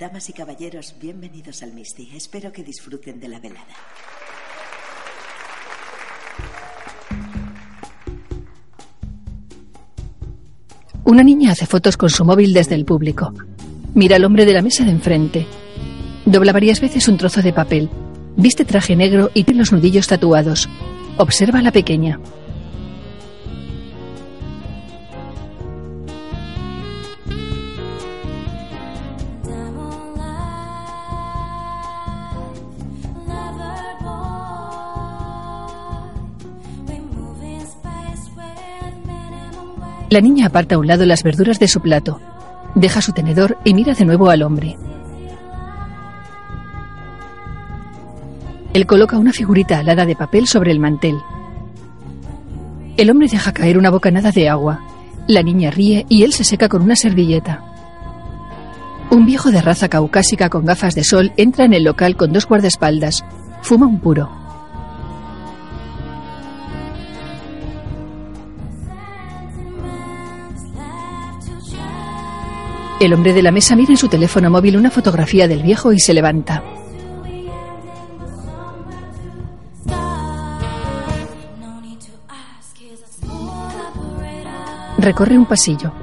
Damas 0.00 0.30
y 0.30 0.32
caballeros, 0.32 0.94
bienvenidos 0.98 1.62
al 1.62 1.74
Misty. 1.74 2.08
Espero 2.14 2.50
que 2.50 2.64
disfruten 2.64 3.20
de 3.20 3.28
la 3.28 3.38
velada. 3.38 3.66
Una 11.04 11.22
niña 11.22 11.52
hace 11.52 11.66
fotos 11.66 11.98
con 11.98 12.08
su 12.08 12.24
móvil 12.24 12.54
desde 12.54 12.76
el 12.76 12.86
público. 12.86 13.34
Mira 13.92 14.16
al 14.16 14.24
hombre 14.24 14.46
de 14.46 14.54
la 14.54 14.62
mesa 14.62 14.86
de 14.86 14.90
enfrente. 14.90 15.46
Dobla 16.24 16.54
varias 16.54 16.80
veces 16.80 17.06
un 17.06 17.18
trozo 17.18 17.42
de 17.42 17.52
papel. 17.52 17.90
Viste 18.38 18.64
traje 18.64 18.96
negro 18.96 19.30
y 19.34 19.44
tiene 19.44 19.60
los 19.60 19.70
nudillos 19.70 20.06
tatuados. 20.06 20.70
Observa 21.18 21.58
a 21.58 21.62
la 21.62 21.72
pequeña. 21.72 22.18
La 40.10 40.20
niña 40.20 40.46
aparta 40.46 40.74
a 40.74 40.78
un 40.78 40.88
lado 40.88 41.06
las 41.06 41.22
verduras 41.22 41.60
de 41.60 41.68
su 41.68 41.80
plato. 41.80 42.20
Deja 42.74 43.00
su 43.00 43.12
tenedor 43.12 43.56
y 43.64 43.74
mira 43.74 43.94
de 43.94 44.04
nuevo 44.04 44.28
al 44.28 44.42
hombre. 44.42 44.76
Él 48.72 48.86
coloca 48.86 49.18
una 49.18 49.32
figurita 49.32 49.78
alada 49.78 50.06
de 50.06 50.16
papel 50.16 50.48
sobre 50.48 50.72
el 50.72 50.80
mantel. 50.80 51.16
El 52.96 53.08
hombre 53.08 53.28
deja 53.28 53.52
caer 53.52 53.78
una 53.78 53.90
bocanada 53.90 54.32
de 54.32 54.48
agua. 54.48 54.80
La 55.28 55.44
niña 55.44 55.70
ríe 55.70 56.06
y 56.08 56.24
él 56.24 56.32
se 56.32 56.42
seca 56.42 56.68
con 56.68 56.82
una 56.82 56.96
servilleta. 56.96 57.62
Un 59.10 59.26
viejo 59.26 59.52
de 59.52 59.62
raza 59.62 59.88
caucásica 59.88 60.48
con 60.48 60.66
gafas 60.66 60.96
de 60.96 61.04
sol 61.04 61.32
entra 61.36 61.64
en 61.64 61.72
el 61.72 61.84
local 61.84 62.16
con 62.16 62.32
dos 62.32 62.46
guardaespaldas. 62.46 63.24
Fuma 63.62 63.86
un 63.86 64.00
puro. 64.00 64.39
El 73.00 73.14
hombre 73.14 73.32
de 73.32 73.42
la 73.42 73.50
mesa 73.50 73.74
mira 73.76 73.92
en 73.92 73.96
su 73.96 74.08
teléfono 74.08 74.50
móvil 74.50 74.76
una 74.76 74.90
fotografía 74.90 75.48
del 75.48 75.62
viejo 75.62 75.90
y 75.90 75.98
se 75.98 76.12
levanta. 76.12 76.62
Recorre 84.98 85.38
un 85.38 85.46
pasillo. 85.46 85.94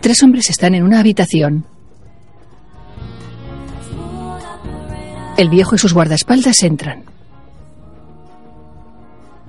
Tres 0.00 0.22
hombres 0.22 0.48
están 0.48 0.74
en 0.74 0.84
una 0.84 1.00
habitación. 1.00 1.66
El 5.36 5.50
viejo 5.50 5.74
y 5.74 5.78
sus 5.78 5.92
guardaespaldas 5.92 6.62
entran. 6.62 7.04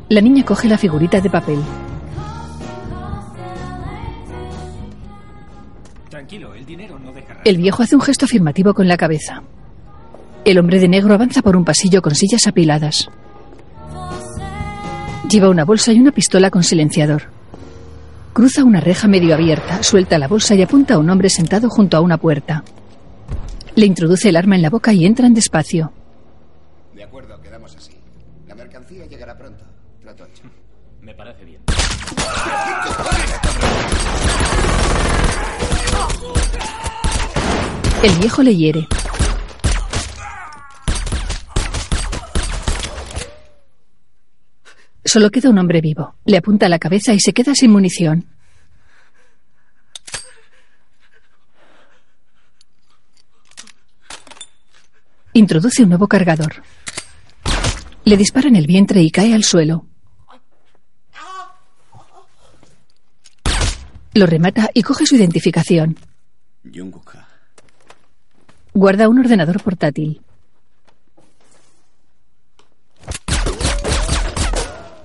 La 0.09 0.19
niña 0.19 0.43
coge 0.43 0.67
la 0.67 0.77
figurita 0.77 1.21
de 1.21 1.29
papel. 1.29 1.59
El 7.43 7.57
viejo 7.57 7.81
hace 7.81 7.95
un 7.95 8.01
gesto 8.01 8.25
afirmativo 8.25 8.75
con 8.75 8.87
la 8.87 8.97
cabeza. 8.97 9.41
El 10.45 10.59
hombre 10.59 10.79
de 10.79 10.87
negro 10.87 11.15
avanza 11.15 11.41
por 11.41 11.55
un 11.55 11.65
pasillo 11.65 12.01
con 12.01 12.13
sillas 12.13 12.45
apiladas. 12.45 13.09
Lleva 15.27 15.49
una 15.49 15.65
bolsa 15.65 15.91
y 15.91 15.99
una 15.99 16.11
pistola 16.11 16.51
con 16.51 16.63
silenciador. 16.63 17.23
Cruza 18.33 18.63
una 18.63 18.79
reja 18.79 19.07
medio 19.07 19.33
abierta, 19.33 19.81
suelta 19.81 20.19
la 20.19 20.27
bolsa 20.27 20.53
y 20.53 20.61
apunta 20.61 20.95
a 20.95 20.99
un 20.99 21.09
hombre 21.09 21.29
sentado 21.29 21.67
junto 21.69 21.97
a 21.97 22.01
una 22.01 22.17
puerta. 22.17 22.63
Le 23.75 23.85
introduce 23.87 24.29
el 24.29 24.35
arma 24.35 24.55
en 24.55 24.61
la 24.61 24.69
boca 24.69 24.93
y 24.93 25.05
entran 25.05 25.33
despacio. 25.33 25.91
De 26.93 27.03
acuerdo, 27.03 27.41
quedamos 27.41 27.75
así. 27.75 27.93
La 28.47 28.53
mercancía 28.53 29.05
llegará 29.07 29.35
pronto. 29.35 29.63
Trato 30.01 30.25
hecho. 30.25 30.43
Me 31.01 31.15
parece 31.15 31.43
bien. 31.45 31.60
El 38.03 38.17
viejo 38.19 38.41
le 38.41 38.55
hiere. 38.55 38.87
Solo 45.05 45.29
queda 45.29 45.51
un 45.51 45.59
hombre 45.59 45.81
vivo. 45.81 46.15
Le 46.25 46.37
apunta 46.37 46.65
a 46.65 46.69
la 46.69 46.79
cabeza 46.79 47.13
y 47.13 47.19
se 47.19 47.31
queda 47.31 47.53
sin 47.53 47.71
munición. 47.71 48.25
Introduce 55.33 55.83
un 55.83 55.89
nuevo 55.89 56.07
cargador. 56.07 56.63
Le 58.03 58.17
dispara 58.17 58.47
en 58.47 58.55
el 58.55 58.65
vientre 58.65 59.01
y 59.03 59.11
cae 59.11 59.35
al 59.35 59.43
suelo. 59.43 59.85
Lo 64.15 64.25
remata 64.25 64.71
y 64.73 64.81
coge 64.81 65.05
su 65.05 65.15
identificación. 65.15 65.97
Yunguka. 66.63 67.20
Guarda 68.73 69.09
un 69.09 69.19
ordenador 69.19 69.61
portátil. 69.61 70.21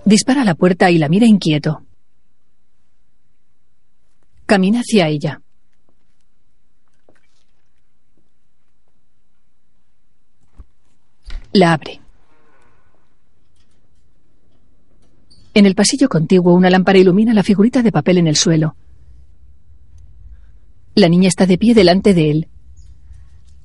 Dispara 0.05 0.43
a 0.43 0.45
la 0.45 0.55
puerta 0.55 0.89
y 0.91 0.99
la 0.99 1.09
mira 1.09 1.27
inquieto. 1.27 1.83
Camina 4.47 4.81
hacia 4.81 5.09
ella. 5.09 5.41
La 11.53 11.73
abre. 11.73 12.01
En 15.55 15.67
el 15.67 15.75
pasillo 15.75 16.09
contiguo 16.09 16.55
una 16.55 16.71
lámpara 16.71 16.99
ilumina 16.99 17.35
la 17.35 17.43
figurita 17.43 17.83
de 17.83 17.91
papel 17.91 18.19
en 18.19 18.29
el 18.29 18.37
suelo. 18.37 18.77
La 20.95 21.09
niña 21.09 21.29
está 21.29 21.47
de 21.47 21.59
pie 21.59 21.75
delante 21.75 22.15
de 22.15 22.31
él. 22.31 22.49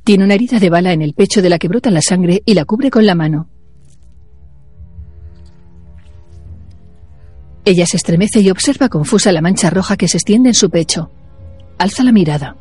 Tiene 0.03 0.23
una 0.23 0.34
herida 0.34 0.59
de 0.59 0.69
bala 0.69 0.94
en 0.94 1.01
el 1.01 1.13
pecho 1.13 1.41
de 1.41 1.49
la 1.49 1.59
que 1.59 1.67
brota 1.67 1.91
la 1.91 2.02
sangre 2.02 2.41
y 2.46 2.53
la 2.53 2.66
cubre 2.66 2.90
con 2.90 3.05
la 3.05 3.16
mano. 3.16 3.47
Ella 7.64 7.85
se 7.85 7.97
estremece 7.97 8.41
y 8.41 8.49
observa 8.49 8.90
confusa 8.90 9.31
la 9.31 9.41
mancha 9.41 9.70
roja 9.70 9.96
que 9.96 10.08
se 10.08 10.17
extiende 10.17 10.49
en 10.49 10.55
su 10.55 10.70
pecho. 10.72 11.11
Alza 11.78 12.03
la 12.03 12.11
mirada. 12.11 12.55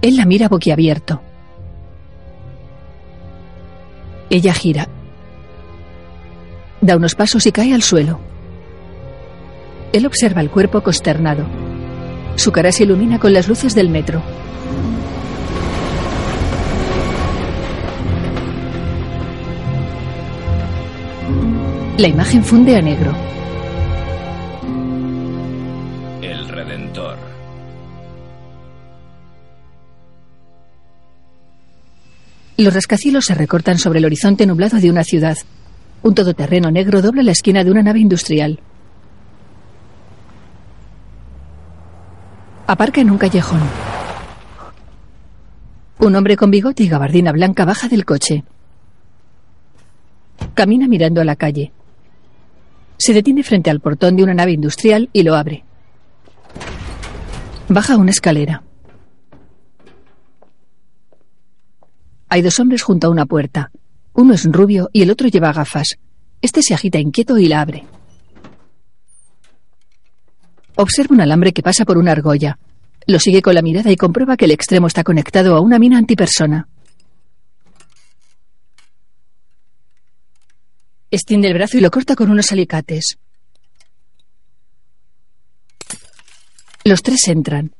Él 0.00 0.16
la 0.16 0.24
mira 0.24 0.48
boquiabierto. 0.48 1.20
Ella 4.30 4.54
gira. 4.54 4.88
Da 6.80 6.96
unos 6.96 7.16
pasos 7.16 7.44
y 7.46 7.52
cae 7.52 7.74
al 7.74 7.82
suelo. 7.82 8.20
Él 9.92 10.06
observa 10.06 10.40
el 10.40 10.50
cuerpo 10.50 10.82
consternado. 10.82 11.44
Su 12.36 12.52
cara 12.52 12.70
se 12.70 12.84
ilumina 12.84 13.18
con 13.18 13.32
las 13.32 13.48
luces 13.48 13.74
del 13.74 13.88
metro. 13.88 14.22
La 21.98 22.08
imagen 22.08 22.44
funde 22.44 22.76
a 22.76 22.82
negro. 22.82 23.10
El 26.20 26.46
Redentor. 26.46 27.16
Los 32.58 32.74
rascacielos 32.74 33.24
se 33.24 33.34
recortan 33.34 33.78
sobre 33.78 34.00
el 34.00 34.04
horizonte 34.04 34.44
nublado 34.44 34.78
de 34.78 34.90
una 34.90 35.04
ciudad. 35.04 35.38
Un 36.02 36.14
todoterreno 36.14 36.70
negro 36.70 37.00
dobla 37.00 37.22
la 37.22 37.32
esquina 37.32 37.64
de 37.64 37.70
una 37.70 37.82
nave 37.82 38.00
industrial. 38.00 38.60
Aparca 42.66 43.00
en 43.00 43.10
un 43.10 43.16
callejón. 43.16 43.60
Un 46.00 46.14
hombre 46.14 46.36
con 46.36 46.50
bigote 46.50 46.82
y 46.82 46.88
gabardina 46.88 47.32
blanca 47.32 47.64
baja 47.64 47.88
del 47.88 48.04
coche. 48.04 48.44
Camina 50.52 50.88
mirando 50.88 51.22
a 51.22 51.24
la 51.24 51.36
calle. 51.36 51.72
Se 52.98 53.12
detiene 53.12 53.42
frente 53.42 53.70
al 53.70 53.80
portón 53.80 54.16
de 54.16 54.22
una 54.22 54.34
nave 54.34 54.52
industrial 54.52 55.10
y 55.12 55.22
lo 55.22 55.34
abre. 55.34 55.64
Baja 57.68 57.96
una 57.96 58.10
escalera. 58.10 58.62
Hay 62.28 62.42
dos 62.42 62.58
hombres 62.58 62.82
junto 62.82 63.06
a 63.06 63.10
una 63.10 63.26
puerta. 63.26 63.70
Uno 64.12 64.34
es 64.34 64.44
rubio 64.50 64.88
y 64.92 65.02
el 65.02 65.10
otro 65.10 65.28
lleva 65.28 65.52
gafas. 65.52 65.96
Este 66.40 66.62
se 66.62 66.74
agita 66.74 66.98
inquieto 66.98 67.38
y 67.38 67.46
la 67.46 67.60
abre. 67.60 67.84
Observa 70.76 71.14
un 71.14 71.20
alambre 71.20 71.52
que 71.52 71.62
pasa 71.62 71.84
por 71.84 71.98
una 71.98 72.12
argolla. 72.12 72.58
Lo 73.06 73.18
sigue 73.18 73.42
con 73.42 73.54
la 73.54 73.62
mirada 73.62 73.90
y 73.90 73.96
comprueba 73.96 74.36
que 74.36 74.46
el 74.46 74.50
extremo 74.50 74.86
está 74.86 75.04
conectado 75.04 75.56
a 75.56 75.60
una 75.60 75.78
mina 75.78 75.98
antipersona. 75.98 76.68
Extiende 81.10 81.48
el 81.48 81.54
brazo 81.54 81.78
y 81.78 81.80
lo 81.80 81.90
corta 81.90 82.16
con 82.16 82.30
unos 82.30 82.52
alicates. 82.52 83.18
Los 86.84 87.02
tres 87.02 87.26
entran. 87.28 87.72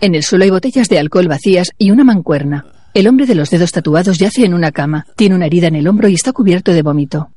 En 0.00 0.14
el 0.14 0.22
suelo 0.22 0.44
hay 0.44 0.50
botellas 0.50 0.88
de 0.88 0.98
alcohol 0.98 1.28
vacías 1.28 1.68
y 1.78 1.90
una 1.90 2.04
mancuerna. 2.04 2.66
El 2.92 3.08
hombre 3.08 3.26
de 3.26 3.34
los 3.34 3.50
dedos 3.50 3.72
tatuados 3.72 4.18
yace 4.18 4.44
en 4.44 4.54
una 4.54 4.70
cama. 4.70 5.06
Tiene 5.16 5.34
una 5.34 5.46
herida 5.46 5.68
en 5.68 5.76
el 5.76 5.88
hombro 5.88 6.08
y 6.08 6.14
está 6.14 6.32
cubierto 6.32 6.72
de 6.72 6.82
vómito. 6.82 7.30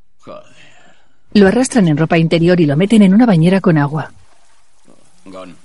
Lo 1.34 1.48
arrastran 1.48 1.88
en 1.88 1.98
ropa 1.98 2.18
interior 2.18 2.60
y 2.60 2.66
lo 2.66 2.76
meten 2.76 3.02
en 3.02 3.14
una 3.14 3.26
bañera 3.26 3.62
con 3.62 3.78
agua. 3.78 4.12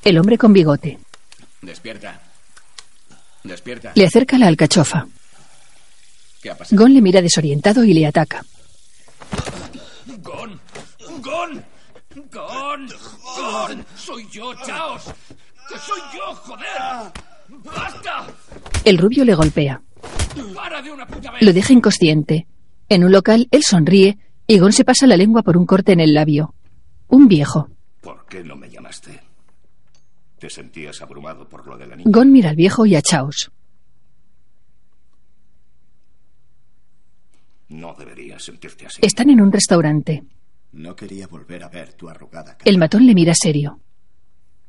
El 0.05 0.19
hombre 0.19 0.39
con 0.39 0.53
bigote 0.53 0.99
despierta. 1.63 2.21
Despierta. 3.45 3.93
le 3.95 4.05
acerca 4.05 4.39
la 4.39 4.49
alcachofa. 4.49 5.07
¿Qué 6.43 6.51
ha 6.51 6.57
pasado? 6.57 6.83
Gon 6.83 6.93
le 6.93 7.01
mira 7.01 7.23
desorientado 7.23 7.85
y 7.85 7.95
le 7.95 8.07
ataca. 8.07 8.45
Gon. 10.23 10.61
Gon. 11.23 11.65
Gon. 12.33 12.89
Gon. 13.37 13.87
Soy 13.97 14.27
yo, 14.31 14.53
Chaos. 14.67 15.05
Que 15.69 15.79
soy 15.79 16.01
yo, 16.15 16.35
joder. 16.35 17.13
¡Basta! 17.65 18.27
El 18.85 18.99
rubio 18.99 19.25
le 19.25 19.35
golpea. 19.35 19.81
¡Para 20.55 20.83
de 20.83 20.91
una 20.91 21.07
puta 21.07 21.31
vez! 21.31 21.43
Lo 21.43 21.53
deja 21.53 21.73
inconsciente. 21.73 22.47
En 22.89 23.05
un 23.05 23.13
local, 23.13 23.47
él 23.51 23.63
sonríe 23.63 24.19
y 24.47 24.59
Gon 24.59 24.73
se 24.73 24.85
pasa 24.85 25.07
la 25.07 25.17
lengua 25.17 25.43
por 25.43 25.57
un 25.57 25.65
corte 25.65 25.93
en 25.93 26.01
el 26.01 26.13
labio. 26.13 26.55
Un 27.09 27.29
viejo. 27.29 27.69
¿Por 28.01 28.27
qué 28.27 28.43
no 28.43 28.57
me 28.57 28.69
llamaste? 28.69 29.21
¿Te 30.39 30.51
sentías 30.51 31.01
abrumado 31.03 31.49
por 31.49 31.65
lo 31.67 31.79
de 31.79 31.87
la 31.87 31.95
niña? 31.95 32.11
Gon 32.11 32.33
mira 32.33 32.51
al 32.51 32.57
viejo 32.57 32.85
y 32.85 32.97
a 32.97 33.03
Chaos. 33.03 33.53
No 37.73 37.95
deberías 37.95 38.43
sentirte 38.45 38.87
así. 38.87 39.01
Están 39.03 39.31
en 39.31 39.41
un 39.41 39.51
restaurante. 39.51 40.23
No 40.73 40.95
quería 40.95 41.27
volver 41.27 41.65
a 41.65 41.69
ver 41.69 41.95
tu 41.95 42.09
arrugada 42.09 42.57
cara. 42.57 42.71
El 42.71 42.79
matón 42.79 43.07
le 43.07 43.15
mira 43.15 43.35
serio. 43.35 43.81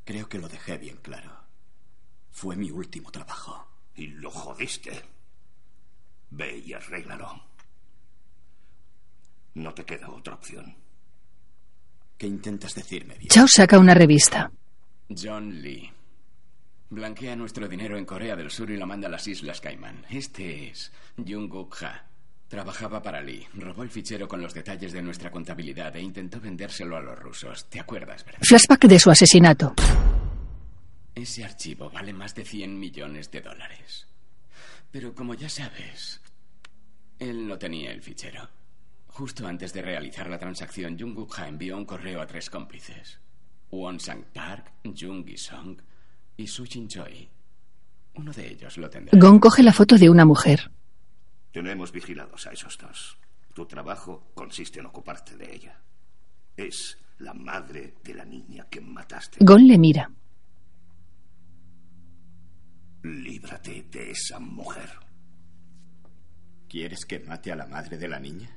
Creo 0.05 0.27
que 0.27 0.37
lo 0.39 0.47
dejé 0.47 0.77
bien 0.77 0.97
claro. 1.01 1.31
Fue 2.31 2.55
mi 2.55 2.71
último 2.71 3.11
trabajo. 3.11 3.67
Y 3.95 4.07
lo 4.07 4.31
jodiste. 4.31 4.91
Ve 6.31 6.57
y 6.57 6.73
arréglalo. 6.73 7.43
No 9.55 9.73
te 9.73 9.85
queda 9.85 10.09
otra 10.09 10.33
opción. 10.33 10.75
¿Qué 12.17 12.27
intentas 12.27 12.73
decirme, 12.73 13.15
viejo? 13.15 13.33
Chaos 13.33 13.51
saca 13.55 13.77
una 13.79 13.93
revista. 13.93 14.51
John 15.09 15.61
Lee. 15.61 15.91
Blanquea 16.89 17.35
nuestro 17.35 17.67
dinero 17.67 17.97
en 17.97 18.05
Corea 18.05 18.35
del 18.35 18.49
Sur 18.49 18.71
y 18.71 18.77
lo 18.77 18.87
manda 18.87 19.07
a 19.07 19.11
las 19.11 19.27
Islas 19.27 19.61
Caimán. 19.61 20.05
Este 20.09 20.69
es 20.69 20.91
Jungkook 21.17 21.83
Ha. 21.83 22.12
Trabajaba 22.53 23.01
para 23.01 23.19
Lee, 23.19 23.47
robó 23.55 23.81
el 23.81 23.89
fichero 23.89 24.27
con 24.27 24.39
los 24.39 24.53
detalles 24.53 24.93
de 24.93 25.01
nuestra 25.01 25.31
contabilidad 25.31 25.95
e 25.95 26.01
intentó 26.01 26.39
vendérselo 26.39 26.95
a 26.95 27.01
los 27.01 27.17
rusos. 27.17 27.67
¿Te 27.67 27.79
acuerdas, 27.79 28.23
verdad? 28.23 28.41
Flashback 28.43 28.85
de 28.85 28.99
su 28.99 29.09
asesinato. 29.09 29.73
Ese 31.15 31.43
archivo 31.43 31.89
vale 31.89 32.13
más 32.13 32.35
de 32.35 32.45
100 32.45 32.79
millones 32.79 33.31
de 33.31 33.41
dólares. 33.41 34.05
Pero 34.91 35.15
como 35.15 35.33
ya 35.33 35.49
sabes, 35.49 36.21
él 37.17 37.47
no 37.47 37.57
tenía 37.57 37.91
el 37.91 38.03
fichero. 38.03 38.47
Justo 39.07 39.47
antes 39.47 39.73
de 39.73 39.81
realizar 39.81 40.29
la 40.29 40.37
transacción, 40.37 40.95
Jungkook 40.99 41.39
Ha 41.39 41.47
envió 41.47 41.75
un 41.75 41.85
correo 41.85 42.21
a 42.21 42.27
tres 42.27 42.51
cómplices. 42.51 43.17
Won 43.71 43.99
Sang 43.99 44.25
Park, 44.31 44.73
Jung 44.83 45.25
Gi-song 45.25 45.81
y 46.37 46.45
Su 46.45 46.65
Jin 46.67 46.87
Choi. 46.87 47.27
Uno 48.13 48.31
de 48.31 48.47
ellos 48.47 48.77
lo 48.77 48.91
tendrá. 48.91 49.17
Gon 49.17 49.39
coge 49.39 49.63
la 49.63 49.73
foto 49.73 49.97
de 49.97 50.11
una 50.11 50.23
mujer. 50.23 50.69
Tenemos 51.53 51.91
vigilados 51.91 52.47
a 52.47 52.51
esos 52.51 52.79
dos. 52.79 53.15
Tu 53.53 53.67
trabajo 53.67 54.31
consiste 54.33 54.79
en 54.79 54.87
ocuparte 54.87 55.37
de 55.37 55.53
ella. 55.53 55.79
Es 56.57 56.97
la 57.19 57.35
madre 57.35 57.93
de 58.03 58.15
la 58.15 58.25
niña 58.25 58.67
que 58.67 58.81
mataste. 58.81 59.37
Gon 59.39 59.67
le 59.67 59.77
mira. 59.77 60.09
Líbrate 63.03 63.83
de 63.83 64.11
esa 64.11 64.39
mujer. 64.39 64.89
¿Quieres 66.67 67.05
que 67.05 67.19
mate 67.19 67.51
a 67.51 67.55
la 67.55 67.67
madre 67.67 67.99
de 67.99 68.07
la 68.07 68.19
niña? 68.19 68.49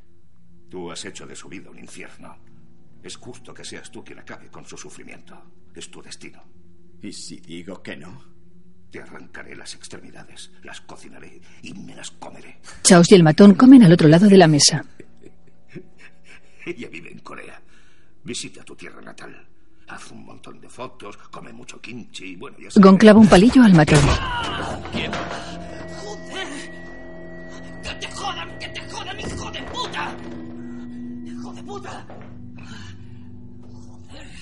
Tú 0.70 0.90
has 0.90 1.04
hecho 1.04 1.26
de 1.26 1.36
su 1.36 1.50
vida 1.50 1.68
un 1.68 1.78
infierno. 1.78 2.38
Es 3.02 3.16
justo 3.16 3.52
que 3.52 3.64
seas 3.64 3.90
tú 3.90 4.02
quien 4.02 4.20
acabe 4.20 4.48
con 4.48 4.64
su 4.64 4.78
sufrimiento. 4.78 5.52
Es 5.74 5.90
tu 5.90 6.00
destino. 6.00 6.42
¿Y 7.02 7.12
si 7.12 7.40
digo 7.40 7.82
que 7.82 7.94
no? 7.94 8.35
Te 8.90 9.00
arrancaré 9.00 9.56
las 9.56 9.74
extremidades, 9.74 10.50
las 10.62 10.80
cocinaré 10.80 11.40
y 11.62 11.74
me 11.74 11.94
las 11.94 12.10
comeré. 12.12 12.58
Chaos 12.82 13.10
y 13.10 13.14
el 13.14 13.22
matón 13.22 13.54
comen 13.54 13.82
al 13.82 13.92
otro 13.92 14.08
lado 14.08 14.28
de 14.28 14.36
la 14.36 14.46
mesa. 14.46 14.84
Ella 16.66 16.88
vive 16.88 17.10
en 17.12 17.18
Corea. 17.20 17.60
Visita 18.24 18.62
tu 18.64 18.74
tierra 18.74 19.00
natal. 19.00 19.46
Haz 19.88 20.10
un 20.10 20.24
montón 20.24 20.60
de 20.60 20.68
fotos, 20.68 21.16
come 21.30 21.52
mucho 21.52 21.80
kimchi 21.80 22.32
y 22.32 22.36
bueno, 22.36 22.56
ya 22.58 22.70
sabes. 22.70 22.84
Gon 22.84 22.96
clava 22.96 23.20
un 23.20 23.28
palillo 23.28 23.62
al 23.62 23.74
matón. 23.74 24.00
¡Que 27.82 27.94
te 28.00 28.10
jodan! 28.10 28.58
¡Que 28.58 28.68
te 28.68 28.80
jodan, 28.90 29.20
hijo 29.20 29.50
de 29.52 29.62
puta! 29.62 30.16
¡Hijo 31.24 31.52
de 31.52 31.62
puta! 31.62 32.06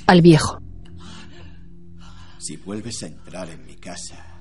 Al 0.07 0.23
viejo. 0.23 0.59
Si 2.39 2.57
vuelves 2.57 3.03
a 3.03 3.07
entrar 3.07 3.51
en 3.51 3.67
mi 3.67 3.75
casa. 3.77 4.34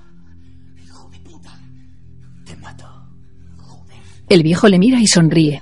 Te 2.46 2.56
mato. 2.58 2.86
El 4.30 4.44
viejo 4.44 4.68
le 4.68 4.80
mira 4.80 5.00
y 5.00 5.08
sonríe. 5.08 5.62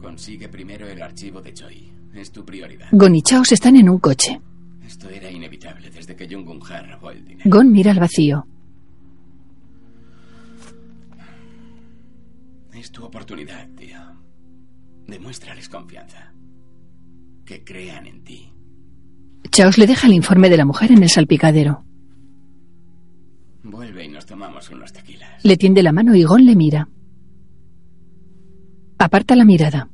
Consigue 0.00 0.48
primero 0.48 0.88
el 0.88 1.02
archivo 1.02 1.42
de 1.42 1.52
Choi. 1.52 1.92
Es 2.14 2.32
tu 2.32 2.44
prioridad. 2.44 2.88
Gon 2.92 3.14
y 3.14 3.22
Chaos 3.22 3.52
están 3.52 3.76
en 3.76 3.88
un 3.90 3.98
coche. 3.98 4.40
Esto 4.86 5.10
era 5.10 5.30
inevitable 5.30 5.90
desde 5.90 6.16
que 6.16 6.26
Jung 6.26 6.48
Ha 6.70 6.82
robó 6.82 7.10
el 7.10 7.24
dinero. 7.24 7.50
Gon 7.50 7.70
mira 7.70 7.90
al 7.90 8.00
vacío. 8.00 8.46
Es 12.72 12.90
tu 12.90 13.04
oportunidad, 13.04 13.68
tío. 13.70 13.98
Demuéstrales 15.06 15.68
confianza. 15.68 16.32
Que 17.44 17.64
crean 17.64 18.06
en 18.06 18.24
ti. 18.24 18.52
Chaos 19.50 19.78
le 19.78 19.86
deja 19.86 20.06
el 20.06 20.14
informe 20.14 20.48
de 20.48 20.56
la 20.56 20.64
mujer 20.64 20.92
en 20.92 21.02
el 21.02 21.10
salpicadero. 21.10 21.84
Le 25.42 25.56
tiende 25.56 25.82
la 25.82 25.92
mano 25.92 26.14
y 26.14 26.24
Gon 26.24 26.44
le 26.44 26.56
mira. 26.56 26.88
Aparta 28.98 29.36
la 29.36 29.44
mirada. 29.44 29.88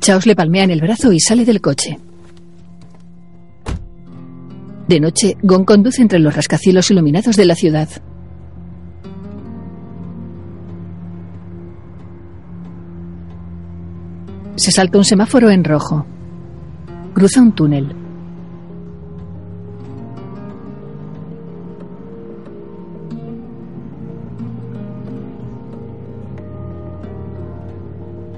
Chaos 0.00 0.26
le 0.26 0.36
palmea 0.36 0.64
en 0.64 0.70
el 0.70 0.80
brazo 0.80 1.12
y 1.12 1.20
sale 1.20 1.44
del 1.44 1.60
coche. 1.60 1.98
De 4.86 5.00
noche, 5.00 5.36
Gon 5.42 5.64
conduce 5.64 6.00
entre 6.00 6.18
los 6.18 6.34
rascacielos 6.34 6.90
iluminados 6.90 7.36
de 7.36 7.44
la 7.44 7.54
ciudad. 7.54 7.88
Se 14.56 14.72
salta 14.72 14.98
un 14.98 15.04
semáforo 15.04 15.50
en 15.50 15.62
rojo. 15.62 16.06
Cruza 17.14 17.42
un 17.42 17.52
túnel. 17.52 18.07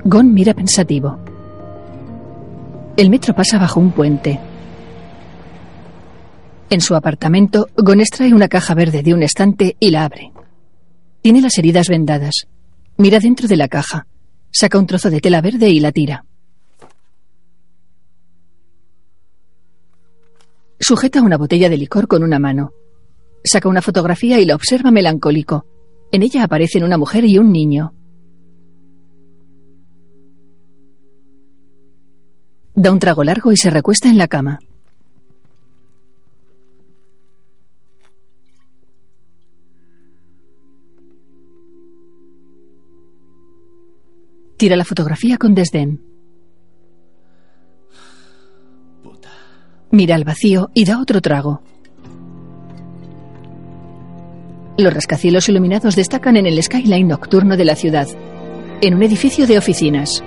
Gon 0.05 0.33
mira 0.33 0.55
pensativo. 0.55 1.19
El 2.97 3.11
metro 3.11 3.35
pasa 3.35 3.59
bajo 3.59 3.81
un 3.81 3.93
puente. 3.93 4.41
En 6.71 6.81
su 6.81 6.95
apartamento, 6.95 7.69
Gon 7.77 8.01
extrae 8.01 8.33
una 8.33 8.49
caja 8.49 8.75
verde 8.75 9.03
de 9.03 9.13
un 9.13 9.23
estante 9.23 9.77
y 9.79 9.91
la 9.91 10.05
abre. 10.05 10.33
Tiene 11.21 11.43
las 11.43 11.59
heridas 11.59 11.89
vendadas. 11.89 12.47
Mira 12.97 13.19
dentro 13.19 13.47
de 13.47 13.57
la 13.57 13.69
caja. 13.69 14.07
Saca 14.51 14.79
un 14.79 14.87
trozo 14.87 15.11
de 15.11 15.21
tela 15.21 15.41
verde 15.41 15.69
y 15.69 15.81
la 15.81 15.93
tira. 15.93 16.25
Sujeta 20.79 21.21
una 21.23 21.37
botella 21.37 21.69
de 21.69 21.77
licor 21.77 22.09
con 22.09 22.23
una 22.23 22.39
mano. 22.39 22.73
Saca 23.45 23.69
una 23.69 23.83
fotografía 23.83 24.41
y 24.41 24.47
la 24.47 24.55
observa 24.55 24.91
melancólico. 24.91 25.67
En 26.11 26.23
ella 26.23 26.45
aparecen 26.45 26.85
una 26.85 26.97
mujer 26.97 27.25
y 27.27 27.39
un 27.39 27.53
niño. 27.53 27.93
Da 32.81 32.91
un 32.91 32.99
trago 32.99 33.23
largo 33.23 33.53
y 33.53 33.59
se 33.59 33.69
recuesta 33.69 34.09
en 34.09 34.17
la 34.17 34.27
cama. 34.27 34.59
Tira 44.57 44.77
la 44.77 44.87
fotografía 44.87 45.37
con 45.37 45.55
desdén. 45.55 46.01
Puta. 49.03 49.29
Mira 49.91 50.15
al 50.15 50.25
vacío 50.25 50.71
y 50.73 50.87
da 50.87 51.03
otro 51.03 51.21
trago. 51.21 51.61
Los 54.79 54.95
rascacielos 54.95 55.51
iluminados 55.51 55.97
destacan 55.97 56.39
en 56.39 56.47
el 56.47 56.63
skyline 56.63 57.09
nocturno 57.09 57.59
de 57.59 57.65
la 57.67 57.77
ciudad, 57.77 58.09
en 58.81 58.95
un 58.95 59.03
edificio 59.03 59.47
de 59.47 59.59
oficinas. 59.59 60.25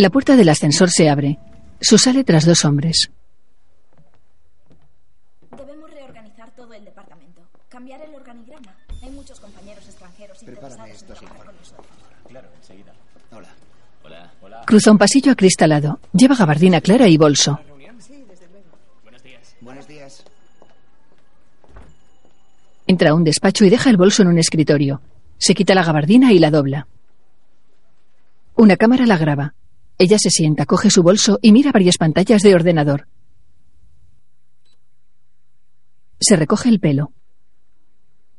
La 0.00 0.08
puerta 0.08 0.34
del 0.34 0.48
ascensor 0.48 0.88
se 0.88 1.10
abre. 1.10 1.38
Su 1.78 1.98
sale 1.98 2.24
tras 2.24 2.46
dos 2.46 2.64
hombres. 2.64 3.10
Debemos 5.54 5.90
reorganizar 5.90 6.50
todo 6.56 6.72
el 6.72 6.86
departamento. 6.86 7.42
Cambiar 7.68 8.00
el 8.00 8.14
organigrama. 8.14 8.74
Hay 9.02 9.10
muchos 9.10 9.38
compañeros 9.38 9.84
extranjeros 9.84 10.38
Prepárame 10.38 10.88
interesados 10.88 10.88
en 10.88 10.96
estos 10.96 11.18
trabajar 11.18 11.44
con 11.44 11.54
informes. 11.54 11.72
nosotros. 11.72 11.86
Claro, 12.30 12.48
enseguida. 12.56 12.92
Hola. 13.30 13.48
Hola. 14.02 14.32
Hola. 14.40 14.62
Cruza 14.64 14.90
un 14.90 14.96
pasillo 14.96 15.32
acristalado. 15.32 16.00
Lleva 16.14 16.34
gabardina 16.34 16.80
clara 16.80 17.06
y 17.06 17.18
bolso. 17.18 17.60
Buenos 19.02 19.22
días. 19.22 19.54
Buenos 19.60 19.86
días. 19.86 20.24
Entra 22.86 23.10
a 23.10 23.14
un 23.14 23.24
despacho 23.24 23.66
y 23.66 23.68
deja 23.68 23.90
el 23.90 23.98
bolso 23.98 24.22
en 24.22 24.28
un 24.28 24.38
escritorio. 24.38 25.02
Se 25.36 25.52
quita 25.52 25.74
la 25.74 25.84
gabardina 25.84 26.32
y 26.32 26.38
la 26.38 26.50
dobla. 26.50 26.88
Una 28.56 28.78
cámara 28.78 29.04
la 29.04 29.18
graba. 29.18 29.52
Ella 30.00 30.16
se 30.18 30.30
sienta, 30.30 30.64
coge 30.64 30.88
su 30.88 31.02
bolso 31.02 31.38
y 31.42 31.52
mira 31.52 31.72
varias 31.72 31.98
pantallas 31.98 32.40
de 32.40 32.54
ordenador. 32.54 33.06
Se 36.18 36.36
recoge 36.36 36.70
el 36.70 36.80
pelo. 36.80 37.12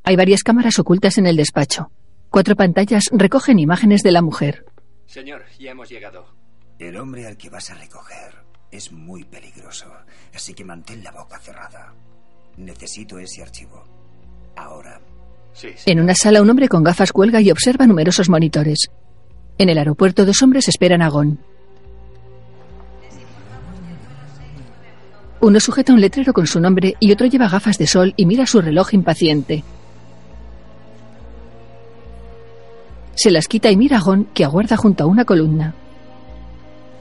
Hay 0.04 0.16
varias 0.16 0.42
cámaras 0.42 0.80
ocultas 0.80 1.20
en 1.20 1.28
el 1.28 1.36
despacho. 1.36 1.92
Cuatro 2.32 2.56
pantallas 2.56 3.04
recogen 3.12 3.60
imágenes 3.60 4.02
de 4.02 4.12
la 4.12 4.24
mujer. 4.24 4.66
Señor, 5.06 5.44
ya 5.60 5.70
hemos 5.70 5.88
llegado. 5.88 6.34
El 6.80 6.98
hombre 6.98 7.28
al 7.28 7.38
que 7.38 7.52
vas 7.52 7.70
a 7.70 7.76
recoger 7.76 8.44
es 8.72 8.92
muy 8.92 9.24
peligroso, 9.26 9.86
así 10.34 10.56
que 10.56 10.66
mantén 10.66 11.04
la 11.04 11.12
boca 11.12 11.38
cerrada. 11.38 11.94
Necesito 12.58 13.20
ese 13.20 13.44
archivo. 13.44 13.84
Ahora. 14.56 15.00
Sí, 15.54 15.68
En 15.86 16.00
una 16.00 16.16
sala 16.16 16.42
un 16.42 16.50
hombre 16.50 16.68
con 16.68 16.84
gafas 16.84 17.12
cuelga 17.12 17.40
y 17.40 17.52
observa 17.52 17.86
numerosos 17.86 18.30
monitores. 18.30 18.90
En 19.60 19.70
el 19.70 19.78
aeropuerto 19.78 20.26
dos 20.26 20.42
hombres 20.42 20.68
esperan 20.68 21.04
a 21.04 21.10
Gon. 21.10 21.51
Uno 25.42 25.60
sujeta 25.60 25.92
un 25.92 26.02
letrero 26.02 26.34
con 26.34 26.46
su 26.46 26.60
nombre 26.60 26.96
y 27.00 27.12
otro 27.12 27.26
lleva 27.26 27.50
gafas 27.50 27.80
de 27.80 27.88
sol 27.88 28.14
y 28.16 28.28
mira 28.28 28.46
su 28.46 28.62
reloj 28.62 28.94
impaciente. 28.94 29.64
Se 33.16 33.32
las 33.32 33.48
quita 33.48 33.72
y 33.72 33.76
mira 33.76 33.98
a 33.98 34.02
Gon 34.02 34.26
que 34.34 34.44
aguarda 34.46 34.78
junto 34.78 35.04
a 35.04 35.08
una 35.08 35.26
columna. 35.26 35.74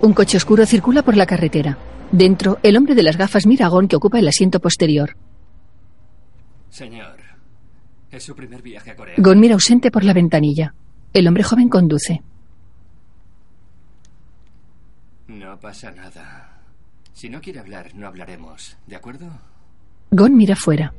Un 0.01 0.15
coche 0.15 0.39
oscuro 0.39 0.65
circula 0.65 1.03
por 1.03 1.17
la 1.17 1.27
carretera. 1.27 1.77
Dentro, 2.13 2.59
el 2.63 2.79
hombre 2.79 2.95
de 2.95 3.03
las 3.03 3.19
gafas 3.19 3.47
mira 3.47 3.67
a 3.67 3.69
Gon 3.69 3.89
que 3.89 3.97
ocupa 3.97 4.19
el 4.19 4.27
asiento 4.27 4.59
posterior. 4.59 5.17
Señor, 6.71 7.17
es 8.11 8.23
su 8.23 8.35
primer 8.35 8.63
viaje 8.63 8.93
a 8.93 8.97
Corea. 8.97 9.15
Gon 9.19 9.39
mira 9.39 9.55
ausente 9.55 9.91
por 9.91 10.03
la 10.03 10.15
ventanilla. 10.15 10.75
El 11.13 11.29
hombre 11.29 11.43
joven 11.43 11.69
conduce. 11.69 12.23
No 15.29 15.61
pasa 15.61 15.91
nada. 15.91 16.40
Si 17.21 17.29
no 17.29 17.43
quiere 17.43 17.61
hablar, 17.61 17.95
no 17.95 18.07
hablaremos. 18.07 18.79
¿De 18.87 18.97
acuerdo? 18.97 19.27
Gon 20.11 20.35
mira 20.35 20.57
fuera. 20.57 20.95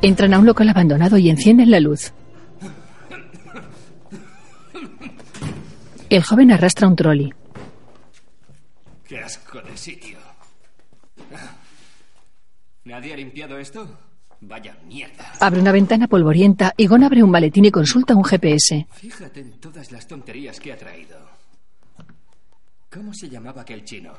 Entran 0.00 0.32
a 0.32 0.38
un 0.38 0.46
local 0.46 0.66
abandonado 0.70 1.18
y 1.18 1.28
encienden 1.28 1.70
la 1.70 1.78
luz. 1.78 2.10
El 6.08 6.22
joven 6.22 6.50
arrastra 6.50 6.88
un 6.88 6.96
trolley. 6.96 7.34
¡Qué 9.06 9.18
asco 9.18 9.60
de 9.60 9.76
sitio! 9.76 10.16
¿Nadie 12.84 13.12
ha 13.12 13.16
limpiado 13.18 13.58
esto? 13.58 13.86
Vaya 14.40 14.74
mierda. 14.86 15.34
Abre 15.40 15.60
una 15.60 15.72
ventana 15.72 16.08
polvorienta 16.08 16.72
y 16.78 16.86
Gon 16.86 17.04
abre 17.04 17.22
un 17.22 17.30
maletín 17.30 17.66
y 17.66 17.70
consulta 17.70 18.16
un 18.16 18.24
GPS. 18.24 18.86
Fíjate 18.92 19.40
en 19.40 19.60
todas 19.60 19.92
las 19.92 20.06
tonterías 20.06 20.58
que 20.58 20.72
ha 20.72 20.78
traído. 20.78 21.27
¿Cómo 22.90 23.12
se 23.12 23.28
llamaba 23.28 23.62
aquel 23.62 23.84
chino? 23.84 24.12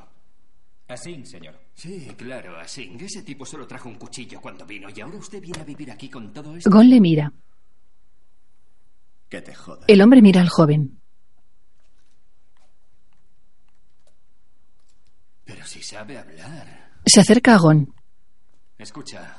Así, 0.87 1.23
señor. 1.25 1.59
Sí, 1.75 2.07
claro, 2.17 2.57
así. 2.59 2.95
Ese 2.99 3.21
tipo 3.23 3.45
solo 3.45 3.67
trajo 3.67 3.89
un 3.89 3.95
cuchillo 3.95 4.41
cuando 4.41 4.65
vino 4.65 4.89
y 4.93 5.01
ahora 5.01 5.17
usted 5.17 5.41
viene 5.41 5.61
a 5.61 5.63
vivir 5.63 5.91
aquí 5.91 6.09
con 6.09 6.33
todo 6.33 6.55
esto. 6.55 6.69
Gon 6.69 6.89
le 6.89 6.99
mira. 6.99 7.31
Que 9.29 9.41
te 9.41 9.53
joda. 9.53 9.85
El 9.87 10.01
hombre 10.01 10.21
mira 10.21 10.41
al 10.41 10.49
joven. 10.49 10.99
Pero 15.45 15.65
si 15.65 15.81
sabe 15.83 16.17
hablar. 16.17 16.91
Se 17.05 17.21
acerca 17.21 17.55
a 17.55 17.57
Gon. 17.57 17.93
Escucha. 18.77 19.37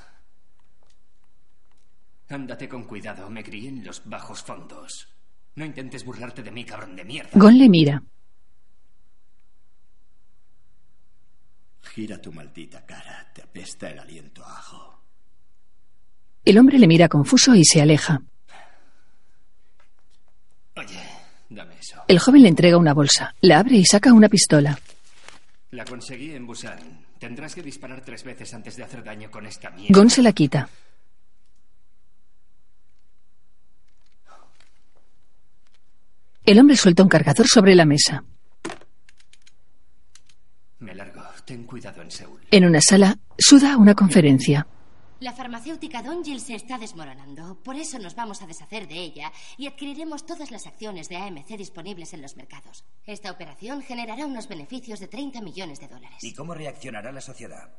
Ándate 2.28 2.68
con 2.68 2.84
cuidado. 2.84 3.28
Me 3.28 3.42
crié 3.42 3.68
en 3.68 3.84
los 3.84 4.08
bajos 4.08 4.42
fondos. 4.42 5.08
No 5.56 5.64
intentes 5.64 6.04
burlarte 6.04 6.42
de 6.44 6.50
mí, 6.52 6.64
cabrón 6.64 6.94
de 6.94 7.04
mierda. 7.04 7.30
Gon 7.34 7.58
le 7.58 7.68
mira. 7.68 8.02
Gira 11.82 12.20
tu 12.20 12.32
maldita 12.32 12.84
cara. 12.86 13.30
Te 13.34 13.42
apesta 13.42 13.90
el 13.90 13.98
aliento 13.98 14.44
a 14.44 14.58
ajo. 14.58 15.02
El 16.44 16.58
hombre 16.58 16.78
le 16.78 16.86
mira 16.86 17.08
confuso 17.08 17.54
y 17.54 17.64
se 17.64 17.80
aleja. 17.80 18.22
Oye, 20.76 21.00
dame 21.48 21.74
eso. 21.78 22.02
El 22.08 22.18
joven 22.18 22.42
le 22.42 22.48
entrega 22.48 22.78
una 22.78 22.94
bolsa. 22.94 23.34
La 23.40 23.58
abre 23.58 23.76
y 23.76 23.84
saca 23.84 24.12
una 24.12 24.28
pistola. 24.28 24.78
La 25.72 25.84
conseguí 25.84 26.32
en 26.32 26.46
Busan. 26.46 27.06
Tendrás 27.18 27.54
que 27.54 27.62
disparar 27.62 28.00
tres 28.02 28.24
veces 28.24 28.52
antes 28.54 28.76
de 28.76 28.82
hacer 28.84 29.04
daño 29.04 29.30
con 29.30 29.46
esta 29.46 29.70
mierda. 29.70 29.94
Gon 29.96 30.08
se 30.08 30.22
la 30.22 30.32
quita. 30.32 30.68
El 36.44 36.58
hombre 36.58 36.76
suelta 36.76 37.02
un 37.02 37.08
cargador 37.08 37.46
sobre 37.46 37.74
la 37.74 37.84
mesa. 37.84 38.24
Me 40.78 40.94
largo. 40.94 41.20
Ten 41.44 41.64
cuidado 41.64 42.02
en 42.02 42.10
Seúl. 42.10 42.40
En 42.50 42.64
una 42.64 42.80
sala, 42.80 43.18
suda 43.38 43.76
una 43.76 43.94
conferencia. 43.94 44.66
La 45.20 45.34
farmacéutica 45.34 46.02
Dongil 46.02 46.40
se 46.40 46.54
está 46.54 46.78
desmoronando. 46.78 47.60
Por 47.62 47.76
eso 47.76 47.98
nos 47.98 48.14
vamos 48.14 48.40
a 48.40 48.46
deshacer 48.46 48.88
de 48.88 48.94
ella 48.94 49.30
y 49.58 49.66
adquiriremos 49.66 50.24
todas 50.24 50.50
las 50.50 50.66
acciones 50.66 51.10
de 51.10 51.16
AMC 51.18 51.58
disponibles 51.58 52.14
en 52.14 52.22
los 52.22 52.36
mercados. 52.36 52.84
Esta 53.04 53.30
operación 53.30 53.82
generará 53.82 54.24
unos 54.24 54.48
beneficios 54.48 54.98
de 54.98 55.08
30 55.08 55.42
millones 55.42 55.78
de 55.78 55.88
dólares. 55.88 56.22
¿Y 56.22 56.32
cómo 56.32 56.54
reaccionará 56.54 57.12
la 57.12 57.20
sociedad? 57.20 57.70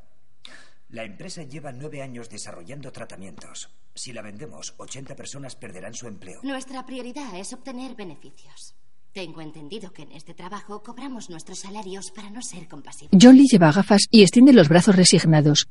La 0.90 1.04
empresa 1.04 1.42
lleva 1.44 1.72
nueve 1.72 2.04
años 2.04 2.30
desarrollando 2.30 2.92
tratamientos. 2.92 3.70
Si 3.96 4.14
la 4.14 4.22
vendemos, 4.22 4.76
80 4.78 5.16
personas 5.16 5.56
perderán 5.56 5.96
su 5.96 6.08
empleo. 6.08 6.42
Nuestra 6.44 6.86
prioridad 6.86 7.34
es 7.40 7.54
obtener 7.54 7.96
beneficios. 7.96 8.76
Tengo 9.14 9.42
entendido 9.42 9.92
que 9.92 10.04
en 10.04 10.12
este 10.14 10.34
trabajo 10.34 10.82
cobramos 10.82 11.30
nuestros 11.30 11.60
salarios 11.60 12.12
para 12.12 12.30
no 12.30 12.42
ser 12.42 12.68
compasivos. 12.70 13.12
John 13.22 13.36
Lee 13.36 13.48
lleva 13.52 13.72
gafas 13.72 14.04
y 14.10 14.22
extiende 14.22 14.54
los 14.54 14.70
brazos 14.70 14.96
resignados. 14.96 15.68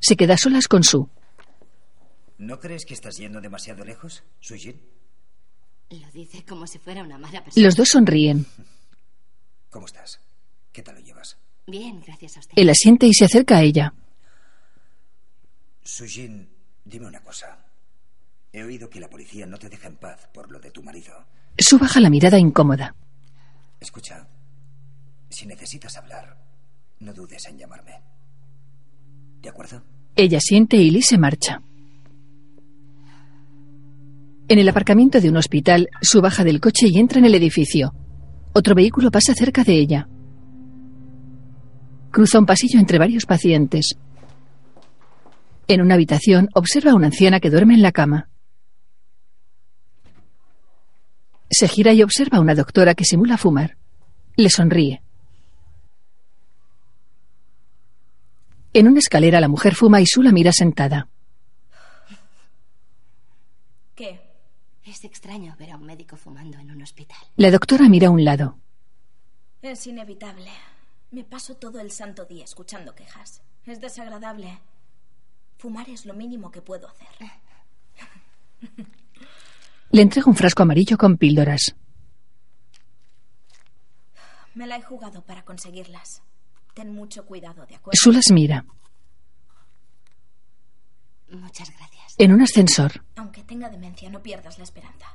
Se 0.00 0.16
queda 0.16 0.34
a 0.34 0.38
solas 0.38 0.68
con 0.68 0.84
Su. 0.84 1.08
¿No 2.38 2.60
crees 2.60 2.84
que 2.84 2.94
estás 2.94 3.16
yendo 3.16 3.40
demasiado 3.40 3.84
lejos, 3.84 4.22
Sujin? 4.38 4.80
Lo 5.90 6.10
dice 6.12 6.44
como 6.44 6.66
si 6.66 6.78
fuera 6.78 7.02
una 7.02 7.18
mala 7.18 7.42
persona. 7.42 7.64
Los 7.66 7.74
dos 7.74 7.88
sonríen. 7.88 8.46
¿Cómo 9.70 9.86
estás? 9.86 10.20
¿Qué 10.72 10.82
tal 10.82 10.94
lo 10.96 11.00
llevas? 11.00 11.36
Bien, 11.66 12.00
gracias 12.00 12.36
a 12.36 12.40
usted. 12.40 12.54
Él 12.56 12.70
asiente 12.70 13.06
y 13.06 13.14
se 13.14 13.24
acerca 13.24 13.56
a 13.56 13.62
ella. 13.62 13.92
Sujin, 15.82 16.48
dime 16.84 17.06
una 17.06 17.22
cosa. 17.22 17.58
He 18.52 18.62
oído 18.62 18.88
que 18.88 19.00
la 19.00 19.10
policía 19.10 19.46
no 19.46 19.58
te 19.58 19.68
deja 19.68 19.88
en 19.88 19.96
paz 19.96 20.28
por 20.32 20.50
lo 20.50 20.60
de 20.60 20.70
tu 20.70 20.82
marido. 20.82 21.26
Su 21.58 21.78
baja 21.78 22.00
la 22.00 22.10
mirada 22.10 22.38
incómoda. 22.38 22.94
Escucha, 23.80 24.26
si 25.28 25.46
necesitas 25.46 25.96
hablar, 25.96 26.36
no 27.00 27.12
dudes 27.12 27.46
en 27.48 27.58
llamarme. 27.58 28.00
¿De 29.42 29.48
acuerdo? 29.48 29.82
Ella 30.16 30.40
siente 30.40 30.76
y 30.76 30.90
Lee 30.90 31.02
se 31.02 31.18
marcha. 31.18 31.60
En 34.48 34.58
el 34.58 34.68
aparcamiento 34.68 35.20
de 35.20 35.28
un 35.30 35.36
hospital, 35.36 35.88
Su 36.02 36.20
baja 36.20 36.44
del 36.44 36.60
coche 36.60 36.86
y 36.88 36.98
entra 36.98 37.18
en 37.18 37.24
el 37.24 37.34
edificio. 37.34 37.94
Otro 38.52 38.74
vehículo 38.74 39.10
pasa 39.10 39.34
cerca 39.34 39.64
de 39.64 39.74
ella. 39.74 40.08
Cruza 42.10 42.38
un 42.38 42.46
pasillo 42.46 42.78
entre 42.78 42.98
varios 42.98 43.26
pacientes. 43.26 43.96
En 45.66 45.80
una 45.80 45.94
habitación 45.94 46.48
observa 46.54 46.92
a 46.92 46.94
una 46.94 47.06
anciana 47.06 47.40
que 47.40 47.50
duerme 47.50 47.74
en 47.74 47.82
la 47.82 47.90
cama. 47.92 48.28
Se 51.50 51.68
gira 51.68 51.92
y 51.92 52.02
observa 52.02 52.38
a 52.38 52.40
una 52.40 52.54
doctora 52.54 52.94
que 52.94 53.04
simula 53.04 53.36
fumar. 53.36 53.76
Le 54.36 54.50
sonríe. 54.50 55.02
En 58.72 58.88
una 58.88 58.98
escalera 58.98 59.40
la 59.40 59.48
mujer 59.48 59.74
fuma 59.76 60.00
y 60.00 60.06
Su 60.06 60.22
la 60.22 60.32
mira 60.32 60.52
sentada. 60.52 61.08
¿Qué? 63.94 64.20
Es 64.84 65.04
extraño 65.04 65.54
ver 65.58 65.70
a 65.70 65.76
un 65.76 65.86
médico 65.86 66.16
fumando 66.16 66.58
en 66.58 66.70
un 66.70 66.82
hospital. 66.82 67.18
La 67.36 67.50
doctora 67.50 67.88
mira 67.88 68.08
a 68.08 68.10
un 68.10 68.24
lado. 68.24 68.58
Es 69.62 69.86
inevitable. 69.86 70.50
Me 71.12 71.22
paso 71.22 71.54
todo 71.54 71.78
el 71.80 71.92
santo 71.92 72.24
día 72.24 72.44
escuchando 72.44 72.94
quejas. 72.94 73.42
Es 73.64 73.80
desagradable. 73.80 74.58
Fumar 75.56 75.88
es 75.88 76.04
lo 76.04 76.14
mínimo 76.14 76.50
que 76.50 76.60
puedo 76.60 76.88
hacer. 76.88 77.30
Le 79.94 80.02
entrega 80.02 80.28
un 80.28 80.34
frasco 80.34 80.64
amarillo 80.64 80.98
con 80.98 81.16
píldoras. 81.18 81.76
Me 84.56 84.66
la 84.66 84.76
he 84.76 84.82
jugado 84.82 85.22
para 85.22 85.44
conseguirlas. 85.44 86.20
Ten 86.74 86.92
mucho 86.92 87.24
cuidado, 87.26 87.64
¿de 87.64 87.76
acuerdo? 87.76 87.96
Su 88.02 88.10
las 88.10 88.32
mira. 88.32 88.64
Muchas 91.30 91.70
gracias. 91.70 92.16
En 92.18 92.32
un 92.32 92.42
ascensor, 92.42 93.04
Aunque 93.14 93.44
tenga 93.44 93.68
demencia, 93.68 94.10
no 94.10 94.20
pierdas 94.20 94.58
la 94.58 94.64
esperanza. 94.64 95.06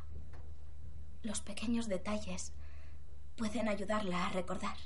Los 1.24 1.42
pequeños 1.42 1.90
detalles 1.90 2.54
pueden 3.36 3.68
ayudarla 3.68 4.28
a 4.28 4.30
recordar. 4.30 4.78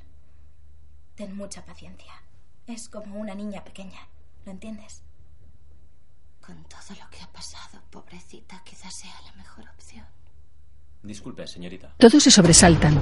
Ten 1.14 1.36
mucha 1.36 1.66
paciencia. 1.66 2.14
Es 2.66 2.90
como 2.90 3.20
una 3.20 3.36
niña 3.36 3.64
pequeña. 3.64 4.08
¿Lo 4.44 4.54
entiendes? 4.54 5.03
Con 6.46 6.62
todo 6.66 6.98
lo 7.00 7.10
que 7.10 7.22
ha 7.24 7.32
pasado, 7.32 7.82
pobrecita, 7.90 8.62
quizás 8.66 8.94
sea 8.94 9.14
la 9.26 9.32
mejor 9.34 9.64
opción. 9.76 10.06
Disculpe, 11.02 11.48
señorita. 11.48 11.94
todos 11.98 12.22
se 12.22 12.32
sobresaltan. 12.32 12.96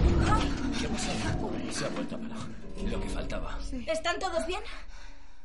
¿Qué 0.79 0.85
ha 0.85 0.89
pasado? 0.89 1.71
Se 1.71 1.85
ha 1.85 1.89
vuelto. 1.89 2.19
Lo 2.89 3.01
que 3.01 3.09
faltaba. 3.09 3.57
¿Están 3.87 4.19
todos 4.19 4.45
bien? 4.45 4.61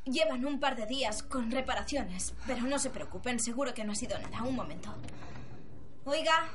Llevan 0.05 0.45
un 0.45 0.61
par 0.61 0.77
de 0.77 0.87
días 0.87 1.23
con 1.23 1.51
reparaciones, 1.51 2.35
pero 2.47 2.63
no 2.63 2.79
se 2.79 2.91
preocupen, 2.91 3.41
seguro 3.41 3.75
que 3.75 3.85
no 3.85 3.93
ha 3.93 3.95
sido 3.95 4.19
nada. 4.19 4.43
Un 4.43 4.57
momento. 4.57 4.95
Oiga. 6.05 6.49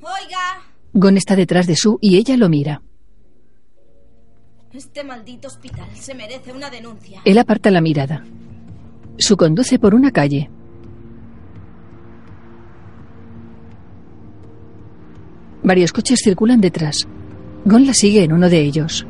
Oiga. 0.00 0.62
Gon 0.92 1.16
está 1.16 1.36
detrás 1.36 1.66
de 1.66 1.76
Su 1.76 1.98
y 2.00 2.16
ella 2.16 2.36
lo 2.36 2.48
mira. 2.48 2.82
Este 4.72 5.04
maldito 5.04 5.48
hospital 5.48 5.88
se 5.94 6.14
merece 6.14 6.52
una 6.52 6.68
denuncia. 6.68 7.20
Él 7.24 7.38
aparta 7.38 7.70
la 7.70 7.80
mirada. 7.80 8.24
Su 9.18 9.36
conduce 9.36 9.78
por 9.78 9.94
una 9.94 10.10
calle. 10.10 10.50
Varios 15.62 15.92
coches 15.92 16.20
circulan 16.22 16.60
detrás. 16.60 17.08
Gon 17.64 17.86
la 17.86 17.94
sigue 17.94 18.22
en 18.22 18.32
uno 18.32 18.50
de 18.50 18.60
ellos. 18.60 19.06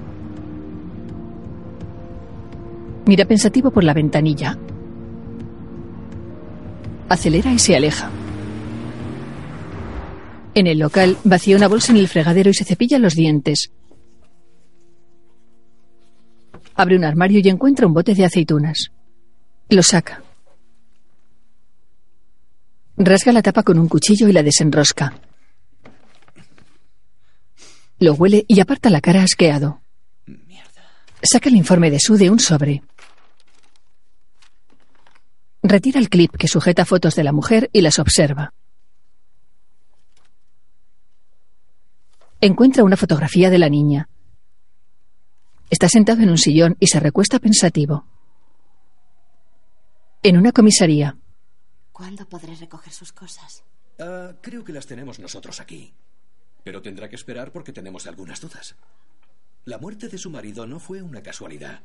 Mira 3.06 3.24
pensativo 3.24 3.70
por 3.70 3.82
la 3.82 3.92
ventanilla. 3.92 4.56
Acelera 7.08 7.52
y 7.52 7.58
se 7.58 7.76
aleja. 7.76 8.10
En 10.54 10.68
el 10.68 10.78
local 10.78 11.16
vacía 11.24 11.56
una 11.56 11.66
bolsa 11.66 11.92
en 11.92 11.98
el 11.98 12.08
fregadero 12.08 12.50
y 12.50 12.54
se 12.54 12.64
cepilla 12.64 12.98
los 13.00 13.14
dientes. 13.14 13.72
Abre 16.76 16.96
un 16.96 17.04
armario 17.04 17.40
y 17.42 17.48
encuentra 17.48 17.86
un 17.86 17.94
bote 17.94 18.14
de 18.14 18.24
aceitunas. 18.24 18.93
Lo 19.68 19.83
saca. 19.83 20.22
Rasga 22.96 23.33
la 23.33 23.42
tapa 23.42 23.62
con 23.62 23.79
un 23.79 23.88
cuchillo 23.88 24.29
y 24.29 24.33
la 24.33 24.42
desenrosca. 24.42 25.18
Lo 27.98 28.14
huele 28.14 28.44
y 28.46 28.61
aparta 28.61 28.90
la 28.90 29.00
cara 29.00 29.22
asqueado. 29.22 29.81
Saca 31.22 31.48
el 31.48 31.57
informe 31.57 31.90
de 31.90 31.98
Su 31.98 32.16
de 32.16 32.31
un 32.31 32.38
sobre. 32.38 32.83
Retira 35.62 35.98
el 35.98 36.11
clip 36.11 36.37
que 36.37 36.46
sujeta 36.46 36.85
fotos 36.85 37.14
de 37.14 37.24
la 37.24 37.33
mujer 37.33 37.70
y 37.72 37.81
las 37.81 37.98
observa. 37.98 38.53
Encuentra 42.40 42.85
una 42.85 42.98
fotografía 42.98 43.48
de 43.48 43.59
la 43.59 43.70
niña. 43.70 44.09
Está 45.70 45.88
sentado 45.88 46.20
en 46.20 46.29
un 46.29 46.37
sillón 46.37 46.77
y 46.79 46.88
se 46.88 47.00
recuesta 47.00 47.38
pensativo. 47.38 48.05
En 50.26 50.38
una 50.38 50.52
comisaría. 50.52 51.18
¿Cuándo 51.92 52.26
podré 52.26 52.56
recoger 52.56 52.94
sus 52.94 53.12
cosas? 53.12 53.62
Ah, 53.98 54.32
creo 54.40 54.64
que 54.64 54.72
las 54.72 54.87
tenemos 54.87 55.18
nosotros 55.18 55.60
aquí. 55.60 55.92
Pero 56.62 56.80
tendrá 56.80 57.10
que 57.10 57.16
esperar 57.16 57.52
porque 57.52 57.74
tenemos 57.74 58.06
algunas 58.06 58.40
dudas. 58.40 58.74
La 59.66 59.76
muerte 59.76 60.08
de 60.08 60.16
su 60.16 60.30
marido 60.30 60.66
no 60.66 60.80
fue 60.80 61.02
una 61.02 61.22
casualidad. 61.22 61.82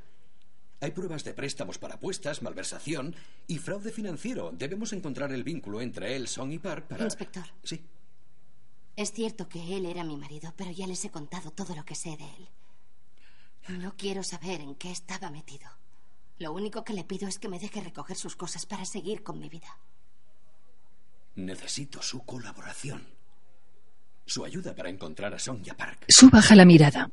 Hay 0.79 0.91
pruebas 0.91 1.25
de 1.25 1.33
préstamos 1.33 1.79
para 1.79 1.95
apuestas, 1.95 2.41
malversación 2.41 3.13
y 3.45 3.57
fraude 3.57 3.91
financiero. 3.91 4.53
Debemos 4.53 4.93
encontrar 4.93 5.33
el 5.33 5.43
vínculo 5.43 5.81
entre 5.81 6.15
él, 6.15 6.29
Song 6.29 6.53
y 6.53 6.59
Park 6.59 6.87
para... 6.87 7.03
Inspector. 7.03 7.43
Sí. 7.65 7.83
Es 8.95 9.11
cierto 9.11 9.49
que 9.49 9.75
él 9.75 9.85
era 9.85 10.05
mi 10.05 10.15
marido, 10.15 10.53
pero 10.55 10.71
ya 10.71 10.87
les 10.87 11.03
he 11.03 11.11
contado 11.11 11.51
todo 11.51 11.75
lo 11.75 11.83
que 11.83 11.95
sé 11.95 12.15
de 12.15 12.23
él. 12.23 13.79
No 13.81 13.97
quiero 13.97 14.23
saber 14.23 14.61
en 14.61 14.75
qué 14.75 14.91
estaba 14.91 15.29
metido. 15.29 15.69
Lo 16.39 16.53
único 16.53 16.85
que 16.85 16.93
le 16.93 17.03
pido 17.03 17.27
es 17.27 17.37
que 17.37 17.49
me 17.49 17.59
deje 17.59 17.81
recoger 17.81 18.15
sus 18.15 18.35
cosas 18.37 18.65
para 18.65 18.85
seguir 18.85 19.23
con 19.23 19.39
mi 19.39 19.49
vida. 19.49 19.77
Necesito 21.35 22.01
su 22.01 22.25
colaboración. 22.25 23.05
Su 24.25 24.45
ayuda 24.45 24.73
para 24.73 24.89
encontrar 24.89 25.33
a 25.33 25.39
Song 25.39 25.61
y 25.65 25.69
a 25.69 25.75
Park. 25.75 26.05
Su 26.07 26.29
baja 26.29 26.55
la 26.55 26.65
mirada. 26.65 27.11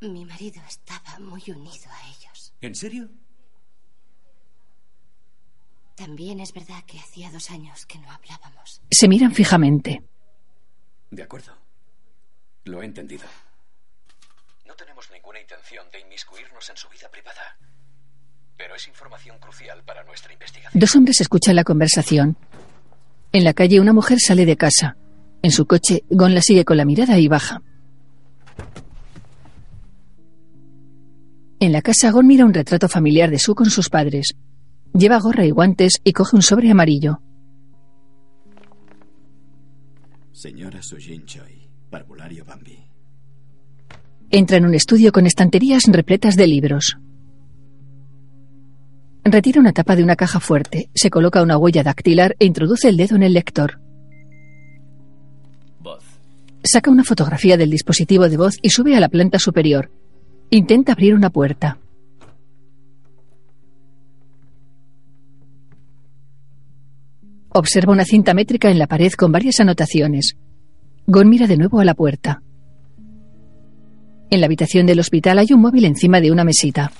Mi 0.00 0.24
marido 0.24 0.62
estaba 0.66 1.18
muy 1.18 1.42
unido 1.48 1.90
a 1.90 2.08
ellos. 2.08 2.54
¿En 2.62 2.74
serio? 2.74 3.10
También 5.94 6.40
es 6.40 6.54
verdad 6.54 6.82
que 6.86 6.98
hacía 6.98 7.30
dos 7.30 7.50
años 7.50 7.84
que 7.84 7.98
no 7.98 8.10
hablábamos. 8.10 8.80
Se 8.90 9.06
miran 9.06 9.34
fijamente. 9.34 10.02
De 11.10 11.22
acuerdo. 11.22 11.54
Lo 12.64 12.80
he 12.80 12.86
entendido. 12.86 13.24
No 14.70 14.76
tenemos 14.76 15.10
ninguna 15.12 15.40
intención 15.40 15.84
de 15.92 15.98
inmiscuirnos 15.98 16.70
en 16.70 16.76
su 16.76 16.88
vida 16.88 17.08
privada. 17.10 17.58
Pero 18.56 18.76
es 18.76 18.86
información 18.86 19.36
crucial 19.40 19.82
para 19.84 20.04
nuestra 20.04 20.32
investigación. 20.32 20.78
Dos 20.78 20.94
hombres 20.94 21.20
escuchan 21.20 21.56
la 21.56 21.64
conversación. 21.64 22.36
En 23.32 23.42
la 23.42 23.52
calle 23.52 23.80
una 23.80 23.92
mujer 23.92 24.18
sale 24.20 24.46
de 24.46 24.56
casa. 24.56 24.96
En 25.42 25.50
su 25.50 25.66
coche, 25.66 26.04
Gon 26.08 26.36
la 26.36 26.40
sigue 26.40 26.64
con 26.64 26.76
la 26.76 26.84
mirada 26.84 27.18
y 27.18 27.26
baja. 27.26 27.62
En 31.58 31.72
la 31.72 31.82
casa, 31.82 32.12
Gon 32.12 32.28
mira 32.28 32.44
un 32.44 32.54
retrato 32.54 32.88
familiar 32.88 33.28
de 33.28 33.40
Su 33.40 33.56
con 33.56 33.70
sus 33.70 33.90
padres. 33.90 34.36
Lleva 34.94 35.18
gorra 35.18 35.44
y 35.44 35.50
guantes 35.50 35.94
y 36.04 36.12
coge 36.12 36.36
un 36.36 36.42
sobre 36.42 36.70
amarillo. 36.70 37.20
Señora 40.30 40.80
Sujin 40.80 41.26
Choi, 41.26 41.68
parvulario 41.90 42.44
Bambi. 42.44 42.90
Entra 44.32 44.58
en 44.58 44.64
un 44.64 44.74
estudio 44.74 45.10
con 45.10 45.26
estanterías 45.26 45.82
repletas 45.88 46.36
de 46.36 46.46
libros. 46.46 46.96
Retira 49.24 49.60
una 49.60 49.72
tapa 49.72 49.96
de 49.96 50.04
una 50.04 50.14
caja 50.14 50.38
fuerte, 50.38 50.88
se 50.94 51.10
coloca 51.10 51.42
una 51.42 51.58
huella 51.58 51.82
dactilar 51.82 52.36
e 52.38 52.46
introduce 52.46 52.88
el 52.88 52.96
dedo 52.96 53.16
en 53.16 53.24
el 53.24 53.32
lector. 53.32 53.80
Voz. 55.80 56.04
Saca 56.62 56.92
una 56.92 57.02
fotografía 57.02 57.56
del 57.56 57.70
dispositivo 57.70 58.28
de 58.28 58.36
voz 58.36 58.56
y 58.62 58.70
sube 58.70 58.96
a 58.96 59.00
la 59.00 59.08
planta 59.08 59.40
superior. 59.40 59.90
Intenta 60.50 60.92
abrir 60.92 61.14
una 61.14 61.30
puerta. 61.30 61.78
Observa 67.48 67.92
una 67.92 68.04
cinta 68.04 68.32
métrica 68.32 68.70
en 68.70 68.78
la 68.78 68.86
pared 68.86 69.10
con 69.14 69.32
varias 69.32 69.58
anotaciones. 69.58 70.36
Gon 71.08 71.28
mira 71.28 71.48
de 71.48 71.56
nuevo 71.56 71.80
a 71.80 71.84
la 71.84 71.94
puerta. 71.94 72.44
En 74.30 74.40
la 74.40 74.46
habitación 74.46 74.86
del 74.86 75.00
hospital 75.00 75.40
hay 75.40 75.48
un 75.52 75.60
móvil 75.60 75.84
encima 75.84 76.20
de 76.20 76.30
una 76.30 76.44
mesita. 76.44 76.92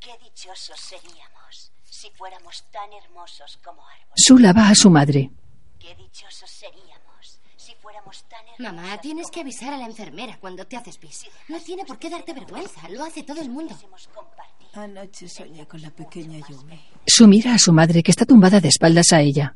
Qué 0.00 0.10
dichosos 0.20 0.80
seríamos 0.80 1.70
si 1.84 2.10
fuéramos 2.10 2.64
tan 2.72 2.92
hermosos 2.92 3.60
como 3.64 3.82
árboles. 3.86 4.12
Su 4.16 4.36
la 4.38 4.52
va 4.52 4.68
a 4.68 4.74
su 4.74 4.90
madre. 4.90 5.30
Qué 5.78 5.94
dichosos 5.94 6.50
seríamos 6.50 7.38
si 7.56 7.72
fuéramos 7.76 8.24
tan 8.28 8.40
hermosos. 8.40 8.58
Mamá, 8.58 9.00
tienes 9.00 9.30
que 9.30 9.40
avisar 9.42 9.72
a 9.72 9.78
la 9.78 9.86
enfermera 9.86 10.38
cuando 10.40 10.66
te 10.66 10.76
haces 10.76 10.98
pis. 10.98 11.24
No 11.48 11.60
tiene 11.60 11.84
por 11.84 12.00
qué 12.00 12.10
darte 12.10 12.32
vergüenza, 12.32 12.88
lo 12.88 13.04
hace 13.04 13.22
todo 13.22 13.40
el 13.40 13.48
mundo. 13.48 13.78
Anoche 14.72 15.28
soñé 15.28 15.68
con 15.68 15.82
la 15.82 15.90
pequeña 15.90 16.40
Yumi. 16.48 16.80
Su 17.06 17.28
mira 17.28 17.54
a 17.54 17.58
su 17.60 17.72
madre 17.72 18.02
que 18.02 18.10
está 18.10 18.26
tumbada 18.26 18.60
de 18.60 18.68
espaldas 18.68 19.12
a 19.12 19.20
ella. 19.20 19.54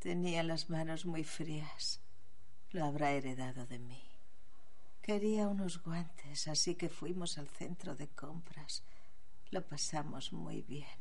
Tenía 0.00 0.42
las 0.42 0.68
manos 0.68 1.06
muy 1.06 1.24
frías. 1.24 2.00
Lo 2.72 2.84
habrá 2.84 3.12
heredado 3.12 3.64
de 3.66 3.78
mí. 3.78 4.05
Quería 5.06 5.46
unos 5.46 5.80
guantes, 5.82 6.48
así 6.48 6.74
que 6.74 6.88
fuimos 6.88 7.38
al 7.38 7.48
centro 7.48 7.94
de 7.94 8.08
compras. 8.08 8.82
Lo 9.50 9.62
pasamos 9.62 10.32
muy 10.32 10.62
bien. 10.62 10.98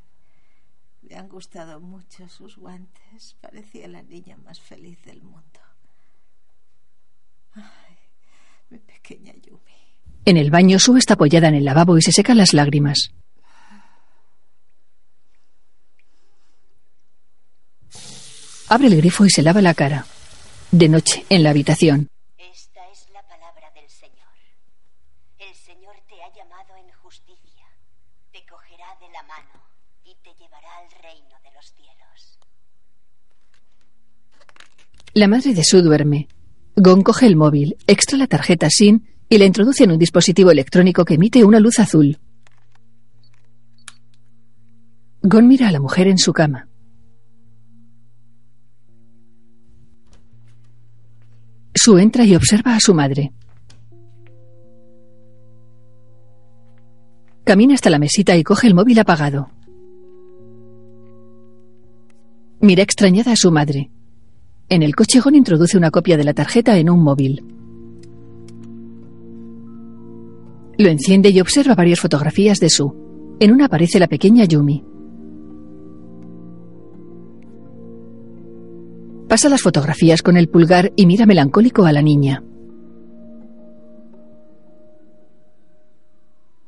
Me 1.01 1.15
han 1.15 1.27
gustado 1.27 1.79
mucho 1.79 2.29
sus 2.29 2.55
guantes. 2.57 3.35
Parecía 3.41 3.87
la 3.87 4.03
niña 4.03 4.37
más 4.37 4.59
feliz 4.59 5.01
del 5.03 5.23
mundo. 5.23 5.59
Ay, 7.53 7.97
mi 8.69 8.77
pequeña 8.77 9.33
Yumi. 9.33 9.73
En 10.25 10.37
el 10.37 10.51
baño, 10.51 10.77
Su 10.79 10.97
está 10.97 11.15
apoyada 11.15 11.47
en 11.47 11.55
el 11.55 11.65
lavabo 11.65 11.97
y 11.97 12.01
se 12.03 12.11
seca 12.11 12.35
las 12.35 12.53
lágrimas. 12.53 13.11
Abre 18.67 18.87
el 18.87 18.97
grifo 18.97 19.25
y 19.25 19.29
se 19.29 19.41
lava 19.43 19.61
la 19.61 19.73
cara. 19.73 20.05
De 20.71 20.89
noche, 20.89 21.25
en 21.29 21.43
la 21.43 21.51
habitación. 21.51 22.09
Esta 22.37 22.81
es 22.91 23.07
la 23.13 23.21
palabra 23.27 23.71
del 23.75 23.87
Señor. 23.87 24.33
El 25.37 25.53
Señor 25.53 25.95
te 26.09 26.21
ha 26.23 26.33
llamado 26.33 26.75
en 26.75 26.91
justicia. 26.93 27.65
Te 28.31 28.43
cogerá 28.47 28.87
de 28.99 29.09
la 29.09 29.21
mano 29.23 29.61
y 30.03 30.15
te 30.23 30.33
llevará 30.33 30.77
al 30.79 30.89
reino 31.03 31.35
de 31.43 31.51
los 31.51 31.71
cielos. 31.73 32.39
La 35.17 35.29
madre 35.29 35.53
de 35.53 35.63
Sue 35.63 35.81
duerme. 35.81 36.27
Gon 36.75 37.01
coge 37.01 37.25
el 37.25 37.37
móvil, 37.37 37.77
extra 37.87 38.17
la 38.17 38.27
tarjeta 38.27 38.67
SIN 38.69 39.07
y 39.29 39.37
la 39.37 39.45
introduce 39.45 39.85
en 39.85 39.91
un 39.91 39.97
dispositivo 39.97 40.51
electrónico 40.51 41.05
que 41.05 41.13
emite 41.13 41.45
una 41.45 41.61
luz 41.61 41.79
azul. 41.79 42.19
Gon 45.21 45.47
mira 45.47 45.69
a 45.69 45.71
la 45.71 45.79
mujer 45.79 46.09
en 46.09 46.17
su 46.17 46.33
cama. 46.33 46.67
Sue 51.73 52.01
entra 52.01 52.25
y 52.25 52.35
observa 52.35 52.75
a 52.75 52.81
su 52.81 52.93
madre. 52.93 53.31
Camina 57.45 57.75
hasta 57.75 57.89
la 57.89 57.99
mesita 57.99 58.35
y 58.35 58.43
coge 58.43 58.67
el 58.67 58.75
móvil 58.75 58.99
apagado. 58.99 59.49
Mira 62.59 62.83
extrañada 62.83 63.31
a 63.31 63.37
su 63.37 63.49
madre. 63.49 63.91
En 64.67 64.81
el 64.81 64.95
coche 64.95 65.19
introduce 65.31 65.77
una 65.77 65.91
copia 65.91 66.17
de 66.17 66.23
la 66.23 66.33
tarjeta 66.33 66.77
en 66.77 66.89
un 66.89 67.03
móvil. 67.03 67.43
Lo 70.77 70.89
enciende 70.89 71.29
y 71.29 71.39
observa 71.39 71.75
varias 71.75 71.99
fotografías 71.99 72.59
de 72.59 72.69
Su. 72.69 73.37
En 73.39 73.51
una 73.51 73.65
aparece 73.65 73.99
la 73.99 74.07
pequeña 74.07 74.45
Yumi. 74.45 74.83
Pasa 79.29 79.49
las 79.49 79.61
fotografías 79.61 80.21
con 80.21 80.35
el 80.35 80.49
pulgar 80.49 80.91
y 80.95 81.05
mira 81.05 81.25
melancólico 81.25 81.85
a 81.85 81.91
la 81.91 82.01
niña. 82.01 82.43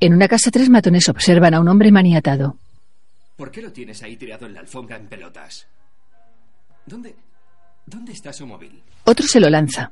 En 0.00 0.14
una 0.14 0.28
casa 0.28 0.52
tres 0.52 0.70
matones 0.70 1.08
observan 1.08 1.54
a 1.54 1.60
un 1.60 1.68
hombre 1.68 1.90
maniatado. 1.90 2.56
¿Por 3.36 3.50
qué 3.50 3.60
lo 3.62 3.72
tienes 3.72 4.02
ahí 4.02 4.16
tirado 4.16 4.46
en 4.46 4.54
la 4.54 4.60
alfombra 4.60 4.96
en 4.96 5.06
pelotas? 5.06 5.66
¿Dónde? 6.86 7.14
¿Dónde 7.88 8.12
está 8.12 8.32
su 8.32 8.46
móvil? 8.46 8.82
Otro 9.04 9.26
se 9.26 9.40
lo 9.40 9.48
lanza. 9.48 9.90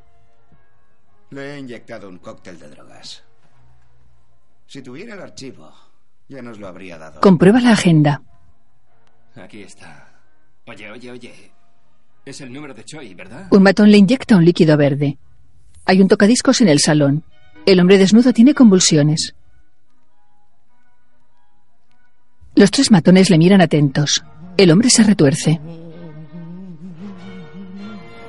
Le 1.30 1.54
he 1.54 1.58
inyectado 1.58 2.08
un 2.08 2.18
cóctel 2.18 2.58
de 2.58 2.68
drogas. 2.68 3.24
Si 4.66 4.82
tuviera 4.82 5.14
el 5.14 5.22
archivo, 5.22 5.72
ya 6.28 6.42
nos 6.42 6.58
lo 6.58 6.68
habría 6.68 6.98
dado. 6.98 7.20
Comprueba 7.22 7.60
la 7.60 7.72
agenda. 7.72 8.22
Aquí 9.34 9.62
está. 9.62 10.08
Oye, 10.66 10.90
oye, 10.90 11.10
oye. 11.10 11.52
Es 12.24 12.40
el 12.40 12.52
número 12.52 12.74
de 12.74 12.84
Choi, 12.84 13.14
¿verdad? 13.14 13.48
Un 13.50 13.62
matón 13.62 13.90
le 13.90 13.96
inyecta 13.98 14.36
un 14.36 14.44
líquido 14.44 14.76
verde. 14.76 15.16
Hay 15.86 16.02
un 16.02 16.08
tocadiscos 16.08 16.60
en 16.60 16.68
el 16.68 16.80
salón. 16.80 17.24
El 17.64 17.80
hombre 17.80 17.96
desnudo 17.96 18.32
tiene 18.32 18.52
convulsiones. 18.54 19.34
Los 22.54 22.70
tres 22.70 22.90
matones 22.90 23.30
le 23.30 23.38
miran 23.38 23.60
atentos. 23.60 24.22
El 24.56 24.70
hombre 24.70 24.90
se 24.90 25.02
retuerce. 25.02 25.60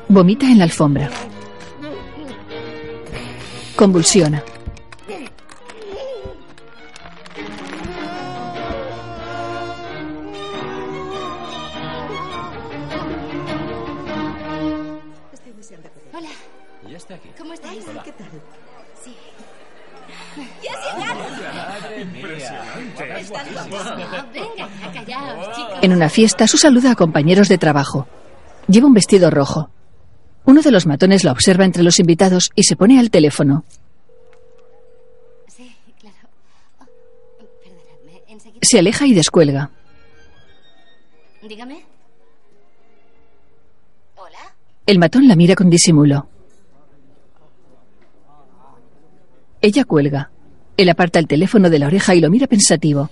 Vomita 0.10 0.46
en 0.46 0.58
la 0.60 0.63
alfombra. 0.63 1.10
Convulsiona. 3.76 4.41
Hola. 16.13 16.30
Ya 16.89 16.98
está 16.98 17.15
aquí. 17.15 17.30
¿Cómo 17.38 17.54
estáis? 17.54 17.86
Hola. 17.88 18.04
¿Qué 18.04 18.12
tal? 18.13 18.28
Sí. 19.04 19.15
Impresionante. 22.02 23.70
Venga, 24.34 24.70
callaos, 24.93 25.56
chicos. 25.56 25.80
En 25.82 25.91
una 25.91 26.10
fiesta, 26.10 26.48
su 26.48 26.58
saluda 26.58 26.91
a 26.91 26.96
compañeros 26.96 27.50
de 27.50 27.58
trabajo. 27.58 28.08
Lleva 28.67 28.88
un 28.88 28.93
vestido 28.93 29.30
rojo. 29.30 29.70
Uno 30.47 30.62
de 30.62 30.71
los 30.71 30.86
matones 30.86 31.25
la 31.25 31.33
observa 31.33 31.65
entre 31.65 31.83
los 31.83 31.99
invitados 31.99 32.51
y 32.55 32.63
se 32.63 32.77
pone 32.77 32.97
al 32.99 33.12
teléfono. 33.12 33.65
Sí, 35.47 35.75
claro. 35.99 36.15
Oh, 36.79 36.86
enseguida. 38.29 38.60
Se 38.62 38.79
aleja 38.79 39.05
y 39.05 39.13
descuelga. 39.13 39.71
Dígame. 41.41 41.83
Hola. 44.15 44.55
El 44.86 44.99
matón 44.99 45.27
la 45.27 45.36
mira 45.36 45.53
con 45.53 45.69
disimulo. 45.69 46.29
Ella 49.62 49.83
cuelga. 49.83 50.31
Él 50.77 50.88
aparta 50.88 51.19
el 51.19 51.27
teléfono 51.27 51.69
de 51.69 51.79
la 51.79 51.88
oreja 51.88 52.15
y 52.15 52.21
lo 52.21 52.29
mira 52.29 52.47
pensativo. 52.47 53.10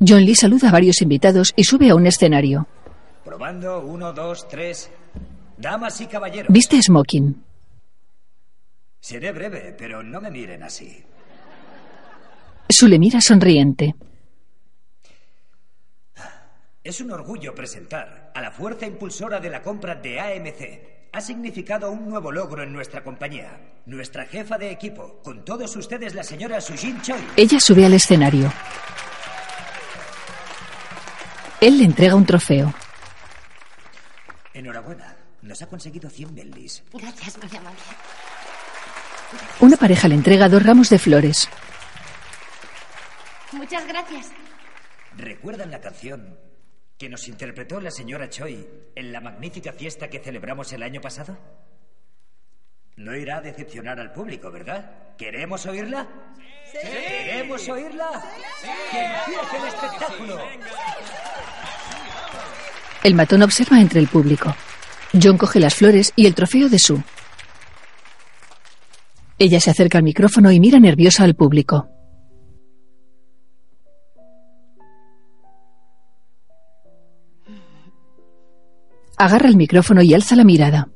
John 0.00 0.24
Lee 0.24 0.34
saluda 0.34 0.70
a 0.70 0.72
varios 0.72 1.02
invitados 1.02 1.52
y 1.56 1.64
sube 1.64 1.90
a 1.90 1.94
un 1.94 2.06
escenario. 2.06 2.66
Probando, 3.22 3.80
uno, 3.84 4.14
dos, 4.14 4.48
tres. 4.48 4.90
Damas 5.56 6.00
y 6.00 6.06
caballeros. 6.06 6.52
Viste 6.52 6.80
smoking. 6.82 7.42
Seré 9.00 9.32
breve, 9.32 9.74
pero 9.76 10.02
no 10.02 10.20
me 10.20 10.30
miren 10.30 10.62
así. 10.62 11.04
Su 12.68 12.88
le 12.88 12.98
mira 12.98 13.20
sonriente. 13.20 13.94
Es 16.82 17.00
un 17.00 17.10
orgullo 17.12 17.54
presentar 17.54 18.32
a 18.34 18.40
la 18.40 18.50
fuerza 18.50 18.86
impulsora 18.86 19.40
de 19.40 19.50
la 19.50 19.62
compra 19.62 19.94
de 19.94 20.20
AMC. 20.20 21.10
Ha 21.12 21.20
significado 21.20 21.90
un 21.90 22.08
nuevo 22.08 22.32
logro 22.32 22.62
en 22.62 22.72
nuestra 22.72 23.04
compañía. 23.04 23.58
Nuestra 23.86 24.26
jefa 24.26 24.58
de 24.58 24.70
equipo, 24.70 25.20
con 25.22 25.44
todos 25.44 25.76
ustedes 25.76 26.14
la 26.14 26.24
señora 26.24 26.60
Sujin 26.60 27.00
Choi. 27.00 27.20
Ella 27.36 27.60
sube 27.60 27.86
al 27.86 27.94
escenario. 27.94 28.52
Él 31.60 31.78
le 31.78 31.84
entrega 31.84 32.14
un 32.16 32.26
trofeo. 32.26 32.74
Enhorabuena, 34.52 35.16
nos 35.44 35.60
ha 35.62 35.66
conseguido 35.66 36.10
100 36.10 36.34
Bentleys. 36.34 36.82
Gracias, 36.92 37.38
muy 37.38 37.56
amable. 37.56 37.80
Una 39.60 39.76
pareja 39.76 40.08
le 40.08 40.14
entrega 40.14 40.48
dos 40.48 40.62
ramos 40.62 40.90
de 40.90 40.98
flores. 40.98 41.48
Muchas 43.52 43.86
gracias. 43.86 44.30
¿Recuerdan 45.16 45.70
la 45.70 45.80
canción 45.80 46.38
que 46.98 47.08
nos 47.08 47.28
interpretó 47.28 47.80
la 47.80 47.90
señora 47.90 48.28
Choi 48.28 48.66
en 48.94 49.12
la 49.12 49.20
magnífica 49.20 49.72
fiesta 49.72 50.08
que 50.08 50.18
celebramos 50.18 50.72
el 50.72 50.82
año 50.82 51.00
pasado? 51.00 51.38
No 52.96 53.14
irá 53.16 53.38
a 53.38 53.40
decepcionar 53.40 53.98
al 53.98 54.12
público, 54.12 54.50
¿verdad? 54.50 55.16
¿Queremos 55.18 55.66
oírla? 55.66 56.06
Sí. 56.70 56.78
¿Queremos 56.80 57.68
oírla? 57.68 58.22
¡Que 58.90 59.04
empiece 59.04 59.56
el 59.56 59.64
espectáculo! 59.66 60.38
El 63.02 63.14
matón 63.14 63.42
observa 63.42 63.80
entre 63.80 64.00
el 64.00 64.08
público. 64.08 64.54
John 65.20 65.38
coge 65.38 65.60
las 65.60 65.74
flores 65.74 66.12
y 66.16 66.26
el 66.26 66.34
trofeo 66.34 66.68
de 66.68 66.78
Sue. 66.78 67.02
Ella 69.38 69.60
se 69.60 69.70
acerca 69.70 69.98
al 69.98 70.04
micrófono 70.04 70.50
y 70.50 70.60
mira 70.60 70.78
nerviosa 70.78 71.24
al 71.24 71.34
público. 71.34 71.88
Agarra 79.16 79.48
el 79.48 79.56
micrófono 79.56 80.02
y 80.02 80.12
alza 80.14 80.36
la 80.36 80.44
mirada. 80.44 80.93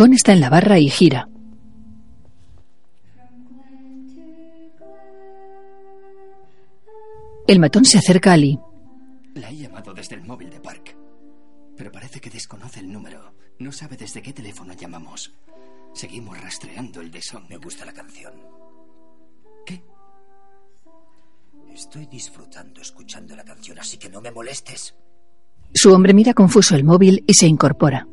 Gon 0.00 0.14
está 0.14 0.32
en 0.32 0.40
la 0.40 0.48
barra 0.48 0.78
y 0.78 0.88
gira. 0.88 1.28
El 7.46 7.60
matón 7.60 7.84
se 7.84 7.98
acerca 7.98 8.32
a 8.32 8.38
Lee. 8.38 8.58
La 9.34 9.50
he 9.50 9.58
llamado 9.58 9.92
desde 9.92 10.14
el 10.14 10.24
móvil 10.24 10.48
de 10.48 10.58
Park. 10.58 10.96
Pero 11.76 11.92
parece 11.92 12.18
que 12.18 12.30
desconoce 12.30 12.80
el 12.80 12.90
número. 12.90 13.34
No 13.58 13.72
sabe 13.72 13.98
desde 13.98 14.22
qué 14.22 14.32
teléfono 14.32 14.72
llamamos. 14.72 15.34
Seguimos 15.92 16.40
rastreando 16.40 17.02
el 17.02 17.10
de 17.10 17.20
Song. 17.20 17.44
Me 17.50 17.58
gusta 17.58 17.84
la 17.84 17.92
canción. 17.92 18.32
¿Qué? 19.66 19.84
Estoy 21.74 22.06
disfrutando 22.06 22.80
escuchando 22.80 23.36
la 23.36 23.44
canción, 23.44 23.78
así 23.78 23.98
que 23.98 24.08
no 24.08 24.22
me 24.22 24.30
molestes. 24.30 24.94
Su 25.74 25.92
hombre 25.92 26.14
mira 26.14 26.32
confuso 26.32 26.74
el 26.74 26.84
móvil 26.84 27.22
y 27.26 27.34
se 27.34 27.46
incorpora. 27.46 28.06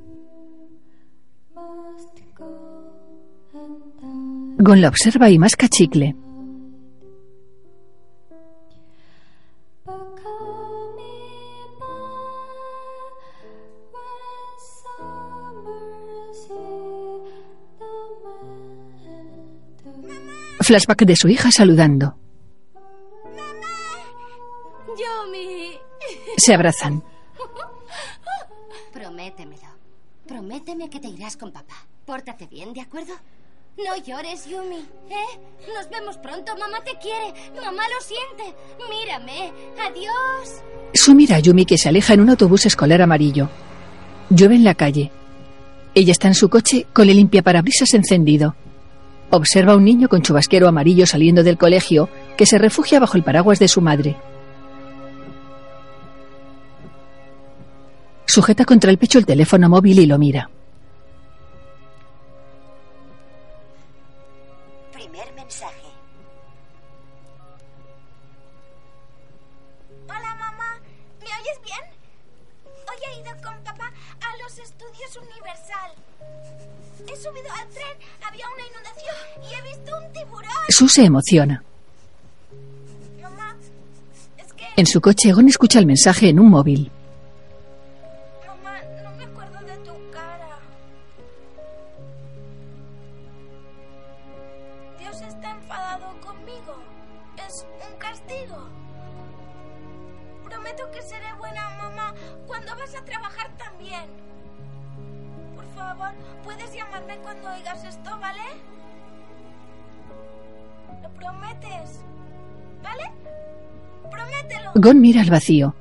Gon 4.68 4.82
la 4.82 4.90
observa 4.90 5.30
y 5.30 5.40
masca 5.40 5.70
chicle. 5.70 6.14
Flashback 20.60 21.06
de 21.06 21.16
su 21.16 21.30
hija 21.30 21.50
saludando. 21.50 22.18
Se 26.36 26.54
abrazan. 26.54 27.02
Prométemelo. 28.92 29.62
Prométeme 30.28 30.90
que 30.90 31.00
te 31.00 31.08
irás 31.08 31.38
con 31.38 31.54
papá. 31.54 31.88
Pórtate 32.06 32.48
bien, 32.48 32.74
¿de 32.74 32.82
acuerdo? 32.82 33.14
No 33.78 33.96
llores, 34.04 34.46
Yumi. 34.50 34.78
¿Eh? 35.10 35.40
Nos 35.76 35.90
vemos 35.90 36.18
pronto. 36.18 36.54
Mamá 36.58 36.80
te 36.84 36.98
quiere. 37.00 37.34
Mamá 37.64 37.84
lo 37.88 38.02
siente. 38.02 38.58
Mírame. 38.90 39.52
Adiós. 39.80 40.64
Su 40.94 41.14
mira 41.14 41.36
a 41.36 41.40
Yumi 41.40 41.66
que 41.66 41.78
se 41.78 41.88
aleja 41.90 42.14
en 42.16 42.22
un 42.22 42.30
autobús 42.32 42.66
escolar 42.66 43.02
amarillo. 43.04 43.50
Llueve 44.30 44.56
en 44.56 44.64
la 44.64 44.74
calle. 44.74 45.12
Ella 45.94 46.12
está 46.12 46.28
en 46.28 46.34
su 46.34 46.50
coche 46.50 46.88
con 46.92 47.08
el 47.10 47.18
limpiaparabrisas 47.18 47.94
encendido. 47.94 48.56
Observa 49.30 49.74
a 49.74 49.76
un 49.76 49.86
niño 49.86 50.10
con 50.10 50.22
chubasquero 50.22 50.68
amarillo 50.68 51.06
saliendo 51.06 51.44
del 51.44 51.58
colegio 51.58 52.10
que 52.36 52.46
se 52.46 52.58
refugia 52.58 53.00
bajo 53.00 53.16
el 53.16 53.24
paraguas 53.24 53.60
de 53.60 53.68
su 53.68 53.82
madre. 53.82 54.16
Sujeta 58.26 58.66
contra 58.66 58.90
el 58.90 58.98
pecho 58.98 59.20
el 59.20 59.26
teléfono 59.26 59.70
móvil 59.70 60.00
y 60.00 60.06
lo 60.06 60.18
mira. 60.18 60.50
Sue 80.70 80.90
se 80.90 81.04
emociona. 81.06 81.64
En 84.76 84.86
su 84.86 85.02
coche, 85.02 85.32
Gon 85.32 85.48
escucha 85.48 85.80
el 85.80 85.86
mensaje 85.86 86.30
en 86.30 86.40
un 86.40 86.50
móvil. 86.50 86.92
Gon 114.80 115.00
mira 115.02 115.22
al 115.22 115.32
vacío. 115.32 115.76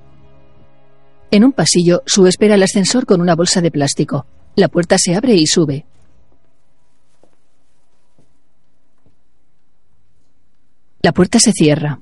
En 1.31 1.45
un 1.45 1.53
pasillo, 1.53 2.03
Sue 2.07 2.31
espera 2.31 2.55
el 2.55 2.63
ascensor 2.63 3.05
con 3.05 3.21
una 3.21 3.35
bolsa 3.35 3.61
de 3.61 3.71
plástico. 3.71 4.25
La 4.55 4.69
puerta 4.69 4.97
se 4.97 5.15
abre 5.15 5.35
y 5.35 5.47
sube. 5.47 5.85
La 11.03 11.13
puerta 11.13 11.39
se 11.39 11.53
cierra. 11.53 12.01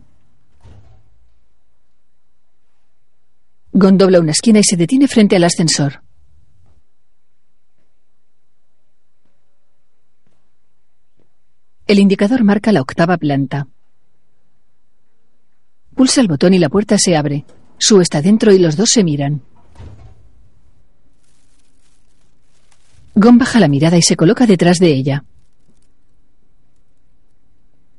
Gon 3.73 3.99
dobla 3.99 4.21
una 4.21 4.31
esquina 4.31 4.61
y 4.61 4.63
se 4.63 4.77
detiene 4.77 5.09
frente 5.09 5.35
al 5.35 5.43
ascensor. 5.43 6.05
El 11.89 11.99
indicador 11.99 12.45
marca 12.45 12.71
la 12.71 12.83
octava 12.83 13.17
planta. 13.17 13.67
Pulsa 15.95 16.21
el 16.21 16.29
botón 16.29 16.55
y 16.55 16.59
la 16.59 16.69
puerta 16.69 16.99
se 16.99 17.17
abre. 17.17 17.45
Sue 17.79 18.03
está 18.03 18.21
dentro 18.21 18.53
y 18.53 18.59
los 18.59 18.77
dos 18.77 18.91
se 18.91 19.05
miran. 19.05 19.43
Gon 23.15 23.39
baja 23.39 23.61
la 23.61 23.69
mirada 23.69 23.97
y 23.97 24.03
se 24.03 24.17
coloca 24.17 24.47
detrás 24.47 24.79
de 24.79 24.93
ella. 24.93 25.25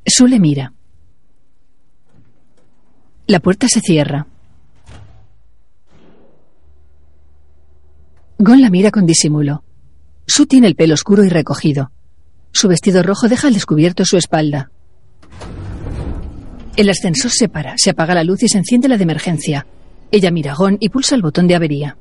Sue 0.06 0.30
le 0.30 0.40
mira. 0.40 0.74
La 3.28 3.40
puerta 3.40 3.68
se 3.70 3.80
cierra. 3.80 4.28
Gon 8.38 8.62
la 8.62 8.70
mira 8.70 8.92
con 8.92 9.06
disimulo. 9.06 9.64
Sue 10.28 10.46
tiene 10.46 10.68
el 10.68 10.76
pelo 10.76 10.94
oscuro 10.94 11.24
y 11.24 11.30
recogido. 11.30 11.92
Su 12.52 12.68
vestido 12.68 13.02
rojo 13.04 13.30
deja 13.30 13.48
al 13.48 13.54
descubierto 13.54 14.04
su 14.04 14.18
espalda. 14.18 14.70
El 16.76 16.90
ascensor 16.90 17.32
se 17.32 17.48
para, 17.48 17.78
se 17.78 17.92
apaga 17.92 18.14
la 18.14 18.24
luz 18.26 18.44
y 18.44 18.50
se 18.50 18.58
enciende 18.58 18.90
la 18.90 18.98
de 18.98 19.04
emergencia. 19.04 19.66
Ella 20.12 20.30
mira 20.30 20.52
a 20.52 20.56
Gon 20.56 20.78
y 20.82 20.90
pulsa 20.90 21.16
el 21.16 21.22
botón 21.22 21.48
de 21.48 21.56
avería. 21.56 21.98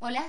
Hola. 0.00 0.24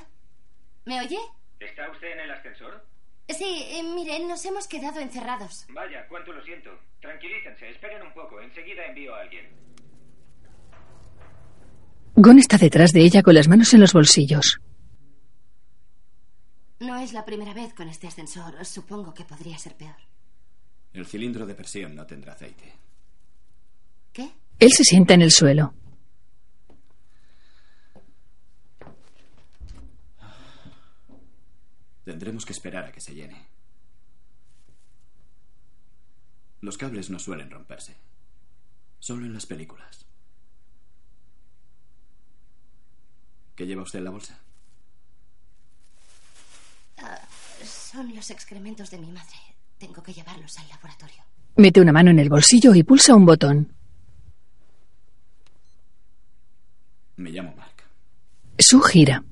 ¿Me 0.85 0.99
oye? 0.99 1.17
¿Está 1.59 1.89
usted 1.89 2.11
en 2.13 2.19
el 2.19 2.31
ascensor? 2.31 2.85
Sí, 3.29 3.65
eh, 3.71 3.81
miren, 3.95 4.27
nos 4.27 4.45
hemos 4.45 4.67
quedado 4.67 4.99
encerrados. 4.99 5.65
Vaya, 5.73 6.05
cuánto 6.07 6.31
lo 6.31 6.43
siento. 6.43 6.69
Tranquilícense, 7.01 7.71
esperen 7.71 8.03
un 8.03 8.13
poco. 8.13 8.39
Enseguida 8.39 8.85
envío 8.85 9.15
a 9.15 9.21
alguien. 9.21 9.47
Gon 12.15 12.37
está 12.37 12.57
detrás 12.57 12.93
de 12.93 13.01
ella 13.01 13.23
con 13.23 13.33
las 13.33 13.47
manos 13.47 13.73
en 13.73 13.81
los 13.81 13.91
bolsillos. 13.91 14.61
No 16.79 16.97
es 16.97 17.13
la 17.13 17.25
primera 17.25 17.53
vez 17.53 17.73
con 17.73 17.87
este 17.87 18.07
ascensor. 18.07 18.65
Supongo 18.65 19.13
que 19.13 19.23
podría 19.23 19.57
ser 19.57 19.75
peor. 19.75 19.95
El 20.93 21.05
cilindro 21.05 21.45
de 21.45 21.55
presión 21.55 21.95
no 21.95 22.05
tendrá 22.05 22.33
aceite. 22.33 22.73
¿Qué? 24.11 24.31
Él 24.59 24.71
se 24.71 24.83
sienta 24.83 25.13
en 25.13 25.21
el 25.21 25.31
suelo. 25.31 25.73
Tendremos 32.03 32.45
que 32.45 32.53
esperar 32.53 32.85
a 32.85 32.91
que 32.91 33.01
se 33.01 33.15
llene. 33.15 33.47
Los 36.61 36.77
cables 36.77 37.09
no 37.09 37.19
suelen 37.19 37.49
romperse. 37.49 37.95
Solo 38.99 39.25
en 39.25 39.33
las 39.33 39.45
películas. 39.45 40.05
¿Qué 43.55 43.65
lleva 43.65 43.83
usted 43.83 43.99
en 43.99 44.05
la 44.05 44.11
bolsa? 44.11 44.44
Ah, 46.97 47.19
son 47.63 48.15
los 48.15 48.29
excrementos 48.31 48.89
de 48.89 48.97
mi 48.99 49.11
madre. 49.11 49.35
Tengo 49.77 50.01
que 50.01 50.13
llevarlos 50.13 50.57
al 50.57 50.67
laboratorio. 50.69 51.23
Mete 51.57 51.81
una 51.81 51.91
mano 51.91 52.11
en 52.11 52.19
el 52.19 52.29
bolsillo 52.29 52.73
y 52.75 52.83
pulsa 52.83 53.15
un 53.15 53.25
botón. 53.25 53.73
Me 57.17 57.29
llamo 57.29 57.53
Mark. 57.55 57.83
Su 58.59 58.81
gira. 58.81 59.23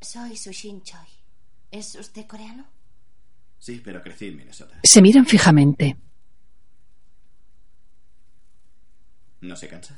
Soy 0.00 0.36
Sushin 0.36 0.82
Choi. 0.82 0.98
¿Es 1.70 1.94
usted 1.94 2.26
coreano? 2.26 2.66
Sí, 3.58 3.80
pero 3.84 4.02
crecí 4.02 4.26
en 4.26 4.36
Minnesota. 4.36 4.78
Se 4.82 5.00
miran 5.00 5.24
fijamente. 5.24 5.96
¿No 9.40 9.56
se 9.56 9.68
cansa? 9.68 9.96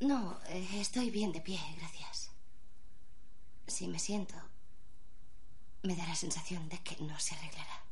No, 0.00 0.38
eh, 0.48 0.66
estoy 0.80 1.10
bien 1.10 1.32
de 1.32 1.40
pie, 1.40 1.58
gracias. 1.78 2.09
Si 3.70 3.86
me 3.86 4.00
siento, 4.00 4.34
me 5.84 5.94
da 5.94 6.06
la 6.08 6.16
sensación 6.16 6.68
de 6.68 6.78
que 6.80 6.96
no 7.04 7.18
se 7.20 7.36
arreglará. 7.36 7.84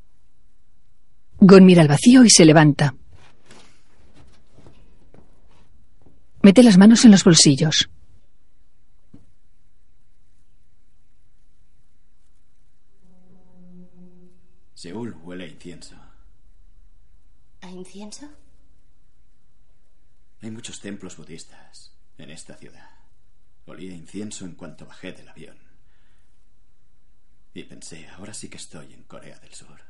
Gon 1.39 1.65
mira 1.65 1.81
al 1.81 1.87
vacío 1.87 2.25
y 2.25 2.29
se 2.29 2.43
levanta. 2.43 2.93
Mete 6.43 6.63
las 6.63 6.77
manos 6.77 7.05
en 7.05 7.11
los 7.11 7.23
bolsillos. 7.23 7.89
Seúl 14.73 15.15
huele 15.23 15.45
a 15.45 15.47
incienso. 15.47 15.95
¿A 17.61 17.71
incienso? 17.71 18.29
Hay 20.41 20.51
muchos 20.51 20.81
templos 20.81 21.15
budistas 21.15 21.93
en 22.17 22.31
esta 22.31 22.55
ciudad. 22.55 22.89
Olía 23.65 23.93
a 23.93 23.95
incienso 23.95 24.43
en 24.43 24.55
cuanto 24.55 24.85
bajé 24.85 25.13
del 25.13 25.29
avión. 25.29 25.68
Y 27.59 27.65
pensé, 27.65 28.07
ahora 28.17 28.33
sí 28.33 28.47
que 28.47 28.55
estoy 28.55 28.93
en 28.93 29.03
Corea 29.03 29.37
del 29.37 29.53
Sur. 29.53 29.81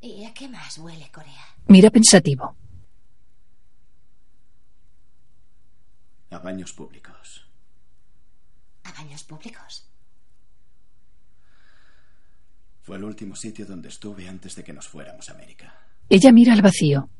¿Y 0.00 0.24
a 0.24 0.32
qué 0.32 0.48
más 0.48 0.78
huele 0.78 1.10
Corea? 1.12 1.54
Mira 1.68 1.90
pensativo. 1.90 2.56
A 6.30 6.38
baños 6.38 6.72
públicos. 6.72 7.46
¿A 8.84 8.92
baños 8.92 9.22
públicos? 9.24 9.86
Fue 12.80 12.96
el 12.96 13.04
último 13.04 13.36
sitio 13.36 13.66
donde 13.66 13.90
estuve 13.90 14.26
antes 14.30 14.56
de 14.56 14.64
que 14.64 14.72
nos 14.72 14.88
fuéramos 14.88 15.28
a 15.28 15.34
América. 15.34 15.78
Ella 16.08 16.32
mira 16.32 16.54
al 16.54 16.62
vacío. 16.62 17.10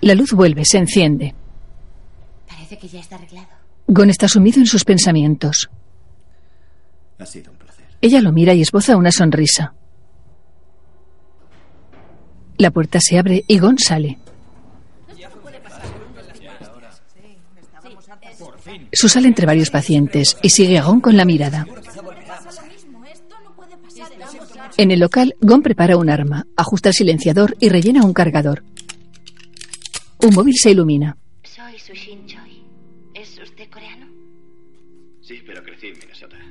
La 0.00 0.14
luz 0.16 0.32
vuelve, 0.32 0.64
se 0.64 0.78
enciende. 0.78 1.36
Parece 2.72 2.88
que 2.88 2.96
ya 2.96 3.00
está 3.00 3.16
arreglado. 3.16 3.48
Gon 3.86 4.08
está 4.08 4.28
sumido 4.28 4.58
en 4.58 4.66
sus 4.66 4.82
pensamientos. 4.84 5.68
Ha 7.18 7.26
sido 7.26 7.52
un 7.52 7.58
placer. 7.58 7.84
Ella 8.00 8.22
lo 8.22 8.32
mira 8.32 8.54
y 8.54 8.62
esboza 8.62 8.96
una 8.96 9.12
sonrisa. 9.12 9.74
La 12.56 12.70
puerta 12.70 12.98
se 12.98 13.18
abre 13.18 13.44
y 13.46 13.58
Gon 13.58 13.78
sale. 13.78 14.18
Su 18.90 19.10
sale 19.10 19.28
entre 19.28 19.44
varios 19.44 19.68
pacientes 19.68 20.38
y 20.40 20.48
sigue 20.48 20.78
a 20.78 20.84
Gon 20.84 21.02
con 21.02 21.18
la 21.18 21.26
mirada. 21.26 21.66
En 24.78 24.90
el 24.90 25.00
local, 25.00 25.36
Gon 25.42 25.60
prepara 25.60 25.98
un 25.98 26.08
arma, 26.08 26.46
ajusta 26.56 26.88
el 26.88 26.94
silenciador 26.94 27.54
y 27.60 27.68
rellena 27.68 28.02
un 28.02 28.14
cargador. 28.14 28.64
Un 30.22 30.34
móvil 30.34 30.54
se 30.56 30.70
ilumina. 30.70 31.18
Soy 31.44 31.78
Sushin 31.78 32.21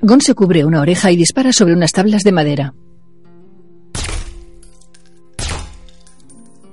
Gon 0.04 0.20
se 0.20 0.34
cubre 0.34 0.66
una 0.66 0.82
oreja 0.82 1.12
y 1.12 1.16
dispara 1.16 1.54
sobre 1.54 1.74
unas 1.74 1.92
tablas 1.92 2.24
de 2.24 2.32
madera. 2.32 2.74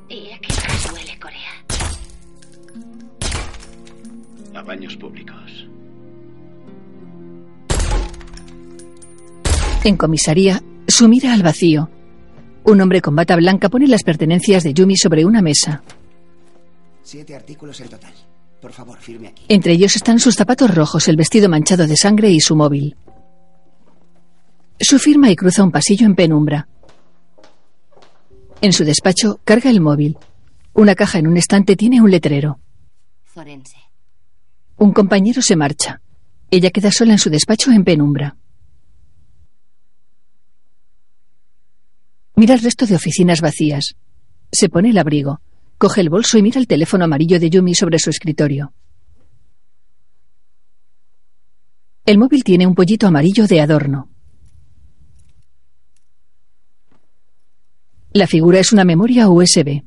¿Y 0.09 0.31
a 0.33 0.38
qué 0.38 0.49
más 0.67 0.93
huele 0.93 1.19
Corea? 1.21 1.64
A 4.55 4.62
baños 4.62 4.97
públicos. 4.97 5.67
En 9.85 9.97
comisaría, 9.97 10.62
su 10.87 11.09
mira 11.09 11.35
al 11.35 11.43
vacío. 11.43 11.91
Un 12.64 12.81
hombre 12.81 13.03
con 13.03 13.14
bata 13.14 13.37
blanca 13.37 13.69
pone 13.69 13.87
las 13.87 14.03
pertenencias 14.05 14.62
de 14.64 14.73
Yumi 14.73 14.97
sobre 14.97 15.25
una 15.25 15.43
mesa. 15.43 15.83
Siete 17.03 17.35
artículos 17.35 17.81
en 17.81 17.88
total. 17.88 18.12
Por 18.61 18.73
favor, 18.73 18.99
firme 18.99 19.29
aquí. 19.29 19.45
Entre 19.49 19.73
ellos 19.73 19.95
están 19.97 20.19
sus 20.19 20.35
zapatos 20.35 20.75
rojos, 20.75 21.09
el 21.09 21.17
vestido 21.17 21.49
manchado 21.49 21.87
de 21.87 21.97
sangre 21.97 22.31
y 22.31 22.41
su 22.41 22.57
móvil. 22.57 22.97
Su 24.81 24.99
firma 24.99 25.31
y 25.31 25.37
cruza 25.37 25.64
un 25.64 25.73
pasillo 25.73 26.07
en 26.07 26.14
penumbra. 26.14 26.69
En 28.61 28.73
su 28.73 28.85
despacho 28.85 29.41
carga 29.45 29.71
el 29.71 29.81
móvil. 29.81 30.17
Una 30.73 30.95
caja 30.95 31.19
en 31.19 31.27
un 31.27 31.37
estante 31.37 31.75
tiene 31.77 32.01
un 32.01 32.11
letrero. 32.11 32.61
Forense. 33.25 33.77
Un 34.77 34.93
compañero 34.93 35.43
se 35.43 35.57
marcha. 35.57 36.01
Ella 36.51 36.71
queda 36.71 36.93
sola 36.93 37.12
en 37.12 37.19
su 37.19 37.31
despacho 37.31 37.73
en 37.73 37.85
penumbra. 37.85 38.37
Mira 42.37 42.55
el 42.55 42.61
resto 42.61 42.87
de 42.87 42.95
oficinas 42.95 43.41
vacías. 43.41 43.97
Se 44.53 44.69
pone 44.69 44.91
el 44.91 44.99
abrigo. 44.99 45.41
Coge 45.77 46.01
el 46.01 46.09
bolso 46.09 46.38
y 46.38 46.43
mira 46.43 46.61
el 46.61 46.69
teléfono 46.69 47.05
amarillo 47.05 47.41
de 47.41 47.51
Yumi 47.51 47.75
sobre 47.75 47.99
su 47.99 48.11
escritorio. 48.11 48.73
El 52.07 52.19
móvil 52.19 52.45
tiene 52.45 52.67
un 52.67 52.75
pollito 52.77 53.09
amarillo 53.09 53.47
de 53.47 53.61
adorno. 53.61 54.09
La 58.12 58.27
figura 58.27 58.59
es 58.59 58.73
una 58.73 58.85
memoria 58.85 59.29
USB. 59.29 59.83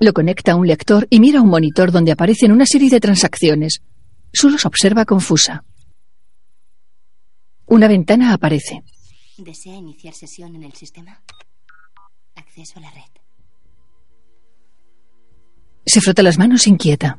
Lo 0.00 0.12
conecta 0.12 0.52
a 0.52 0.56
un 0.56 0.66
lector 0.66 1.06
y 1.10 1.20
mira 1.20 1.42
un 1.42 1.48
monitor 1.48 1.92
donde 1.92 2.12
aparecen 2.12 2.52
una 2.52 2.64
serie 2.64 2.88
de 2.88 3.00
transacciones. 3.00 3.82
Solo 4.32 4.52
los 4.52 4.64
observa 4.64 5.04
confusa. 5.04 5.64
Una 7.66 7.88
ventana 7.88 8.32
aparece. 8.32 8.82
¿Desea 9.36 9.74
iniciar 9.74 10.14
sesión 10.14 10.54
en 10.54 10.64
el 10.64 10.72
sistema? 10.72 11.22
Acceso 12.36 12.78
a 12.78 12.82
la 12.82 12.90
red. 12.90 13.02
Se 15.84 16.00
frota 16.00 16.22
las 16.22 16.38
manos 16.38 16.66
inquieta. 16.66 17.18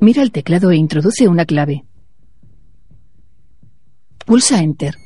Mira 0.00 0.22
el 0.22 0.32
teclado 0.32 0.70
e 0.72 0.76
introduce 0.76 1.28
una 1.28 1.44
clave. 1.44 1.84
Pulsa 4.24 4.60
Enter. 4.60 4.96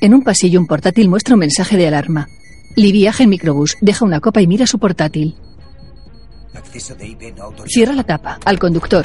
En 0.00 0.14
un 0.14 0.22
pasillo 0.22 0.60
un 0.60 0.66
portátil 0.66 1.08
muestra 1.08 1.34
un 1.34 1.40
mensaje 1.40 1.76
de 1.76 1.86
alarma. 1.86 2.28
Lee 2.76 2.92
viaja 2.92 3.22
en 3.22 3.30
microbús, 3.30 3.76
deja 3.80 4.04
una 4.04 4.20
copa 4.20 4.42
y 4.42 4.46
mira 4.46 4.66
su 4.66 4.78
portátil. 4.78 5.36
Acceso 6.54 6.94
de 6.94 7.08
IP 7.08 7.22
no 7.36 7.44
autorizado. 7.44 7.68
Cierra 7.68 7.94
la 7.94 8.04
tapa. 8.04 8.38
Al 8.44 8.58
conductor. 8.58 9.04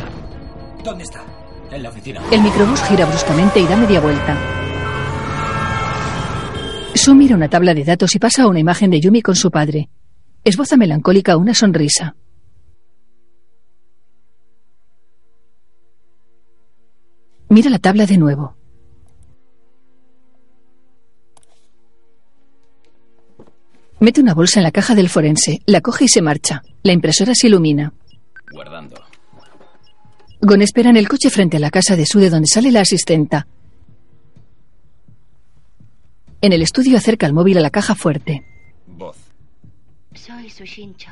¿Dónde 0.84 1.04
está? 1.04 1.24
En 1.72 1.84
la 1.84 1.90
oficina. 1.90 2.22
El 2.32 2.42
microbús 2.42 2.82
gira 2.84 3.06
bruscamente 3.06 3.60
y 3.60 3.66
da 3.68 3.78
media 3.78 4.00
vuelta. 4.00 4.38
Su 6.96 7.16
mira 7.16 7.36
una 7.36 7.48
tabla 7.50 7.74
de 7.74 7.84
datos 7.84 8.16
y 8.16 8.20
pasa 8.20 8.44
a 8.44 8.48
una 8.48 8.60
imagen 8.60 8.90
de 8.90 9.00
Yumi 9.00 9.22
con 9.22 9.36
su 9.36 9.52
padre. 9.52 9.90
Esboza 10.44 10.78
melancólica 10.78 11.38
una 11.38 11.54
sonrisa. 11.54 12.16
Mira 17.50 17.70
la 17.70 17.80
tabla 17.80 18.06
de 18.06 18.18
nuevo. 18.18 18.59
Mete 24.00 24.22
una 24.22 24.34
bolsa 24.34 24.60
en 24.60 24.64
la 24.64 24.72
caja 24.72 24.96
del 24.96 25.10
forense, 25.10 25.62
la 25.66 25.82
coge 25.82 26.06
y 26.06 26.08
se 26.08 26.22
marcha. 26.22 26.64
La 26.84 26.94
impresora 26.94 27.34
se 27.36 27.48
ilumina. 27.48 27.94
Guardando. 28.52 28.96
Gon 30.42 30.62
espera 30.62 30.90
en 30.90 30.98
el 30.98 31.10
coche 31.10 31.30
frente 31.30 31.58
a 31.58 31.60
la 31.60 31.70
casa 31.70 31.98
de 31.98 32.06
Su 32.06 32.20
de 32.20 32.30
donde 32.30 32.48
sale 32.48 32.72
la 32.72 32.82
asistenta. 32.82 33.48
En 36.42 36.54
el 36.54 36.62
estudio 36.62 36.98
acerca 36.98 37.28
el 37.28 37.34
móvil 37.34 37.58
a 37.58 37.62
la 37.62 37.70
caja 37.70 37.94
fuerte. 37.96 38.46
Voz. 38.88 39.18
Soy 40.14 40.50
Sushin 40.50 40.96
Choi. 40.96 41.12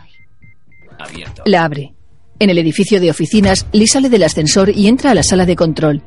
Abierto. 0.98 1.44
La 1.46 1.66
abre. 1.66 1.94
En 2.40 2.50
el 2.50 2.58
edificio 2.58 3.02
de 3.02 3.10
oficinas, 3.12 3.66
Lee 3.74 3.88
sale 3.88 4.10
del 4.10 4.24
ascensor 4.24 4.70
y 4.70 4.88
entra 4.88 5.12
a 5.12 5.14
la 5.14 5.24
sala 5.24 5.46
de 5.46 5.58
control. 5.58 6.02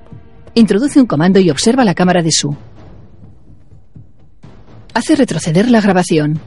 Introduce 0.54 0.98
un 0.98 1.06
comando 1.06 1.38
y 1.40 1.50
observa 1.50 1.84
la 1.84 1.94
cámara 1.94 2.22
de 2.22 2.32
Su. 2.32 2.56
Hace 4.94 5.14
retroceder 5.14 5.70
la 5.70 5.80
grabación. 5.82 6.40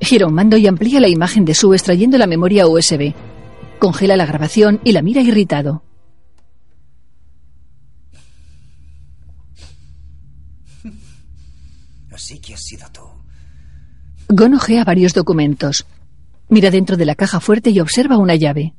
Gira 0.00 0.26
un 0.26 0.34
mando 0.34 0.56
y 0.56 0.66
amplía 0.66 0.98
la 0.98 1.08
imagen 1.08 1.44
de 1.44 1.54
Su 1.54 1.74
extrayendo 1.74 2.16
la 2.18 2.26
memoria 2.26 2.66
USB. 2.66 3.14
Congela 3.78 4.16
la 4.16 4.26
grabación 4.26 4.80
y 4.82 4.92
la 4.92 5.02
mira 5.02 5.20
irritado. 5.20 5.82
Así 12.12 12.38
que 12.40 12.54
has 12.54 12.62
sido 12.62 12.86
tú. 12.92 13.02
Gon 14.28 14.54
ojea 14.54 14.84
varios 14.84 15.12
documentos. 15.12 15.86
Mira 16.48 16.70
dentro 16.70 16.96
de 16.96 17.04
la 17.04 17.14
caja 17.14 17.40
fuerte 17.40 17.70
y 17.70 17.80
observa 17.80 18.16
una 18.16 18.34
llave. 18.36 18.74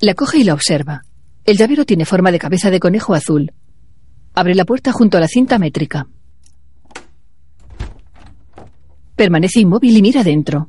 La 0.00 0.14
coge 0.14 0.38
y 0.38 0.44
la 0.44 0.54
observa. 0.54 1.02
El 1.44 1.56
llavero 1.56 1.84
tiene 1.84 2.04
forma 2.04 2.30
de 2.30 2.38
cabeza 2.38 2.70
de 2.70 2.78
conejo 2.78 3.14
azul. 3.14 3.52
Abre 4.34 4.54
la 4.54 4.64
puerta 4.64 4.92
junto 4.92 5.16
a 5.16 5.20
la 5.20 5.28
cinta 5.28 5.58
métrica. 5.58 6.06
Permanece 9.18 9.58
inmóvil 9.58 9.96
y 9.96 10.00
mira 10.00 10.22
dentro. 10.22 10.68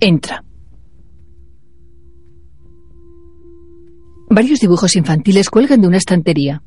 Entra. 0.00 0.42
Varios 4.28 4.58
dibujos 4.58 4.96
infantiles 4.96 5.50
cuelgan 5.50 5.80
de 5.82 5.86
una 5.86 5.98
estantería. 5.98 6.64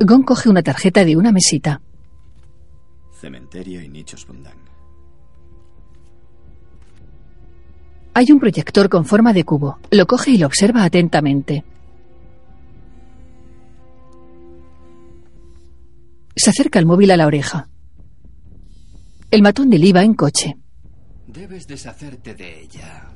Gon 0.00 0.24
coge 0.24 0.48
una 0.48 0.64
tarjeta 0.64 1.04
de 1.04 1.16
una 1.16 1.30
mesita. 1.30 1.80
Cementerio 3.12 3.80
y 3.80 3.88
nichos 3.88 4.26
Bundang. 4.26 4.58
Hay 8.14 8.32
un 8.32 8.40
proyector 8.40 8.88
con 8.88 9.04
forma 9.04 9.32
de 9.32 9.44
cubo. 9.44 9.78
Lo 9.92 10.08
coge 10.08 10.32
y 10.32 10.38
lo 10.38 10.48
observa 10.48 10.82
atentamente. 10.82 11.64
Se 16.36 16.50
acerca 16.50 16.78
el 16.78 16.86
móvil 16.86 17.10
a 17.10 17.16
la 17.16 17.26
oreja. 17.26 17.68
El 19.30 19.42
matón 19.42 19.70
de 19.70 19.78
Lee 19.78 19.92
va 19.92 20.02
en 20.02 20.14
coche. 20.14 20.56
Debes 21.26 21.66
deshacerte 21.66 22.34
de 22.34 22.62
ella. 22.62 23.08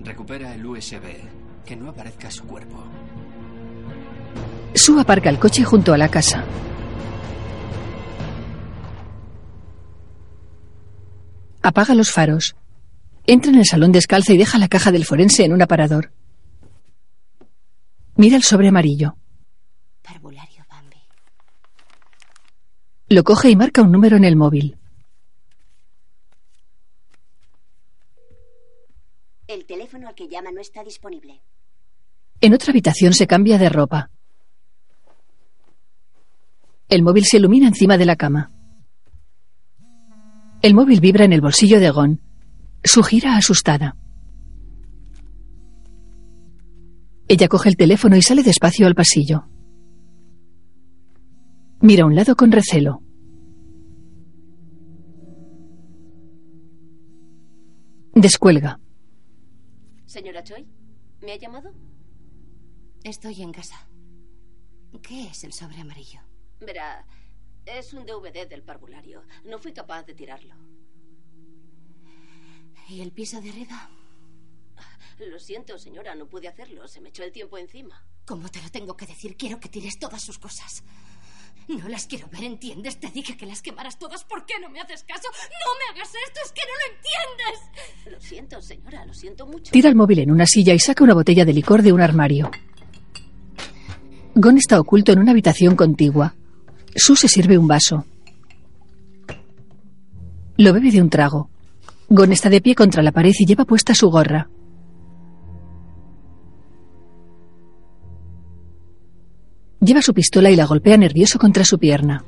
Recupera 0.00 0.54
el 0.54 0.64
USB. 0.66 1.02
Que 1.64 1.76
no 1.76 1.88
aparezca 1.90 2.30
su 2.30 2.44
cuerpo. 2.44 2.84
Su 4.74 4.98
aparca 4.98 5.30
el 5.30 5.38
coche 5.38 5.64
junto 5.64 5.92
a 5.92 5.98
la 5.98 6.08
casa. 6.08 6.44
Apaga 11.62 11.94
los 11.94 12.12
faros. 12.12 12.54
Entra 13.26 13.50
en 13.50 13.58
el 13.58 13.64
salón 13.64 13.90
descalza 13.90 14.32
y 14.32 14.38
deja 14.38 14.58
la 14.58 14.68
caja 14.68 14.92
del 14.92 15.04
forense 15.04 15.44
en 15.44 15.52
un 15.52 15.62
aparador. 15.62 16.12
Mira 18.14 18.36
el 18.36 18.44
sobre 18.44 18.68
amarillo. 18.68 19.16
Parvulario 20.02 20.64
Bambi. 20.70 20.96
Lo 23.08 23.22
coge 23.22 23.50
y 23.50 23.56
marca 23.56 23.82
un 23.82 23.92
número 23.92 24.16
en 24.16 24.24
el 24.24 24.34
móvil. 24.36 24.76
El 29.46 29.64
teléfono 29.64 30.08
al 30.08 30.14
que 30.14 30.28
llama 30.28 30.50
no 30.50 30.60
está 30.60 30.82
disponible. 30.82 31.40
En 32.40 32.52
otra 32.52 32.72
habitación 32.72 33.12
se 33.12 33.28
cambia 33.28 33.58
de 33.58 33.68
ropa. 33.68 34.10
El 36.88 37.02
móvil 37.02 37.24
se 37.24 37.36
ilumina 37.36 37.68
encima 37.68 37.96
de 37.96 38.06
la 38.06 38.16
cama. 38.16 38.50
El 40.62 40.74
móvil 40.74 41.00
vibra 41.00 41.24
en 41.24 41.32
el 41.32 41.40
bolsillo 41.40 41.78
de 41.78 41.90
Gon. 41.90 42.20
Su 42.82 43.02
gira 43.04 43.36
asustada. 43.36 43.96
Ella 47.28 47.48
coge 47.48 47.68
el 47.68 47.76
teléfono 47.76 48.16
y 48.16 48.22
sale 48.22 48.42
despacio 48.42 48.86
al 48.86 48.94
pasillo. 48.94 49.48
Mira 51.88 52.02
a 52.02 52.06
un 52.06 52.16
lado 52.16 52.34
con 52.34 52.50
recelo. 52.50 53.00
Descuelga. 58.12 58.80
Señora 60.04 60.42
Choi, 60.42 60.66
¿me 61.22 61.30
ha 61.30 61.36
llamado? 61.36 61.72
Estoy 63.04 63.40
en 63.40 63.52
casa. 63.52 63.88
¿Qué 65.00 65.28
es 65.28 65.44
el 65.44 65.52
sobre 65.52 65.78
amarillo? 65.78 66.18
Verá, 66.58 67.06
es 67.64 67.92
un 67.94 68.04
DVD 68.04 68.48
del 68.48 68.64
parvulario. 68.64 69.22
No 69.44 69.60
fui 69.60 69.72
capaz 69.72 70.02
de 70.06 70.14
tirarlo. 70.14 70.56
¿Y 72.88 73.00
el 73.00 73.12
piso 73.12 73.40
de 73.40 73.50
arriba? 73.50 73.88
Lo 75.20 75.38
siento, 75.38 75.78
señora, 75.78 76.16
no 76.16 76.26
pude 76.26 76.48
hacerlo. 76.48 76.88
Se 76.88 77.00
me 77.00 77.10
echó 77.10 77.22
el 77.22 77.30
tiempo 77.30 77.58
encima. 77.58 78.04
¿Cómo 78.24 78.48
te 78.48 78.60
lo 78.60 78.70
tengo 78.72 78.96
que 78.96 79.06
decir? 79.06 79.36
Quiero 79.36 79.60
que 79.60 79.68
tires 79.68 80.00
todas 80.00 80.20
sus 80.20 80.36
cosas. 80.36 80.82
No 81.68 81.88
las 81.88 82.06
quiero 82.06 82.28
ver, 82.28 82.44
¿entiendes? 82.44 82.98
Te 83.00 83.10
dije 83.10 83.36
que 83.36 83.44
las 83.44 83.60
quemaras 83.60 83.98
todas. 83.98 84.24
¿Por 84.24 84.46
qué 84.46 84.54
no 84.60 84.70
me 84.70 84.80
haces 84.80 85.02
caso? 85.02 85.28
¡No 85.32 85.94
me 85.94 85.98
hagas 85.98 86.12
esto! 86.26 86.40
¡Es 86.44 86.52
que 86.52 86.60
no 86.62 86.74
lo 86.78 86.94
entiendes! 86.94 88.12
Lo 88.12 88.20
siento, 88.20 88.62
señora, 88.62 89.04
lo 89.04 89.12
siento 89.12 89.46
mucho. 89.46 89.72
Tira 89.72 89.88
el 89.88 89.96
móvil 89.96 90.20
en 90.20 90.30
una 90.30 90.46
silla 90.46 90.74
y 90.74 90.78
saca 90.78 91.02
una 91.02 91.14
botella 91.14 91.44
de 91.44 91.52
licor 91.52 91.82
de 91.82 91.92
un 91.92 92.00
armario. 92.00 92.50
Gon 94.34 94.58
está 94.58 94.78
oculto 94.78 95.12
en 95.12 95.18
una 95.18 95.32
habitación 95.32 95.74
contigua. 95.74 96.34
Su 96.94 97.16
se 97.16 97.26
sirve 97.26 97.58
un 97.58 97.66
vaso. 97.66 98.04
Lo 100.58 100.72
bebe 100.72 100.90
de 100.90 101.02
un 101.02 101.10
trago. 101.10 101.50
Gon 102.08 102.32
está 102.32 102.48
de 102.48 102.60
pie 102.60 102.74
contra 102.76 103.02
la 103.02 103.12
pared 103.12 103.32
y 103.36 103.44
lleva 103.44 103.64
puesta 103.64 103.94
su 103.94 104.08
gorra. 104.08 104.48
Lleva 109.86 110.02
su 110.02 110.12
pistola 110.12 110.50
y 110.50 110.56
la 110.56 110.66
golpea 110.66 110.96
nervioso 110.96 111.38
contra 111.38 111.64
su 111.64 111.78
pierna. 111.78 112.24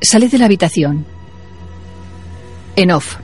Sale 0.00 0.28
de 0.30 0.38
la 0.38 0.46
habitación. 0.46 1.04
En 2.76 2.92
off. 2.92 3.18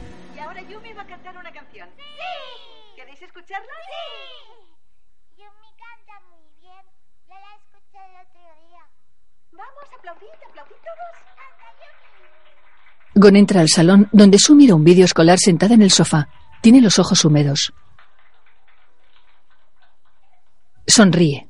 Gon 13.18 13.34
entra 13.34 13.62
al 13.62 13.70
salón 13.70 14.10
donde 14.12 14.38
Su 14.38 14.54
mira 14.54 14.74
un 14.74 14.84
vídeo 14.84 15.06
escolar 15.06 15.38
sentada 15.38 15.74
en 15.74 15.80
el 15.80 15.90
sofá. 15.90 16.28
Tiene 16.60 16.82
los 16.82 16.98
ojos 16.98 17.24
húmedos. 17.24 17.72
Sonríe. 20.86 21.48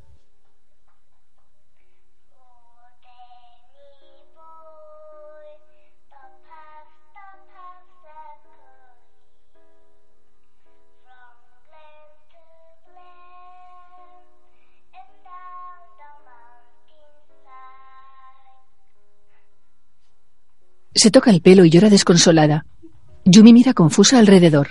Se 21.06 21.12
toca 21.12 21.30
el 21.30 21.40
pelo 21.40 21.64
y 21.64 21.70
llora 21.70 21.88
desconsolada. 21.88 22.66
Yumi 23.24 23.52
mira 23.52 23.74
confusa 23.74 24.18
alrededor. 24.18 24.70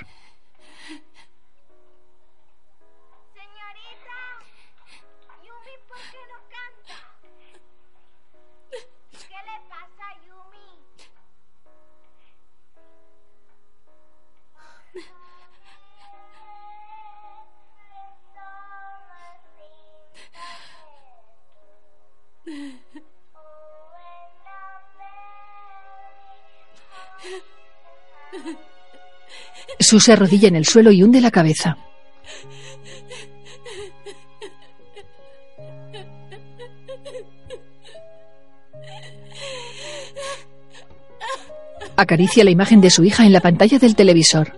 Su 29.86 30.00
se 30.00 30.14
arrodilla 30.14 30.48
en 30.48 30.56
el 30.56 30.66
suelo 30.66 30.92
y 30.92 31.04
hunde 31.04 31.22
la 31.22 31.30
cabeza. 31.30 31.78
Acaricia 41.96 42.44
la 42.44 42.50
imagen 42.50 42.82
de 42.82 42.90
su 42.90 43.04
hija 43.04 43.28
en 43.28 43.32
la 43.32 43.42
pantalla 43.42 43.78
del 43.78 43.96
televisor. 43.96 44.58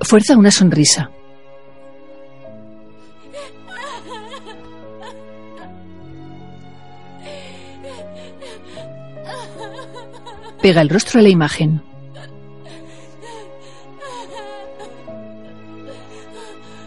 Fuerza 0.00 0.36
una 0.36 0.50
sonrisa. 0.50 1.12
Pega 10.66 10.80
el 10.80 10.88
rostro 10.88 11.20
a 11.20 11.22
la 11.22 11.28
imagen. 11.28 11.80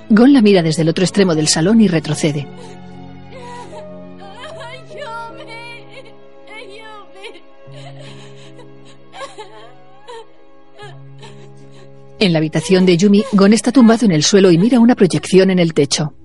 Gon 0.09 0.33
la 0.33 0.41
mira 0.41 0.61
desde 0.61 0.81
el 0.81 0.89
otro 0.89 1.05
extremo 1.05 1.33
del 1.33 1.47
salón 1.47 1.79
y 1.79 1.87
retrocede. 1.87 2.45
En 12.19 12.33
la 12.33 12.39
habitación 12.39 12.85
de 12.85 12.97
Yumi, 12.97 13.23
Gon 13.31 13.53
está 13.53 13.71
tumbado 13.71 14.05
en 14.05 14.11
el 14.11 14.23
suelo 14.23 14.51
y 14.51 14.57
mira 14.57 14.81
una 14.81 14.95
proyección 14.95 15.51
en 15.51 15.59
el 15.59 15.73
techo. 15.73 16.18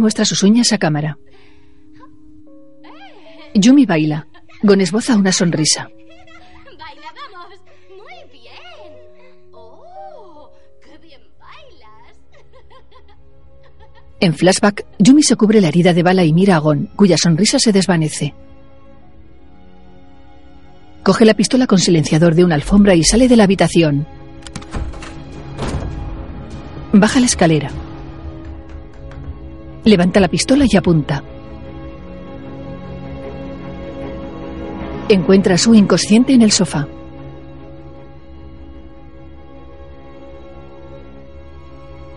Muestra 0.00 0.24
sus 0.24 0.42
uñas 0.42 0.72
a 0.72 0.78
cámara. 0.78 1.18
Yumi 3.54 3.86
baila. 3.86 4.26
Gon 4.62 4.80
esboza 4.80 5.16
una 5.16 5.32
sonrisa. 5.32 5.88
Baila, 6.78 7.08
vamos. 7.32 7.58
Muy 7.88 8.30
bien. 8.32 8.92
Oh, 9.52 10.50
qué 10.82 10.98
bien 10.98 11.20
bailas. 11.38 12.16
En 14.20 14.34
flashback, 14.34 14.86
Yumi 14.98 15.22
se 15.22 15.36
cubre 15.36 15.60
la 15.60 15.68
herida 15.68 15.92
de 15.94 16.02
bala 16.02 16.24
y 16.24 16.32
mira 16.32 16.56
a 16.56 16.58
Gon, 16.58 16.90
cuya 16.96 17.16
sonrisa 17.16 17.58
se 17.58 17.72
desvanece. 17.72 18.34
Coge 21.02 21.24
la 21.24 21.34
pistola 21.34 21.66
con 21.66 21.78
silenciador 21.78 22.34
de 22.34 22.44
una 22.44 22.54
alfombra 22.56 22.94
y 22.94 23.02
sale 23.02 23.26
de 23.26 23.36
la 23.36 23.44
habitación. 23.44 24.06
Baja 26.92 27.20
la 27.20 27.26
escalera. 27.26 27.70
Levanta 29.84 30.20
la 30.20 30.28
pistola 30.28 30.66
y 30.68 30.76
apunta. 30.76 31.24
Encuentra 35.08 35.54
a 35.54 35.58
su 35.58 35.74
inconsciente 35.74 36.32
en 36.32 36.42
el 36.42 36.52
sofá. 36.52 36.86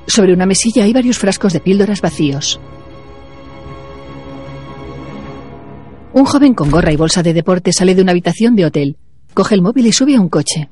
Sobre 0.05 0.33
una 0.33 0.45
mesilla 0.45 0.83
hay 0.83 0.93
varios 0.93 1.17
frascos 1.17 1.53
de 1.53 1.59
píldoras 1.59 2.01
vacíos. 2.01 2.59
Un 6.13 6.25
joven 6.25 6.53
con 6.53 6.69
gorra 6.69 6.91
y 6.91 6.97
bolsa 6.97 7.23
de 7.23 7.33
deporte 7.33 7.73
sale 7.73 7.95
de 7.95 8.03
una 8.03 8.11
habitación 8.11 8.55
de 8.55 8.65
hotel. 8.65 8.97
Coge 9.33 9.55
el 9.55 9.63
móvil 9.63 9.87
y 9.87 9.91
sube 9.91 10.15
a 10.15 10.21
un 10.21 10.29
coche. 10.29 10.69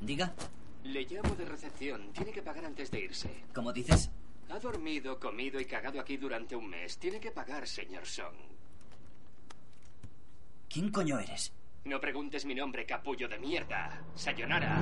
Diga. 0.00 0.32
Le 0.82 1.02
llamo 1.02 1.36
de 1.36 1.44
recepción. 1.44 2.00
Tiene 2.12 2.32
que 2.32 2.42
pagar 2.42 2.64
antes 2.64 2.90
de 2.90 3.04
irse. 3.04 3.30
¿Cómo 3.54 3.72
dices? 3.72 4.10
Ha 4.56 4.58
dormido, 4.58 5.20
comido 5.20 5.60
y 5.60 5.66
cagado 5.66 6.00
aquí 6.00 6.16
durante 6.16 6.56
un 6.56 6.70
mes. 6.70 6.96
Tiene 6.96 7.20
que 7.20 7.30
pagar, 7.30 7.68
señor 7.68 8.06
Song. 8.06 8.32
¿Quién 10.66 10.90
coño 10.90 11.18
eres? 11.18 11.52
No 11.84 12.00
preguntes 12.00 12.46
mi 12.46 12.54
nombre, 12.54 12.86
capullo 12.86 13.28
de 13.28 13.38
mierda. 13.38 14.00
Sayonara. 14.14 14.80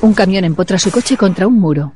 Un 0.00 0.14
camión 0.14 0.42
empotra 0.42 0.80
su 0.80 0.90
coche 0.90 1.16
contra 1.16 1.46
un 1.46 1.60
muro. 1.60 1.92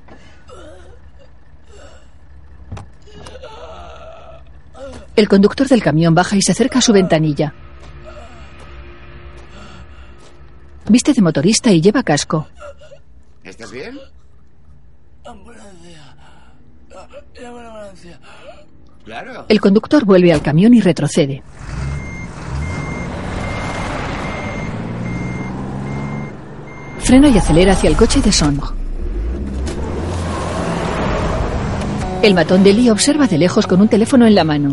El 5.16 5.28
conductor 5.28 5.66
del 5.66 5.82
camión 5.82 6.14
baja 6.14 6.36
y 6.36 6.42
se 6.42 6.52
acerca 6.52 6.78
a 6.78 6.82
su 6.82 6.92
ventanilla. 6.92 7.52
Viste 10.88 11.12
de 11.12 11.20
motorista 11.20 11.72
y 11.72 11.80
lleva 11.80 12.04
casco. 12.04 12.46
¿Estás 13.44 13.70
bien? 13.72 13.98
Ambulancia. 15.24 16.16
Llama 17.40 17.60
a 17.60 17.62
la 17.62 17.68
ambulancia. 17.68 18.20
Claro. 19.04 19.46
El 19.48 19.60
conductor 19.60 20.04
vuelve 20.04 20.32
al 20.32 20.42
camión 20.42 20.74
y 20.74 20.80
retrocede. 20.80 21.42
Frena 27.00 27.28
y 27.28 27.36
acelera 27.36 27.72
hacia 27.72 27.90
el 27.90 27.96
coche 27.96 28.20
de 28.20 28.30
Song. 28.30 28.60
El 32.22 32.34
matón 32.34 32.62
de 32.62 32.72
Lee 32.72 32.90
observa 32.90 33.26
de 33.26 33.38
lejos 33.38 33.66
con 33.66 33.80
un 33.80 33.88
teléfono 33.88 34.26
en 34.26 34.36
la 34.36 34.44
mano. 34.44 34.70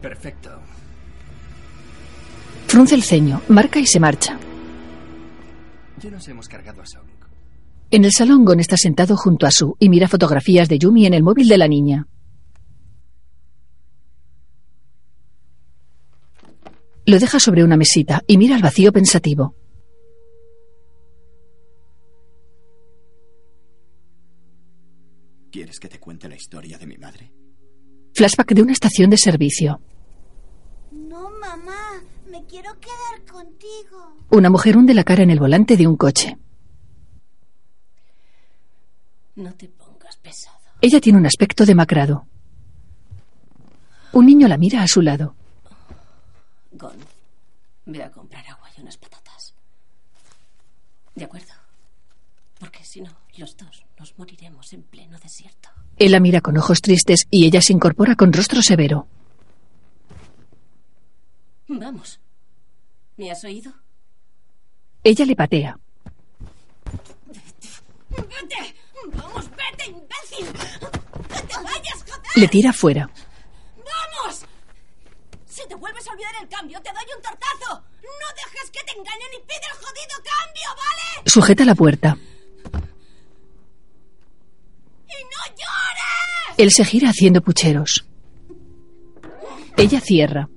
Perfecto. 0.00 0.50
Frunce 2.68 2.94
el 2.94 3.02
ceño, 3.02 3.42
marca 3.48 3.80
y 3.80 3.86
se 3.86 3.98
marcha. 3.98 4.38
Ya 6.00 6.10
nos 6.10 6.28
hemos 6.28 6.48
cargado 6.48 6.82
a 6.82 6.86
Song. 6.86 7.08
En 7.90 8.04
el 8.04 8.12
salón, 8.12 8.44
Gon 8.44 8.60
está 8.60 8.76
sentado 8.76 9.16
junto 9.16 9.46
a 9.46 9.50
Su 9.50 9.76
y 9.78 9.88
mira 9.88 10.08
fotografías 10.08 10.68
de 10.68 10.78
Yumi 10.78 11.06
en 11.06 11.14
el 11.14 11.22
móvil 11.22 11.48
de 11.48 11.58
la 11.58 11.66
niña. 11.66 12.06
Lo 17.06 17.18
deja 17.18 17.40
sobre 17.40 17.64
una 17.64 17.76
mesita 17.76 18.22
y 18.26 18.36
mira 18.36 18.54
al 18.54 18.62
vacío 18.62 18.92
pensativo. 18.92 19.54
¿Quieres 25.50 25.80
que 25.80 25.88
te 25.88 25.98
cuente 25.98 26.28
la 26.28 26.36
historia 26.36 26.76
de 26.76 26.86
mi 26.86 26.98
madre? 26.98 27.32
Flashback 28.14 28.52
de 28.52 28.62
una 28.62 28.72
estación 28.72 29.08
de 29.08 29.16
servicio. 29.16 29.80
No, 30.92 31.30
mamá, 31.30 32.02
me 32.30 32.44
quiero 32.44 32.70
quedar 32.78 33.24
contigo. 33.32 34.17
Una 34.30 34.50
mujer 34.50 34.76
hunde 34.76 34.94
la 34.94 35.04
cara 35.04 35.22
en 35.22 35.30
el 35.30 35.38
volante 35.38 35.76
de 35.76 35.86
un 35.86 35.96
coche. 35.96 36.36
No 39.36 39.54
te 39.54 39.68
pongas 39.68 40.16
pesado. 40.18 40.58
Ella 40.80 41.00
tiene 41.00 41.18
un 41.18 41.26
aspecto 41.26 41.64
demacrado. 41.64 42.26
Un 44.12 44.26
niño 44.26 44.48
la 44.48 44.58
mira 44.58 44.82
a 44.82 44.88
su 44.88 45.00
lado. 45.00 45.34
Gon, 46.72 46.96
ve 47.86 48.02
a 48.02 48.10
comprar 48.10 48.46
agua 48.48 48.68
y 48.76 48.80
unas 48.80 48.96
patatas. 48.98 49.54
¿De 51.14 51.24
acuerdo? 51.24 51.52
Porque 52.58 52.84
si 52.84 53.00
no, 53.00 53.10
los 53.36 53.56
dos 53.56 53.84
nos 53.98 54.18
moriremos 54.18 54.72
en 54.72 54.82
pleno 54.82 55.18
desierto. 55.18 55.68
Él 55.96 56.12
la 56.12 56.20
mira 56.20 56.40
con 56.40 56.56
ojos 56.58 56.80
tristes 56.80 57.26
y 57.30 57.46
ella 57.46 57.62
se 57.62 57.72
incorpora 57.72 58.14
con 58.14 58.32
rostro 58.32 58.62
severo. 58.62 59.06
Vamos. 61.68 62.20
¿Me 63.16 63.30
has 63.30 63.44
oído? 63.44 63.72
Ella 65.10 65.24
le 65.24 65.34
patea. 65.34 65.78
¡Vete! 68.10 68.74
¡Vamos, 69.14 69.48
vete, 69.52 69.86
imbécil! 69.86 70.46
¡Que 71.32 71.40
te 71.40 71.54
vayas, 71.54 72.04
joder! 72.06 72.36
Le 72.36 72.48
tira 72.48 72.74
fuera. 72.74 73.08
¡Vamos! 73.78 74.44
Si 75.46 75.66
te 75.66 75.74
vuelves 75.76 76.06
a 76.06 76.12
olvidar 76.12 76.34
el 76.42 76.48
cambio, 76.50 76.78
te 76.82 76.90
doy 76.92 77.04
un 77.16 77.22
tortazo. 77.22 77.82
No 78.02 78.28
dejes 78.36 78.70
que 78.70 78.84
te 78.84 78.98
engañen 78.98 79.28
y 79.32 79.40
pide 79.46 79.66
el 79.72 79.78
jodido 79.78 80.22
cambio, 80.34 80.68
¿vale? 80.76 81.22
Sujeta 81.24 81.64
la 81.64 81.74
puerta. 81.74 82.18
¡Y 85.06 85.24
no 85.24 85.42
llores! 85.56 86.58
Él 86.58 86.70
se 86.70 86.84
gira 86.84 87.08
haciendo 87.08 87.40
pucheros. 87.40 88.04
Ella 89.78 90.02
cierra. 90.02 90.50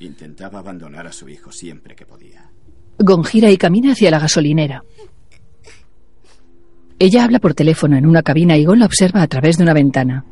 Intentaba 0.00 0.60
abandonar 0.60 1.06
a 1.06 1.12
su 1.12 1.28
hijo 1.28 1.52
siempre 1.52 1.94
que 1.94 2.06
podía. 2.06 2.47
Gon 2.98 3.24
gira 3.24 3.50
y 3.50 3.56
camina 3.56 3.92
hacia 3.92 4.10
la 4.10 4.18
gasolinera. 4.18 4.82
Ella 6.98 7.24
habla 7.24 7.38
por 7.38 7.54
teléfono 7.54 7.96
en 7.96 8.06
una 8.06 8.22
cabina 8.22 8.56
y 8.56 8.64
Gon 8.64 8.80
la 8.80 8.86
observa 8.86 9.22
a 9.22 9.28
través 9.28 9.56
de 9.56 9.62
una 9.62 9.72
ventana. 9.72 10.24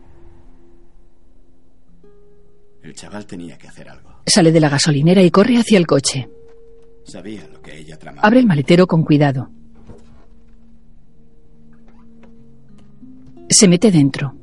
El 2.83 2.95
chaval 2.95 3.27
tenía 3.27 3.57
que 3.57 3.69
hacer 3.69 3.89
algo. 3.89 4.11
Sale 4.27 4.51
de 4.51 4.61
la 4.61 4.69
gasolinera 4.69 5.23
y 5.23 5.31
corre 5.31 5.59
hacia 5.59 5.79
el 5.79 5.87
coche. 5.87 6.29
Sabía 7.05 7.47
lo 7.53 7.63
que 7.63 7.79
ella 7.79 7.97
tramaba. 7.99 8.27
Abre 8.27 8.41
el 8.41 8.47
maletero 8.47 8.87
con 8.87 9.05
cuidado. 9.05 9.49
Se 13.49 13.69
mete 13.69 13.93
dentro. 13.93 14.35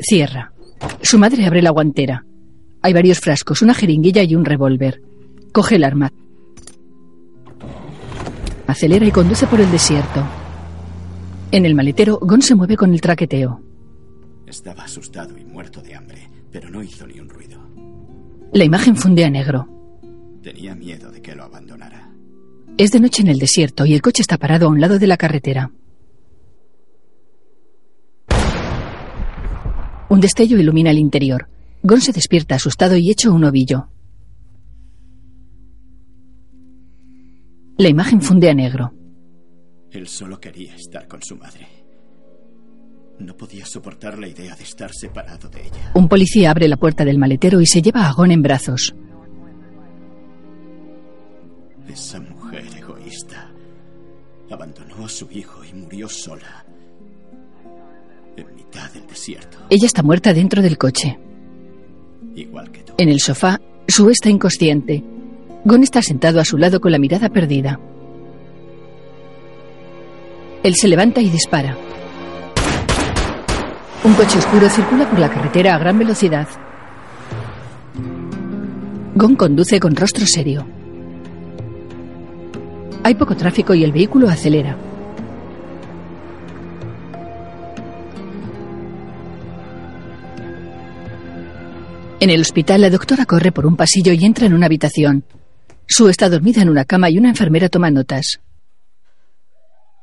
Cierra. 0.00 0.52
Su 1.02 1.18
madre 1.18 1.46
abre 1.46 1.62
la 1.62 1.70
guantera. 1.70 2.24
Hay 2.82 2.92
varios 2.92 3.20
frascos, 3.20 3.62
una 3.62 3.74
jeringuilla 3.74 4.22
y 4.22 4.34
un 4.34 4.44
revólver. 4.44 5.02
Coge 5.52 5.76
el 5.76 5.84
arma. 5.84 6.12
Acelera 8.66 9.06
y 9.06 9.10
conduce 9.10 9.46
por 9.46 9.60
el 9.60 9.70
desierto. 9.70 10.24
En 11.50 11.64
el 11.64 11.74
maletero, 11.74 12.18
Gon 12.20 12.42
se 12.42 12.54
mueve 12.54 12.76
con 12.76 12.92
el 12.92 13.00
traqueteo. 13.00 13.60
Estaba 14.46 14.84
asustado 14.84 15.36
y 15.38 15.44
muerto 15.44 15.80
de 15.80 15.94
hambre, 15.94 16.28
pero 16.52 16.70
no 16.70 16.82
hizo 16.82 17.06
ni 17.06 17.18
un 17.18 17.28
ruido. 17.28 17.58
La 18.52 18.64
imagen 18.64 18.96
funde 18.96 19.24
a 19.24 19.30
negro. 19.30 19.68
Tenía 20.42 20.74
miedo 20.74 21.10
de 21.10 21.20
que 21.20 21.34
lo 21.34 21.44
abandonara. 21.44 22.10
Es 22.76 22.92
de 22.92 23.00
noche 23.00 23.22
en 23.22 23.28
el 23.28 23.38
desierto 23.38 23.84
y 23.86 23.94
el 23.94 24.02
coche 24.02 24.22
está 24.22 24.36
parado 24.38 24.66
a 24.66 24.70
un 24.70 24.80
lado 24.80 24.98
de 24.98 25.06
la 25.06 25.16
carretera. 25.16 25.72
Un 30.10 30.20
destello 30.20 30.58
ilumina 30.58 30.90
el 30.90 30.98
interior. 30.98 31.48
Gon 31.82 32.00
se 32.00 32.12
despierta 32.12 32.56
asustado 32.56 32.96
y 32.96 33.10
hecho 33.10 33.32
un 33.32 33.44
ovillo. 33.44 33.88
La 37.76 37.88
imagen 37.88 38.20
funde 38.20 38.50
a 38.50 38.54
negro. 38.54 38.92
Él 39.92 40.08
solo 40.08 40.40
quería 40.40 40.74
estar 40.74 41.06
con 41.06 41.22
su 41.22 41.36
madre. 41.36 41.66
No 43.20 43.36
podía 43.36 43.64
soportar 43.64 44.18
la 44.18 44.28
idea 44.28 44.54
de 44.54 44.64
estar 44.64 44.92
separado 44.92 45.48
de 45.48 45.62
ella. 45.62 45.92
Un 45.94 46.08
policía 46.08 46.50
abre 46.50 46.68
la 46.68 46.76
puerta 46.76 47.04
del 47.04 47.18
maletero 47.18 47.60
y 47.60 47.66
se 47.66 47.80
lleva 47.82 48.08
a 48.08 48.12
Gon 48.12 48.32
en 48.32 48.42
brazos. 48.42 48.94
Esa 51.88 52.20
mujer 52.20 52.64
egoísta 52.76 53.50
abandonó 54.50 55.06
a 55.06 55.08
su 55.08 55.30
hijo 55.30 55.64
y 55.64 55.72
murió 55.74 56.08
sola. 56.08 56.64
En 58.36 58.54
mitad 58.54 58.92
del 58.92 59.06
desierto. 59.06 59.58
Ella 59.70 59.86
está 59.86 60.02
muerta 60.02 60.32
dentro 60.32 60.62
del 60.62 60.78
coche. 60.78 61.18
En 62.98 63.08
el 63.08 63.20
sofá, 63.20 63.60
Sue 63.86 64.12
está 64.12 64.28
inconsciente. 64.28 65.02
Gon 65.64 65.82
está 65.82 66.02
sentado 66.02 66.40
a 66.40 66.44
su 66.44 66.56
lado 66.56 66.80
con 66.80 66.92
la 66.92 66.98
mirada 66.98 67.28
perdida. 67.28 67.80
Él 70.62 70.74
se 70.74 70.88
levanta 70.88 71.20
y 71.20 71.30
dispara. 71.30 71.76
Un 74.04 74.14
coche 74.14 74.38
oscuro 74.38 74.68
circula 74.68 75.08
por 75.08 75.18
la 75.18 75.30
carretera 75.30 75.74
a 75.74 75.78
gran 75.78 75.98
velocidad. 75.98 76.48
Gon 79.14 79.36
conduce 79.36 79.80
con 79.80 79.96
rostro 79.96 80.26
serio. 80.26 80.66
Hay 83.02 83.14
poco 83.14 83.36
tráfico 83.36 83.74
y 83.74 83.84
el 83.84 83.92
vehículo 83.92 84.28
acelera. 84.28 84.76
En 92.20 92.30
el 92.30 92.40
hospital, 92.40 92.80
la 92.80 92.90
doctora 92.90 93.26
corre 93.26 93.52
por 93.52 93.66
un 93.66 93.76
pasillo 93.76 94.12
y 94.12 94.24
entra 94.24 94.46
en 94.46 94.54
una 94.54 94.66
habitación. 94.66 95.24
Sue 95.86 96.10
está 96.10 96.28
dormida 96.28 96.62
en 96.62 96.68
una 96.68 96.84
cama 96.84 97.08
y 97.10 97.18
una 97.18 97.28
enfermera 97.28 97.68
toma 97.68 97.90
notas. 97.90 98.40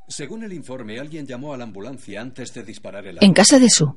Según 0.08 0.44
el 0.44 0.54
informe, 0.54 1.00
alguien 1.00 1.26
llamó 1.28 1.54
a 1.54 1.58
la 1.58 1.64
ambulancia 1.66 2.22
antes 2.22 2.54
de 2.54 2.64
disparar 2.64 3.06
el 3.08 3.18
En 3.22 3.34
casa 3.34 3.60
de 3.60 3.70
Sue, 3.70 3.94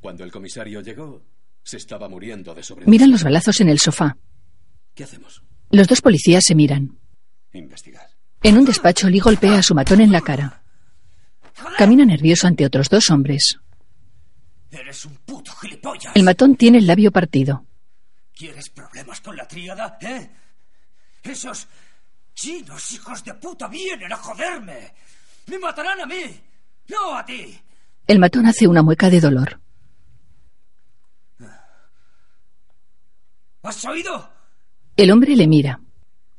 Cuando 0.00 0.22
el 0.24 0.30
comisario 0.30 0.80
llegó, 0.82 1.22
se 1.64 1.78
estaba 1.78 2.08
muriendo 2.08 2.54
de 2.54 2.62
sobredosis. 2.62 2.90
miran 2.90 3.10
los 3.10 3.24
balazos 3.24 3.60
en 3.60 3.68
el 3.68 3.78
sofá. 3.78 4.16
¿Qué 4.94 5.04
hacemos? 5.04 5.42
Los 5.70 5.88
dos 5.88 6.00
policías 6.00 6.44
se 6.44 6.54
miran. 6.54 6.98
Investigar. 7.52 8.06
En 8.42 8.56
un 8.56 8.64
despacho, 8.64 9.08
Lee 9.08 9.18
golpea 9.18 9.58
a 9.58 9.62
su 9.62 9.74
matón 9.74 10.00
en 10.00 10.12
la 10.12 10.20
cara. 10.20 10.62
Camina 11.76 12.04
nervioso 12.04 12.46
ante 12.46 12.64
otros 12.64 12.88
dos 12.88 13.10
hombres. 13.10 13.58
Eres 14.70 15.04
un 15.06 15.16
puto 15.16 15.52
gilipollas. 15.52 16.14
El 16.14 16.24
matón 16.24 16.56
tiene 16.56 16.78
el 16.78 16.86
labio 16.86 17.10
partido. 17.10 17.64
¿Quieres 18.34 18.68
problemas 18.70 19.20
con 19.20 19.36
la 19.36 19.48
tríada, 19.48 19.98
eh? 20.00 20.30
Esos 21.22 21.66
chinos 22.34 22.92
hijos 22.92 23.24
de 23.24 23.34
puta 23.34 23.66
vienen 23.68 24.12
a 24.12 24.16
joderme. 24.16 24.94
Me 25.46 25.58
matarán 25.58 26.00
a 26.00 26.06
mí, 26.06 26.40
no 26.88 27.16
a 27.16 27.24
ti. 27.24 27.58
El 28.06 28.18
matón 28.18 28.46
hace 28.46 28.66
una 28.68 28.82
mueca 28.82 29.10
de 29.10 29.20
dolor. 29.20 29.60
¿Has 33.62 33.84
oído? 33.84 34.30
El 34.96 35.10
hombre 35.10 35.36
le 35.36 35.46
mira. 35.46 35.80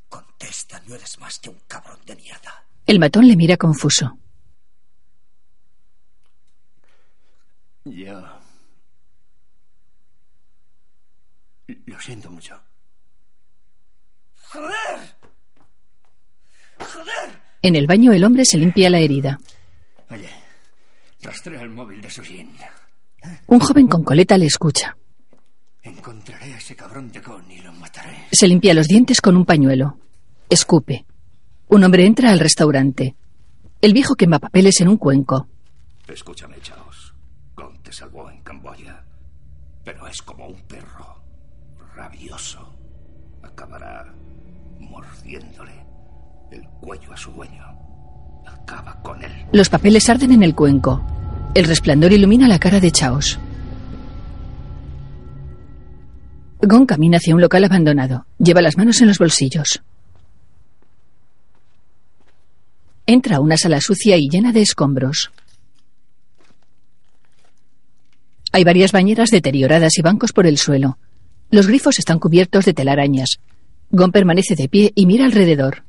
Contesta, 0.07 0.81
no 0.87 0.95
eres 0.95 1.19
más 1.19 1.37
que 1.39 1.49
un 1.49 1.59
cabrón 1.67 1.99
de 2.05 2.15
mierda. 2.15 2.65
El 2.85 2.99
matón 2.99 3.27
le 3.27 3.35
mira 3.35 3.57
confuso. 3.57 4.17
Yo... 7.91 8.21
Lo 11.85 11.99
siento 11.99 12.31
mucho. 12.31 12.59
¡Joder! 14.51 15.15
¡Joder! 16.79 17.39
En 17.61 17.75
el 17.75 17.87
baño 17.87 18.11
el 18.13 18.23
hombre 18.23 18.45
se 18.45 18.57
limpia 18.57 18.89
la 18.89 18.99
herida. 18.99 19.39
Oye, 20.09 20.29
rastrea 21.21 21.61
el 21.61 21.69
móvil 21.69 22.01
de 22.01 22.09
Sujin. 22.09 22.51
Un 23.47 23.59
joven 23.59 23.87
con 23.87 24.03
coleta 24.03 24.37
le 24.37 24.45
escucha. 24.45 24.95
Encontraré 25.83 26.53
a 26.53 26.57
ese 26.57 26.75
cabrón 26.75 27.11
de 27.11 27.19
Gon 27.19 27.51
y 27.51 27.59
lo 27.61 27.71
mataré. 27.73 28.17
Se 28.31 28.47
limpia 28.47 28.73
los 28.73 28.87
dientes 28.87 29.21
con 29.21 29.35
un 29.35 29.45
pañuelo. 29.45 29.97
Escupe. 30.49 31.05
Un 31.67 31.83
hombre 31.83 32.05
entra 32.05 32.31
al 32.31 32.39
restaurante. 32.39 33.15
El 33.81 33.93
viejo 33.93 34.15
quema 34.15 34.39
papeles 34.39 34.81
en 34.81 34.87
un 34.87 34.97
cuenco. 34.97 35.47
Escúchame, 36.07 36.57
Chaos. 36.61 36.78
Te 37.89 37.95
salvó 37.95 38.29
en 38.29 38.39
Camboya. 38.41 39.03
Pero 39.83 40.05
es 40.05 40.21
como 40.21 40.45
un 40.45 40.61
perro. 40.67 41.23
Rabioso. 41.95 42.71
Acabará 43.41 44.13
mordiéndole 44.79 45.73
el 46.51 46.61
cuello 46.81 47.11
a 47.11 47.17
su 47.17 47.31
dueño. 47.31 47.65
Acaba 48.45 49.01
con 49.01 49.23
él. 49.23 49.31
Los 49.53 49.69
papeles 49.69 50.07
arden 50.07 50.33
en 50.33 50.43
el 50.43 50.53
cuenco. 50.53 51.03
El 51.55 51.65
resplandor 51.65 52.13
ilumina 52.13 52.47
la 52.47 52.59
cara 52.59 52.79
de 52.79 52.91
Chaos. 52.91 53.39
Gon 56.61 56.85
camina 56.85 57.17
hacia 57.17 57.33
un 57.33 57.41
local 57.41 57.63
abandonado. 57.63 58.27
Lleva 58.37 58.61
las 58.61 58.77
manos 58.77 59.01
en 59.01 59.07
los 59.07 59.17
bolsillos. 59.17 59.81
Entra 63.07 63.37
a 63.37 63.39
una 63.39 63.57
sala 63.57 63.81
sucia 63.81 64.15
y 64.15 64.29
llena 64.29 64.51
de 64.51 64.61
escombros. 64.61 65.31
Hay 68.51 68.63
varias 68.63 68.91
bañeras 68.91 69.29
deterioradas 69.29 69.97
y 69.97 70.01
bancos 70.01 70.33
por 70.33 70.47
el 70.47 70.57
suelo. 70.57 70.97
Los 71.51 71.67
grifos 71.67 71.99
están 71.99 72.19
cubiertos 72.19 72.65
de 72.65 72.73
telarañas. 72.73 73.39
Gon 73.91 74.11
permanece 74.11 74.55
de 74.55 74.69
pie 74.69 74.91
y 74.95 75.05
mira 75.05 75.25
alrededor. 75.25 75.83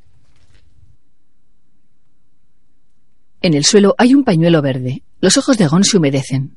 En 3.43 3.55
el 3.55 3.65
suelo 3.65 3.95
hay 3.97 4.15
un 4.15 4.25
pañuelo 4.25 4.61
verde. 4.61 5.03
Los 5.21 5.37
ojos 5.39 5.57
de 5.57 5.67
Gon 5.67 5.85
se 5.85 5.97
humedecen. 5.97 6.57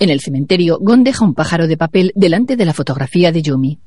En 0.00 0.10
el 0.10 0.20
cementerio, 0.20 0.78
Gon 0.80 1.02
deja 1.02 1.24
un 1.24 1.34
pájaro 1.34 1.66
de 1.66 1.76
papel 1.76 2.12
delante 2.14 2.56
de 2.56 2.64
la 2.64 2.72
fotografía 2.72 3.32
de 3.32 3.42
Yumi. 3.42 3.78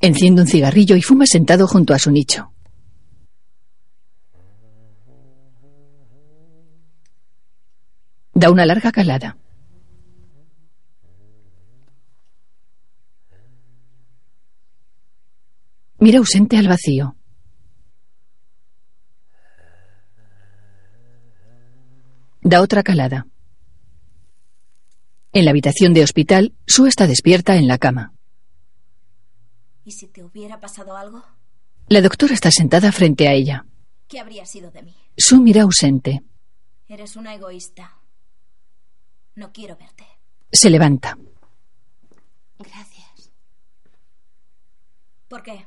Enciende 0.00 0.42
un 0.42 0.48
cigarrillo 0.48 0.96
y 0.96 1.02
fuma 1.02 1.26
sentado 1.26 1.66
junto 1.66 1.94
a 1.94 1.98
su 1.98 2.10
nicho. 2.10 2.52
Da 8.38 8.50
una 8.50 8.66
larga 8.66 8.92
calada. 8.92 9.38
Mira 15.98 16.18
ausente 16.18 16.58
al 16.58 16.68
vacío. 16.68 17.16
Da 22.42 22.60
otra 22.60 22.82
calada. 22.82 23.26
En 25.32 25.46
la 25.46 25.52
habitación 25.52 25.94
de 25.94 26.02
hospital, 26.02 26.54
Sue 26.66 26.90
está 26.90 27.06
despierta 27.06 27.56
en 27.56 27.66
la 27.66 27.78
cama. 27.78 28.12
¿Y 29.82 29.92
si 29.92 30.08
te 30.08 30.22
hubiera 30.22 30.60
pasado 30.60 30.94
algo? 30.94 31.24
La 31.88 32.02
doctora 32.02 32.34
está 32.34 32.50
sentada 32.50 32.92
frente 32.92 33.28
a 33.28 33.32
ella. 33.32 33.64
¿Qué 34.08 34.20
habría 34.20 34.44
sido 34.44 34.70
de 34.70 34.82
mí? 34.82 34.94
Sue 35.16 35.40
mira 35.40 35.62
ausente. 35.62 36.22
Eres 36.86 37.16
una 37.16 37.34
egoísta. 37.34 38.02
No 39.36 39.52
quiero 39.52 39.76
verte. 39.76 40.04
Se 40.52 40.70
levanta. 40.70 41.16
Gracias 42.58 43.30
¿Por 45.28 45.42
qué? 45.42 45.66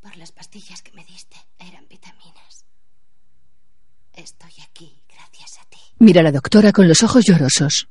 por 0.00 0.16
las 0.16 0.32
pastillas 0.32 0.82
que 0.82 0.92
me 0.92 1.04
diste. 1.04 1.36
Eran 1.58 1.86
vitaminas. 1.88 2.64
Estoy 4.12 4.52
aquí 4.62 5.02
gracias 5.08 5.58
a 5.60 5.64
ti. 5.66 5.78
Mira 5.98 6.20
a 6.20 6.24
la 6.24 6.32
doctora 6.32 6.72
con 6.72 6.86
los 6.88 7.02
ojos 7.02 7.24
llorosos. 7.24 7.88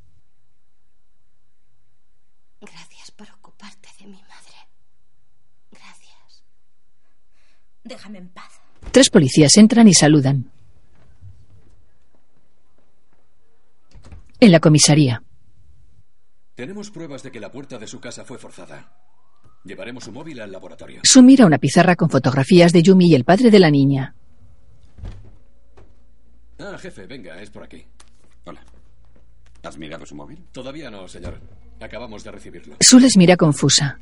Gracias 2.61 3.11
por 3.11 3.29
ocuparte 3.31 3.89
de 3.99 4.05
mi 4.07 4.21
madre. 4.21 4.55
Gracias. 5.71 6.43
Déjame 7.83 8.19
en 8.19 8.29
paz. 8.29 8.59
Tres 8.91 9.09
policías 9.09 9.57
entran 9.57 9.87
y 9.87 9.93
saludan. 9.93 10.51
En 14.43 14.51
la 14.51 14.59
comisaría. 14.59 15.23
Tenemos 16.53 16.91
pruebas 16.91 17.23
de 17.23 17.31
que 17.31 17.39
la 17.39 17.49
puerta 17.49 17.77
de 17.77 17.87
su 17.87 18.01
casa 18.01 18.25
fue 18.25 18.37
forzada. 18.37 18.91
Llevaremos 19.63 20.03
su 20.03 20.11
móvil 20.11 20.41
al 20.41 20.51
laboratorio. 20.51 20.99
Su 21.05 21.23
mira 21.23 21.45
una 21.45 21.59
pizarra 21.59 21.95
con 21.95 22.09
fotografías 22.09 22.73
de 22.73 22.83
Yumi 22.83 23.07
y 23.09 23.15
el 23.15 23.23
padre 23.23 23.49
de 23.49 23.59
la 23.59 23.71
niña. 23.71 24.15
Ah, 26.59 26.77
jefe, 26.77 27.07
venga, 27.07 27.41
es 27.41 27.51
por 27.51 27.63
aquí. 27.63 27.85
Hola. 28.43 28.59
¿Has 29.63 29.77
mirado 29.77 30.05
su 30.05 30.13
móvil? 30.13 30.43
Todavía 30.51 30.91
no, 30.91 31.07
señor. 31.07 31.39
Acabamos 31.79 32.25
de 32.25 32.31
recibirlo. 32.31 32.75
Su 32.81 32.99
les 32.99 33.15
mira 33.15 33.37
confusa. 33.37 33.97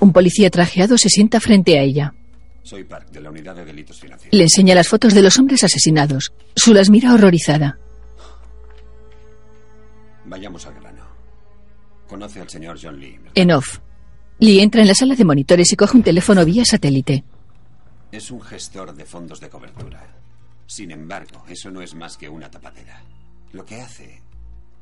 Un 0.00 0.12
policía 0.12 0.50
trajeado 0.50 0.98
se 0.98 1.08
sienta 1.08 1.38
frente 1.38 1.78
a 1.78 1.82
ella. 1.82 2.14
Soy 2.64 2.82
Park, 2.82 3.10
de 3.12 3.20
la 3.20 3.30
Unidad 3.30 3.54
de 3.54 3.64
Delitos 3.64 4.00
Financieros. 4.00 4.36
Le 4.36 4.42
enseña 4.42 4.74
las 4.74 4.88
fotos 4.88 5.14
de 5.14 5.22
los 5.22 5.38
hombres 5.38 5.62
asesinados. 5.62 6.32
Su 6.56 6.74
las 6.74 6.90
mira 6.90 7.14
horrorizada. 7.14 7.78
Vayamos 10.28 10.66
al 10.66 10.74
grano. 10.74 11.04
Conoce 12.06 12.40
al 12.40 12.48
señor 12.48 12.78
John 12.80 13.00
Lee. 13.00 13.18
¿verdad? 13.18 13.32
En 13.34 13.52
off. 13.52 13.78
Lee 14.38 14.60
entra 14.60 14.82
en 14.82 14.88
la 14.88 14.94
sala 14.94 15.14
de 15.14 15.24
monitores 15.24 15.72
y 15.72 15.76
coge 15.76 15.96
un 15.96 16.02
teléfono 16.02 16.44
vía 16.44 16.64
satélite. 16.64 17.24
Es 18.12 18.30
un 18.30 18.40
gestor 18.40 18.94
de 18.94 19.04
fondos 19.04 19.40
de 19.40 19.48
cobertura. 19.48 20.06
Sin 20.66 20.90
embargo, 20.90 21.44
eso 21.48 21.70
no 21.70 21.82
es 21.82 21.94
más 21.94 22.16
que 22.16 22.28
una 22.28 22.50
tapadera. 22.50 23.02
Lo 23.52 23.64
que 23.64 23.80
hace 23.80 24.22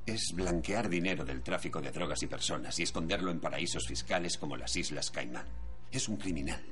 es 0.05 0.33
blanquear 0.35 0.89
dinero 0.89 1.25
del 1.25 1.43
tráfico 1.43 1.81
de 1.81 1.91
drogas 1.91 2.23
y 2.23 2.27
personas 2.27 2.79
y 2.79 2.83
esconderlo 2.83 3.31
en 3.31 3.41
paraísos 3.41 3.87
fiscales 3.87 4.37
como 4.37 4.57
las 4.57 4.77
Islas 4.77 5.11
Caimán. 5.11 5.47
Es 5.91 6.09
un 6.09 6.17
criminal. 6.17 6.63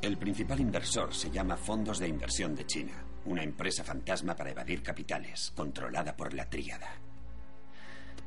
El 0.00 0.16
principal 0.16 0.60
inversor 0.60 1.14
se 1.14 1.30
llama 1.30 1.56
Fondos 1.56 1.98
de 1.98 2.08
Inversión 2.08 2.54
de 2.54 2.66
China, 2.66 3.04
una 3.26 3.42
empresa 3.42 3.84
fantasma 3.84 4.34
para 4.34 4.50
evadir 4.50 4.82
capitales, 4.82 5.52
controlada 5.54 6.16
por 6.16 6.32
la 6.32 6.48
tríada. 6.48 6.88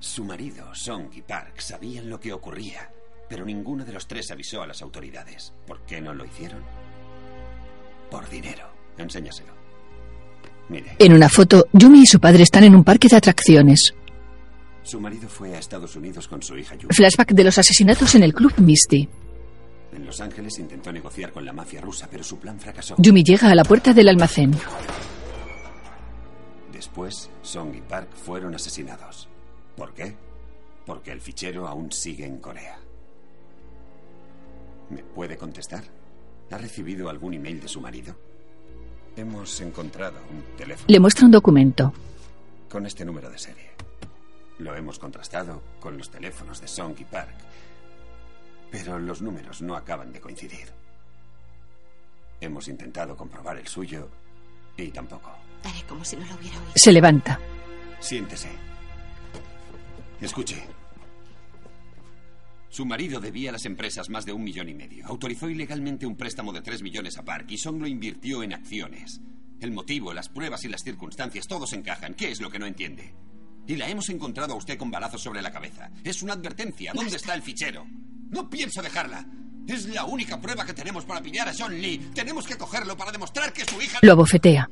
Su 0.04 0.26
marido, 0.26 0.66
Song 0.76 1.06
y 1.16 1.22
Park, 1.22 1.62
sabían 1.62 2.10
lo 2.10 2.20
que 2.20 2.34
ocurría, 2.34 2.92
pero 3.30 3.46
ninguno 3.46 3.86
de 3.86 3.94
los 3.94 4.06
tres 4.06 4.30
avisó 4.32 4.62
a 4.62 4.68
las 4.68 4.82
autoridades. 4.82 5.54
¿Por 5.66 5.80
qué 5.86 6.02
no 6.02 6.14
lo 6.14 6.26
hicieron? 6.26 6.62
Por 8.12 8.28
dinero. 8.30 8.68
Enséñaselo. 8.98 9.54
Mire, 10.68 10.98
En 11.00 11.14
una 11.14 11.30
foto, 11.30 11.68
Yumi 11.72 12.02
y 12.02 12.06
su 12.06 12.20
padre 12.20 12.44
están 12.44 12.66
en 12.66 12.76
un 12.76 12.84
parque 12.84 13.08
de 13.08 13.16
atracciones. 13.16 13.94
su 14.84 15.00
marido 15.00 15.30
fue 15.30 15.56
a 15.56 15.60
Estados 15.60 15.96
Unidos 15.96 16.28
con 16.28 16.42
su 16.44 16.58
hija 16.58 16.76
Yumi. 16.76 16.94
Flashback 16.94 17.32
de 17.32 17.44
los 17.46 17.58
asesinatos 17.58 18.14
en 18.16 18.24
el 18.24 18.34
club 18.34 18.54
Misty. 18.58 19.08
En 19.94 20.06
Los 20.06 20.20
Ángeles 20.20 20.60
intentó 20.60 20.92
negociar 20.92 21.32
con 21.32 21.46
la 21.46 21.54
mafia 21.54 21.80
rusa, 21.80 22.10
pero 22.12 22.26
su 22.26 22.40
plan 22.40 22.60
fracasó. 22.60 22.96
Yumi 22.98 23.24
llega 23.24 23.50
a 23.50 23.56
la 23.56 23.64
puerta 23.64 23.94
del 23.94 24.10
almacén. 24.10 24.52
Después, 26.74 27.30
Song 27.42 27.74
y 27.74 27.80
Park 27.82 28.10
fueron 28.14 28.54
asesinados. 28.54 29.30
¿Por 29.76 29.94
qué? 29.94 30.16
Porque 30.86 31.12
el 31.12 31.22
fichero 31.22 31.68
aún 31.68 31.92
sigue 31.92 32.26
en 32.26 32.38
Corea. 32.40 32.78
¿Me 34.90 35.04
puede 35.04 35.38
contestar? 35.38 35.84
¿Ha 36.52 36.58
recibido 36.58 37.10
algún 37.10 37.34
email 37.34 37.60
de 37.62 37.68
su 37.68 37.82
marido? 37.82 38.16
Hemos 39.16 39.60
encontrado 39.62 40.18
un 40.32 40.44
teléfono 40.58 40.86
Le 40.88 41.00
muestra 41.00 41.26
un 41.26 41.32
documento. 41.32 41.94
con 42.70 42.86
este 42.86 43.06
número 43.06 43.30
de 43.30 43.38
serie. 43.38 43.72
Lo 44.60 44.76
hemos 44.76 45.00
contrastado 45.00 45.62
con 45.80 45.98
los 45.98 46.10
teléfonos 46.10 46.60
de 46.62 46.68
Song 46.68 46.96
y 47.00 47.04
Park. 47.06 47.34
Pero 48.72 48.98
los 49.00 49.22
números 49.22 49.62
no 49.62 49.76
acaban 49.76 50.12
de 50.12 50.20
coincidir. 50.20 50.68
Hemos 52.42 52.68
intentado 52.68 53.16
comprobar 53.16 53.58
el 53.58 53.68
suyo 53.68 54.10
y 54.76 54.90
tampoco. 54.90 55.32
Haré 55.64 55.84
como 55.88 56.04
si 56.04 56.16
no 56.18 56.26
lo 56.26 56.36
hubiera 56.36 56.58
oído. 56.60 56.72
Se 56.76 56.92
levanta. 56.92 57.40
Siéntese. 58.00 58.50
Escuche. 60.24 60.66
Su 62.70 62.86
marido 62.86 63.20
debía 63.20 63.50
a 63.50 63.52
las 63.52 63.66
empresas 63.66 64.10
más 64.10 64.26
de 64.26 64.32
un 64.32 64.42
millón 64.42 64.70
y 64.70 64.74
medio. 64.74 65.06
Autorizó 65.06 65.50
ilegalmente 65.50 66.06
un 66.06 66.16
préstamo 66.16 66.54
de 66.54 66.62
tres 66.62 66.82
millones 66.82 67.18
a 67.18 67.26
Park 67.26 67.48
y 67.50 67.58
Song 67.58 67.82
lo 67.82 67.88
invirtió 67.88 68.42
en 68.42 68.54
acciones. 68.54 69.20
El 69.60 69.72
motivo, 69.72 70.14
las 70.14 70.30
pruebas 70.30 70.64
y 70.64 70.70
las 70.70 70.82
circunstancias, 70.82 71.46
todos 71.46 71.74
encajan. 71.74 72.14
¿Qué 72.14 72.32
es 72.32 72.40
lo 72.40 72.50
que 72.50 72.58
no 72.58 72.66
entiende? 72.66 73.14
Y 73.68 73.76
la 73.76 73.90
hemos 73.90 74.08
encontrado 74.10 74.54
a 74.54 74.58
usted 74.58 74.78
con 74.78 74.90
balazos 74.90 75.22
sobre 75.22 75.42
la 75.42 75.52
cabeza. 75.52 75.92
Es 76.06 76.24
una 76.24 76.34
advertencia. 76.34 76.94
¿Dónde 76.94 77.18
está 77.18 77.34
el 77.34 77.42
fichero? 77.42 77.86
No 78.30 78.50
pienso 78.50 78.82
dejarla. 78.82 79.26
Es 79.68 79.88
la 79.88 80.06
única 80.06 80.40
prueba 80.40 80.66
que 80.66 80.74
tenemos 80.74 81.04
para 81.04 81.22
pillar 81.22 81.50
a 81.50 81.54
John 81.58 81.80
Lee. 81.82 82.12
Tenemos 82.16 82.48
que 82.48 82.58
cogerlo 82.58 82.96
para 82.96 83.12
demostrar 83.12 83.52
que 83.52 83.66
su 83.66 83.82
hija... 83.82 84.00
Lo 84.02 84.14
abofetea. 84.14 84.70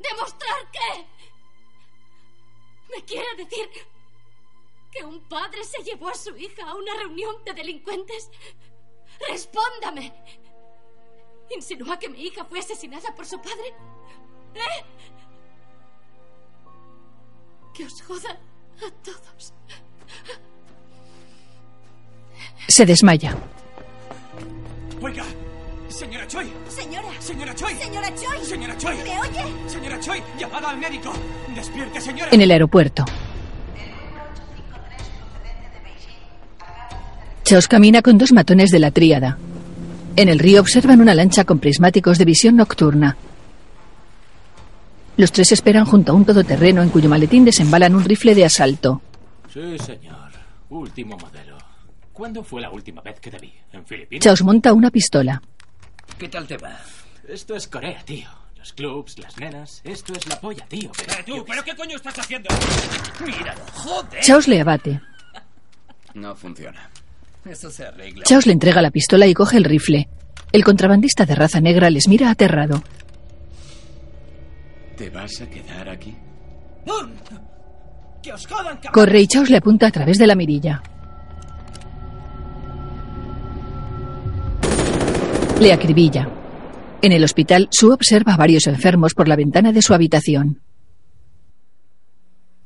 ¿Demostrar 0.00 0.58
qué? 0.72 1.04
¿Me 2.96 3.04
quiere 3.04 3.26
decir 3.36 3.68
que 4.94 5.04
un 5.04 5.20
padre 5.28 5.64
se 5.64 5.82
llevó 5.82 6.08
a 6.08 6.14
su 6.14 6.36
hija 6.36 6.68
a 6.68 6.74
una 6.74 6.94
reunión 6.94 7.36
de 7.44 7.52
delincuentes? 7.52 8.30
Respóndame. 9.28 10.12
¿Insinúa 11.54 11.98
que 11.98 12.08
mi 12.08 12.22
hija 12.22 12.44
fue 12.44 12.60
asesinada 12.60 13.14
por 13.14 13.26
su 13.26 13.38
padre? 13.38 13.74
¿Eh? 14.54 14.84
Que 17.74 17.84
os 17.84 18.02
jodan 18.02 18.36
a 18.36 18.90
todos. 19.02 19.52
Se 22.68 22.86
desmaya. 22.86 23.36
Oiga, 25.02 25.24
señora 25.88 26.26
Choi. 26.26 26.50
Señora. 26.68 27.20
Señora 27.20 27.54
Choi. 27.54 27.74
Señora 27.74 28.14
Choi. 28.14 28.44
Señora 28.44 28.78
Choi. 28.78 28.96
¿Me 29.02 29.20
oye? 29.20 29.68
Señora 29.68 30.00
Choi, 30.00 30.22
llamada 30.38 30.70
al 30.70 30.78
médico. 30.78 31.12
Despierte, 31.54 32.00
señora. 32.00 32.30
En 32.32 32.40
el 32.40 32.50
aeropuerto. 32.50 33.04
Chaos 37.44 37.68
camina 37.68 38.00
con 38.00 38.16
dos 38.16 38.32
matones 38.32 38.70
de 38.70 38.78
la 38.78 38.90
tríada. 38.90 39.36
En 40.16 40.28
el 40.30 40.38
río 40.38 40.60
observan 40.62 41.00
una 41.00 41.14
lancha 41.14 41.44
con 41.44 41.58
prismáticos 41.58 42.16
de 42.16 42.24
visión 42.24 42.56
nocturna. 42.56 43.16
Los 45.16 45.30
tres 45.30 45.52
esperan 45.52 45.84
junto 45.84 46.12
a 46.12 46.14
un 46.14 46.24
todoterreno 46.24 46.82
en 46.82 46.88
cuyo 46.88 47.08
maletín 47.08 47.44
desembalan 47.44 47.94
un 47.94 48.04
rifle 48.04 48.34
de 48.34 48.46
asalto. 48.46 49.02
Sí, 49.52 49.78
señor. 49.78 50.32
Último 50.70 51.16
modelo. 51.18 51.58
¿Cuándo 52.12 52.42
fue 52.42 52.62
la 52.62 52.70
última 52.70 53.02
vez 53.02 53.20
que 53.20 53.30
te 53.30 53.38
vi? 53.38 53.52
¿En 53.72 53.84
Filipinas? 53.84 54.24
Chaos 54.24 54.42
monta 54.42 54.72
una 54.72 54.90
pistola. 54.90 55.42
¿Qué 56.18 56.28
tal 56.28 56.46
te 56.46 56.56
va? 56.56 56.80
Esto 57.28 57.54
es 57.56 57.68
Corea, 57.68 58.02
tío. 58.04 58.28
Los 58.56 58.72
clubs, 58.72 59.18
las 59.18 59.36
nenas. 59.36 59.82
Esto 59.84 60.14
es 60.14 60.26
la 60.26 60.40
polla, 60.40 60.64
tío. 60.66 60.90
Pero, 60.96 61.24
tú, 61.26 61.44
¿pero 61.46 61.62
qué 61.62 61.76
coño 61.76 61.96
estás 61.96 62.18
haciendo? 62.18 62.48
Míralo, 63.24 63.60
joder. 63.74 64.22
Chaos 64.22 64.48
le 64.48 64.60
abate. 64.60 65.00
No 66.14 66.34
funciona. 66.34 66.88
Eso 67.44 67.70
se 67.70 67.84
arregla. 67.84 68.24
Chaos 68.24 68.46
le 68.46 68.52
entrega 68.52 68.82
la 68.82 68.90
pistola 68.90 69.26
y 69.26 69.34
coge 69.34 69.56
el 69.56 69.64
rifle. 69.64 70.08
El 70.52 70.64
contrabandista 70.64 71.26
de 71.26 71.34
raza 71.34 71.60
negra 71.60 71.90
les 71.90 72.08
mira 72.08 72.30
aterrado. 72.30 72.82
¿Te 74.96 75.10
vas 75.10 75.40
a 75.40 75.50
quedar 75.50 75.88
aquí? 75.88 76.14
¡Que 78.22 78.32
os 78.32 78.46
jodan! 78.46 78.78
Corre 78.92 79.20
y 79.20 79.26
Chaos 79.26 79.50
le 79.50 79.58
apunta 79.58 79.88
a 79.88 79.90
través 79.90 80.18
de 80.18 80.26
la 80.26 80.34
mirilla. 80.34 80.82
Le 85.60 85.72
acribilla. 85.72 86.28
En 87.02 87.12
el 87.12 87.22
hospital, 87.22 87.68
Sue 87.70 87.92
observa 87.92 88.34
a 88.34 88.36
varios 88.36 88.66
enfermos 88.66 89.14
por 89.14 89.28
la 89.28 89.36
ventana 89.36 89.72
de 89.72 89.82
su 89.82 89.92
habitación. 89.92 90.62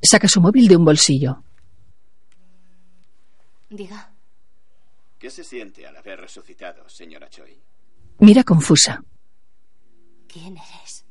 Saca 0.00 0.28
su 0.28 0.40
móvil 0.40 0.68
de 0.68 0.76
un 0.76 0.84
bolsillo. 0.84 1.42
Diga. 3.68 4.12
¿Qué 5.18 5.30
se 5.30 5.42
siente 5.42 5.84
al 5.86 5.96
haber 5.96 6.20
resucitado, 6.20 6.88
señora 6.88 7.28
Choi? 7.28 7.60
Mira 8.20 8.44
confusa. 8.44 9.02
¿Quién 10.28 10.56
eres? 10.56 11.04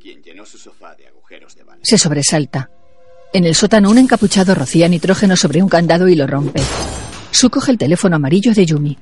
Quien 0.00 0.22
llenó 0.22 0.46
su 0.46 0.56
sofá 0.56 0.94
de 0.94 1.08
agujeros 1.08 1.56
de 1.56 1.64
bala. 1.64 1.80
Se 1.82 1.98
sobresalta. 1.98 2.70
En 3.32 3.44
el 3.44 3.56
sótano, 3.56 3.90
un 3.90 3.98
encapuchado 3.98 4.54
rocía 4.54 4.88
nitrógeno 4.88 5.36
sobre 5.36 5.62
un 5.62 5.68
candado 5.68 6.06
y 6.08 6.14
lo 6.14 6.28
rompe. 6.28 6.60
Su 7.32 7.50
coge 7.50 7.72
el 7.72 7.78
teléfono 7.78 8.16
amarillo 8.16 8.54
de 8.54 8.64
Yumi. 8.64 8.96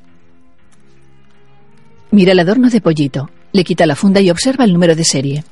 Mira 2.10 2.32
el 2.32 2.38
adorno 2.38 2.70
de 2.70 2.80
pollito. 2.80 3.28
Le 3.52 3.64
quita 3.64 3.84
la 3.86 3.96
funda 3.96 4.20
y 4.20 4.30
observa 4.30 4.64
el 4.64 4.72
número 4.72 4.94
de 4.96 5.04
serie. 5.04 5.44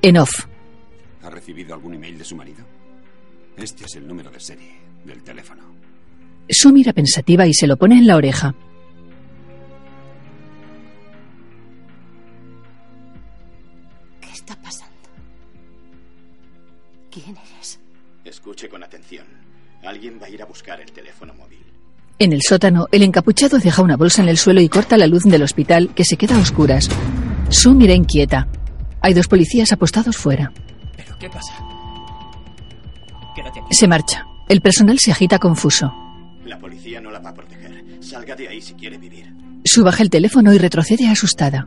En 0.00 0.16
off. 0.16 0.46
¿Ha 1.22 1.30
recibido 1.30 1.74
algún 1.74 1.94
email 1.94 2.18
de 2.18 2.24
su 2.24 2.36
marido? 2.36 2.64
Este 3.62 3.84
es 3.84 3.94
el 3.94 4.08
número 4.08 4.28
de 4.28 4.40
serie 4.40 4.72
del 5.04 5.22
teléfono. 5.22 5.62
Su 6.48 6.72
mira 6.72 6.92
pensativa 6.92 7.46
y 7.46 7.54
se 7.54 7.68
lo 7.68 7.76
pone 7.76 7.96
en 7.96 8.08
la 8.08 8.16
oreja. 8.16 8.56
¿Qué 14.20 14.32
está 14.32 14.56
pasando? 14.56 14.92
¿Quién 17.08 17.36
eres? 17.36 17.78
Escuche 18.24 18.68
con 18.68 18.82
atención. 18.82 19.26
Alguien 19.84 20.18
va 20.20 20.26
a 20.26 20.30
ir 20.30 20.42
a 20.42 20.46
buscar 20.46 20.80
el 20.80 20.90
teléfono 20.90 21.32
móvil. 21.34 21.62
En 22.18 22.32
el 22.32 22.42
sótano, 22.42 22.88
el 22.90 23.04
encapuchado 23.04 23.58
deja 23.58 23.80
una 23.82 23.96
bolsa 23.96 24.22
en 24.22 24.28
el 24.28 24.38
suelo 24.38 24.60
y 24.60 24.68
corta 24.68 24.98
la 24.98 25.06
luz 25.06 25.22
del 25.22 25.42
hospital, 25.42 25.94
que 25.94 26.04
se 26.04 26.16
queda 26.16 26.36
a 26.36 26.40
oscuras. 26.40 26.88
Su 27.48 27.74
mira 27.74 27.94
inquieta. 27.94 28.48
Hay 29.00 29.14
dos 29.14 29.28
policías 29.28 29.72
apostados 29.72 30.16
fuera. 30.16 30.52
¿Pero 30.96 31.16
qué 31.18 31.28
pasa? 31.30 31.71
Quédate 33.42 33.60
aquí. 33.60 33.74
Se 33.74 33.88
marcha. 33.88 34.26
El 34.48 34.60
personal 34.60 34.98
se 34.98 35.10
agita 35.10 35.38
confuso. 35.38 35.92
La 36.44 36.58
policía 36.58 37.00
no 37.00 37.10
la 37.10 37.18
va 37.18 37.30
a 37.30 37.34
proteger. 37.34 37.84
Salga 38.00 38.36
de 38.36 38.48
ahí 38.48 38.60
si 38.60 38.74
quiere 38.74 38.98
vivir. 38.98 39.32
Su 39.64 39.84
baja 39.84 40.02
el 40.02 40.10
teléfono 40.10 40.52
y 40.52 40.58
retrocede 40.58 41.08
asustada. 41.08 41.66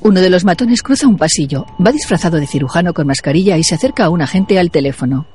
Uno 0.00 0.20
de 0.20 0.30
los 0.30 0.44
matones 0.44 0.82
cruza 0.82 1.08
un 1.08 1.16
pasillo, 1.16 1.66
va 1.84 1.90
disfrazado 1.90 2.38
de 2.38 2.46
cirujano 2.46 2.94
con 2.94 3.08
mascarilla 3.08 3.56
y 3.56 3.64
se 3.64 3.74
acerca 3.74 4.04
a 4.04 4.10
un 4.10 4.22
agente 4.22 4.58
al 4.58 4.70
teléfono. 4.70 5.26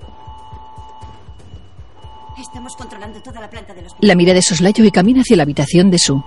Estamos 2.39 2.75
controlando 2.75 3.21
toda 3.21 3.41
la 3.41 3.49
planta 3.49 3.73
del 3.73 3.85
hospital. 3.85 4.07
La 4.07 4.15
mira 4.15 4.33
de 4.33 4.41
soslayo 4.41 4.85
y 4.85 4.91
camina 4.91 5.21
hacia 5.21 5.35
la 5.35 5.43
habitación 5.43 5.91
de 5.91 5.99
Su. 5.99 6.23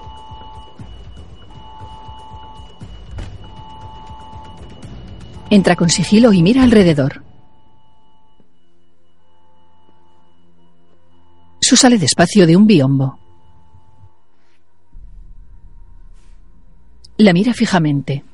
Entra 5.51 5.77
con 5.77 5.89
sigilo 5.89 6.33
y 6.33 6.43
mira 6.43 6.63
alrededor. 6.63 7.23
Su 11.61 11.77
sale 11.77 11.99
despacio 11.99 12.47
de 12.47 12.57
un 12.57 12.67
biombo. 12.67 13.19
La 17.17 17.33
mira 17.33 17.55
fijamente. 17.55 18.25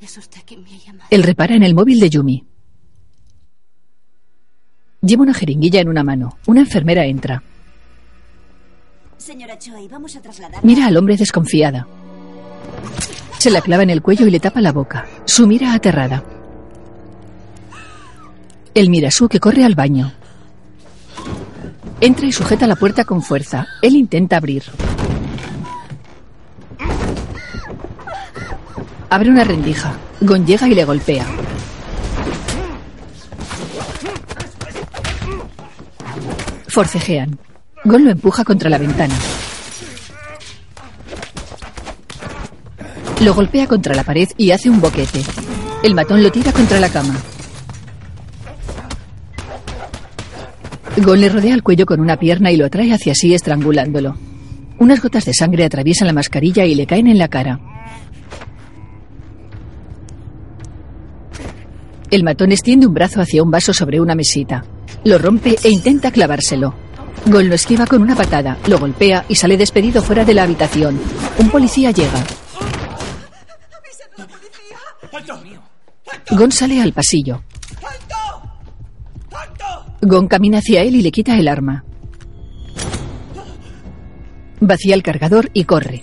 ¿Es 0.00 0.18
usted 0.18 0.40
quien 0.44 0.62
me 0.62 0.74
ha 0.74 0.78
llamado? 0.78 1.08
Él 1.10 1.22
repara 1.22 1.54
en 1.54 1.62
el 1.62 1.74
móvil 1.74 2.00
de 2.00 2.10
Yumi. 2.10 2.44
Lleva 5.00 5.22
una 5.22 5.34
jeringuilla 5.34 5.80
en 5.80 5.88
una 5.88 6.04
mano. 6.04 6.36
Una 6.46 6.60
enfermera 6.60 7.04
entra. 7.06 7.42
Señora 9.16 9.58
Choi, 9.58 9.88
vamos 9.88 10.14
a 10.16 10.20
trasladar. 10.22 10.64
Mira 10.64 10.86
al 10.86 10.96
hombre 10.96 11.16
desconfiada. 11.16 11.86
Se 13.38 13.50
la 13.50 13.60
clava 13.60 13.82
en 13.82 13.90
el 13.90 14.02
cuello 14.02 14.26
y 14.26 14.30
le 14.30 14.40
tapa 14.40 14.60
la 14.60 14.72
boca. 14.72 15.06
Su 15.24 15.46
mira 15.46 15.74
aterrada. 15.74 16.22
Él 18.74 18.88
mira 18.88 19.08
a 19.08 19.10
Su 19.10 19.28
que 19.28 19.40
corre 19.40 19.64
al 19.64 19.74
baño. 19.74 20.12
Entra 22.00 22.26
y 22.26 22.32
sujeta 22.32 22.66
la 22.66 22.76
puerta 22.76 23.04
con 23.04 23.22
fuerza. 23.22 23.66
Él 23.82 23.96
intenta 23.96 24.36
abrir. 24.36 24.64
Abre 29.10 29.30
una 29.30 29.44
rendija. 29.44 29.94
Gon 30.20 30.46
llega 30.46 30.68
y 30.68 30.74
le 30.74 30.84
golpea. 30.84 31.26
Forcejean. 36.68 37.38
Gon 37.84 38.04
lo 38.04 38.10
empuja 38.10 38.44
contra 38.44 38.70
la 38.70 38.78
ventana. 38.78 39.14
Lo 43.20 43.34
golpea 43.34 43.66
contra 43.66 43.94
la 43.94 44.04
pared 44.04 44.28
y 44.36 44.50
hace 44.50 44.68
un 44.68 44.80
boquete. 44.80 45.22
El 45.82 45.94
matón 45.94 46.22
lo 46.22 46.30
tira 46.30 46.52
contra 46.52 46.80
la 46.80 46.88
cama. 46.88 47.14
Gon 50.98 51.20
le 51.20 51.28
rodea 51.28 51.54
el 51.54 51.62
cuello 51.62 51.86
con 51.86 52.00
una 52.00 52.16
pierna 52.16 52.50
y 52.50 52.56
lo 52.56 52.66
atrae 52.66 52.92
hacia 52.92 53.14
sí 53.14 53.34
estrangulándolo. 53.34 54.16
Unas 54.78 55.00
gotas 55.00 55.24
de 55.24 55.32
sangre 55.34 55.64
atraviesan 55.64 56.06
la 56.06 56.12
mascarilla 56.12 56.64
y 56.64 56.74
le 56.74 56.86
caen 56.86 57.06
en 57.06 57.18
la 57.18 57.28
cara. 57.28 57.60
El 62.10 62.24
matón 62.24 62.52
extiende 62.52 62.86
un 62.86 62.92
brazo 62.92 63.20
hacia 63.22 63.42
un 63.42 63.50
vaso 63.50 63.72
sobre 63.72 64.00
una 64.00 64.14
mesita. 64.14 64.64
Lo 65.04 65.18
rompe 65.18 65.56
e 65.62 65.70
intenta 65.70 66.10
clavárselo. 66.10 66.74
Gon 67.26 67.48
lo 67.48 67.54
esquiva 67.54 67.86
con 67.86 68.02
una 68.02 68.14
patada, 68.14 68.58
lo 68.66 68.78
golpea 68.78 69.24
y 69.28 69.36
sale 69.36 69.56
despedido 69.56 70.02
fuera 70.02 70.24
de 70.24 70.34
la 70.34 70.42
habitación. 70.42 71.00
Un 71.38 71.48
policía 71.48 71.90
llega. 71.90 72.22
Gon 76.30 76.52
sale 76.52 76.80
al 76.80 76.92
pasillo. 76.92 77.42
Gon 80.00 80.26
camina 80.26 80.58
hacia 80.58 80.82
él 80.82 80.96
y 80.96 81.02
le 81.02 81.12
quita 81.12 81.38
el 81.38 81.48
arma. 81.48 81.84
Vacía 84.60 84.94
el 84.94 85.02
cargador 85.02 85.50
y 85.52 85.64
corre. 85.64 86.02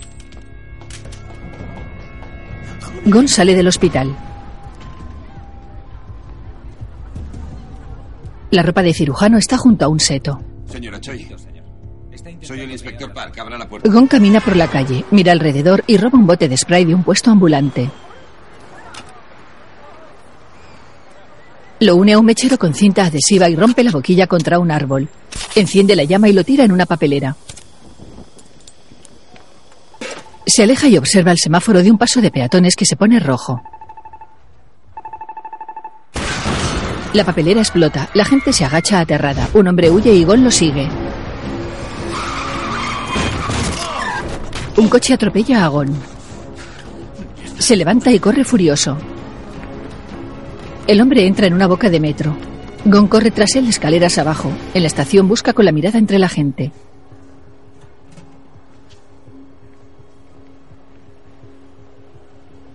Gon 3.06 3.28
sale 3.28 3.54
del 3.54 3.68
hospital. 3.68 4.14
La 8.50 8.62
ropa 8.62 8.82
de 8.82 8.92
cirujano 8.92 9.38
está 9.38 9.56
junto 9.56 9.84
a 9.84 9.88
un 9.88 10.00
seto. 10.00 10.40
Señora 10.66 11.00
Choi. 11.00 11.28
Soy 12.42 12.60
el 12.60 12.70
inspector 12.70 13.12
Park. 13.12 13.38
Abra 13.38 13.56
la 13.58 13.68
puerta. 13.68 13.90
Gon 13.90 14.06
camina 14.06 14.40
por 14.40 14.56
la 14.56 14.68
calle, 14.68 15.04
mira 15.10 15.32
alrededor 15.32 15.84
y 15.86 15.96
roba 15.96 16.18
un 16.18 16.26
bote 16.26 16.48
de 16.48 16.56
spray 16.56 16.84
de 16.84 16.94
un 16.94 17.02
puesto 17.02 17.30
ambulante. 17.30 17.90
Lo 21.80 21.96
une 21.96 22.12
a 22.12 22.18
un 22.18 22.26
mechero 22.26 22.58
con 22.58 22.74
cinta 22.74 23.06
adhesiva 23.06 23.48
y 23.48 23.56
rompe 23.56 23.82
la 23.82 23.90
boquilla 23.90 24.26
contra 24.26 24.58
un 24.58 24.70
árbol. 24.70 25.08
Enciende 25.54 25.96
la 25.96 26.04
llama 26.04 26.28
y 26.28 26.34
lo 26.34 26.44
tira 26.44 26.62
en 26.64 26.72
una 26.72 26.84
papelera. 26.84 27.36
Se 30.44 30.62
aleja 30.62 30.88
y 30.88 30.98
observa 30.98 31.32
el 31.32 31.38
semáforo 31.38 31.82
de 31.82 31.90
un 31.90 31.96
paso 31.96 32.20
de 32.20 32.30
peatones 32.30 32.76
que 32.76 32.84
se 32.84 32.96
pone 32.96 33.18
rojo. 33.18 33.62
La 37.14 37.24
papelera 37.24 37.60
explota. 37.60 38.10
La 38.12 38.26
gente 38.26 38.52
se 38.52 38.66
agacha 38.66 39.00
aterrada. 39.00 39.48
Un 39.54 39.66
hombre 39.66 39.90
huye 39.90 40.12
y 40.12 40.24
Gon 40.24 40.44
lo 40.44 40.50
sigue. 40.50 40.86
Un 44.76 44.88
coche 44.88 45.14
atropella 45.14 45.64
a 45.64 45.68
Gon. 45.68 45.94
Se 47.58 47.74
levanta 47.74 48.12
y 48.12 48.18
corre 48.18 48.44
furioso. 48.44 48.98
El 50.86 51.00
hombre 51.00 51.26
entra 51.26 51.46
en 51.46 51.54
una 51.54 51.66
boca 51.66 51.88
de 51.90 52.00
metro. 52.00 52.36
Gon 52.84 53.06
corre 53.06 53.30
tras 53.30 53.54
él 53.56 53.68
escaleras 53.68 54.18
abajo. 54.18 54.50
En 54.74 54.82
la 54.82 54.88
estación 54.88 55.28
busca 55.28 55.52
con 55.52 55.64
la 55.64 55.72
mirada 55.72 55.98
entre 55.98 56.18
la 56.18 56.28
gente. 56.28 56.72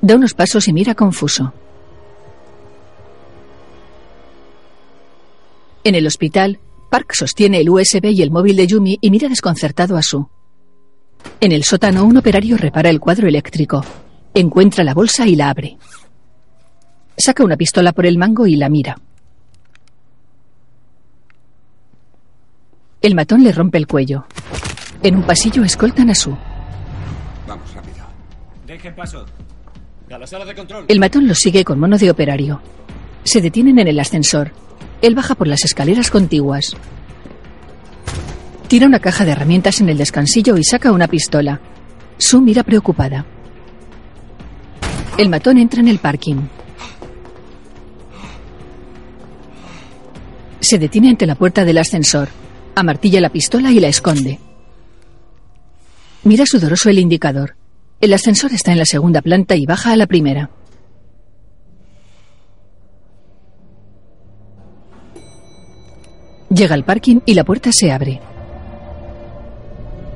Da 0.01 0.15
unos 0.15 0.33
pasos 0.33 0.67
y 0.67 0.73
mira 0.73 0.93
confuso. 0.93 1.51
En 5.83 5.95
el 5.95 6.07
hospital, 6.07 6.59
Park 6.89 7.13
sostiene 7.13 7.59
el 7.59 7.69
USB 7.69 8.05
y 8.05 8.21
el 8.21 8.31
móvil 8.31 8.55
de 8.55 8.67
Yumi 8.67 8.97
y 9.01 9.09
mira 9.09 9.27
desconcertado 9.29 9.97
a 9.97 10.03
Su. 10.03 10.29
En 11.41 11.51
el 11.51 11.63
sótano, 11.63 12.05
un 12.05 12.17
operario 12.17 12.55
repara 12.57 12.89
el 12.89 12.99
cuadro 12.99 13.27
eléctrico. 13.27 13.83
Encuentra 14.33 14.83
la 14.83 14.93
bolsa 14.93 15.27
y 15.27 15.35
la 15.35 15.49
abre. 15.49 15.77
Saca 17.17 17.43
una 17.43 17.55
pistola 17.55 17.93
por 17.93 18.05
el 18.05 18.17
mango 18.17 18.45
y 18.45 18.55
la 18.55 18.69
mira. 18.69 18.97
El 23.01 23.15
matón 23.15 23.43
le 23.43 23.51
rompe 23.51 23.77
el 23.77 23.87
cuello. 23.87 24.25
En 25.01 25.15
un 25.15 25.23
pasillo 25.23 25.63
escoltan 25.63 26.09
a 26.09 26.15
Su. 26.15 26.35
Vamos, 27.47 27.73
rápido. 27.73 28.05
Dejen 28.65 28.95
paso. 28.95 29.25
A 30.11 30.17
la 30.17 30.27
sala 30.27 30.45
de 30.45 30.55
control. 30.55 30.85
El 30.87 30.99
matón 30.99 31.27
los 31.27 31.37
sigue 31.37 31.63
con 31.63 31.79
mono 31.79 31.97
de 31.97 32.11
operario. 32.11 32.61
Se 33.23 33.41
detienen 33.41 33.79
en 33.79 33.87
el 33.87 33.99
ascensor. 33.99 34.51
Él 35.01 35.15
baja 35.15 35.35
por 35.35 35.47
las 35.47 35.63
escaleras 35.63 36.09
contiguas. 36.09 36.75
Tira 38.67 38.87
una 38.87 38.99
caja 38.99 39.25
de 39.25 39.31
herramientas 39.31 39.81
en 39.81 39.89
el 39.89 39.97
descansillo 39.97 40.57
y 40.57 40.63
saca 40.63 40.91
una 40.91 41.07
pistola. 41.07 41.61
Su 42.17 42.41
mira 42.41 42.63
preocupada. 42.63 43.25
El 45.17 45.29
matón 45.29 45.57
entra 45.57 45.79
en 45.81 45.87
el 45.87 45.99
parking. 45.99 46.41
Se 50.65 50.79
detiene 50.79 51.09
ante 51.09 51.27
la 51.27 51.35
puerta 51.35 51.63
del 51.63 51.77
ascensor. 51.77 52.27
Amartilla 52.73 53.21
la 53.21 53.29
pistola 53.29 53.71
y 53.71 53.79
la 53.79 53.87
esconde. 53.87 54.39
Mira 56.23 56.47
sudoroso 56.47 56.89
el 56.89 56.97
indicador. 56.97 57.55
El 58.01 58.11
ascensor 58.13 58.51
está 58.51 58.71
en 58.71 58.79
la 58.79 58.85
segunda 58.87 59.21
planta 59.21 59.55
y 59.55 59.67
baja 59.67 59.91
a 59.91 59.95
la 59.95 60.07
primera. 60.07 60.49
Llega 66.49 66.73
al 66.73 66.83
parking 66.83 67.19
y 67.27 67.35
la 67.35 67.43
puerta 67.43 67.69
se 67.71 67.91
abre. 67.91 68.19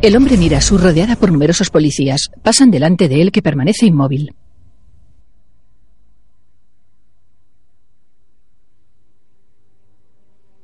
El 0.02 0.16
hombre 0.16 0.36
mira 0.36 0.62
su 0.62 0.80
rodeada 0.80 1.16
por 1.16 1.32
numerosos 1.32 1.70
policías. 1.70 2.32
Pasan 2.42 2.72
delante 2.72 3.08
de 3.08 3.22
él 3.22 3.32
que 3.32 3.44
permanece 3.44 3.86
inmóvil. 3.86 4.34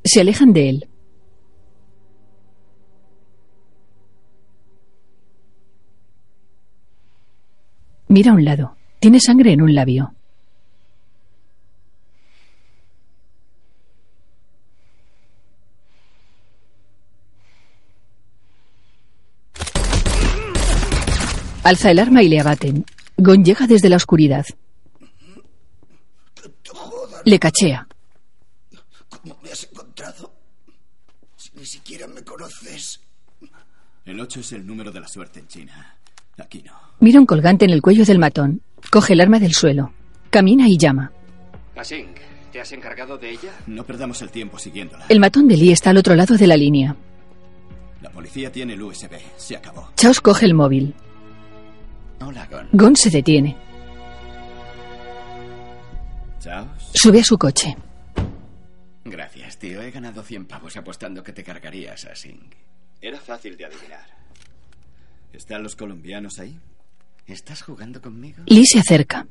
Se 0.06 0.22
alejan 0.22 0.53
de 0.53 0.70
él. 0.70 0.88
Mira 8.08 8.32
a 8.32 8.36
un 8.36 8.45
lado. 8.45 8.78
Tiene 8.99 9.20
sangre 9.20 9.51
en 9.51 9.62
un 9.64 9.74
labio. 9.74 10.14
Alza 21.64 21.89
el 21.89 21.97
arma 21.97 22.22
y 22.22 22.30
le 22.30 22.39
abaten. 22.39 22.86
Gon 23.18 23.43
llega 23.43 23.66
desde 23.66 23.89
la 23.89 23.95
oscuridad. 23.95 24.45
Le 27.24 27.39
cachea. 27.39 27.88
¿Cómo 29.10 29.36
me 29.41 29.49
has 29.49 29.66
siquiera 31.76 32.08
me 32.08 32.24
conoces. 32.24 33.02
El 34.06 34.20
8 34.20 34.40
es 34.40 34.52
el 34.54 34.66
número 34.66 34.92
de 34.92 35.02
la 35.02 35.08
suerte 35.10 35.42
en 35.42 35.48
China. 35.48 35.98
Aquí 36.38 36.64
no. 36.66 36.72
Mira 37.02 37.20
un 37.20 37.26
colgante 37.26 37.66
en 37.66 37.72
el 37.72 37.82
cuello 37.82 38.06
del 38.06 38.18
matón. 38.18 38.62
Coge 38.92 39.14
el 39.14 39.20
arma 39.20 39.40
del 39.40 39.54
suelo. 39.54 39.92
Camina 40.30 40.70
y 40.70 40.78
llama. 40.78 41.12
¿te 41.74 42.62
has 42.62 42.72
encargado 42.72 43.18
de 43.18 43.32
ella? 43.32 43.52
No 43.68 43.84
perdamos 43.84 44.22
el 44.22 44.30
tiempo 44.30 44.58
siguiéndola. 44.58 45.06
El 45.10 45.20
matón 45.20 45.50
de 45.50 45.58
Lee 45.58 45.74
está 45.74 45.90
al 45.90 45.98
otro 45.98 46.16
lado 46.16 46.38
de 46.38 46.48
la 46.48 46.56
línea. 46.56 46.96
La 48.02 48.10
policía 48.10 48.50
tiene 48.50 48.76
el 48.76 48.82
USB. 48.82 49.12
Se 49.36 49.58
acabó. 49.58 49.90
Chaos 49.98 50.22
coge 50.22 50.46
el 50.46 50.54
móvil. 50.54 50.96
Hola, 52.22 52.48
Gon. 52.50 52.70
Gon 52.72 52.96
se 52.96 53.10
detiene. 53.10 53.58
Chao. 56.40 56.68
Sube 56.94 57.20
a 57.20 57.24
su 57.26 57.38
coche. 57.38 57.76
Gracias, 59.06 59.60
tío. 59.60 59.82
He 59.82 59.91
ganado 59.91 60.24
100 60.24 60.45
pavos 60.47 60.76
apostando 60.78 61.24
que 61.24 61.32
te 61.32 61.43
cargarías 61.43 62.06
a 62.06 62.16
Singh. 62.16 62.51
Era 62.99 63.20
fácil 63.20 63.56
de 63.56 63.66
adivinar. 63.66 64.06
¿Están 65.32 65.62
los 65.62 65.76
colombianos 65.76 66.39
ahí? 66.39 66.60
¿Estás 67.28 67.62
jugando 67.62 68.01
conmigo? 68.01 68.43
Lee 68.47 68.66
se 68.66 68.80
acerca. 68.80 69.28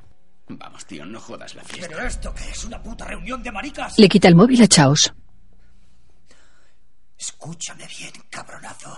Vamos, 0.49 0.87
tío, 0.87 1.05
no 1.05 1.19
jodas 1.21 1.55
la 1.55 1.65
fiesta. 1.65 1.89
¿Pero 1.89 2.07
esto 2.07 2.35
qué 2.35 2.51
es? 2.51 2.65
¿Una 2.65 2.81
puta 2.83 3.05
reunión 3.05 3.43
de 3.43 3.51
maricas? 3.51 3.99
Le 3.99 4.09
quita 4.09 4.29
el 4.29 4.37
móvil 4.37 4.63
a 4.63 4.69
Chaos. 4.69 5.13
Escúchame 7.19 7.87
bien, 7.99 8.13
cabronazo. 8.31 8.97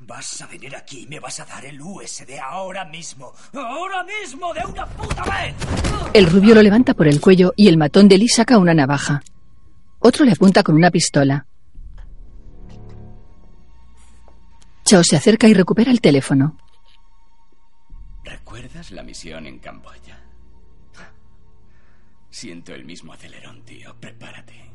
Vas 0.00 0.40
a 0.40 0.46
venir 0.46 0.74
aquí 0.74 1.00
y 1.00 1.06
me 1.06 1.20
vas 1.20 1.38
a 1.40 1.44
dar 1.44 1.64
el 1.64 1.80
USD 1.80 2.38
ahora 2.42 2.84
mismo. 2.84 3.32
¡Ahora 3.52 4.04
mismo! 4.04 4.52
¡De 4.52 4.64
una 4.64 4.86
puta 4.86 5.22
vez! 5.24 5.54
El 6.12 6.26
rubio 6.26 6.54
lo 6.54 6.62
levanta 6.62 6.94
por 6.94 7.06
el 7.08 7.20
cuello 7.20 7.52
y 7.56 7.68
el 7.68 7.76
matón 7.76 8.08
de 8.08 8.18
Lee 8.18 8.28
saca 8.28 8.58
una 8.58 8.74
navaja. 8.74 9.22
Otro 10.02 10.24
le 10.24 10.32
apunta 10.32 10.62
con 10.62 10.74
una 10.74 10.90
pistola. 10.90 11.46
Chao 14.84 15.02
se 15.04 15.16
acerca 15.16 15.48
y 15.48 15.54
recupera 15.54 15.90
el 15.90 16.00
teléfono. 16.00 16.56
¿Recuerdas 18.24 18.90
la 18.90 19.02
misión 19.02 19.46
en 19.46 19.58
Camboya? 19.58 20.18
Siento 22.30 22.74
el 22.74 22.84
mismo 22.84 23.12
acelerón, 23.12 23.62
tío. 23.62 23.94
Prepárate. 24.00 24.70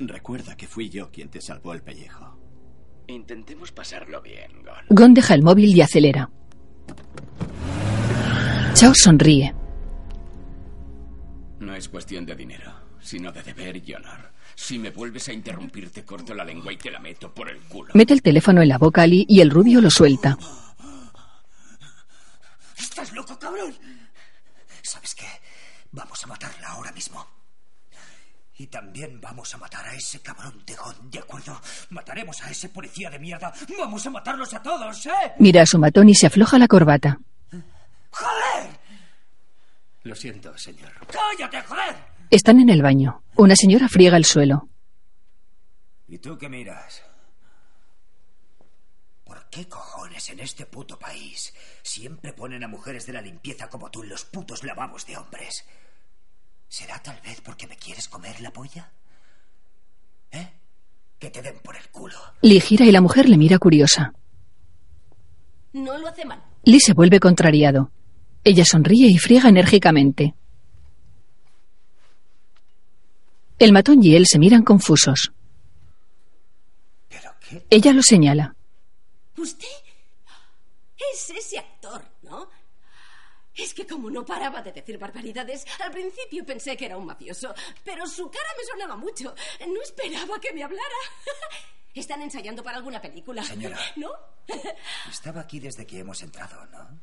Recuerda 0.00 0.56
que 0.56 0.66
fui 0.66 0.88
yo 0.90 1.10
quien 1.10 1.28
te 1.28 1.40
salvó 1.40 1.72
el 1.74 1.82
pellejo. 1.82 2.38
Intentemos 3.06 3.70
pasarlo 3.72 4.22
bien, 4.22 4.62
Gon. 4.64 4.86
Gon 4.88 5.14
deja 5.14 5.34
el 5.34 5.42
móvil 5.42 5.76
y 5.76 5.80
acelera. 5.82 6.30
Chao 8.74 8.92
sonríe. 8.94 9.54
No 11.60 11.74
es 11.74 11.88
cuestión 11.88 12.26
de 12.26 12.34
dinero, 12.34 12.72
sino 13.00 13.30
de 13.30 13.42
deber 13.42 13.76
y 13.76 13.94
honor. 13.94 14.31
Si 14.54 14.78
me 14.78 14.90
vuelves 14.90 15.28
a 15.28 15.32
interrumpir, 15.32 15.90
te 15.90 16.04
corto 16.04 16.34
la 16.34 16.44
lengua 16.44 16.72
y 16.72 16.76
te 16.76 16.90
la 16.90 16.98
meto 16.98 17.32
por 17.32 17.48
el 17.48 17.58
culo. 17.60 17.92
Mete 17.94 18.14
el 18.14 18.22
teléfono 18.22 18.62
en 18.62 18.68
la 18.68 18.78
boca 18.78 19.02
a 19.02 19.06
Lee 19.06 19.26
y 19.28 19.40
el 19.40 19.50
rubio 19.50 19.80
lo 19.80 19.90
suelta. 19.90 20.36
¿Estás 22.78 23.12
loco, 23.12 23.38
cabrón? 23.38 23.74
¿Sabes 24.82 25.14
qué? 25.14 25.26
Vamos 25.92 26.22
a 26.24 26.26
matarla 26.26 26.68
ahora 26.68 26.92
mismo. 26.92 27.26
Y 28.58 28.66
también 28.66 29.20
vamos 29.20 29.52
a 29.54 29.58
matar 29.58 29.86
a 29.86 29.94
ese 29.94 30.20
cabrón 30.20 30.62
de 30.64 30.74
Gon, 30.76 31.10
¿de 31.10 31.18
acuerdo? 31.18 31.60
Mataremos 31.90 32.40
a 32.42 32.50
ese 32.50 32.68
policía 32.68 33.10
de 33.10 33.18
mierda. 33.18 33.52
Vamos 33.78 34.06
a 34.06 34.10
matarlos 34.10 34.52
a 34.54 34.62
todos, 34.62 35.06
¿eh? 35.06 35.32
Mira 35.38 35.62
a 35.62 35.66
su 35.66 35.78
matón 35.78 36.08
y 36.08 36.14
se 36.14 36.26
afloja 36.26 36.58
la 36.58 36.68
corbata. 36.68 37.18
¡Joder! 38.10 38.78
Lo 40.04 40.14
siento, 40.14 40.56
señor. 40.58 40.92
¡Cállate, 41.10 41.62
joder! 41.62 42.11
Están 42.32 42.60
en 42.60 42.70
el 42.70 42.80
baño. 42.80 43.22
Una 43.36 43.54
señora 43.54 43.88
friega 43.90 44.16
el 44.16 44.24
suelo. 44.24 44.70
¿Y 46.08 46.16
tú 46.16 46.38
qué 46.38 46.48
miras? 46.48 47.02
¿Por 49.22 49.50
qué 49.50 49.68
cojones 49.68 50.30
en 50.30 50.40
este 50.40 50.64
puto 50.64 50.98
país 50.98 51.52
siempre 51.82 52.32
ponen 52.32 52.64
a 52.64 52.68
mujeres 52.68 53.04
de 53.04 53.12
la 53.12 53.20
limpieza 53.20 53.68
como 53.68 53.90
tú 53.90 54.02
en 54.02 54.08
los 54.08 54.24
putos 54.24 54.64
lavabos 54.64 55.06
de 55.06 55.18
hombres? 55.18 55.66
¿Será 56.68 56.98
tal 57.02 57.20
vez 57.20 57.42
porque 57.42 57.66
me 57.66 57.76
quieres 57.76 58.08
comer 58.08 58.40
la 58.40 58.50
polla? 58.50 58.90
¿Eh? 60.30 60.48
Que 61.18 61.28
te 61.28 61.42
den 61.42 61.58
por 61.62 61.76
el 61.76 61.86
culo. 61.90 62.16
Lee 62.40 62.60
gira 62.60 62.86
y 62.86 62.92
la 62.92 63.02
mujer 63.02 63.28
le 63.28 63.36
mira 63.36 63.58
curiosa. 63.58 64.14
No 65.74 65.98
lo 65.98 66.08
hace 66.08 66.24
mal. 66.24 66.42
Lee 66.64 66.80
se 66.80 66.94
vuelve 66.94 67.20
contrariado. 67.20 67.90
Ella 68.42 68.64
sonríe 68.64 69.08
y 69.08 69.18
friega 69.18 69.50
enérgicamente. 69.50 70.34
El 73.58 73.72
matón 73.72 74.02
y 74.02 74.14
él 74.14 74.26
se 74.26 74.38
miran 74.38 74.62
confusos. 74.62 75.32
Ella 77.70 77.92
lo 77.92 78.02
señala. 78.02 78.56
¿Usted? 79.36 79.66
Es 81.12 81.30
ese 81.30 81.58
actor, 81.58 82.02
¿no? 82.22 82.48
Es 83.54 83.74
que 83.74 83.86
como 83.86 84.08
no 84.08 84.24
paraba 84.24 84.62
de 84.62 84.72
decir 84.72 84.96
barbaridades, 84.98 85.66
al 85.84 85.90
principio 85.90 86.44
pensé 86.44 86.76
que 86.76 86.86
era 86.86 86.96
un 86.96 87.04
mafioso, 87.04 87.54
pero 87.84 88.06
su 88.06 88.30
cara 88.30 88.48
me 88.56 88.64
sonaba 88.64 88.96
mucho. 88.96 89.34
No 89.66 89.82
esperaba 89.82 90.40
que 90.40 90.52
me 90.52 90.62
hablara. 90.62 90.82
Están 91.94 92.22
ensayando 92.22 92.62
para 92.62 92.78
alguna 92.78 93.02
película. 93.02 93.44
Señora. 93.44 93.78
¿No? 93.96 94.10
Estaba 95.10 95.42
aquí 95.42 95.60
desde 95.60 95.86
que 95.86 95.98
hemos 95.98 96.22
entrado, 96.22 96.64
¿no? 96.66 97.00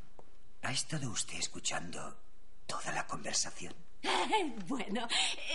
¿Ha 0.64 0.72
estado 0.72 1.10
usted 1.12 1.38
escuchando 1.38 2.18
toda 2.70 2.94
la 2.94 3.06
conversación? 3.06 3.74
Bueno, 4.68 5.08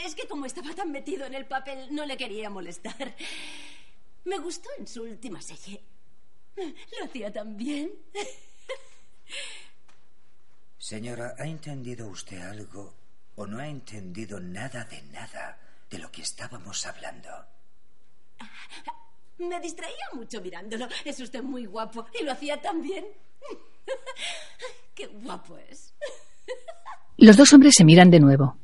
es 0.04 0.14
que 0.14 0.26
como 0.26 0.44
estaba 0.44 0.74
tan 0.74 0.90
metido 0.90 1.24
en 1.24 1.34
el 1.34 1.46
papel, 1.46 1.94
no 1.94 2.04
le 2.04 2.16
quería 2.16 2.50
molestar. 2.50 3.14
Me 4.24 4.38
gustó 4.38 4.68
en 4.78 4.86
su 4.86 5.02
última 5.02 5.40
serie. 5.40 5.80
Lo 6.56 7.04
hacía 7.04 7.32
tan 7.32 7.56
bien. 7.56 7.92
Señora, 10.78 11.34
¿ha 11.38 11.46
entendido 11.46 12.08
usted 12.08 12.42
algo 12.42 12.94
o 13.36 13.46
no 13.46 13.58
ha 13.58 13.68
entendido 13.68 14.40
nada 14.40 14.84
de 14.84 15.00
nada 15.02 15.58
de 15.88 15.98
lo 15.98 16.10
que 16.10 16.22
estábamos 16.22 16.84
hablando? 16.84 17.30
Me 19.38 19.60
distraía 19.60 20.08
mucho 20.12 20.40
mirándolo. 20.40 20.88
Es 21.04 21.20
usted 21.20 21.42
muy 21.42 21.66
guapo 21.66 22.06
y 22.18 22.24
lo 22.24 22.32
hacía 22.32 22.60
tan 22.60 22.82
bien. 22.82 23.06
Qué 24.94 25.06
guapo 25.06 25.56
es. 25.58 25.94
Los 27.18 27.36
dos 27.36 27.52
hombres 27.52 27.74
se 27.76 27.84
miran 27.84 28.10
de 28.10 28.20
nuevo. 28.20 28.56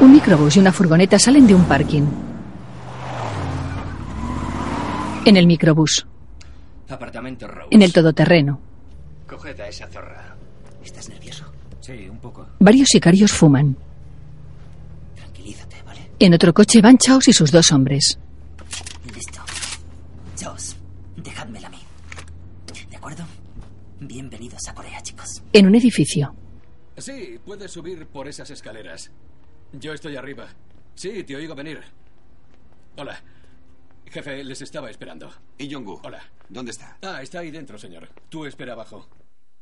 Un 0.00 0.12
microbús 0.12 0.56
y 0.56 0.60
una 0.60 0.72
furgoneta 0.72 1.18
salen 1.18 1.46
de 1.46 1.54
un 1.54 1.64
parking. 1.64 2.02
En 5.24 5.36
el 5.36 5.46
microbús, 5.46 6.06
Apartamento 6.88 7.46
Rose. 7.48 7.68
en 7.70 7.80
el 7.82 7.92
todoterreno, 7.92 8.60
Coged 9.26 9.58
a 9.60 9.68
esa 9.68 9.86
zorra. 9.88 10.36
¿Estás 10.84 11.08
nervioso? 11.08 11.44
Sí, 11.80 12.06
un 12.10 12.18
poco. 12.18 12.46
varios 12.58 12.88
sicarios 12.88 13.32
fuman. 13.32 13.74
Tranquilízate, 15.16 15.76
¿vale? 15.86 16.10
En 16.18 16.34
otro 16.34 16.52
coche 16.52 16.82
van 16.82 16.98
Chaos 16.98 17.26
y 17.28 17.32
sus 17.32 17.50
dos 17.50 17.72
hombres. 17.72 18.18
Listo. 19.14 19.40
Chaos, 20.36 20.76
dejádmela 21.16 21.68
a 21.68 21.70
mí. 21.70 21.78
¿De 22.90 22.96
acuerdo? 22.96 23.24
Bienvenidos 24.00 24.68
a 24.68 24.74
Corea, 24.74 25.00
chicos. 25.00 25.42
En 25.54 25.66
un 25.66 25.74
edificio, 25.74 26.34
Sí, 26.96 27.38
puedes 27.44 27.70
subir 27.72 28.06
por 28.06 28.28
esas 28.28 28.50
escaleras. 28.50 29.10
Yo 29.72 29.92
estoy 29.92 30.16
arriba. 30.16 30.48
Sí, 30.94 31.24
te 31.24 31.34
oigo 31.36 31.54
venir. 31.54 31.80
Hola. 32.96 33.20
Jefe, 34.06 34.44
les 34.44 34.62
estaba 34.62 34.90
esperando. 34.90 35.32
¿Y 35.58 35.72
Jong-gu? 35.72 36.00
Hola. 36.04 36.22
¿Dónde 36.48 36.70
está? 36.70 36.98
Ah, 37.02 37.20
está 37.22 37.40
ahí 37.40 37.50
dentro, 37.50 37.78
señor. 37.78 38.08
Tú 38.28 38.44
espera 38.46 38.74
abajo. 38.74 39.08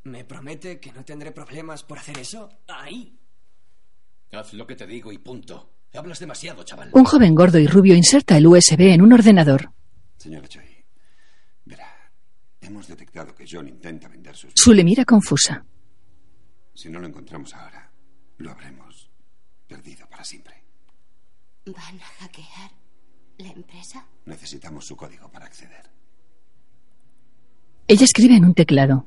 ¿Me 0.04 0.24
promete 0.24 0.78
que 0.78 0.92
no 0.92 1.04
tendré 1.04 1.32
problemas 1.32 1.82
por 1.84 1.98
hacer 1.98 2.18
eso? 2.18 2.50
Ahí. 2.68 3.16
Haz 4.32 4.52
lo 4.52 4.66
que 4.66 4.76
te 4.76 4.86
digo 4.86 5.12
y 5.12 5.18
punto. 5.18 5.70
Hablas 5.94 6.18
demasiado, 6.18 6.62
chaval. 6.64 6.90
un 6.92 7.04
joven 7.04 7.34
gordo 7.34 7.58
y 7.58 7.66
rubio 7.66 7.94
inserta 7.94 8.36
el 8.36 8.46
USB 8.46 8.80
en 8.92 9.02
un 9.02 9.12
ordenador. 9.12 9.70
Señora 10.16 10.48
Choi, 10.48 10.64
verá, 11.66 12.10
hemos 12.62 12.88
detectado 12.88 13.34
que 13.34 13.44
John 13.50 13.68
intenta 13.68 14.08
vender 14.08 14.34
sus... 14.34 14.52
Su 14.54 14.72
le 14.72 14.84
mira 14.84 15.04
confusa. 15.04 15.66
Si 16.74 16.88
no 16.88 16.98
lo 16.98 17.06
encontramos 17.06 17.54
ahora, 17.54 17.90
lo 18.38 18.50
habremos 18.50 19.10
perdido 19.66 20.06
para 20.08 20.24
siempre. 20.24 20.62
¿Van 21.66 22.00
a 22.00 22.04
hackear 22.20 22.70
la 23.38 23.48
empresa? 23.48 24.06
Necesitamos 24.26 24.86
su 24.86 24.96
código 24.96 25.30
para 25.30 25.46
acceder. 25.46 25.90
Ella 27.88 28.04
escribe 28.04 28.36
en 28.36 28.44
un 28.44 28.54
teclado. 28.54 29.06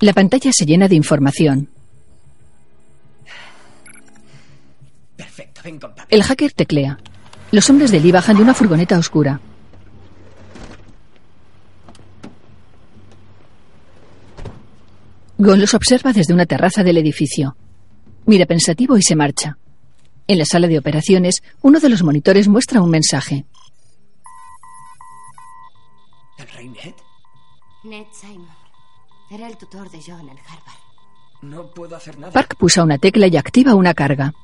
La 0.00 0.12
pantalla 0.14 0.50
se 0.52 0.64
llena 0.64 0.88
de 0.88 0.96
información. 0.96 1.68
Perfecto. 5.16 5.60
El 6.08 6.22
hacker 6.22 6.52
teclea. 6.52 6.98
Los 7.52 7.68
hombres 7.68 7.90
de 7.90 8.00
Lee 8.00 8.12
bajan 8.12 8.36
de 8.36 8.42
una 8.42 8.54
furgoneta 8.54 8.98
oscura. 8.98 9.40
Gon 15.42 15.58
los 15.58 15.72
observa 15.72 16.12
desde 16.12 16.34
una 16.34 16.44
terraza 16.44 16.82
del 16.84 16.98
edificio. 16.98 17.56
Mira 18.26 18.44
pensativo 18.44 18.98
y 18.98 19.02
se 19.02 19.16
marcha. 19.16 19.56
En 20.26 20.36
la 20.36 20.44
sala 20.44 20.68
de 20.68 20.78
operaciones, 20.78 21.42
uno 21.62 21.80
de 21.80 21.88
los 21.88 22.02
monitores 22.02 22.46
muestra 22.46 22.82
un 22.82 22.90
mensaje. 22.90 23.46
¿El 26.36 26.46
rey 26.48 26.68
Ned? 26.68 26.94
Ned 27.84 28.04
Simon. 28.12 28.50
Era 29.30 29.48
el 29.48 29.56
tutor 29.56 29.90
de 29.90 30.02
John 30.06 30.28
en 30.28 30.36
Harvard. 30.40 30.78
No 31.40 31.70
puedo 31.70 31.96
hacer 31.96 32.18
nada. 32.18 32.34
Park 32.34 32.56
pulsa 32.58 32.82
una 32.82 32.98
tecla 32.98 33.26
y 33.26 33.38
activa 33.38 33.74
una 33.74 33.94
carga. 33.94 34.34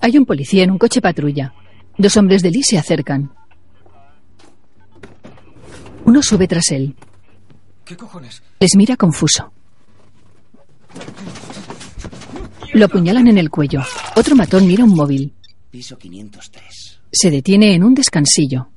Hay 0.00 0.18
un 0.18 0.26
policía 0.26 0.64
en 0.64 0.70
un 0.70 0.76
coche 0.76 1.00
patrulla. 1.00 1.54
Dos 1.96 2.14
hombres 2.18 2.42
de 2.42 2.50
Lee 2.50 2.62
se 2.62 2.76
acercan. 2.76 3.32
Uno 6.04 6.22
sube 6.22 6.48
tras 6.48 6.70
él. 6.70 6.94
¿Qué 7.84 7.96
cojones? 7.96 8.42
Les 8.60 8.76
mira 8.76 8.96
confuso. 8.96 9.52
Lo 12.72 12.86
apuñalan 12.86 13.28
en 13.28 13.38
el 13.38 13.50
cuello. 13.50 13.80
Otro 14.16 14.34
matón 14.34 14.66
mira 14.66 14.84
un 14.84 14.94
móvil. 14.94 15.34
Piso 15.70 15.98
503. 15.98 17.00
Se 17.12 17.30
detiene 17.30 17.74
en 17.74 17.84
un 17.84 17.94
descansillo. 17.94 18.68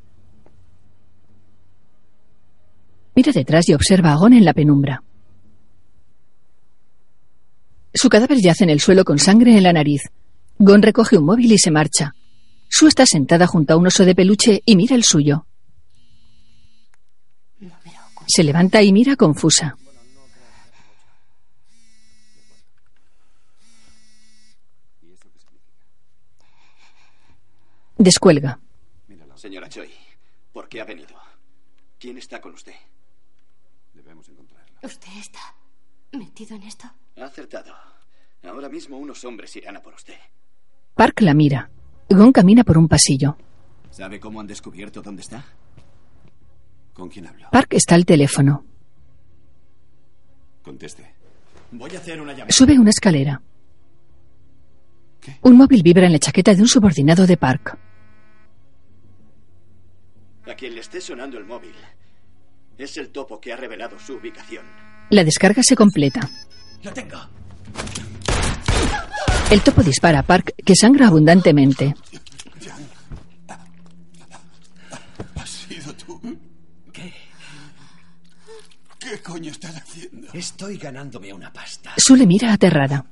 Mira 3.16 3.32
detrás 3.32 3.70
y 3.70 3.74
observa 3.74 4.12
a 4.12 4.16
Gon 4.18 4.34
en 4.34 4.44
la 4.44 4.54
penumbra. 4.54 5.02
Su 7.94 8.10
cadáver 8.10 8.40
yace 8.42 8.66
en 8.66 8.70
el 8.70 8.82
suelo 8.82 9.06
con 9.06 9.20
sangre 9.20 9.56
en 9.56 9.64
la 9.64 9.72
nariz. 9.72 10.02
Gon 10.58 10.82
recoge 10.82 11.18
un 11.18 11.26
móvil 11.26 11.54
y 11.54 11.58
se 11.58 11.72
marcha. 11.72 12.14
Su 12.68 12.88
está 12.88 13.06
sentada 13.06 13.48
junto 13.48 13.74
a 13.74 13.78
un 13.78 13.88
oso 13.88 14.04
de 14.04 14.16
peluche 14.16 14.62
y 14.66 14.76
mira 14.76 14.96
el 14.96 15.04
suyo. 15.04 15.45
Se 18.28 18.44
levanta 18.44 18.82
y 18.82 18.92
mira 18.92 19.16
confusa. 19.16 19.78
Descuelga. 27.98 28.60
Señora 29.36 29.70
Choi, 29.70 29.92
¿por 30.52 30.68
qué 30.68 30.82
ha 30.82 30.86
venido? 30.86 31.16
¿Quién 32.00 32.18
está 32.18 32.42
con 32.42 32.54
usted? 32.54 32.74
Debemos 33.94 34.28
encontrarla. 34.28 34.80
¿Usted 34.82 35.12
está 35.20 35.40
metido 36.12 36.56
en 36.56 36.64
esto? 36.64 36.88
Ha 37.18 37.26
acertado. 37.26 37.74
Ahora 38.44 38.70
mismo 38.70 38.98
unos 38.98 39.24
hombres 39.24 39.56
irán 39.56 39.78
a 39.78 39.82
por 39.82 39.94
usted. 39.94 40.18
Park 40.96 41.22
la 41.22 41.34
mira. 41.34 41.70
Gon 42.10 42.32
camina 42.32 42.64
por 42.64 42.78
un 42.78 42.88
pasillo. 42.88 43.38
¿Sabe 43.92 44.20
cómo 44.20 44.40
han 44.40 44.48
descubierto 44.48 45.02
dónde 45.02 45.22
está? 45.22 45.46
¿Con 46.96 47.10
quién 47.10 47.28
hablo? 47.28 47.50
Park 47.52 47.74
está 47.74 47.94
al 47.96 48.06
teléfono. 48.06 48.66
Conteste. 50.64 51.14
Voy 51.72 51.94
a 51.96 52.00
hacer 52.00 52.20
una 52.20 52.32
llamada. 52.32 52.52
Sube 52.52 52.80
una 52.80 52.90
escalera. 52.90 53.40
Un 55.42 55.58
móvil 55.58 55.84
vibra 55.84 56.06
en 56.06 56.14
la 56.14 56.20
chaqueta 56.20 56.54
de 56.56 56.62
un 56.62 56.68
subordinado 56.68 57.28
de 57.28 57.38
Park. 57.38 57.78
A 60.48 60.54
quien 60.56 60.74
le 60.74 60.82
esté 60.82 61.02
sonando 61.02 61.38
el 61.38 61.46
móvil, 61.46 61.74
Es 62.78 62.98
el 62.98 63.10
topo 63.10 63.40
que 63.40 63.54
ha 63.54 63.56
revelado 63.56 63.98
su 64.00 64.16
ubicación. 64.16 64.66
La 65.10 65.24
descarga 65.24 65.64
se 65.64 65.76
completa. 65.76 66.30
Lo 66.84 66.92
tengo. 66.94 67.18
El 69.52 69.62
topo 69.62 69.82
dispara 69.84 70.20
a 70.20 70.24
Park, 70.24 70.54
que 70.66 70.76
sangra 70.76 71.08
abundantemente. 71.08 71.96
¿Has 75.36 75.50
sido 75.50 75.94
tú? 75.94 76.20
¿Qué? 76.92 77.14
¿Qué 79.06 79.22
coño 79.22 79.52
estás 79.52 79.76
haciendo? 79.76 80.28
Estoy 80.34 80.78
ganándome 80.78 81.32
una 81.32 81.54
pasta. 81.54 81.94
Su 81.96 82.16
le 82.16 82.26
mira 82.26 82.52
aterrada. 82.52 83.06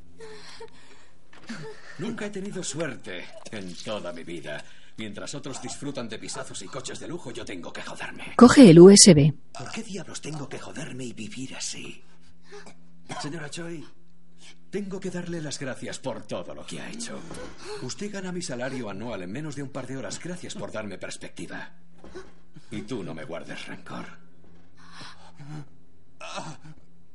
Nunca 1.99 2.25
he 2.25 2.29
tenido 2.31 2.63
suerte 2.63 3.25
en 3.51 3.75
toda 3.75 4.11
mi 4.11 4.23
vida. 4.23 4.63
Mientras 4.97 5.35
otros 5.35 5.61
disfrutan 5.61 6.09
de 6.09 6.17
pisazos 6.17 6.63
y 6.63 6.65
coches 6.65 6.99
de 6.99 7.07
lujo, 7.07 7.29
yo 7.29 7.45
tengo 7.45 7.71
que 7.71 7.83
joderme. 7.83 8.33
Coge 8.35 8.71
el 8.71 8.79
USB. 8.79 9.33
¿Por 9.55 9.71
qué 9.71 9.83
diablos 9.83 10.19
tengo 10.19 10.49
que 10.49 10.57
joderme 10.57 11.03
y 11.05 11.13
vivir 11.13 11.55
así? 11.55 12.03
Señora 13.21 13.51
Choi, 13.51 13.85
tengo 14.71 14.99
que 14.99 15.11
darle 15.11 15.41
las 15.41 15.59
gracias 15.59 15.99
por 15.99 16.23
todo 16.23 16.55
lo 16.55 16.65
que 16.65 16.81
ha 16.81 16.89
hecho. 16.89 17.19
Usted 17.83 18.11
gana 18.11 18.31
mi 18.31 18.41
salario 18.41 18.89
anual 18.89 19.21
en 19.21 19.31
menos 19.31 19.55
de 19.55 19.61
un 19.61 19.69
par 19.69 19.85
de 19.85 19.97
horas. 19.97 20.19
Gracias 20.19 20.55
por 20.55 20.71
darme 20.71 20.97
perspectiva. 20.97 21.71
Y 22.71 22.81
tú 22.81 23.03
no 23.03 23.13
me 23.13 23.25
guardes 23.25 23.67
rencor. 23.67 24.05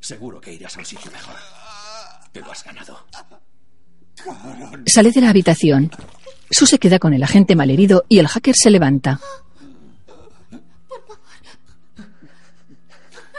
Seguro 0.01 0.41
que 0.41 0.53
irás 0.55 0.77
a 0.77 0.81
un 0.81 0.87
sitio 0.87 1.11
mejor. 1.11 1.35
Te 2.33 2.41
lo 2.41 2.51
has 2.51 2.65
ganado. 2.65 3.07
Sale 4.87 5.13
de 5.13 5.21
la 5.21 5.31
habitación. 5.31 5.91
Su 6.51 6.67
se 6.67 6.79
queda 6.79 6.99
con 6.99 7.13
el 7.15 7.23
agente 7.23 7.57
malherido 7.57 8.05
y 8.09 8.19
el 8.19 8.29
hacker 8.29 8.55
se 8.57 8.71
levanta. 8.71 9.21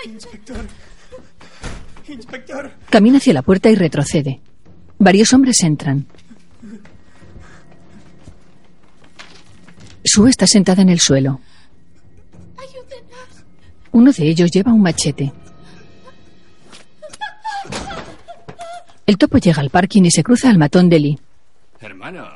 Inspector. 0.05 0.67
Inspector. 2.07 2.71
Camina 2.89 3.17
hacia 3.17 3.33
la 3.33 3.41
puerta 3.41 3.69
y 3.69 3.75
retrocede. 3.75 4.41
Varios 4.97 5.33
hombres 5.33 5.61
entran. 5.63 6.05
Sue 10.03 10.29
está 10.29 10.47
sentada 10.47 10.81
en 10.81 10.89
el 10.89 10.99
suelo. 10.99 11.39
Uno 13.91 14.11
de 14.11 14.29
ellos 14.29 14.49
lleva 14.51 14.71
un 14.71 14.81
machete. 14.81 15.31
El 19.09 19.17
topo 19.17 19.39
llega 19.39 19.59
al 19.59 19.71
parking 19.71 20.03
y 20.03 20.11
se 20.11 20.21
cruza 20.21 20.51
al 20.51 20.59
matón 20.59 20.87
de 20.87 20.99
Lee. 20.99 21.19
Hermano. 21.79 22.29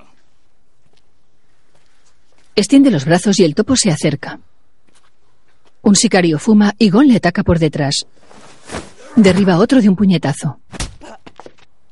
Extiende 2.56 2.90
los 2.90 3.06
brazos 3.06 3.40
y 3.40 3.44
el 3.44 3.54
topo 3.54 3.76
se 3.76 3.92
acerca. 3.92 4.40
Un 5.84 5.96
sicario 5.96 6.40
fuma 6.40 6.74
y 6.80 6.90
Gon 6.90 7.08
le 7.08 7.18
ataca 7.18 7.44
por 7.44 7.60
detrás. 7.60 8.08
Derriba 9.16 9.54
a 9.54 9.60
otro 9.60 9.84
de 9.84 9.88
un 9.88 9.96
puñetazo. 9.96 10.62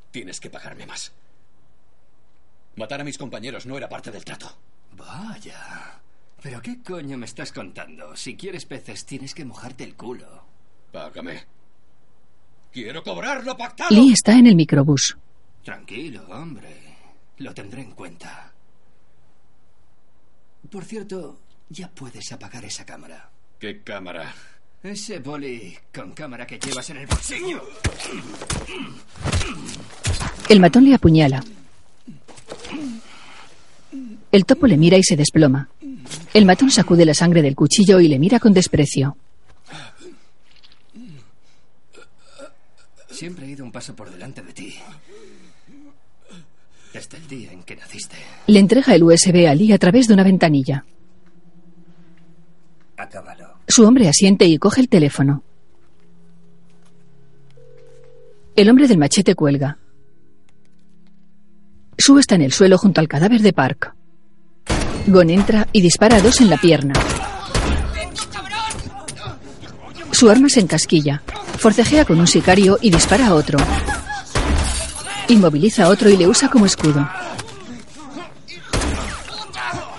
Tienes 0.10 0.40
que 0.40 0.50
pagarme 0.50 0.88
más. 0.88 1.12
Matar 2.76 3.02
a 3.02 3.04
mis 3.04 3.20
compañeros 3.20 3.68
no 3.68 3.78
era 3.78 3.88
parte 3.88 4.10
del 4.10 4.26
trato. 4.26 4.52
Vaya. 4.98 6.00
¿Pero 6.42 6.60
qué 6.60 6.82
coño 6.82 7.20
me 7.20 7.28
estás 7.28 7.52
contando? 7.52 8.16
Si 8.16 8.36
quieres 8.36 8.66
peces, 8.66 9.06
tienes 9.06 9.36
que 9.36 9.46
mojarte 9.46 9.84
el 9.84 9.94
culo. 9.94 10.44
Págame. 10.92 11.61
Quiero 12.72 13.04
cobrar 13.04 13.44
lo 13.44 13.58
pactado. 13.58 13.90
Lee 13.90 14.14
está 14.14 14.34
en 14.38 14.48
el 14.48 14.56
microbús. 14.56 15.18
Tranquilo, 15.64 16.24
hombre. 16.30 16.70
Lo 17.38 17.54
tendré 17.54 17.82
en 17.82 17.92
cuenta. 17.92 18.52
Por 20.70 20.86
cierto, 20.86 21.40
ya 21.70 21.90
puedes 21.90 22.32
apagar 22.32 22.64
esa 22.64 22.86
cámara. 22.86 23.30
¿Qué 23.60 23.82
cámara? 23.82 24.34
Ese 24.82 25.20
boli 25.20 25.78
con 25.94 26.12
cámara 26.14 26.48
que 26.48 26.58
llevas 26.58 26.90
en 26.90 26.98
el 26.98 27.08
bolsillo. 27.08 27.62
El 30.50 30.60
matón 30.60 30.86
le 30.86 30.96
apuñala. 30.96 31.44
El 34.32 34.46
topo 34.46 34.66
le 34.66 34.78
mira 34.78 34.98
y 34.98 35.04
se 35.04 35.18
desploma. 35.18 35.70
El 36.34 36.46
matón 36.46 36.72
sacude 36.72 37.06
la 37.06 37.14
sangre 37.14 37.42
del 37.42 37.56
cuchillo 37.56 38.00
y 38.00 38.08
le 38.08 38.18
mira 38.18 38.40
con 38.40 38.54
desprecio. 38.54 39.18
Siempre 43.12 43.46
he 43.46 43.50
ido 43.50 43.64
un 43.64 43.72
paso 43.72 43.96
por 43.96 44.10
delante 44.10 44.42
de 44.42 44.54
ti. 44.54 44.76
Desde 46.94 47.18
el 47.18 47.28
día 47.28 47.52
en 47.52 47.64
que 47.64 47.76
naciste. 47.76 48.16
Le 48.48 48.60
entrega 48.60 48.96
el 48.96 49.04
USB 49.04 49.48
a 49.48 49.56
Lee 49.56 49.72
a 49.72 49.78
través 49.78 50.08
de 50.08 50.14
una 50.14 50.24
ventanilla. 50.24 50.86
Acábalo. 52.98 53.56
Su 53.68 53.86
hombre 53.86 54.10
asiente 54.10 54.46
y 54.46 54.58
coge 54.58 54.82
el 54.82 54.90
teléfono. 54.90 55.44
El 58.56 58.70
hombre 58.70 58.88
del 58.88 58.98
machete 58.98 59.36
cuelga. 59.36 59.78
Sue 61.98 62.20
está 62.20 62.36
en 62.36 62.42
el 62.42 62.52
suelo 62.52 62.78
junto 62.78 63.00
al 63.00 63.08
cadáver 63.08 63.42
de 63.42 63.54
Park. 63.54 63.94
Gon 65.08 65.30
entra 65.30 65.68
y 65.72 65.82
dispara 65.82 66.18
a 66.18 66.22
dos 66.22 66.42
en 66.42 66.50
la 66.50 66.58
pierna. 66.58 66.94
Su 70.12 70.30
arma 70.30 70.50
se 70.50 70.60
encasquilla. 70.60 71.22
Forcejea 71.62 72.06
con 72.06 72.20
un 72.20 72.26
sicario 72.26 72.80
y 72.82 72.90
dispara 72.90 73.28
a 73.28 73.36
otro. 73.36 73.60
Inmoviliza 75.28 75.86
a 75.86 75.90
otro 75.90 76.10
y 76.10 76.18
le 76.18 76.28
usa 76.28 76.50
como 76.50 76.66
escudo. 76.66 77.08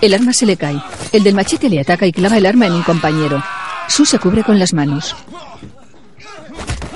El 0.01 0.13
arma 0.13 0.33
se 0.33 0.45
le 0.45 0.57
cae. 0.57 0.83
El 1.13 1.23
del 1.23 1.33
machete 1.33 1.69
le 1.69 1.79
ataca 1.79 2.05
y 2.05 2.11
clava 2.11 2.35
el 2.35 2.45
arma 2.45 2.65
en 2.65 2.73
un 2.73 2.83
compañero. 2.83 3.41
Su 3.87 4.05
se 4.05 4.19
cubre 4.19 4.43
con 4.43 4.59
las 4.59 4.73
manos. 4.73 5.15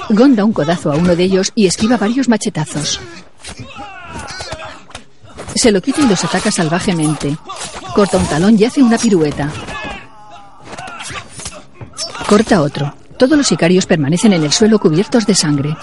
Gon 0.09 0.35
da 0.35 0.43
un 0.43 0.51
codazo 0.51 0.91
a 0.91 0.97
uno 0.97 1.15
de 1.15 1.23
ellos 1.23 1.53
y 1.55 1.65
esquiva 1.65 1.95
varios 1.95 2.27
machetazos. 2.27 2.99
Se 5.55 5.71
lo 5.71 5.81
quita 5.81 6.01
y 6.01 6.07
los 6.07 6.25
ataca 6.25 6.51
salvajemente. 6.51 7.37
Corta 7.95 8.17
un 8.17 8.25
talón 8.25 8.59
y 8.59 8.65
hace 8.65 8.83
una 8.83 8.97
pirueta. 8.97 9.49
Corta 12.27 12.61
otro. 12.61 12.93
Todos 13.17 13.37
los 13.37 13.47
sicarios 13.47 13.85
permanecen 13.85 14.33
en 14.33 14.43
el 14.43 14.51
suelo 14.51 14.79
cubiertos 14.79 15.25
de 15.25 15.33
sangre. 15.33 15.75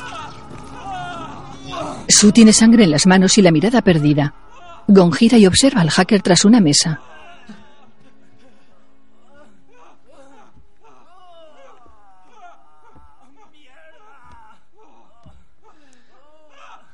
Su 2.09 2.32
tiene 2.32 2.52
sangre 2.52 2.85
en 2.85 2.90
las 2.90 3.06
manos 3.06 3.39
y 3.39 3.43
la 3.43 3.51
mirada 3.51 3.82
perdida. 3.82 4.35
Gon 4.86 5.12
gira 5.12 5.39
y 5.39 5.47
observa 5.47 5.81
al 5.81 5.90
hacker 5.90 6.23
tras 6.23 6.44
una 6.44 6.61
mesa. 6.61 7.01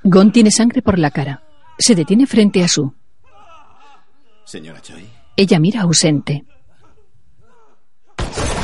Gon 0.02 0.32
tiene 0.32 0.50
sangre 0.50 0.80
por 0.80 0.98
la 0.98 1.10
cara. 1.10 1.42
Se 1.78 1.94
detiene 1.94 2.26
frente 2.26 2.64
a 2.64 2.68
Su. 2.68 2.94
Señora 4.44 4.80
Choi. 4.80 5.06
Ella 5.36 5.58
mira 5.60 5.82
ausente. 5.82 6.44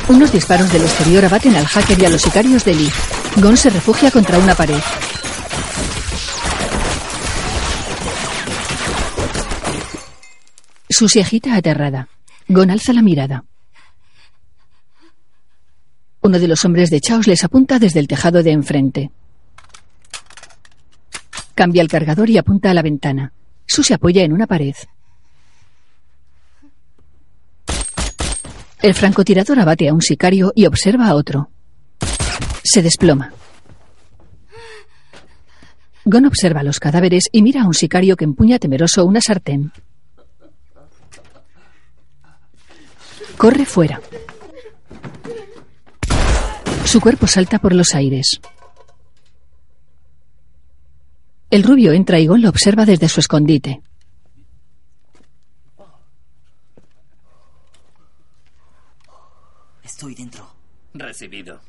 Unos 0.09 0.31
disparos 0.31 0.71
del 0.71 0.83
exterior 0.83 1.25
abaten 1.25 1.55
al 1.55 1.65
hacker 1.65 2.01
y 2.01 2.05
a 2.05 2.09
los 2.09 2.21
sicarios 2.21 2.63
de 2.63 2.75
Lee. 2.75 2.91
Gon 3.37 3.57
se 3.57 3.69
refugia 3.69 4.09
contra 4.09 4.39
una 4.39 4.55
pared. 4.55 4.79
Su 10.89 11.09
se 11.09 11.21
agita 11.21 11.55
aterrada. 11.55 12.07
Gon 12.47 12.71
alza 12.71 12.93
la 12.93 13.01
mirada. 13.01 13.43
Uno 16.21 16.39
de 16.39 16.47
los 16.47 16.63
hombres 16.63 16.89
de 16.89 17.01
Chaos 17.01 17.27
les 17.27 17.43
apunta 17.43 17.77
desde 17.77 17.99
el 17.99 18.07
tejado 18.07 18.43
de 18.43 18.51
enfrente. 18.51 19.11
Cambia 21.53 21.81
el 21.81 21.89
cargador 21.89 22.29
y 22.29 22.37
apunta 22.37 22.71
a 22.71 22.73
la 22.73 22.81
ventana. 22.81 23.33
Su 23.65 23.83
se 23.83 23.93
apoya 23.93 24.23
en 24.23 24.31
una 24.31 24.47
pared. 24.47 24.75
El 28.81 28.93
francotirador 28.93 29.59
abate 29.59 29.89
a 29.89 29.93
un 29.93 30.01
sicario 30.01 30.51
y 30.55 30.65
observa 30.65 31.07
a 31.07 31.15
otro. 31.15 31.49
Se 32.63 32.81
desploma. 32.81 33.33
Gon 36.05 36.25
observa 36.25 36.63
los 36.63 36.79
cadáveres 36.79 37.27
y 37.31 37.41
mira 37.41 37.63
a 37.63 37.67
un 37.67 37.73
sicario 37.73 38.15
que 38.15 38.23
empuña 38.23 38.59
temeroso 38.59 39.03
una 39.05 39.19
sartén. 39.19 39.71
Corre 43.37 43.65
fuera. 43.65 43.99
Su 46.85 47.01
cuerpo 47.01 47.27
salta 47.27 47.59
por 47.59 47.73
los 47.73 47.93
aires. 47.93 48.39
El 51.49 51.63
rubio 51.63 51.93
entra 51.93 52.19
y 52.19 52.27
Gon 52.27 52.41
lo 52.41 52.49
observa 52.49 52.85
desde 52.85 53.09
su 53.09 53.19
escondite. 53.19 53.81
Estoy 59.97 60.13
dentro. 60.13 60.47
Recibido. 60.93 61.59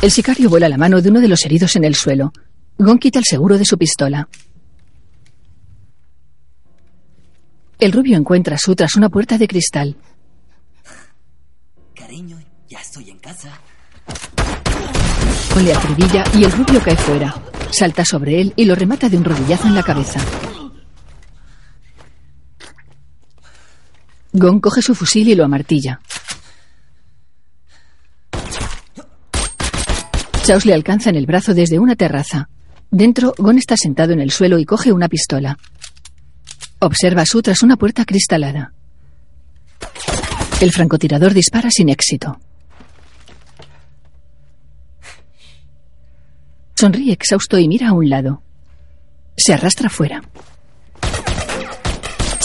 El 0.00 0.10
sicario 0.10 0.48
vuela 0.48 0.70
la 0.70 0.78
mano 0.78 1.02
de 1.02 1.10
uno 1.10 1.20
de 1.20 1.28
los 1.28 1.44
heridos 1.44 1.76
en 1.76 1.84
el 1.84 1.94
suelo. 1.94 2.32
Gon 2.78 2.98
quita 2.98 3.18
el 3.18 3.26
seguro 3.26 3.58
de 3.58 3.66
su 3.66 3.76
pistola. 3.76 4.26
El 7.78 7.92
rubio 7.92 8.16
encuentra 8.16 8.54
a 8.54 8.58
Su 8.58 8.74
tras 8.74 8.96
una 8.96 9.10
puerta 9.10 9.36
de 9.36 9.46
cristal. 9.46 9.96
casa. 13.20 13.50
Gon 15.52 15.64
le 15.66 15.74
acribilla 15.74 16.24
y 16.32 16.44
el 16.44 16.52
rubio 16.52 16.80
cae 16.82 16.96
fuera. 16.96 17.34
Salta 17.70 18.02
sobre 18.02 18.40
él 18.40 18.54
y 18.56 18.64
lo 18.64 18.74
remata 18.74 19.10
de 19.10 19.18
un 19.18 19.24
rodillazo 19.24 19.68
en 19.68 19.74
la 19.74 19.82
cabeza. 19.82 20.20
Gon 24.38 24.60
coge 24.60 24.82
su 24.82 24.94
fusil 24.94 25.28
y 25.28 25.34
lo 25.34 25.44
amartilla. 25.44 26.00
Chaos 30.44 30.64
le 30.64 30.74
alcanza 30.74 31.10
en 31.10 31.16
el 31.16 31.26
brazo 31.26 31.54
desde 31.54 31.78
una 31.78 31.96
terraza. 31.96 32.48
Dentro, 32.90 33.34
Gon 33.36 33.58
está 33.58 33.76
sentado 33.76 34.12
en 34.12 34.20
el 34.20 34.30
suelo 34.30 34.58
y 34.58 34.64
coge 34.64 34.92
una 34.92 35.08
pistola. 35.08 35.58
Observa 36.78 37.22
a 37.22 37.26
Su 37.26 37.42
tras 37.42 37.62
una 37.62 37.76
puerta 37.76 38.04
cristalada. 38.04 38.72
El 40.60 40.72
francotirador 40.72 41.34
dispara 41.34 41.70
sin 41.70 41.88
éxito. 41.88 42.40
Sonríe 46.76 47.12
exhausto 47.12 47.58
y 47.58 47.66
mira 47.66 47.88
a 47.88 47.92
un 47.92 48.08
lado. 48.08 48.42
Se 49.36 49.52
arrastra 49.52 49.90
fuera. 49.90 50.22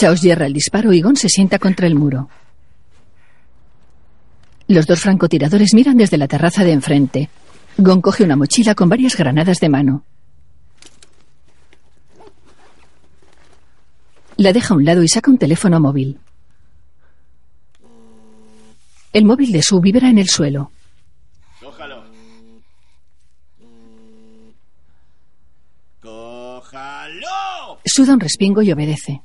Chaos 0.03 0.21
hierra 0.21 0.47
el 0.47 0.51
disparo 0.51 0.91
y 0.91 0.99
Gon 0.99 1.15
se 1.15 1.29
sienta 1.29 1.59
contra 1.59 1.87
el 1.87 1.95
muro. 1.95 2.27
Los 4.67 4.85
dos 4.85 4.99
francotiradores 4.99 5.73
miran 5.73 5.95
desde 5.95 6.17
la 6.17 6.27
terraza 6.27 6.65
de 6.65 6.73
enfrente. 6.73 7.29
Gon 7.77 8.01
coge 8.01 8.25
una 8.25 8.35
mochila 8.35 8.75
con 8.75 8.89
varias 8.89 9.15
granadas 9.15 9.61
de 9.61 9.69
mano. 9.69 10.03
La 14.35 14.51
deja 14.51 14.73
a 14.73 14.77
un 14.77 14.83
lado 14.83 15.03
y 15.03 15.07
saca 15.07 15.31
un 15.31 15.37
teléfono 15.37 15.79
móvil. 15.79 16.19
El 19.13 19.23
móvil 19.23 19.53
de 19.53 19.63
Su 19.63 19.79
vibra 19.79 20.09
en 20.09 20.17
el 20.17 20.27
suelo. 20.27 20.69
Cójalo. 21.61 22.03
¡Cójalo! 26.01 27.79
Su 27.85 28.05
da 28.05 28.15
un 28.15 28.19
respingo 28.19 28.61
y 28.61 28.73
obedece. 28.73 29.21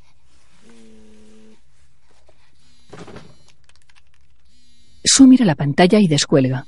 Su 5.11 5.27
mira 5.27 5.47
la 5.47 5.55
pantalla 5.55 5.99
y 5.99 6.07
descuelga. 6.07 6.67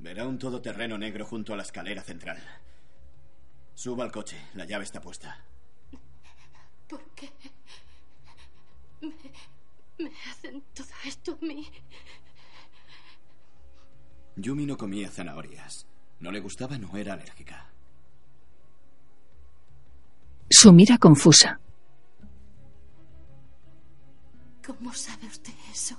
Verá 0.00 0.26
un 0.26 0.36
todoterreno 0.36 0.98
negro 0.98 1.24
junto 1.24 1.52
a 1.54 1.56
la 1.56 1.62
escalera 1.62 2.02
central. 2.02 2.38
Suba 3.72 4.02
al 4.02 4.10
coche, 4.10 4.36
la 4.54 4.64
llave 4.64 4.82
está 4.82 5.00
puesta. 5.00 5.44
¿Por 6.88 7.04
qué 7.14 7.30
me, 9.00 9.14
me 10.04 10.10
hacen 10.28 10.60
todo 10.74 10.88
esto 11.06 11.38
a 11.40 11.44
mí? 11.44 11.70
Yumi 14.34 14.66
no 14.66 14.76
comía 14.76 15.08
zanahorias. 15.08 15.86
No 16.18 16.32
le 16.32 16.40
gustaban 16.40 16.84
o 16.84 16.96
era 16.96 17.12
alérgica. 17.14 17.70
Su 20.50 20.72
mira 20.72 20.98
confusa. 20.98 21.60
¿Cómo 24.70 24.94
sabe 24.94 25.26
usted 25.26 25.52
eso? 25.72 25.96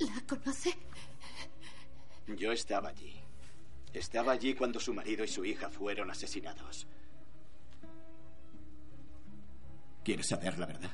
¿La 0.00 0.20
conoce? 0.26 0.76
Yo 2.26 2.50
estaba 2.50 2.88
allí. 2.88 3.14
Estaba 3.92 4.32
allí 4.32 4.54
cuando 4.54 4.80
su 4.80 4.92
marido 4.92 5.22
y 5.22 5.28
su 5.28 5.44
hija 5.44 5.70
fueron 5.70 6.10
asesinados. 6.10 6.88
¿Quieres 10.02 10.26
saber 10.26 10.58
la 10.58 10.66
verdad? 10.66 10.90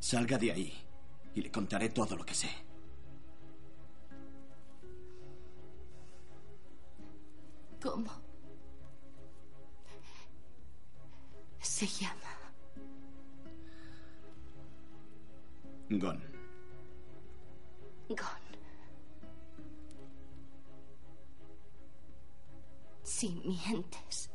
Salga 0.00 0.38
de 0.38 0.50
ahí 0.50 0.72
y 1.34 1.42
le 1.42 1.50
contaré 1.50 1.90
todo 1.90 2.16
lo 2.16 2.24
que 2.24 2.34
sé. 2.34 2.48
¿Cómo? 7.82 8.23
Se 11.74 11.88
llama. 11.88 12.14
Gon. 15.90 16.20
Gon. 18.10 18.44
Si 23.02 23.28
mientes, 23.44 24.30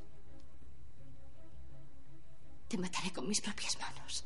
te 2.68 2.78
mataré 2.78 3.10
con 3.14 3.26
mis 3.26 3.40
propias 3.40 3.78
manos. 3.80 4.26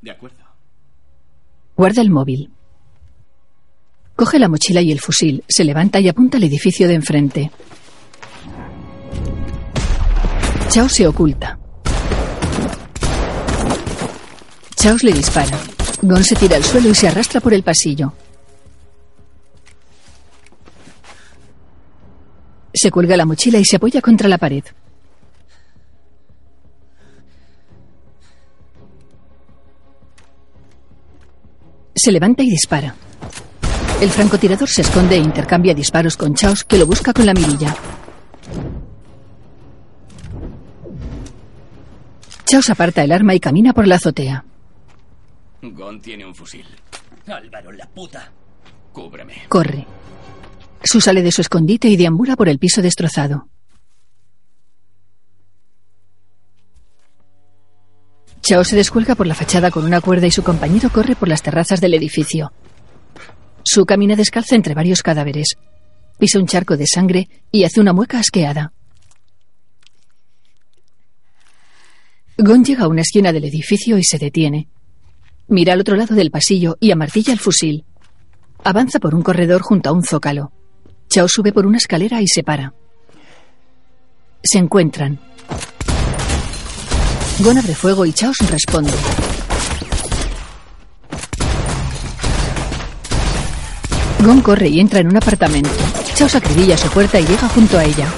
De 0.00 0.10
acuerdo. 0.10 0.44
Guarda 1.76 2.02
el 2.02 2.10
móvil. 2.10 2.50
Coge 4.16 4.40
la 4.40 4.48
mochila 4.48 4.82
y 4.82 4.90
el 4.90 4.98
fusil, 4.98 5.44
se 5.48 5.62
levanta 5.62 6.00
y 6.00 6.08
apunta 6.08 6.36
al 6.36 6.42
edificio 6.42 6.88
de 6.88 6.94
enfrente. 6.94 7.52
Chao 10.70 10.88
se 10.88 11.04
oculta. 11.04 11.58
Chaos 14.76 15.02
le 15.02 15.12
dispara. 15.12 15.58
Gon 16.00 16.22
se 16.22 16.36
tira 16.36 16.54
al 16.54 16.62
suelo 16.62 16.88
y 16.90 16.94
se 16.94 17.08
arrastra 17.08 17.40
por 17.40 17.52
el 17.52 17.64
pasillo. 17.64 18.12
Se 22.72 22.88
cuelga 22.92 23.16
la 23.16 23.26
mochila 23.26 23.58
y 23.58 23.64
se 23.64 23.76
apoya 23.76 24.00
contra 24.00 24.28
la 24.28 24.38
pared. 24.38 24.62
Se 31.96 32.12
levanta 32.12 32.44
y 32.44 32.48
dispara. 32.48 32.94
El 34.00 34.10
francotirador 34.10 34.68
se 34.68 34.82
esconde 34.82 35.16
e 35.16 35.18
intercambia 35.18 35.74
disparos 35.74 36.16
con 36.16 36.32
Chaos, 36.34 36.62
que 36.62 36.78
lo 36.78 36.86
busca 36.86 37.12
con 37.12 37.26
la 37.26 37.34
mirilla. 37.34 37.74
Chaos 42.50 42.68
aparta 42.68 43.04
el 43.04 43.12
arma 43.12 43.32
y 43.32 43.38
camina 43.38 43.72
por 43.72 43.86
la 43.86 43.94
azotea. 43.94 44.44
Gon 45.62 46.00
tiene 46.00 46.26
un 46.26 46.34
fusil. 46.34 46.66
Álvaro, 47.28 47.70
la 47.70 47.86
puta. 47.86 48.32
Cúbreme. 48.92 49.44
Corre. 49.48 49.86
Su 50.82 51.00
sale 51.00 51.22
de 51.22 51.30
su 51.30 51.42
escondite 51.42 51.86
y 51.86 51.96
deambula 51.96 52.34
por 52.34 52.48
el 52.48 52.58
piso 52.58 52.82
destrozado. 52.82 53.46
Chao 58.40 58.64
se 58.64 58.74
descuelga 58.74 59.14
por 59.14 59.28
la 59.28 59.36
fachada 59.36 59.70
con 59.70 59.84
una 59.84 60.00
cuerda 60.00 60.26
y 60.26 60.32
su 60.32 60.42
compañero 60.42 60.90
corre 60.90 61.14
por 61.14 61.28
las 61.28 61.42
terrazas 61.42 61.80
del 61.80 61.94
edificio. 61.94 62.52
Su 63.62 63.86
camina 63.86 64.16
descalza 64.16 64.56
entre 64.56 64.74
varios 64.74 65.04
cadáveres. 65.04 65.56
Pisa 66.18 66.40
un 66.40 66.48
charco 66.48 66.76
de 66.76 66.88
sangre 66.88 67.28
y 67.52 67.62
hace 67.62 67.80
una 67.80 67.92
mueca 67.92 68.18
asqueada. 68.18 68.72
Gon 72.42 72.64
llega 72.64 72.84
a 72.84 72.88
una 72.88 73.02
esquina 73.02 73.34
del 73.34 73.44
edificio 73.44 73.98
y 73.98 74.04
se 74.04 74.18
detiene. 74.18 74.66
Mira 75.48 75.74
al 75.74 75.80
otro 75.80 75.94
lado 75.94 76.14
del 76.14 76.30
pasillo 76.30 76.78
y 76.80 76.90
amartilla 76.90 77.34
el 77.34 77.38
fusil. 77.38 77.84
Avanza 78.64 78.98
por 78.98 79.14
un 79.14 79.22
corredor 79.22 79.60
junto 79.60 79.90
a 79.90 79.92
un 79.92 80.02
zócalo. 80.02 80.50
Chao 81.10 81.28
sube 81.28 81.52
por 81.52 81.66
una 81.66 81.76
escalera 81.76 82.22
y 82.22 82.28
se 82.28 82.42
para. 82.42 82.72
Se 84.42 84.56
encuentran. 84.56 85.18
Gon 87.40 87.58
abre 87.58 87.74
fuego 87.74 88.06
y 88.06 88.12
Chaos 88.14 88.36
responde. 88.50 88.92
Gon 94.24 94.40
corre 94.40 94.68
y 94.68 94.80
entra 94.80 95.00
en 95.00 95.08
un 95.08 95.16
apartamento. 95.18 95.70
Chaos 96.14 96.34
acribilla 96.34 96.78
su 96.78 96.88
puerta 96.88 97.20
y 97.20 97.26
llega 97.26 97.48
junto 97.50 97.76
a 97.76 97.84
ella. 97.84 98.08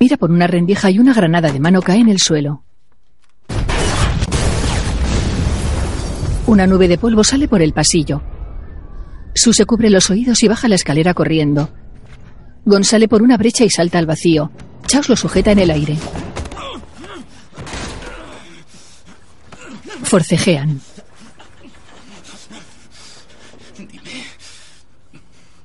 Mira 0.00 0.16
por 0.16 0.30
una 0.30 0.46
rendija 0.46 0.90
y 0.90 0.98
una 0.98 1.12
granada 1.12 1.50
de 1.50 1.60
mano 1.60 1.82
cae 1.82 1.98
en 1.98 2.08
el 2.08 2.18
suelo. 2.18 2.62
Una 6.46 6.66
nube 6.66 6.88
de 6.88 6.96
polvo 6.96 7.24
sale 7.24 7.46
por 7.46 7.60
el 7.60 7.72
pasillo. 7.74 8.22
Su 9.34 9.52
se 9.52 9.66
cubre 9.66 9.90
los 9.90 10.08
oídos 10.08 10.42
y 10.42 10.48
baja 10.48 10.66
la 10.66 10.76
escalera 10.76 11.12
corriendo. 11.14 11.70
Gon 12.64 12.84
sale 12.84 13.06
por 13.06 13.22
una 13.22 13.36
brecha 13.36 13.64
y 13.64 13.70
salta 13.70 13.98
al 13.98 14.06
vacío. 14.06 14.50
Chaos 14.86 15.08
lo 15.08 15.16
sujeta 15.16 15.52
en 15.52 15.58
el 15.58 15.70
aire. 15.70 15.98
Forcejean. 20.04 20.80
Dime. 23.76 24.24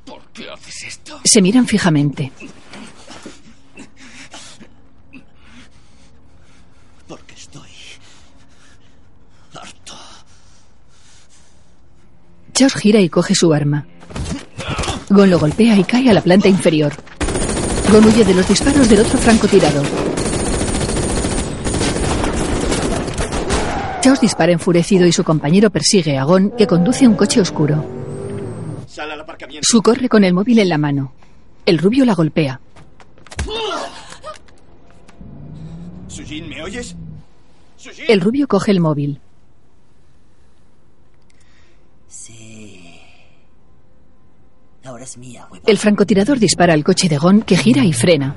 ¿Por 0.05 0.21
qué 0.33 0.49
haces 0.49 0.83
esto? 0.83 1.19
Se 1.23 1.41
miran 1.41 1.65
fijamente. 1.65 2.31
Porque 7.07 7.35
estoy 7.35 7.69
Chaos 12.53 12.75
gira 12.75 12.99
y 12.99 13.09
coge 13.09 13.33
su 13.33 13.51
arma. 13.53 13.85
Gon 15.09 15.29
lo 15.29 15.39
golpea 15.39 15.77
y 15.77 15.83
cae 15.83 16.09
a 16.09 16.13
la 16.13 16.21
planta 16.21 16.47
inferior. 16.47 16.93
Gon 17.91 18.05
huye 18.05 18.23
de 18.23 18.33
los 18.33 18.47
disparos 18.47 18.87
del 18.89 19.01
otro 19.01 19.17
francotirador. 19.17 19.85
Chaos 24.01 24.21
dispara 24.21 24.51
enfurecido 24.51 25.07
y 25.07 25.11
su 25.11 25.23
compañero 25.23 25.69
persigue 25.69 26.17
a 26.17 26.25
Gon, 26.25 26.51
que 26.51 26.67
conduce 26.67 27.07
un 27.07 27.15
coche 27.15 27.41
oscuro. 27.41 27.83
Sal 28.87 29.09
al 29.09 29.21
aparcamiento. 29.21 29.65
Su 29.67 29.81
corre 29.81 30.07
con 30.07 30.23
el 30.23 30.33
móvil 30.33 30.59
en 30.59 30.69
la 30.69 30.77
mano. 30.77 31.13
El 31.65 31.77
rubio 31.79 32.05
la 32.05 32.13
golpea. 32.13 32.59
Sujin, 36.07 36.49
¿me 36.49 36.61
oyes? 36.61 36.95
El 38.07 38.21
rubio 38.21 38.47
coge 38.47 38.71
el 38.71 38.79
móvil. 38.79 39.19
Sí. 42.07 42.99
El 45.65 45.77
francotirador 45.77 46.39
dispara 46.39 46.73
al 46.73 46.83
coche 46.83 47.09
de 47.09 47.17
Gon, 47.17 47.41
que 47.41 47.57
gira 47.57 47.83
y 47.83 47.93
frena. 47.93 48.35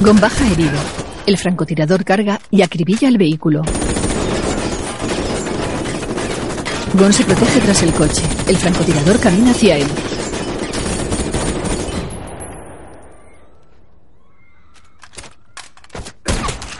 Gon 0.00 0.20
baja 0.20 0.50
herido. 0.50 0.78
El 1.26 1.38
francotirador 1.38 2.04
carga 2.04 2.40
y 2.50 2.62
acribilla 2.62 3.08
el 3.08 3.18
vehículo. 3.18 3.62
Gon 6.94 7.12
se 7.12 7.24
protege 7.24 7.60
tras 7.60 7.82
el 7.82 7.92
coche. 7.92 8.22
El 8.48 8.56
francotirador 8.56 9.18
camina 9.18 9.50
hacia 9.50 9.76
él. 9.76 9.86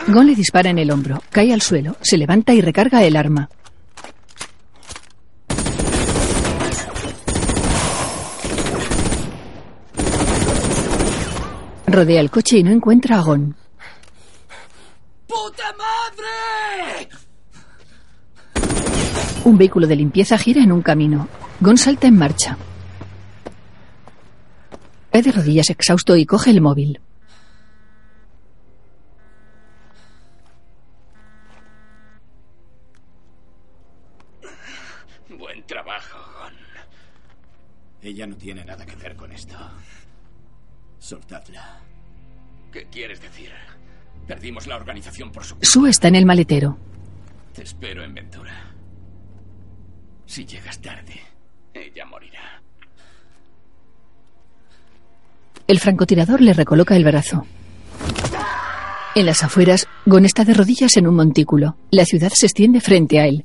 Gon 0.07 0.27
le 0.27 0.35
dispara 0.35 0.71
en 0.71 0.79
el 0.79 0.91
hombro, 0.91 1.23
cae 1.31 1.53
al 1.53 1.63
suelo, 1.63 1.97
se 2.01 2.17
levanta 2.17 2.53
y 2.53 2.61
recarga 2.61 3.03
el 3.03 3.17
arma. 3.17 3.49
Rodea 11.95 12.21
el 12.21 12.29
coche 12.29 12.59
y 12.59 12.65
no 12.65 12.73
encuentra 12.73 13.19
a 13.19 13.21
Gon. 13.21 13.55
¡Puta 15.29 15.73
madre! 15.79 17.09
Un 19.45 19.57
vehículo 19.57 19.87
de 19.87 19.95
limpieza 19.95 20.37
gira 20.37 20.61
en 20.61 20.73
un 20.73 20.83
camino. 20.83 21.29
Gon 21.61 21.79
salta 21.79 22.09
en 22.09 22.19
marcha. 22.19 22.59
Cae 25.13 25.23
de 25.23 25.31
rodillas 25.31 25.71
exhausto 25.71 26.17
y 26.17 26.27
coge 26.27 26.51
el 26.51 26.61
móvil. 26.61 27.01
Buen 35.29 35.65
trabajo, 35.65 36.19
Gon. 36.41 36.55
Ella 38.03 38.27
no 38.27 38.35
tiene 38.35 38.65
nada 38.65 38.85
que 38.85 38.97
ver 38.97 39.15
con 39.15 39.31
esto. 39.31 39.57
Soltadla. 40.99 41.84
¿Qué 42.75 42.89
quieres 42.91 43.21
decir? 43.23 43.51
Perdimos 44.27 44.67
la 44.67 44.75
organización 44.75 45.31
por 45.31 45.45
su 45.45 45.55
Sue 45.63 45.91
está 45.91 46.09
en 46.09 46.17
el 46.17 46.27
maletero. 46.27 46.77
Te 47.55 47.63
espero 47.63 48.03
en 48.03 48.13
Ventura. 48.13 48.75
Si 50.27 50.45
llegas 50.45 50.81
tarde, 50.81 51.21
ella 51.73 52.05
morirá. 52.05 52.61
El 55.69 55.79
francotirador 55.79 56.41
le 56.41 56.53
recoloca 56.53 56.97
el 56.97 57.05
brazo. 57.05 57.47
En 59.15 59.27
las 59.27 59.45
afueras, 59.45 59.87
Gon 60.05 60.25
está 60.25 60.45
de 60.45 60.55
rodillas 60.55 60.97
en 60.97 61.07
un 61.07 61.15
montículo. 61.15 61.77
La 61.93 62.05
ciudad 62.05 62.33
se 62.35 62.47
extiende 62.47 62.81
frente 62.81 63.21
a 63.21 63.27
él. 63.29 63.45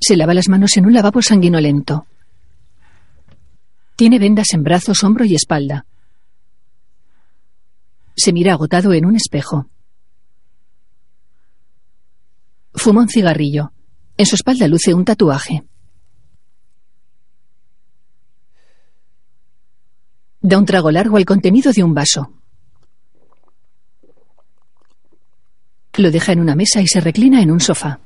Se 0.00 0.16
lava 0.16 0.34
las 0.34 0.48
manos 0.48 0.76
en 0.76 0.86
un 0.86 0.92
lavabo 0.92 1.20
sanguinolento. 1.20 2.06
Tiene 3.96 4.20
vendas 4.20 4.52
en 4.52 4.62
brazos, 4.62 5.02
hombro 5.02 5.24
y 5.24 5.34
espalda. 5.34 5.84
Se 8.16 8.32
mira 8.32 8.52
agotado 8.52 8.92
en 8.92 9.06
un 9.06 9.16
espejo. 9.16 9.68
Fuma 12.74 13.02
un 13.02 13.08
cigarrillo. 13.08 13.72
En 14.16 14.26
su 14.26 14.36
espalda 14.36 14.68
luce 14.68 14.94
un 14.94 15.04
tatuaje. 15.04 15.64
Da 20.40 20.58
un 20.58 20.66
trago 20.66 20.90
largo 20.90 21.16
al 21.16 21.24
contenido 21.24 21.72
de 21.72 21.82
un 21.82 21.94
vaso. 21.94 22.32
Lo 25.96 26.10
deja 26.10 26.32
en 26.32 26.40
una 26.40 26.54
mesa 26.54 26.80
y 26.80 26.86
se 26.88 27.00
reclina 27.00 27.40
en 27.40 27.50
un 27.50 27.60
sofá. 27.60 28.00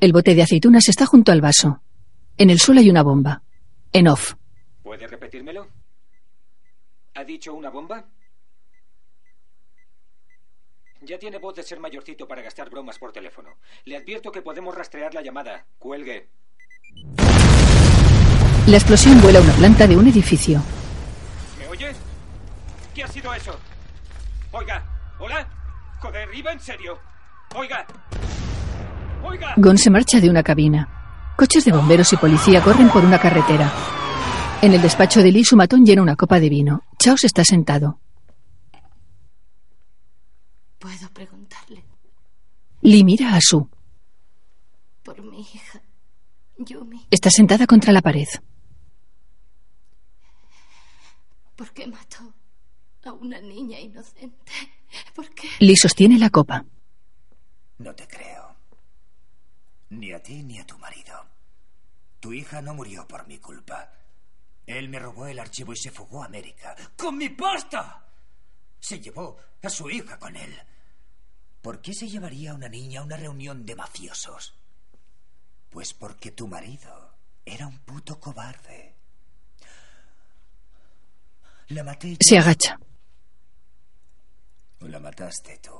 El 0.00 0.12
bote 0.12 0.34
de 0.34 0.42
aceitunas 0.42 0.88
está 0.88 1.06
junto 1.06 1.32
al 1.32 1.40
vaso. 1.40 1.80
En 2.36 2.50
el 2.50 2.58
suelo 2.58 2.80
hay 2.80 2.90
una 2.90 3.02
bomba. 3.02 3.42
En 3.92 4.08
off. 4.08 4.34
¿Puede 4.82 5.06
repetírmelo? 5.06 5.68
¿Ha 7.14 7.24
dicho 7.24 7.54
una 7.54 7.70
bomba? 7.70 8.04
Ya 11.06 11.18
tiene 11.20 11.38
voz 11.38 11.54
de 11.54 11.62
ser 11.62 11.78
mayorcito 11.78 12.26
para 12.26 12.42
gastar 12.42 12.68
bromas 12.68 12.98
por 12.98 13.12
teléfono. 13.12 13.50
Le 13.84 13.96
advierto 13.96 14.32
que 14.32 14.42
podemos 14.42 14.74
rastrear 14.74 15.14
la 15.14 15.22
llamada. 15.22 15.64
Cuelgue. 15.78 16.30
La 18.66 18.76
explosión 18.76 19.20
vuela 19.20 19.38
a 19.38 19.42
una 19.42 19.52
planta 19.52 19.86
de 19.86 19.96
un 19.96 20.08
edificio. 20.08 20.60
¿Me 21.60 21.68
oye? 21.68 21.92
¿Qué 22.92 23.04
ha 23.04 23.06
sido 23.06 23.32
eso? 23.32 23.56
Oiga, 24.50 24.84
¿hola? 25.20 25.48
Joder, 26.00 26.28
iba 26.34 26.50
en 26.50 26.58
serio. 26.58 26.98
Oiga. 27.54 27.86
Oiga. 29.22 29.54
Gon 29.58 29.78
se 29.78 29.90
marcha 29.90 30.20
de 30.20 30.28
una 30.28 30.42
cabina. 30.42 31.34
Coches 31.36 31.64
de 31.64 31.70
bomberos 31.70 32.12
y 32.12 32.16
policía 32.16 32.60
corren 32.60 32.88
por 32.88 33.04
una 33.04 33.20
carretera. 33.20 33.72
En 34.60 34.74
el 34.74 34.82
despacho 34.82 35.22
de 35.22 35.30
Lee, 35.30 35.44
su 35.44 35.54
matón 35.54 35.86
llena 35.86 36.02
una 36.02 36.16
copa 36.16 36.40
de 36.40 36.48
vino. 36.48 36.82
Chaos 36.98 37.22
está 37.22 37.44
sentado. 37.44 38.00
Puedo 40.86 41.10
preguntarle 41.12 41.82
Lee 42.80 43.02
mira 43.02 43.34
a 43.34 43.40
Su. 43.40 43.68
por 45.02 45.20
mi 45.20 45.40
hija, 45.40 45.82
Yumi. 46.58 47.08
Está 47.10 47.28
sentada 47.28 47.66
contra 47.66 47.92
la 47.92 48.02
pared. 48.02 48.28
¿Por 51.56 51.72
qué 51.72 51.88
mató 51.88 52.32
a 53.04 53.10
una 53.14 53.40
niña 53.40 53.80
inocente? 53.80 54.52
¿Por 55.12 55.28
qué? 55.34 55.48
Lee 55.58 55.74
sostiene 55.76 56.20
la 56.20 56.30
copa. 56.30 56.64
No 57.78 57.92
te 57.92 58.06
creo. 58.06 58.54
Ni 59.90 60.12
a 60.12 60.22
ti 60.22 60.44
ni 60.44 60.60
a 60.60 60.66
tu 60.66 60.78
marido. 60.78 61.14
Tu 62.20 62.32
hija 62.32 62.62
no 62.62 62.74
murió 62.74 63.08
por 63.08 63.26
mi 63.26 63.38
culpa. 63.38 63.90
Él 64.64 64.88
me 64.88 65.00
robó 65.00 65.26
el 65.26 65.40
archivo 65.40 65.72
y 65.72 65.76
se 65.78 65.90
fugó 65.90 66.22
a 66.22 66.26
América. 66.26 66.76
¡Con 66.96 67.18
mi 67.18 67.28
pasta! 67.30 68.06
Se 68.78 69.00
llevó 69.00 69.36
a 69.64 69.68
su 69.68 69.90
hija 69.90 70.16
con 70.16 70.36
él. 70.36 70.56
¿Por 71.66 71.80
qué 71.80 71.92
se 71.94 72.08
llevaría 72.08 72.52
a 72.52 72.54
una 72.54 72.68
niña 72.68 73.00
a 73.00 73.02
una 73.02 73.16
reunión 73.16 73.66
de 73.66 73.74
mafiosos? 73.74 74.54
Pues 75.68 75.94
porque 75.94 76.30
tu 76.30 76.46
marido 76.46 77.16
era 77.44 77.66
un 77.66 77.80
puto 77.80 78.20
cobarde. 78.20 78.94
La 81.70 81.82
maté. 81.82 82.12
yo. 82.12 82.16
Se 82.20 82.38
agacha. 82.38 82.78
¿O 84.80 84.86
la 84.86 85.00
mataste 85.00 85.58
tú? 85.58 85.74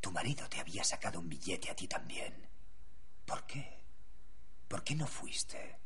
Tu 0.00 0.10
marido 0.10 0.48
te 0.48 0.58
había 0.58 0.82
sacado 0.82 1.20
un 1.20 1.28
billete 1.28 1.70
a 1.70 1.76
ti 1.76 1.86
también. 1.86 2.34
¿Por 3.24 3.46
qué? 3.46 3.78
¿Por 4.66 4.82
qué 4.82 4.96
no 4.96 5.06
fuiste? 5.06 5.78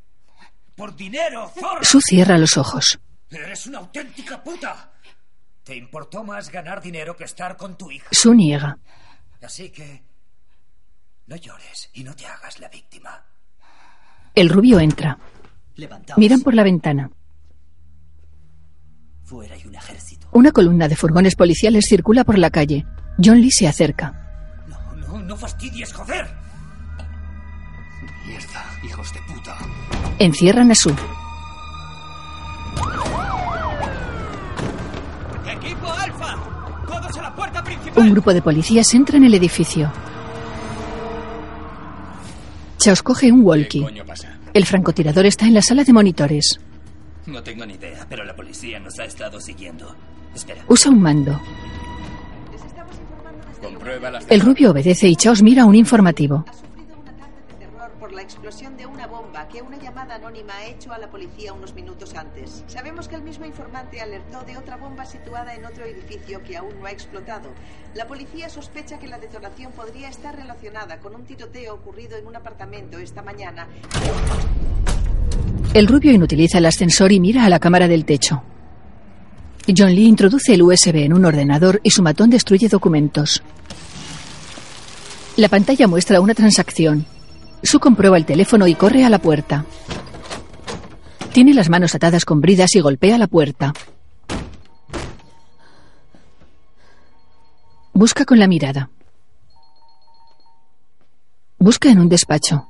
¡Por 0.74 0.96
dinero, 0.96 1.52
zorra! 1.54 1.84
Su 1.84 2.00
cierra 2.00 2.38
los 2.38 2.56
ojos. 2.56 2.98
¡Eres 3.28 3.66
una 3.66 3.80
auténtica 3.80 4.42
puta! 4.42 4.94
Te 5.66 5.74
importó 5.74 6.22
más 6.22 6.52
ganar 6.52 6.80
dinero 6.80 7.16
que 7.16 7.24
estar 7.24 7.56
con 7.56 7.76
tu 7.76 7.90
hija. 7.90 8.06
Su 8.12 8.32
niega. 8.32 8.78
Así 9.42 9.70
que... 9.70 10.00
No 11.26 11.34
llores 11.34 11.90
y 11.92 12.04
no 12.04 12.14
te 12.14 12.24
hagas 12.24 12.60
la 12.60 12.68
víctima. 12.68 13.24
El 14.32 14.48
rubio 14.48 14.78
entra. 14.78 15.18
Levantaos. 15.74 16.18
Miran 16.18 16.42
por 16.42 16.54
la 16.54 16.62
ventana. 16.62 17.10
Fuera 19.24 19.56
hay 19.56 19.66
un 19.66 19.74
ejército. 19.74 20.28
Una 20.30 20.52
columna 20.52 20.86
de 20.86 20.94
furgones 20.94 21.34
policiales 21.34 21.86
circula 21.88 22.22
por 22.22 22.38
la 22.38 22.50
calle. 22.50 22.86
John 23.18 23.40
Lee 23.40 23.50
se 23.50 23.66
acerca. 23.66 24.14
No, 24.68 25.20
no 25.20 25.36
fastidies, 25.36 25.92
joder. 25.92 26.28
Mierda, 28.24 28.64
hijos 28.84 29.12
de 29.12 29.20
puta. 29.22 29.58
Encierran 30.20 30.70
a 30.70 30.76
Su. 30.76 30.94
¡Equipo 35.66 35.90
Alfa! 35.90 36.36
¡Todos 37.06 37.18
a 37.18 37.22
la 37.22 37.34
puerta 37.34 37.62
principal! 37.62 38.02
Un 38.02 38.10
grupo 38.10 38.34
de 38.34 38.42
policías 38.42 38.92
entra 38.94 39.16
en 39.16 39.24
el 39.24 39.34
edificio. 39.34 39.92
Chaos 42.78 43.02
coge 43.02 43.30
un 43.30 43.44
walkie. 43.44 43.82
coño 43.82 44.04
pasa? 44.04 44.38
El 44.52 44.66
francotirador 44.66 45.26
está 45.26 45.46
en 45.46 45.54
la 45.54 45.62
sala 45.62 45.84
de 45.84 45.92
monitores. 45.92 46.58
No 47.26 47.42
tengo 47.42 47.64
ni 47.64 47.74
idea, 47.74 48.06
pero 48.08 48.24
la 48.24 48.34
policía 48.34 48.80
nos 48.80 48.98
ha 48.98 49.04
estado 49.04 49.40
siguiendo. 49.40 49.94
Espera. 50.34 50.62
Usa 50.68 50.90
un 50.90 51.00
mando. 51.00 51.40
El 54.28 54.40
rubio 54.40 54.70
obedece 54.70 55.08
y 55.08 55.16
Chaos 55.16 55.42
mira 55.42 55.64
un 55.64 55.74
informativo. 55.74 56.44
La 58.16 58.22
explosión 58.22 58.78
de 58.78 58.86
una 58.86 59.06
bomba 59.06 59.46
que 59.46 59.60
una 59.60 59.76
llamada 59.76 60.14
anónima 60.14 60.54
ha 60.54 60.66
hecho 60.66 60.90
a 60.90 60.98
la 60.98 61.10
policía 61.10 61.52
unos 61.52 61.74
minutos 61.74 62.14
antes. 62.14 62.64
Sabemos 62.66 63.08
que 63.08 63.16
el 63.16 63.22
mismo 63.22 63.44
informante 63.44 64.00
alertó 64.00 64.42
de 64.42 64.56
otra 64.56 64.76
bomba 64.76 65.04
situada 65.04 65.54
en 65.54 65.66
otro 65.66 65.84
edificio 65.84 66.42
que 66.42 66.56
aún 66.56 66.80
no 66.80 66.86
ha 66.86 66.90
explotado. 66.90 67.50
La 67.94 68.06
policía 68.06 68.48
sospecha 68.48 68.98
que 68.98 69.06
la 69.06 69.18
detonación 69.18 69.70
podría 69.72 70.08
estar 70.08 70.34
relacionada 70.34 70.98
con 70.98 71.14
un 71.14 71.24
tiroteo 71.24 71.74
ocurrido 71.74 72.16
en 72.16 72.26
un 72.26 72.34
apartamento 72.34 72.98
esta 72.98 73.20
mañana. 73.20 73.68
El 75.74 75.86
rubio 75.86 76.10
inutiliza 76.10 76.56
el 76.56 76.66
ascensor 76.66 77.12
y 77.12 77.20
mira 77.20 77.44
a 77.44 77.50
la 77.50 77.60
cámara 77.60 77.86
del 77.86 78.06
techo. 78.06 78.42
John 79.76 79.94
Lee 79.94 80.06
introduce 80.06 80.54
el 80.54 80.62
USB 80.62 81.04
en 81.04 81.12
un 81.12 81.26
ordenador 81.26 81.80
y 81.82 81.90
su 81.90 82.02
matón 82.02 82.30
destruye 82.30 82.68
documentos. 82.68 83.42
La 85.36 85.50
pantalla 85.50 85.86
muestra 85.86 86.22
una 86.22 86.32
transacción. 86.32 87.04
Su 87.66 87.80
comprueba 87.80 88.16
el 88.16 88.24
teléfono 88.24 88.68
y 88.68 88.76
corre 88.76 89.04
a 89.04 89.10
la 89.10 89.18
puerta. 89.18 89.64
Tiene 91.32 91.52
las 91.52 91.68
manos 91.68 91.96
atadas 91.96 92.24
con 92.24 92.40
bridas 92.40 92.76
y 92.76 92.80
golpea 92.80 93.18
la 93.18 93.26
puerta. 93.26 93.72
Busca 97.92 98.24
con 98.24 98.38
la 98.38 98.46
mirada. 98.46 98.88
Busca 101.58 101.90
en 101.90 101.98
un 101.98 102.08
despacho. 102.08 102.68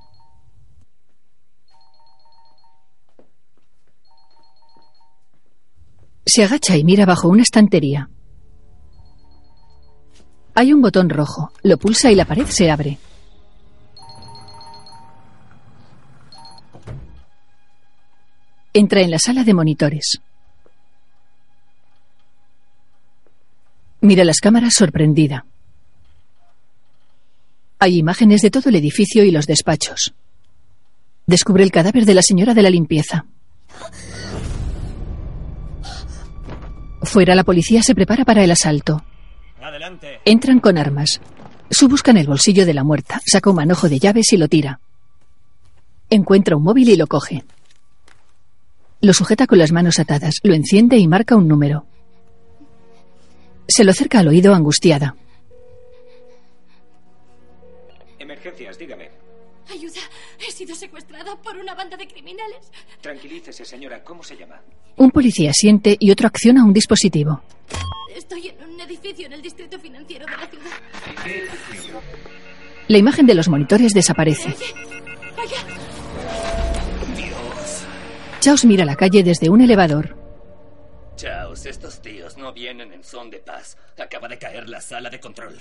Se 6.24 6.43
agacha 6.43 6.74
y 6.74 6.85
mira 6.85 7.05
bajo 7.05 7.28
una 7.28 7.43
estantería. 7.43 8.09
Hay 10.55 10.73
un 10.73 10.81
botón 10.81 11.10
rojo. 11.10 11.52
Lo 11.62 11.77
pulsa 11.77 12.10
y 12.10 12.14
la 12.14 12.24
pared 12.24 12.47
se 12.47 12.70
abre. 12.70 12.98
Entra 18.78 19.01
en 19.01 19.11
la 19.11 19.19
sala 19.19 19.43
de 19.43 19.55
monitores. 19.55 20.20
Mira 24.03 24.23
las 24.23 24.40
cámaras 24.40 24.74
sorprendida. 24.74 25.47
Hay 27.78 27.97
imágenes 27.97 28.43
de 28.43 28.51
todo 28.51 28.69
el 28.69 28.74
edificio 28.74 29.24
y 29.24 29.31
los 29.31 29.47
despachos. 29.47 30.12
Descubre 31.27 31.65
el 31.65 31.73
cadáver 31.73 32.05
de 32.05 32.12
la 32.12 32.20
señora 32.20 32.53
de 32.53 32.61
la 32.61 32.69
limpieza. 32.69 33.24
Fuera 37.01 37.35
la 37.35 37.44
policía 37.44 37.82
se 37.82 37.94
prepara 37.94 38.27
para 38.27 38.44
el 38.44 38.51
asalto. 38.51 39.03
Adelante. 39.59 40.20
Entran 40.27 40.61
con 40.61 40.77
armas. 40.77 41.23
Su 41.70 41.89
busca 41.89 42.11
en 42.11 42.19
el 42.19 42.27
bolsillo 42.27 42.66
de 42.66 42.74
la 42.74 42.85
muerta, 42.85 43.23
saca 43.24 43.48
un 43.48 43.57
manojo 43.57 43.89
de 43.89 44.01
llaves 44.01 44.35
y 44.35 44.36
lo 44.36 44.48
tira. 44.48 44.81
Encuentra 46.11 46.59
un 46.59 46.62
móvil 46.62 46.90
y 46.90 46.97
lo 46.97 47.07
coge. 47.07 47.43
Lo 49.07 49.12
sujeta 49.12 49.47
con 49.47 49.59
las 49.61 49.70
manos 49.70 50.01
atadas, 50.01 50.41
lo 50.43 50.53
enciende 50.53 50.97
y 50.99 51.07
marca 51.07 51.37
un 51.37 51.47
número. 51.47 51.87
Se 53.69 53.85
lo 53.85 53.93
acerca 53.93 54.19
al 54.19 54.27
oído 54.27 54.53
angustiada. 54.53 55.15
Emergencias, 58.19 58.77
dígame. 58.77 59.09
Ayuda, 59.70 60.01
he 60.41 60.51
sido 60.51 60.74
secuestrada 60.74 61.41
por 61.41 61.57
una 61.57 61.77
banda 61.77 61.97
de 61.97 62.09
criminales. 62.09 62.73
Tranquilícese, 63.01 63.65
señora. 63.65 64.03
¿Cómo 64.03 64.24
se 64.24 64.37
llama? 64.37 64.61
Un 64.97 65.12
policía 65.12 65.53
siente 65.53 65.97
y 66.01 66.11
otro 66.11 66.27
acciona 66.27 66.65
un 66.65 66.73
dispositivo. 66.73 67.41
Estoy 68.12 68.49
en 68.49 68.69
un 68.69 68.81
edificio 68.81 69.27
en 69.27 69.35
el 69.35 69.43
distrito 69.43 69.78
financiero 69.78 70.27
de 70.27 70.37
la 70.37 70.49
ciudad. 70.49 72.03
La 72.89 72.99
imagen 72.99 73.27
de 73.27 73.35
los 73.35 73.49
monitores 73.49 73.93
desaparece. 73.93 74.53
Chaos 78.47 78.64
mira 78.64 78.85
la 78.85 78.94
calle 78.94 79.24
desde 79.24 79.51
un 79.51 79.60
elevador. 79.60 80.16
Chaos, 81.16 81.66
estos 81.66 82.01
tíos 82.01 82.36
no 82.39 82.52
vienen 82.52 82.93
en 82.93 83.02
son 83.02 83.28
de 83.28 83.39
paz. 83.39 83.77
Acaba 84.01 84.28
de 84.28 84.39
caer 84.39 84.68
la 84.68 84.81
sala 84.81 85.10
de 85.10 85.18
control. 85.18 85.59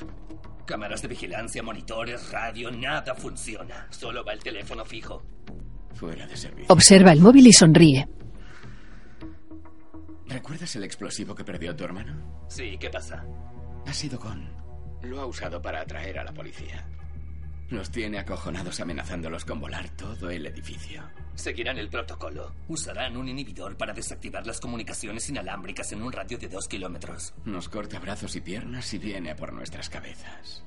Cámaras 0.67 1.01
de 1.01 1.07
vigilancia, 1.07 1.63
monitores, 1.63 2.29
radio, 2.29 2.69
nada 2.69 3.15
funciona. 3.15 3.87
Solo 3.89 4.23
va 4.23 4.33
el 4.33 4.43
teléfono 4.43 4.85
fijo. 4.85 5.23
Fuera 5.95 6.27
de 6.27 6.37
servicio. 6.37 6.67
Observa 6.71 7.11
el 7.11 7.21
móvil 7.21 7.47
y 7.47 7.53
sonríe. 7.53 8.07
¿Recuerdas 10.27 10.75
el 10.75 10.83
explosivo 10.83 11.33
que 11.33 11.43
perdió 11.43 11.75
tu 11.75 11.85
hermano? 11.85 12.45
Sí, 12.49 12.77
¿qué 12.79 12.91
pasa? 12.91 13.25
Ha 13.87 13.93
sido 13.93 14.19
con. 14.19 14.47
Lo 15.01 15.21
ha 15.21 15.25
usado 15.25 15.59
para 15.59 15.81
atraer 15.81 16.19
a 16.19 16.23
la 16.23 16.35
policía. 16.35 16.87
Los 17.69 17.89
tiene 17.89 18.19
acojonados 18.19 18.79
amenazándolos 18.79 19.43
con 19.43 19.59
volar 19.59 19.89
todo 19.89 20.29
el 20.29 20.45
edificio. 20.45 21.01
Seguirán 21.33 21.77
el 21.79 21.89
protocolo. 21.89 22.53
Usarán 22.67 23.17
un 23.17 23.27
inhibidor 23.27 23.75
para 23.75 23.93
desactivar 23.93 24.45
las 24.45 24.59
comunicaciones 24.59 25.27
inalámbricas 25.29 25.91
en 25.91 26.03
un 26.03 26.11
radio 26.11 26.37
de 26.37 26.47
dos 26.47 26.67
kilómetros. 26.67 27.33
Nos 27.43 27.67
corta 27.67 27.99
brazos 27.99 28.35
y 28.35 28.41
piernas 28.41 28.93
y 28.93 28.99
viene 28.99 29.31
a 29.31 29.35
por 29.35 29.51
nuestras 29.51 29.89
cabezas. 29.89 30.63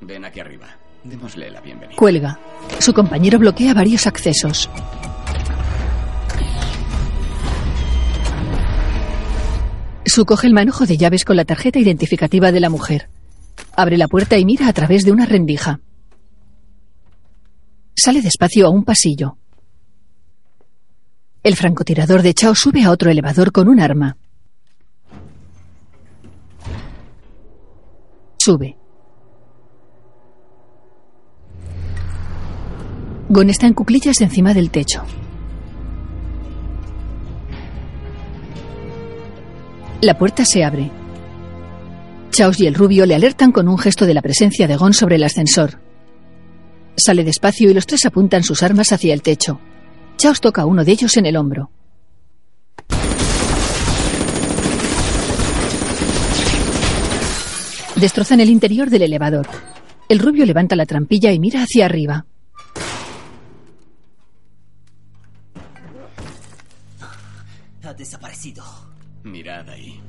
Ven 0.00 0.24
aquí 0.24 0.40
arriba. 0.40 0.68
Démosle 1.02 1.50
la 1.50 1.60
bienvenida. 1.60 1.96
Cuelga. 1.96 2.38
Su 2.78 2.94
compañero 2.94 3.38
bloquea 3.38 3.74
varios 3.74 4.06
accesos. 4.06 4.70
Su 10.06 10.24
coge 10.24 10.46
el 10.46 10.54
manojo 10.54 10.86
de 10.86 10.96
llaves 10.96 11.24
con 11.24 11.36
la 11.36 11.44
tarjeta 11.44 11.80
identificativa 11.80 12.52
de 12.52 12.60
la 12.60 12.70
mujer. 12.70 13.08
Abre 13.76 13.96
la 13.96 14.08
puerta 14.08 14.38
y 14.38 14.44
mira 14.44 14.68
a 14.68 14.72
través 14.72 15.04
de 15.04 15.12
una 15.12 15.26
rendija. 15.26 15.80
Sale 17.96 18.22
despacio 18.22 18.66
a 18.66 18.70
un 18.70 18.84
pasillo. 18.84 19.36
El 21.42 21.56
francotirador 21.56 22.22
de 22.22 22.34
Chao 22.34 22.54
sube 22.54 22.84
a 22.84 22.90
otro 22.90 23.10
elevador 23.10 23.52
con 23.52 23.68
un 23.68 23.80
arma. 23.80 24.16
Sube. 28.38 28.76
Gon 33.28 33.50
está 33.50 33.66
en 33.66 33.74
cuclillas 33.74 34.20
encima 34.20 34.54
del 34.54 34.70
techo. 34.70 35.02
La 40.00 40.16
puerta 40.18 40.44
se 40.44 40.62
abre. 40.62 41.03
Chaos 42.34 42.58
y 42.58 42.66
el 42.66 42.74
rubio 42.74 43.06
le 43.06 43.14
alertan 43.14 43.52
con 43.52 43.68
un 43.68 43.78
gesto 43.78 44.06
de 44.06 44.14
la 44.14 44.20
presencia 44.20 44.66
de 44.66 44.74
Gon 44.74 44.92
sobre 44.92 45.14
el 45.14 45.22
ascensor. 45.22 45.78
Sale 46.96 47.22
despacio 47.22 47.70
y 47.70 47.74
los 47.74 47.86
tres 47.86 48.06
apuntan 48.06 48.42
sus 48.42 48.64
armas 48.64 48.90
hacia 48.90 49.14
el 49.14 49.22
techo. 49.22 49.60
Chaos 50.16 50.40
toca 50.40 50.62
a 50.62 50.66
uno 50.66 50.84
de 50.84 50.90
ellos 50.90 51.16
en 51.16 51.26
el 51.26 51.36
hombro. 51.36 51.70
Destrozan 57.94 58.40
el 58.40 58.50
interior 58.50 58.90
del 58.90 59.02
elevador. 59.02 59.46
El 60.08 60.18
rubio 60.18 60.44
levanta 60.44 60.74
la 60.74 60.86
trampilla 60.86 61.30
y 61.30 61.38
mira 61.38 61.62
hacia 61.62 61.84
arriba. 61.86 62.26
Ha 67.84 67.94
desaparecido. 67.94 68.64
Mirad 69.22 69.68
ahí. 69.68 70.00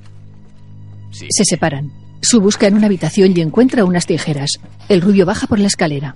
Sí. 1.11 1.27
Se 1.29 1.43
separan. 1.45 2.04
Su 2.27 2.41
busca 2.41 2.65
en 2.65 2.73
una 2.73 2.87
habitación 2.87 3.37
y 3.37 3.41
encuentra 3.41 3.85
unas 3.85 4.07
tijeras. 4.07 4.59
El 4.89 5.01
rubio 5.01 5.27
baja 5.27 5.45
por 5.45 5.59
la 5.59 5.67
escalera. 5.67 6.15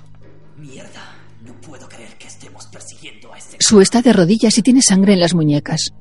Mierda. 0.57 1.03
No 1.45 1.53
puedo 1.61 1.88
creer 1.88 2.18
que 2.18 2.26
estemos 2.26 2.65
persiguiendo 2.65 3.31
a 3.31 3.38
ese... 3.38 3.57
Su 3.60 3.80
está 3.80 4.02
de 4.02 4.11
rodillas 4.11 4.57
y 4.57 4.64
tiene 4.64 4.81
sangre 4.81 5.14
en 5.14 5.19
las 5.19 5.36
muñecas. 5.36 5.94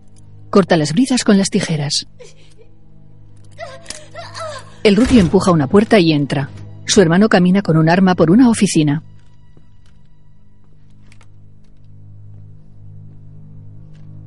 Corta 0.49 0.79
las 0.79 0.95
bridas 0.95 1.25
con 1.25 1.37
las 1.37 1.51
tijeras. 1.51 2.07
El 4.83 4.97
rubio 4.97 5.21
empuja 5.21 5.51
una 5.51 5.67
puerta 5.67 6.01
y 6.01 6.13
entra. 6.13 6.49
Su 6.87 7.03
hermano 7.03 7.29
camina 7.29 7.61
con 7.61 7.77
un 7.77 7.91
arma 7.91 8.15
por 8.15 8.31
una 8.31 8.49
oficina. 8.49 9.03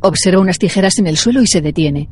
Observa 0.01 0.41
unas 0.41 0.59
tijeras 0.59 0.99
en 0.99 1.07
el 1.07 1.17
suelo 1.17 1.41
y 1.41 1.47
se 1.47 1.61
detiene. 1.61 2.07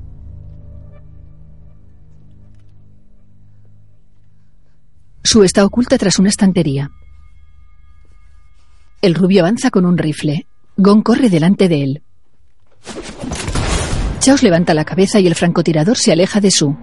Su 5.24 5.44
está 5.44 5.66
oculta 5.66 5.98
tras 5.98 6.18
una 6.20 6.30
estantería. 6.30 6.92
El 9.02 9.16
rubio 9.16 9.42
avanza 9.42 9.70
con 9.70 9.86
un 9.86 9.98
rifle. 9.98 10.48
Gon 10.78 11.02
corre 11.02 11.30
delante 11.30 11.68
de 11.68 11.84
él. 11.84 12.04
Chaos 14.20 14.44
levanta 14.44 14.74
la 14.74 14.86
cabeza 14.86 15.20
y 15.20 15.28
el 15.28 15.36
francotirador 15.36 15.98
se 15.98 16.12
aleja 16.12 16.40
de 16.42 16.52
su. 16.52 16.76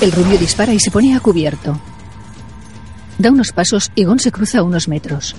El 0.00 0.12
rubio 0.12 0.38
dispara 0.38 0.74
y 0.74 0.80
se 0.80 0.90
pone 0.90 1.14
a 1.14 1.20
cubierto. 1.20 1.80
Da 3.18 3.30
unos 3.30 3.52
pasos 3.52 3.90
y 3.94 4.04
Gon 4.04 4.18
se 4.18 4.32
cruza 4.32 4.62
unos 4.62 4.88
metros. 4.88 5.34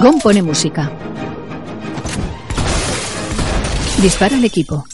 Gon 0.00 0.18
pone 0.18 0.42
música. 0.42 0.90
Dispara 4.00 4.34
al 4.34 4.44
equipo. 4.46 4.86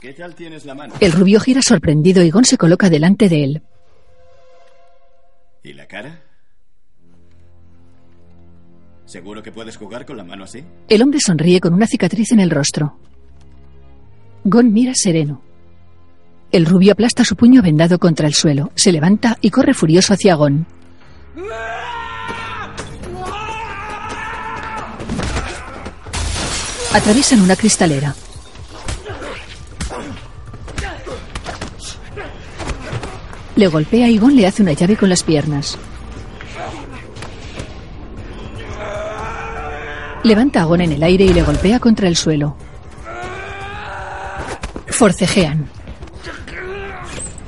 ¿Qué 0.00 0.12
tal 0.12 0.34
tienes 0.34 0.64
la 0.64 0.74
mano? 0.74 0.94
El 0.98 1.12
rubio 1.12 1.38
gira 1.38 1.62
sorprendido 1.62 2.24
y 2.24 2.30
Gon 2.30 2.44
se 2.44 2.58
coloca 2.58 2.90
delante 2.90 3.28
de 3.28 3.44
él. 3.44 3.62
¿Y 5.62 5.72
la 5.72 5.86
cara? 5.86 6.20
¿Seguro 9.06 9.40
que 9.40 9.52
puedes 9.52 9.76
jugar 9.76 10.04
con 10.04 10.16
la 10.16 10.24
mano 10.24 10.44
así? 10.44 10.64
El 10.88 11.02
hombre 11.02 11.20
sonríe 11.20 11.60
con 11.60 11.72
una 11.72 11.86
cicatriz 11.86 12.32
en 12.32 12.40
el 12.40 12.50
rostro. 12.50 12.98
Gon 14.42 14.72
mira 14.72 14.94
sereno. 14.96 15.42
El 16.50 16.66
rubio 16.66 16.92
aplasta 16.92 17.24
su 17.24 17.36
puño 17.36 17.62
vendado 17.62 18.00
contra 18.00 18.26
el 18.26 18.34
suelo, 18.34 18.72
se 18.74 18.90
levanta 18.90 19.38
y 19.40 19.50
corre 19.50 19.74
furioso 19.74 20.12
hacia 20.14 20.34
Gon. 20.34 20.66
Atraviesan 26.92 27.42
una 27.42 27.54
cristalera. 27.54 28.14
Le 33.56 33.66
golpea 33.66 34.08
y 34.08 34.18
Gon 34.18 34.36
le 34.36 34.46
hace 34.46 34.62
una 34.62 34.72
llave 34.72 34.96
con 34.96 35.08
las 35.08 35.22
piernas. 35.22 35.76
Levanta 40.22 40.62
a 40.62 40.64
Gon 40.64 40.80
en 40.80 40.92
el 40.92 41.02
aire 41.02 41.24
y 41.24 41.32
le 41.32 41.42
golpea 41.42 41.78
contra 41.78 42.08
el 42.08 42.16
suelo. 42.16 42.56
Forcejean. 44.86 45.68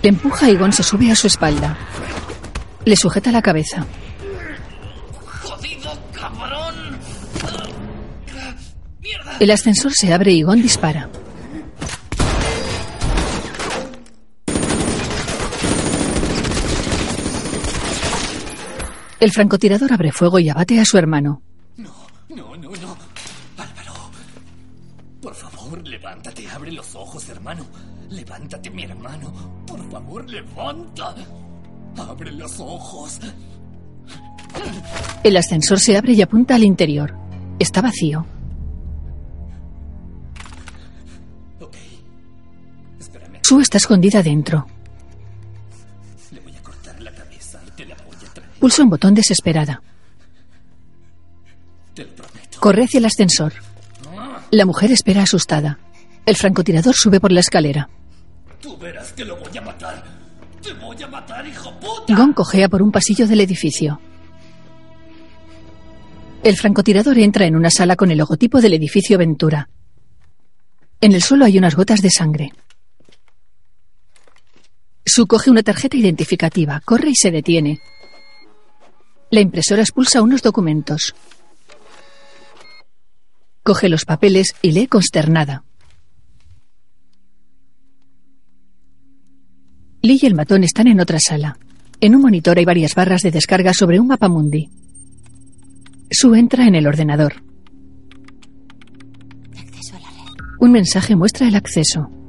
Le 0.02 0.08
empuja 0.08 0.50
y 0.50 0.56
Gon 0.56 0.72
se 0.72 0.82
sube 0.82 1.10
a 1.10 1.16
su 1.16 1.26
espalda. 1.26 1.76
Le 2.84 2.96
sujeta 2.96 3.32
la 3.32 3.42
cabeza. 3.42 3.86
El 9.40 9.50
ascensor 9.50 9.92
se 9.94 10.12
abre 10.12 10.32
y 10.32 10.42
Gon 10.42 10.60
dispara. 10.60 11.08
El 19.18 19.32
francotirador 19.32 19.94
abre 19.94 20.12
fuego 20.12 20.38
y 20.38 20.50
abate 20.50 20.78
a 20.78 20.84
su 20.84 20.98
hermano. 20.98 21.40
No, 21.78 21.90
no, 22.28 22.54
no. 22.54 22.96
Álvaro. 23.56 24.10
Por 25.22 25.34
favor, 25.34 25.88
levántate. 25.88 26.46
Abre 26.50 26.72
los 26.72 26.94
ojos, 26.94 27.26
hermano. 27.30 27.64
Levántate, 28.10 28.68
mi 28.68 28.82
hermano. 28.82 29.64
Por 29.66 29.90
favor, 29.90 30.28
levanta. 30.28 31.14
Abre 31.96 32.30
los 32.32 32.60
ojos. 32.60 33.20
El 35.24 35.36
ascensor 35.38 35.80
se 35.80 35.96
abre 35.96 36.12
y 36.12 36.20
apunta 36.20 36.56
al 36.56 36.64
interior. 36.64 37.14
Está 37.58 37.80
vacío. 37.80 38.26
Sue 43.50 43.62
está 43.62 43.78
escondida 43.78 44.22
dentro. 44.22 44.64
Le 46.30 46.38
voy 46.38 46.54
a 46.54 46.62
cortar 46.62 47.02
la 47.02 47.10
cabeza 47.10 47.60
y 47.66 47.70
te 47.72 47.84
la 47.84 47.96
voy 47.96 48.14
a 48.14 48.32
traer. 48.32 48.48
Pulsa 48.60 48.84
un 48.84 48.90
botón 48.90 49.12
desesperada. 49.12 49.82
Te 51.92 52.04
lo 52.04 52.14
prometo. 52.14 52.60
Corre 52.60 52.84
hacia 52.84 52.98
el 52.98 53.06
ascensor. 53.06 53.54
La 54.52 54.64
mujer 54.66 54.92
espera 54.92 55.24
asustada. 55.24 55.80
El 56.26 56.36
francotirador 56.36 56.94
sube 56.94 57.18
por 57.18 57.32
la 57.32 57.40
escalera. 57.40 57.90
Tú 58.60 58.78
verás 58.78 59.12
que 59.14 59.24
lo 59.24 59.36
voy 59.36 59.58
a 59.58 59.62
matar. 59.62 60.04
Te 60.62 60.72
voy 60.74 61.02
a 61.02 61.08
matar, 61.08 61.44
hijo 61.44 61.72
puta. 61.80 62.14
Gon 62.14 62.32
cojea 62.32 62.68
por 62.68 62.82
un 62.82 62.92
pasillo 62.92 63.26
del 63.26 63.40
edificio. 63.40 64.00
El 66.44 66.56
francotirador 66.56 67.18
entra 67.18 67.46
en 67.46 67.56
una 67.56 67.70
sala 67.70 67.96
con 67.96 68.12
el 68.12 68.18
logotipo 68.18 68.60
del 68.60 68.74
edificio 68.74 69.18
Ventura. 69.18 69.68
En 71.00 71.14
el 71.14 71.20
suelo 71.20 71.46
hay 71.46 71.58
unas 71.58 71.74
gotas 71.74 72.00
de 72.00 72.10
sangre. 72.10 72.52
Su 75.12 75.26
coge 75.26 75.50
una 75.50 75.64
tarjeta 75.64 75.96
identificativa, 75.96 76.80
corre 76.84 77.10
y 77.10 77.16
se 77.16 77.32
detiene. 77.32 77.80
La 79.32 79.40
impresora 79.40 79.82
expulsa 79.82 80.22
unos 80.22 80.40
documentos. 80.40 81.16
Coge 83.64 83.88
los 83.88 84.04
papeles 84.04 84.54
y 84.62 84.70
lee 84.70 84.86
consternada. 84.86 85.64
Lee 90.00 90.20
y 90.22 90.26
el 90.26 90.36
matón 90.36 90.62
están 90.62 90.86
en 90.86 91.00
otra 91.00 91.18
sala. 91.18 91.58
En 92.00 92.14
un 92.14 92.22
monitor 92.22 92.58
hay 92.58 92.64
varias 92.64 92.94
barras 92.94 93.22
de 93.22 93.32
descarga 93.32 93.74
sobre 93.74 93.98
un 93.98 94.06
mapamundi. 94.06 94.70
Sue 96.08 96.38
entra 96.38 96.68
en 96.68 96.76
el 96.76 96.86
ordenador. 96.86 97.42
Acceso 99.58 99.96
a 99.96 99.98
la 99.98 100.08
red. 100.08 100.44
Un 100.60 100.70
mensaje 100.70 101.16
muestra 101.16 101.48
el 101.48 101.56
acceso. 101.56 102.19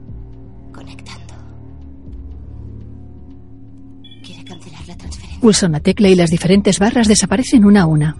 Pulsa 5.41 5.65
una 5.65 5.79
tecla 5.79 6.07
y 6.07 6.13
las 6.13 6.29
diferentes 6.29 6.77
barras 6.77 7.07
desaparecen 7.07 7.65
una 7.65 7.81
a 7.81 7.85
una. 7.87 8.15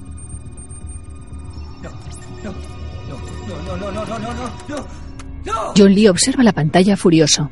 John 5.78 5.94
Lee 5.94 6.08
observa 6.08 6.44
la 6.44 6.52
pantalla 6.52 6.98
furioso. 6.98 7.52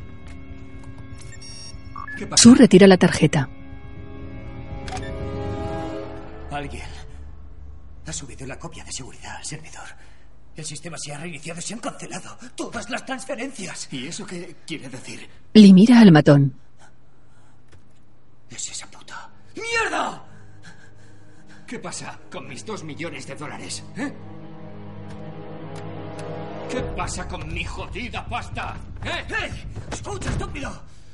¿Qué 2.17 2.25
pasa? 2.25 2.41
Sue 2.41 2.55
retira 2.55 2.87
la 2.87 2.97
tarjeta. 2.97 3.47
Alguien 6.51 6.83
ha 8.07 8.11
subido 8.11 8.47
la 8.47 8.57
copia 8.57 8.83
de 8.83 8.91
seguridad 8.91 9.37
al 9.37 9.45
servidor. 9.45 9.87
El 10.55 10.65
sistema 10.65 10.97
se 10.97 11.13
ha 11.13 11.19
reiniciado 11.19 11.59
y 11.59 11.61
se 11.61 11.75
han 11.75 11.79
cancelado 11.79 12.37
todas 12.55 12.89
las 12.89 13.05
transferencias. 13.05 13.87
¿Y 13.91 14.07
eso 14.07 14.25
qué 14.25 14.55
quiere 14.65 14.89
decir? 14.89 15.29
Lee 15.53 15.73
mira 15.73 15.99
al 15.99 16.11
matón. 16.11 16.55
Es 18.49 18.71
esa. 18.71 18.88
¡Mierda! 19.59 20.23
¿Qué 21.67 21.79
pasa 21.79 22.19
con 22.31 22.47
mis 22.47 22.65
dos 22.65 22.83
millones 22.83 23.27
de 23.27 23.35
dólares? 23.35 23.83
¿Eh? 23.95 24.11
¿Qué 26.69 26.81
pasa 26.95 27.27
con 27.27 27.51
mi 27.53 27.63
jodida 27.63 28.25
pasta? 28.27 28.75
¿Eh? 29.03 29.25
¡Eh! 29.29 29.51
¡Escucha, 29.91 30.29
estúpido! 30.29 30.71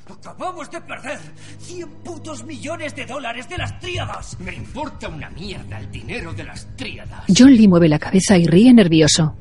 Acabamos 0.08 0.70
de 0.70 0.82
perder 0.82 1.20
100 1.60 1.90
putos 2.04 2.44
millones 2.44 2.96
de 2.96 3.06
dólares 3.06 3.50
de 3.50 3.58
las 3.58 3.80
tríadas. 3.80 4.40
Me 4.40 4.54
importa 4.54 5.08
una 5.08 5.30
mierda 5.32 5.80
el 5.80 5.92
dinero 5.92 6.32
de 6.34 6.44
las 6.44 6.68
tríadas. 6.76 7.24
John 7.36 7.54
Lee 7.56 7.68
mueve 7.68 7.90
la 7.90 7.98
cabeza 7.98 8.38
y 8.38 8.46
ríe 8.46 8.72
nervioso. 8.74 9.36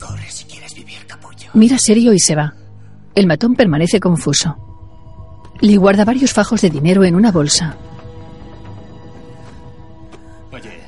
Corre 0.00 0.28
si 0.30 0.44
quieres 0.46 0.74
vivir, 0.74 1.06
capullo. 1.06 1.50
Mira 1.54 1.78
serio 1.78 2.12
y 2.12 2.18
se 2.18 2.34
va. 2.34 2.52
El 3.14 3.26
matón 3.26 3.54
permanece 3.54 4.00
confuso. 4.00 4.65
Lee 5.60 5.76
guarda 5.76 6.04
varios 6.04 6.32
fajos 6.32 6.60
de 6.60 6.70
dinero 6.70 7.04
en 7.04 7.14
una 7.14 7.32
bolsa. 7.32 7.76
Oye. 10.52 10.80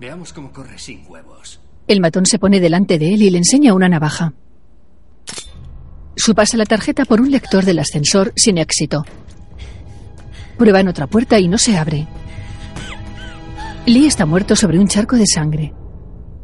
Veamos 0.00 0.32
cómo 0.32 0.52
corre 0.52 0.78
sin 0.78 1.04
huevos. 1.06 1.60
El 1.86 2.00
matón 2.00 2.26
se 2.26 2.38
pone 2.38 2.60
delante 2.60 2.98
de 2.98 3.14
él 3.14 3.22
y 3.22 3.30
le 3.30 3.38
enseña 3.38 3.74
una 3.74 3.88
navaja. 3.88 4.32
Su 6.16 6.34
pasa 6.34 6.56
la 6.56 6.64
tarjeta 6.64 7.04
por 7.04 7.20
un 7.20 7.30
lector 7.30 7.64
del 7.64 7.78
ascensor 7.78 8.32
sin 8.36 8.58
éxito. 8.58 9.04
Prueba 10.56 10.80
en 10.80 10.88
otra 10.88 11.06
puerta 11.06 11.38
y 11.38 11.48
no 11.48 11.58
se 11.58 11.76
abre. 11.76 12.06
Lee 13.86 14.06
está 14.06 14.24
muerto 14.24 14.56
sobre 14.56 14.78
un 14.78 14.88
charco 14.88 15.16
de 15.16 15.26
sangre. 15.26 15.74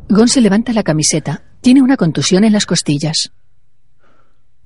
Gon 0.08 0.28
se 0.28 0.40
levanta 0.40 0.72
la 0.72 0.82
camiseta. 0.82 1.44
Tiene 1.60 1.82
una 1.82 1.96
contusión 1.96 2.44
en 2.44 2.52
las 2.52 2.66
costillas. 2.66 3.32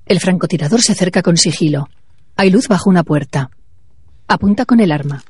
El 0.05 0.19
francotirador 0.19 0.83
se 0.83 0.91
acerca 0.91 1.23
con 1.23 1.35
sigilo. 1.35 1.89
Hay 2.35 2.51
luz 2.51 2.67
bajo 2.67 2.91
una 2.91 3.03
puerta. 3.03 3.49
Apunta 4.27 4.65
con 4.65 4.79
el 4.79 4.91
arma. 4.91 5.23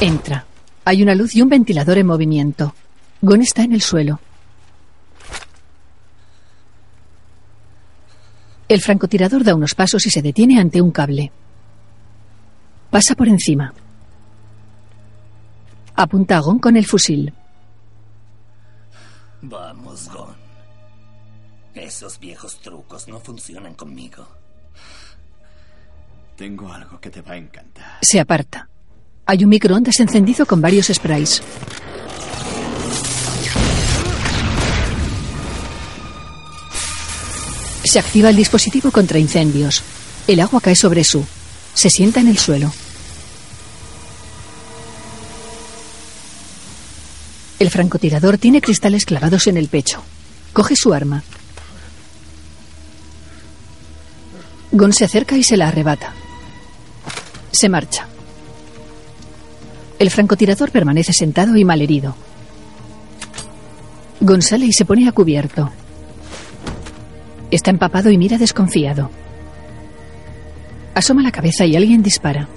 Entra. 0.00 0.46
Hay 0.86 1.02
una 1.02 1.14
luz 1.14 1.36
y 1.36 1.42
un 1.42 1.50
ventilador 1.50 1.98
en 1.98 2.06
movimiento. 2.06 2.74
Gon 3.20 3.42
está 3.42 3.62
en 3.62 3.74
el 3.74 3.82
suelo. 3.82 4.20
El 8.68 8.80
francotirador 8.80 9.44
da 9.44 9.54
unos 9.54 9.74
pasos 9.74 10.06
y 10.06 10.10
se 10.10 10.22
detiene 10.22 10.58
ante 10.58 10.80
un 10.80 10.92
cable. 10.92 11.30
Pasa 12.88 13.14
por 13.14 13.28
encima. 13.28 13.74
Apunta 15.94 16.38
a 16.38 16.40
Gon 16.40 16.58
con 16.58 16.76
el 16.78 16.86
fusil. 16.86 17.34
Vamos, 19.42 20.08
Gon. 20.08 20.34
Esos 21.74 22.18
viejos 22.18 22.60
trucos 22.60 23.08
no 23.08 23.20
funcionan 23.20 23.74
conmigo. 23.74 24.26
Tengo 26.36 26.72
algo 26.72 27.00
que 27.00 27.10
te 27.10 27.22
va 27.22 27.32
a 27.32 27.36
encantar. 27.36 27.98
Se 28.02 28.18
aparta. 28.18 28.68
Hay 29.26 29.44
un 29.44 29.50
microondas 29.50 30.00
encendido 30.00 30.46
con 30.46 30.60
varios 30.60 30.86
sprays. 30.86 31.42
Se 37.84 37.98
activa 37.98 38.30
el 38.30 38.36
dispositivo 38.36 38.90
contra 38.90 39.18
incendios. 39.18 39.82
El 40.26 40.40
agua 40.40 40.60
cae 40.60 40.76
sobre 40.76 41.04
su. 41.04 41.26
Se 41.74 41.90
sienta 41.90 42.20
en 42.20 42.28
el 42.28 42.38
suelo. 42.38 42.72
El 47.60 47.68
francotirador 47.68 48.38
tiene 48.38 48.62
cristales 48.62 49.04
clavados 49.04 49.46
en 49.46 49.58
el 49.58 49.68
pecho. 49.68 50.02
Coge 50.54 50.74
su 50.74 50.94
arma. 50.94 51.22
Gon 54.72 54.94
se 54.94 55.04
acerca 55.04 55.36
y 55.36 55.42
se 55.42 55.58
la 55.58 55.68
arrebata. 55.68 56.14
Se 57.52 57.68
marcha. 57.68 58.08
El 59.98 60.10
francotirador 60.10 60.70
permanece 60.70 61.12
sentado 61.12 61.54
y 61.54 61.64
malherido. 61.66 62.16
Gon 64.20 64.40
sale 64.40 64.64
y 64.64 64.72
se 64.72 64.86
pone 64.86 65.06
a 65.06 65.12
cubierto. 65.12 65.70
Está 67.50 67.70
empapado 67.70 68.10
y 68.10 68.16
mira 68.16 68.38
desconfiado. 68.38 69.10
Asoma 70.94 71.22
la 71.22 71.30
cabeza 71.30 71.66
y 71.66 71.76
alguien 71.76 72.02
dispara. 72.02 72.48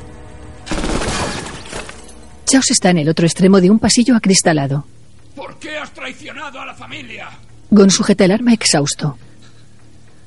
Chaos 2.45 2.71
está 2.71 2.91
en 2.91 2.99
el 2.99 3.09
otro 3.09 3.25
extremo 3.25 3.59
de 3.59 3.69
un 3.69 3.79
pasillo 3.79 4.15
acristalado. 4.15 4.85
¿Por 5.35 5.55
qué 5.57 5.77
has 5.77 5.91
traicionado 5.91 6.59
a 6.59 6.65
la 6.65 6.73
familia? 6.73 7.29
Gon 7.69 7.89
sujeta 7.89 8.25
el 8.25 8.31
arma 8.31 8.53
exhausto. 8.53 9.17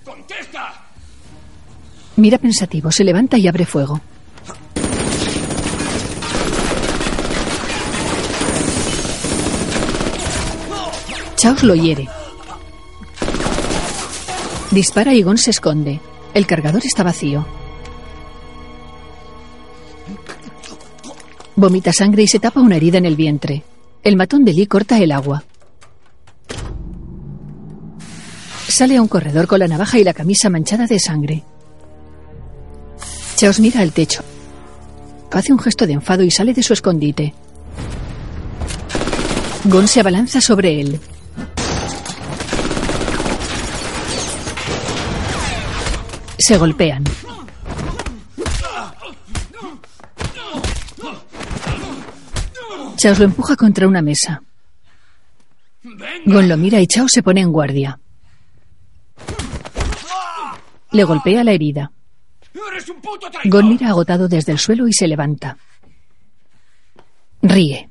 ¡Contesta! 0.04 0.74
Mira 2.16 2.38
pensativo, 2.38 2.90
se 2.90 3.04
levanta 3.04 3.38
y 3.38 3.46
abre 3.46 3.66
fuego. 3.66 4.00
Chaos 11.36 11.62
lo 11.62 11.74
hiere. 11.74 12.08
Dispara 14.70 15.14
y 15.14 15.22
Gon 15.22 15.38
se 15.38 15.50
esconde. 15.50 16.00
El 16.34 16.46
cargador 16.46 16.84
está 16.84 17.02
vacío. 17.02 17.46
Vomita 21.54 21.92
sangre 21.92 22.22
y 22.22 22.26
se 22.26 22.40
tapa 22.40 22.60
una 22.60 22.76
herida 22.76 22.98
en 22.98 23.06
el 23.06 23.16
vientre. 23.16 23.62
El 24.06 24.14
matón 24.14 24.44
de 24.44 24.52
Lee 24.52 24.68
corta 24.68 25.00
el 25.00 25.10
agua. 25.10 25.42
Sale 28.68 28.98
a 28.98 29.02
un 29.02 29.08
corredor 29.08 29.48
con 29.48 29.58
la 29.58 29.66
navaja 29.66 29.98
y 29.98 30.04
la 30.04 30.14
camisa 30.14 30.48
manchada 30.48 30.86
de 30.86 31.00
sangre. 31.00 31.42
Chaos 33.34 33.58
mira 33.58 33.80
al 33.80 33.90
techo. 33.90 34.22
Hace 35.32 35.52
un 35.52 35.58
gesto 35.58 35.88
de 35.88 35.94
enfado 35.94 36.22
y 36.22 36.30
sale 36.30 36.54
de 36.54 36.62
su 36.62 36.72
escondite. 36.72 37.34
Gon 39.64 39.88
se 39.88 39.98
abalanza 39.98 40.40
sobre 40.40 40.80
él. 40.80 41.00
Se 46.38 46.56
golpean. 46.58 47.02
Chaos 52.96 53.18
lo 53.18 53.24
empuja 53.26 53.56
contra 53.56 53.86
una 53.86 54.02
mesa. 54.02 54.42
Gon 56.24 56.48
lo 56.48 56.56
mira 56.56 56.80
y 56.80 56.86
Chao 56.86 57.08
se 57.08 57.22
pone 57.22 57.40
en 57.40 57.52
guardia. 57.52 57.98
Le 60.92 61.04
golpea 61.04 61.44
la 61.44 61.52
herida. 61.52 61.92
Gon 63.44 63.68
mira 63.68 63.88
agotado 63.88 64.28
desde 64.28 64.52
el 64.52 64.58
suelo 64.58 64.88
y 64.88 64.92
se 64.92 65.06
levanta. 65.06 65.58
Ríe. 67.42 67.90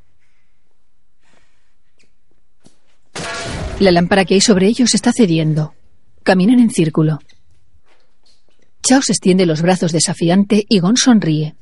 La 3.80 3.92
lámpara 3.92 4.26
que 4.26 4.34
hay 4.34 4.42
sobre 4.42 4.68
ellos 4.68 4.96
está 4.96 5.12
cediendo. 5.14 5.76
Caminan 6.24 6.60
en 6.60 6.72
círculo. 6.72 7.20
Chao 8.82 9.02
se 9.02 9.12
extiende 9.12 9.46
los 9.46 9.62
brazos 9.62 9.92
desafiante 9.92 10.66
y 10.68 10.80
Gon 10.80 10.98
sonríe. 10.98 11.56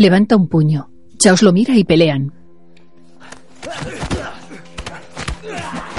Levanta 0.00 0.34
un 0.34 0.48
puño. 0.48 0.88
Chaos 1.18 1.42
lo 1.42 1.52
mira 1.52 1.76
y 1.76 1.84
pelean. 1.84 2.32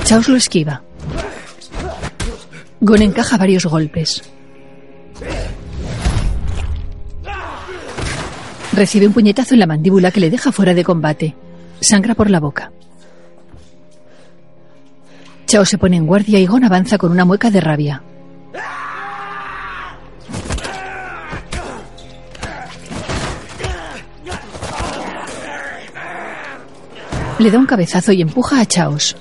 Chaos 0.05 0.27
lo 0.27 0.35
esquiva. 0.35 0.81
Gon 2.79 3.03
encaja 3.03 3.37
varios 3.37 3.67
golpes. 3.67 4.23
Recibe 8.73 9.05
un 9.05 9.13
puñetazo 9.13 9.53
en 9.53 9.59
la 9.59 9.67
mandíbula 9.67 10.09
que 10.09 10.19
le 10.19 10.31
deja 10.31 10.51
fuera 10.51 10.73
de 10.73 10.83
combate. 10.83 11.35
Sangra 11.79 12.15
por 12.15 12.31
la 12.31 12.39
boca. 12.39 12.71
Chao 15.45 15.63
se 15.63 15.77
pone 15.77 15.97
en 15.97 16.07
guardia 16.07 16.39
y 16.39 16.47
Gon 16.47 16.63
avanza 16.63 16.97
con 16.97 17.11
una 17.11 17.23
mueca 17.23 17.51
de 17.51 17.61
rabia. 17.61 18.01
Le 27.41 27.49
da 27.49 27.57
un 27.57 27.65
cabezazo 27.65 28.11
y 28.11 28.21
empuja 28.21 28.61
a 28.61 28.67
Chaos. 28.67 29.17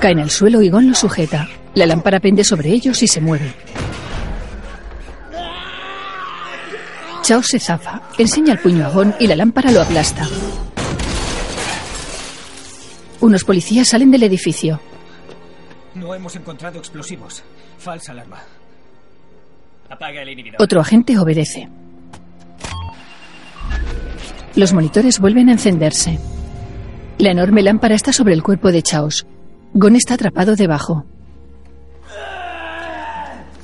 Cae 0.00 0.12
en 0.12 0.20
el 0.20 0.30
suelo 0.30 0.62
y 0.62 0.70
Gon 0.70 0.86
lo 0.86 0.94
sujeta. 0.94 1.48
La 1.74 1.86
lámpara 1.86 2.20
pende 2.20 2.44
sobre 2.44 2.70
ellos 2.70 3.02
y 3.02 3.08
se 3.08 3.20
mueve. 3.20 3.52
Chaos 7.22 7.46
se 7.48 7.58
zafa, 7.58 8.02
enseña 8.16 8.52
el 8.52 8.60
puño 8.60 8.86
a 8.86 8.90
Gon 8.90 9.12
y 9.18 9.26
la 9.26 9.34
lámpara 9.34 9.72
lo 9.72 9.82
aplasta. 9.82 10.24
Unos 13.18 13.42
policías 13.42 13.88
salen 13.88 14.12
del 14.12 14.22
edificio. 14.22 14.78
No 15.96 16.14
hemos 16.14 16.36
encontrado 16.36 16.78
explosivos. 16.78 17.42
Falsa 17.78 18.12
alarma. 18.12 18.38
Apaga 19.90 20.22
el 20.22 20.28
inhibidor. 20.28 20.62
Otro 20.62 20.80
agente 20.80 21.18
obedece. 21.18 21.68
Los 24.58 24.72
monitores 24.72 25.20
vuelven 25.20 25.50
a 25.50 25.52
encenderse. 25.52 26.18
La 27.16 27.30
enorme 27.30 27.62
lámpara 27.62 27.94
está 27.94 28.12
sobre 28.12 28.34
el 28.34 28.42
cuerpo 28.42 28.72
de 28.72 28.82
Chaos. 28.82 29.24
Gon 29.72 29.94
está 29.94 30.14
atrapado 30.14 30.56
debajo. 30.56 31.04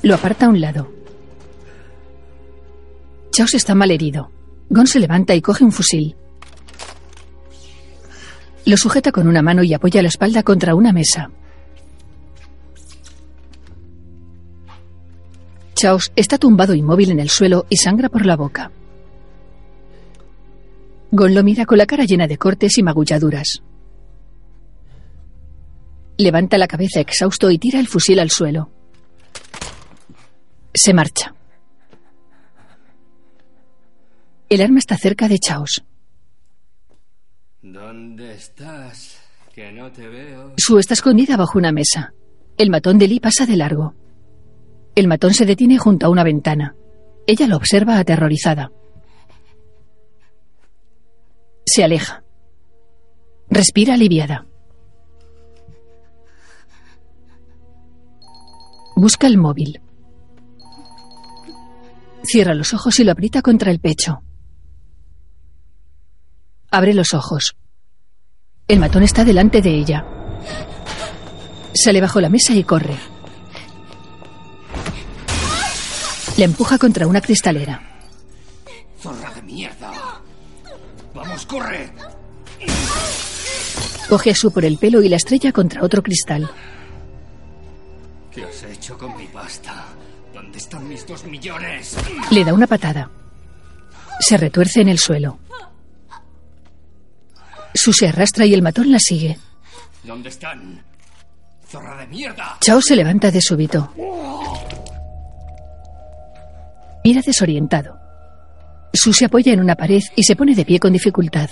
Lo 0.03 0.15
aparta 0.15 0.45
a 0.45 0.49
un 0.49 0.61
lado. 0.61 0.89
Chaos 3.29 3.55
está 3.55 3.75
mal 3.75 3.91
herido. 3.91 4.31
Gon 4.69 4.87
se 4.87 5.01
levanta 5.01 5.35
y 5.35 5.41
coge 5.41 5.65
un 5.65 5.73
fusil. 5.73 6.15
Lo 8.63 8.77
sujeta 8.77 9.11
con 9.11 9.27
una 9.27 9.41
mano 9.41 9.63
y 9.63 9.73
apoya 9.73 10.01
la 10.01 10.07
espalda 10.07 10.43
contra 10.43 10.75
una 10.75 10.93
mesa. 10.93 11.29
Chaos 15.73 16.13
está 16.15 16.37
tumbado 16.37 16.73
inmóvil 16.73 17.11
en 17.11 17.19
el 17.19 17.29
suelo 17.29 17.65
y 17.69 17.75
sangra 17.75 18.07
por 18.07 18.25
la 18.25 18.37
boca. 18.37 18.71
Gon 21.11 21.33
lo 21.33 21.43
mira 21.43 21.65
con 21.65 21.77
la 21.77 21.85
cara 21.85 22.05
llena 22.05 22.27
de 22.27 22.37
cortes 22.37 22.77
y 22.77 22.83
magulladuras. 22.83 23.61
Levanta 26.17 26.57
la 26.57 26.67
cabeza 26.67 26.99
exhausto 26.99 27.51
y 27.51 27.57
tira 27.57 27.79
el 27.79 27.87
fusil 27.87 28.19
al 28.19 28.29
suelo. 28.29 28.71
Se 30.73 30.93
marcha. 30.93 31.33
El 34.49 34.61
arma 34.61 34.79
está 34.79 34.97
cerca 34.97 35.27
de 35.27 35.39
Chaos. 35.39 35.83
¿Dónde 37.61 38.33
estás? 38.33 39.17
Que 39.53 39.71
no 39.71 39.91
te 39.91 40.07
veo. 40.07 40.53
Su 40.57 40.77
está 40.77 40.93
escondida 40.93 41.35
bajo 41.35 41.57
una 41.57 41.71
mesa. 41.71 42.13
El 42.57 42.69
matón 42.69 42.97
de 42.97 43.07
Lee 43.07 43.19
pasa 43.19 43.45
de 43.45 43.57
largo. 43.57 43.95
El 44.95 45.07
matón 45.07 45.33
se 45.33 45.45
detiene 45.45 45.77
junto 45.77 46.05
a 46.05 46.09
una 46.09 46.23
ventana. 46.23 46.75
Ella 47.27 47.47
lo 47.47 47.57
observa 47.57 47.97
aterrorizada. 47.97 48.71
Se 51.65 51.83
aleja. 51.83 52.23
Respira 53.49 53.95
aliviada. 53.95 54.45
Busca 58.95 59.27
el 59.27 59.37
móvil. 59.37 59.81
Cierra 62.23 62.53
los 62.53 62.73
ojos 62.73 62.99
y 62.99 63.03
lo 63.03 63.11
aprieta 63.11 63.41
contra 63.41 63.71
el 63.71 63.79
pecho. 63.79 64.23
Abre 66.71 66.93
los 66.93 67.13
ojos. 67.13 67.55
El 68.67 68.79
matón 68.79 69.03
está 69.03 69.23
delante 69.23 69.61
de 69.61 69.75
ella. 69.75 70.05
Sale 71.73 72.01
bajo 72.01 72.21
la 72.21 72.29
mesa 72.29 72.53
y 72.53 72.63
corre. 72.63 72.97
Le 76.37 76.45
empuja 76.45 76.77
contra 76.77 77.07
una 77.07 77.21
cristalera. 77.21 77.81
¡Zorra 78.99 79.33
de 79.33 79.41
mierda! 79.43 80.04
¡Vamos, 81.35 81.45
corre! 81.47 81.91
Coge 84.07 84.31
a 84.31 84.35
Su 84.35 84.53
por 84.53 84.63
el 84.63 84.77
pelo 84.77 85.01
y 85.01 85.09
la 85.09 85.17
estrella 85.17 85.51
contra 85.51 85.83
otro 85.83 86.01
cristal. 86.01 86.49
¿Qué 88.31 88.45
has 88.45 88.63
hecho 88.63 88.97
con 88.97 89.17
mi 89.17 89.27
pasta? 89.27 89.85
¿Dónde 90.33 90.57
están 90.57 90.87
mis 90.87 91.05
dos 91.05 91.25
millones? 91.25 91.97
Le 92.31 92.45
da 92.45 92.53
una 92.53 92.67
patada. 92.67 93.11
Se 94.21 94.37
retuerce 94.37 94.79
en 94.79 94.87
el 94.87 94.97
suelo. 94.97 95.39
Su 97.73 97.91
se 97.91 98.07
arrastra 98.07 98.45
y 98.45 98.53
el 98.53 98.61
matón 98.61 98.89
la 98.89 98.99
sigue. 98.99 99.37
¿Dónde 100.03 100.29
están? 100.29 100.81
¡Zorra 101.67 101.97
de 101.97 102.07
mierda! 102.07 102.57
Chao 102.61 102.79
se 102.81 102.95
levanta 102.95 103.29
de 103.29 103.41
súbito. 103.41 103.91
Mira 107.03 107.21
desorientado. 107.21 108.04
Sue 108.95 109.13
se 109.13 109.25
apoya 109.25 109.53
en 109.53 109.59
una 109.59 109.75
pared 109.75 110.01
y 110.15 110.23
se 110.23 110.35
pone 110.35 110.55
de 110.55 110.65
pie 110.65 110.79
con 110.79 110.93
dificultad. 110.93 111.49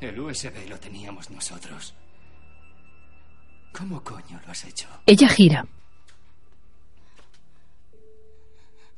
El 0.00 0.18
USB 0.18 0.68
lo 0.68 0.78
teníamos 0.78 1.30
nosotros. 1.30 1.94
¿Cómo 3.72 4.02
coño 4.02 4.40
lo 4.44 4.50
has 4.50 4.64
hecho? 4.64 4.88
Ella 5.06 5.28
gira. 5.28 5.66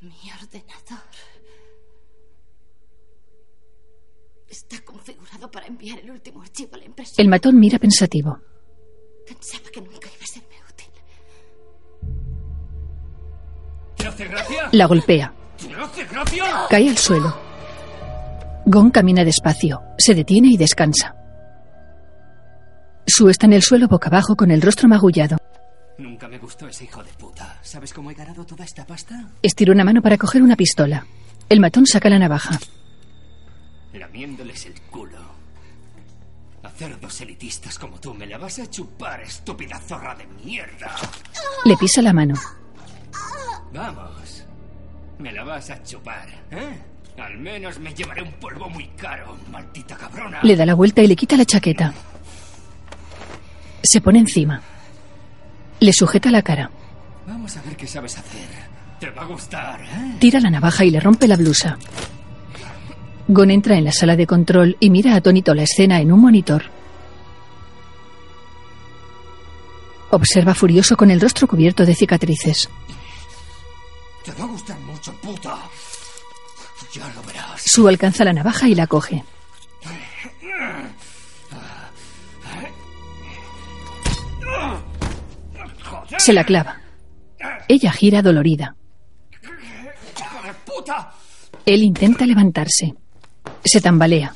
Mi 0.01 0.33
ordenador 0.41 0.99
está 4.49 4.81
configurado 4.85 5.51
para 5.51 5.67
enviar 5.67 5.99
el 6.01 6.11
último 6.11 6.43
archivo 6.43 6.75
a 6.75 6.79
la 6.79 6.85
impresora. 6.85 7.23
El 7.23 7.29
matón 7.29 7.59
mira 7.61 7.79
pensativo. 7.79 8.39
Pensaba 9.27 9.71
que 9.73 9.81
nunca 9.81 10.09
iba 10.09 10.25
a 10.25 10.27
serme 10.27 10.57
útil. 10.69 10.91
¿Te 13.97 14.07
hace 14.07 14.25
gracia? 14.27 14.69
La 14.73 14.87
golpea. 14.87 15.42
Cae 16.69 16.89
al 16.89 16.99
suelo. 16.99 17.37
Gon 18.67 18.91
camina 18.91 19.25
despacio, 19.25 19.83
se 19.99 20.15
detiene 20.15 20.49
y 20.49 20.57
descansa. 20.57 21.15
Sue 23.07 23.31
está 23.31 23.47
en 23.47 23.55
el 23.55 23.63
suelo 23.63 23.89
boca 23.89 24.09
abajo 24.09 24.37
con 24.37 24.51
el 24.51 24.63
rostro 24.63 24.89
magullado. 24.89 25.37
Nunca 25.99 26.29
me 26.29 26.39
gustó 26.39 26.67
ese 26.69 26.85
hijo 26.85 27.03
de 27.03 27.11
puta. 27.13 27.59
¿Sabes 27.63 27.93
cómo 27.93 28.11
he 28.11 28.15
ganado 28.15 28.45
toda 28.45 28.65
esta 28.65 28.87
pasta? 28.87 29.29
Estira 29.43 29.73
una 29.73 29.85
mano 29.85 30.01
para 30.01 30.17
coger 30.17 30.43
una 30.43 30.57
pistola. 30.57 31.07
El 31.49 31.61
matón 31.61 31.87
saca 31.87 32.09
la 32.09 32.19
navaja. 32.19 32.59
Lamiéndoles 33.93 34.67
el 34.67 34.81
culo. 34.83 35.19
A 36.63 36.71
cerdos 36.71 37.21
elitistas 37.21 37.79
como 37.79 37.99
tú 37.99 38.15
me 38.15 38.27
la 38.27 38.39
vas 38.39 38.59
a 38.61 38.71
chupar, 38.71 39.21
estúpida 39.21 39.79
zorra 39.81 40.15
de 40.15 40.27
mierda. 40.45 40.95
Le 41.65 41.77
pisa 41.77 42.01
la 42.01 42.13
mano. 42.13 42.35
Vamos. 43.73 44.45
Me 45.23 45.31
la 45.31 45.45
vas 45.45 45.71
a 45.71 45.81
chupar, 45.85 46.27
¿eh? 46.51 46.79
Al 47.17 47.39
menos 47.39 47.79
me 47.79 47.95
llevaré 47.95 48.23
un 48.23 48.33
polvo 48.33 48.69
muy 48.69 48.89
caro, 48.97 49.37
maldita 49.53 49.97
cabrona. 49.97 50.41
Le 50.43 50.57
da 50.57 50.67
la 50.67 50.75
vuelta 50.75 51.01
y 51.01 51.07
le 51.07 51.15
quita 51.15 51.37
la 51.37 51.45
chaqueta. 51.45 51.93
Se 53.85 54.01
pone 54.01 54.19
encima. 54.19 54.61
Le 55.79 55.93
sujeta 55.93 56.29
la 56.33 56.43
cara. 56.43 56.73
Vamos 57.25 57.57
a 57.57 57.63
ver 57.63 57.77
qué 57.77 57.87
sabes 57.87 58.19
hacer. 58.19 58.49
Te 58.99 59.11
va 59.11 59.23
a 59.23 59.27
gustar, 59.27 59.81
¿eh? 59.81 60.17
Tira 60.19 60.41
la 60.41 60.51
navaja 60.51 60.85
y 60.85 60.91
le 60.91 60.99
rompe 60.99 61.29
la 61.29 61.37
blusa. 61.37 61.79
Gon 63.29 63.53
entra 63.53 63.77
en 63.77 63.85
la 63.85 63.93
sala 63.93 64.17
de 64.17 64.27
control 64.27 64.77
y 64.81 64.91
mira 64.91 65.15
atónito 65.15 65.55
la 65.55 65.63
escena 65.63 66.01
en 66.01 66.11
un 66.11 66.21
monitor. 66.21 66.65
Observa 70.11 70.53
furioso 70.53 70.97
con 70.97 71.13
el 71.13 71.21
rostro 71.21 71.47
cubierto 71.47 71.87
de 71.87 71.95
cicatrices. 71.95 72.69
Te 74.25 74.33
va 74.33 74.45
a 74.45 74.47
gustar 74.47 74.79
mucho, 74.81 75.13
puta. 75.21 75.59
Ya 76.93 77.09
lo 77.15 77.23
verás. 77.23 77.63
Su 77.63 77.89
alcanza 77.89 78.25
la 78.25 78.33
navaja 78.33 78.69
y 78.69 78.75
la 78.75 78.87
coge. 78.87 79.25
Se 86.19 86.33
la 86.33 86.45
clava. 86.45 86.81
Ella 87.69 87.91
gira 87.93 88.23
dolorida. 88.23 88.77
Él 91.65 91.83
intenta 91.83 92.27
levantarse. 92.27 92.95
Se 93.65 93.81
tambalea. 93.81 94.35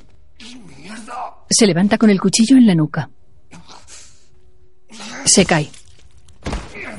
Se 1.49 1.67
levanta 1.67 1.99
con 1.99 2.11
el 2.11 2.21
cuchillo 2.21 2.57
en 2.57 2.67
la 2.67 2.75
nuca. 2.75 3.11
Se 5.25 5.45
cae. 5.45 5.71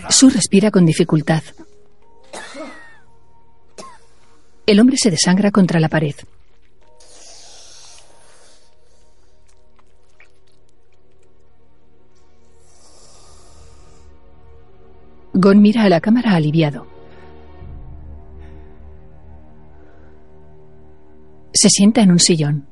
Su 0.09 0.29
respira 0.29 0.71
con 0.71 0.85
dificultad. 0.85 1.43
El 4.67 4.79
hombre 4.79 4.97
se 4.97 5.09
desangra 5.09 5.49
contra 5.49 5.79
la 5.79 5.89
pared. 5.89 6.13
Gon 15.33 15.61
mira 15.61 15.83
a 15.83 15.89
la 15.89 16.01
cámara 16.01 16.35
aliviado. 16.35 16.87
Se 21.53 21.69
sienta 21.69 22.01
en 22.01 22.11
un 22.11 22.19
sillón. 22.19 22.67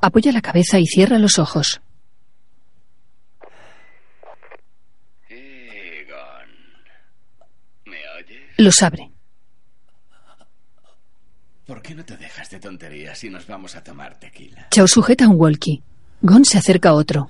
Apoya 0.00 0.32
la 0.32 0.40
cabeza 0.40 0.78
y 0.78 0.86
cierra 0.86 1.18
los 1.18 1.38
ojos. 1.38 1.80
Egon. 5.28 6.50
¿Me 7.84 7.98
oyes? 8.18 8.47
Los 8.58 8.82
abre. 8.82 9.12
¿Por 11.64 11.80
qué 11.80 11.94
no 11.94 12.04
te 12.04 12.16
dejas 12.16 12.50
de 12.50 12.58
tonterías 12.58 13.22
y 13.22 13.30
nos 13.30 13.46
vamos 13.46 13.76
a 13.76 13.84
tomar 13.84 14.18
tequila? 14.18 14.66
Chao 14.72 14.88
sujeta 14.88 15.28
un 15.28 15.36
walkie. 15.38 15.84
Gon 16.22 16.44
se 16.44 16.58
acerca 16.58 16.88
a 16.88 16.94
otro. 16.94 17.28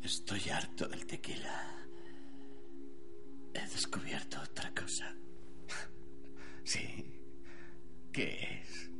Estoy 0.00 0.48
harto 0.50 0.86
del 0.86 1.04
tequila. 1.06 1.74
He 3.52 3.60
descubierto 3.60 4.40
otra 4.40 4.70
cosa. 4.70 5.12
Sí. 6.66 7.04
¿Qué 8.10 8.62
es? 8.62 8.90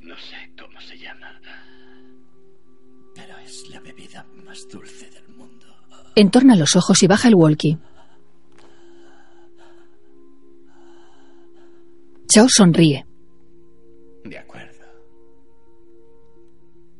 No 0.00 0.16
sé 0.16 0.52
cómo 0.58 0.80
se 0.80 0.96
llama. 0.96 1.40
Pero 3.14 3.36
es 3.38 3.68
la 3.68 3.80
bebida 3.80 4.24
más 4.46 4.66
dulce 4.68 5.13
mundo. 5.13 5.13
Entorna 6.16 6.54
los 6.56 6.76
ojos 6.76 7.02
y 7.02 7.06
baja 7.06 7.28
el 7.28 7.34
walkie. 7.34 7.78
Chao 12.28 12.46
sonríe. 12.48 13.04
De 14.24 14.38
acuerdo. 14.38 14.84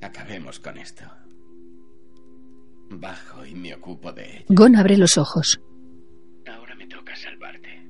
Acabemos 0.01 0.61
con 0.61 0.79
esto. 0.79 1.05
Bajo 2.91 3.45
y 3.47 3.55
me 3.55 3.75
ocupo 3.75 4.13
de 4.13 4.37
ello. 4.37 4.45
Gon 4.49 4.77
abre 4.77 4.97
los 4.97 5.17
ojos. 5.17 5.61
Ahora 6.47 6.75
me 6.75 6.87
toca 6.87 7.17
salvarte. 7.17 7.89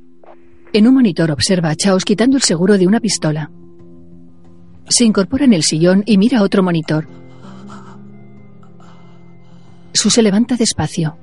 En 0.73 0.87
un 0.87 0.95
monitor 0.95 1.31
observa 1.31 1.71
a 1.71 1.77
Chaos 1.77 2.05
quitando 2.05 2.37
el 2.37 2.43
seguro 2.43 2.79
de 2.79 2.87
una 2.87 3.01
pistola. 3.01 3.51
Se 4.89 5.05
incorpora 5.05 5.45
en 5.45 5.55
el 5.55 5.63
sillón 5.63 6.03
y 6.07 6.19
mira 6.19 6.39
a 6.39 6.43
otro 6.43 6.63
monitor. 6.63 7.07
Su 9.95 10.11
se 10.11 10.23
levanta 10.23 10.57
despacio. 10.57 11.17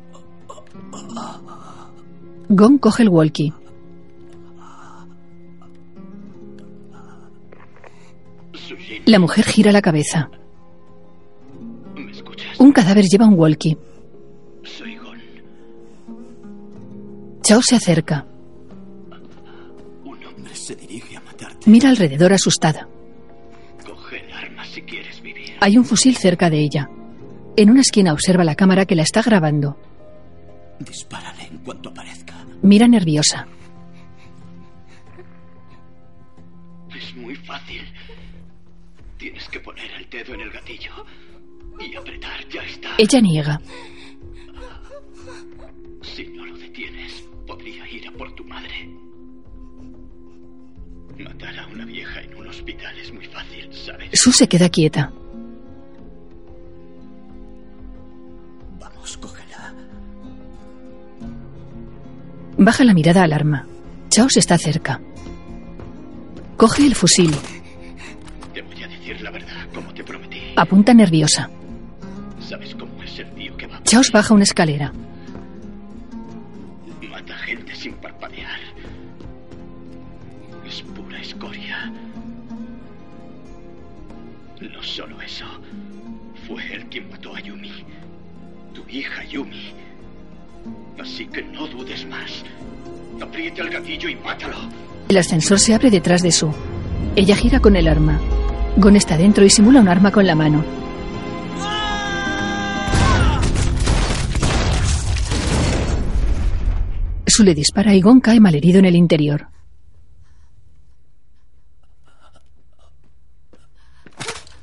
Gon 2.49 2.77
coge 2.80 3.03
el 3.03 3.10
walkie. 3.10 3.53
La 9.06 9.19
mujer 9.19 9.45
gira 9.45 9.72
la 9.72 9.81
cabeza. 9.81 10.30
¿Me 11.95 12.11
escuchas? 12.11 12.60
Un 12.60 12.72
cadáver 12.72 13.06
lleva 13.06 13.27
un 13.27 13.38
walkie. 13.38 13.77
Soy 14.64 14.95
Gon. 14.95 15.19
Chao 17.43 17.61
se 17.61 17.76
acerca. 17.76 18.26
Un 20.06 20.26
hombre 20.26 20.56
se 20.56 20.76
dirige 20.76 21.18
a 21.18 21.22
matarte. 21.22 21.69
Mira 21.69 21.89
alrededor 21.89 22.31
asustada. 22.34 22.88
Coge 23.85 24.26
el 24.26 24.31
arma 24.31 24.65
si 24.65 24.81
quieres 24.84 25.22
vivir. 25.22 25.52
Hay 25.60 25.77
un 25.77 25.84
fusil 25.84 26.15
cerca 26.15 26.49
de 26.49 26.64
ella. 26.64 26.89
En 27.57 27.69
una 27.69 27.81
esquina 27.81 28.13
observa 28.13 28.43
la 28.43 28.55
cámara 28.55 28.85
que 28.85 28.95
la 28.95 29.03
está 29.03 29.21
grabando. 29.21 29.77
Dispárale 30.79 31.43
en 31.43 31.57
cuanto 31.59 31.89
aparezca. 31.89 32.33
Mira 32.61 32.87
nerviosa. 32.87 33.47
Es 36.95 37.15
muy 37.15 37.35
fácil. 37.35 37.81
Tienes 39.17 39.47
que 39.49 39.59
poner 39.59 39.91
el 39.91 40.09
dedo 40.09 40.33
en 40.33 40.41
el 40.41 40.51
gatillo 40.51 40.91
y 41.79 41.95
apretar. 41.95 42.47
Ya 42.49 42.63
está. 42.63 42.89
Ella 42.97 43.21
niega. 43.21 43.61
Si 46.01 46.25
no 46.27 46.45
lo 46.45 46.57
detienes, 46.57 47.23
podría 47.45 47.87
ir 47.87 48.07
a 48.07 48.11
por 48.11 48.33
tu 48.33 48.43
madre. 48.45 48.89
Matar 51.19 51.59
a 51.59 51.67
una 51.67 51.85
vieja 51.85 52.21
en 52.21 52.35
un 52.35 52.47
hospital 52.47 52.97
es 52.97 53.13
muy 53.13 53.25
fácil, 53.27 53.69
¿sabes? 53.73 54.09
Su 54.19 54.31
se 54.31 54.47
queda 54.47 54.69
quieta. 54.69 55.11
Baja 62.63 62.83
la 62.83 62.93
mirada 62.93 63.23
al 63.23 63.33
arma. 63.33 63.65
Chaos 64.09 64.38
está 64.38 64.55
cerca. 64.55 65.01
Coge 66.57 66.85
el 66.85 66.93
fusil. 66.93 67.33
Te 68.53 68.61
voy 68.61 68.83
a 68.83 68.88
decir 68.88 69.19
la 69.19 69.31
verdad, 69.31 69.65
como 69.73 69.91
te 69.95 70.03
prometí. 70.03 70.53
Apunta 70.55 70.93
nerviosa. 70.93 71.49
¿Sabes 72.39 72.75
cómo 72.75 73.01
es 73.01 73.17
el 73.17 73.31
tío 73.31 73.57
que 73.57 73.65
va? 73.65 73.81
Chaos 73.81 74.11
baja 74.11 74.35
una 74.35 74.43
escalera. 74.43 74.93
Mata 77.09 77.35
gente 77.39 77.73
sin 77.73 77.93
parpadear. 77.93 78.59
Es 80.63 80.83
pura 80.83 81.19
escoria. 81.19 81.91
No 84.61 84.83
solo 84.83 85.19
eso. 85.19 85.45
Fue 86.47 86.61
él 86.75 86.85
quien 86.91 87.09
mató 87.09 87.35
a 87.35 87.39
Yumi. 87.39 87.71
Tu 88.75 88.88
hija 88.88 89.23
Yumi. 89.23 89.73
Así 90.99 91.25
que 91.27 91.41
no 91.43 91.67
dudes 91.67 92.05
más. 92.07 92.43
Apriete 93.21 93.61
el 93.61 93.69
gatillo 93.69 94.09
y 94.09 94.15
mátalo. 94.15 94.57
El 95.09 95.17
ascensor 95.17 95.59
se 95.59 95.73
abre 95.73 95.89
detrás 95.89 96.21
de 96.21 96.31
Su. 96.31 96.53
Ella 97.15 97.35
gira 97.35 97.59
con 97.59 97.75
el 97.75 97.88
arma. 97.88 98.19
Gon 98.77 98.95
está 98.95 99.17
dentro 99.17 99.43
y 99.43 99.49
simula 99.49 99.81
un 99.81 99.89
arma 99.89 100.11
con 100.11 100.25
la 100.25 100.35
mano. 100.35 100.63
Su 107.27 107.43
le 107.43 107.53
dispara 107.53 107.93
y 107.95 108.01
Gon 108.01 108.19
cae 108.19 108.39
malherido 108.39 108.79
en 108.79 108.85
el 108.85 108.95
interior. 108.95 109.47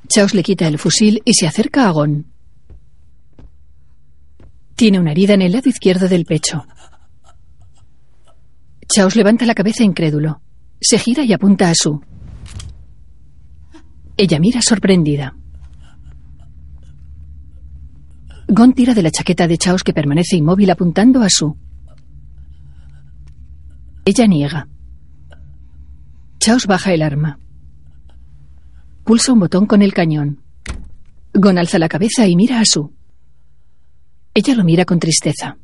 Chaos 0.09 0.35
le 0.35 0.43
quita 0.43 0.67
el 0.67 0.79
fusil 0.79 1.21
y 1.25 1.35
se 1.35 1.47
acerca 1.47 1.87
a 1.87 1.91
Gon. 1.91 2.38
Tiene 4.79 5.01
una 5.01 5.11
herida 5.11 5.35
en 5.35 5.43
el 5.43 5.51
lado 5.51 5.69
izquierdo 5.69 6.07
del 6.07 6.25
pecho. 6.25 6.65
Chaos 8.87 9.17
levanta 9.17 9.45
la 9.45 9.57
cabeza 9.57 9.83
incrédulo. 9.83 10.41
Se 10.81 11.01
gira 11.01 11.25
y 11.25 11.33
apunta 11.33 11.69
a 11.69 11.75
Su. 11.75 12.01
Ella 14.17 14.39
mira 14.39 14.63
sorprendida. 14.63 15.35
Gon 18.47 18.73
tira 18.73 18.95
de 18.95 19.03
la 19.03 19.11
chaqueta 19.11 19.49
de 19.49 19.59
Chaos 19.59 19.83
que 19.83 19.93
permanece 19.93 20.37
inmóvil 20.37 20.71
apuntando 20.71 21.23
a 21.23 21.29
Su. 21.29 21.57
Ella 24.05 24.29
niega. 24.29 24.69
Chaos 26.39 26.69
baja 26.69 26.93
el 26.95 27.03
arma. 27.03 27.41
Pulsa 29.03 29.33
un 29.33 29.41
botón 29.41 29.67
con 29.67 29.83
el 29.83 29.93
cañón. 29.93 30.41
Gon 31.35 31.59
alza 31.59 31.81
la 31.81 31.89
cabeza 31.89 32.29
y 32.29 32.37
mira 32.37 32.61
a 32.61 32.65
Su. 32.65 32.97
Ella 34.39 34.55
lo 34.55 34.63
mira 34.63 34.85
con 34.85 35.01
tristeza. 35.01 35.59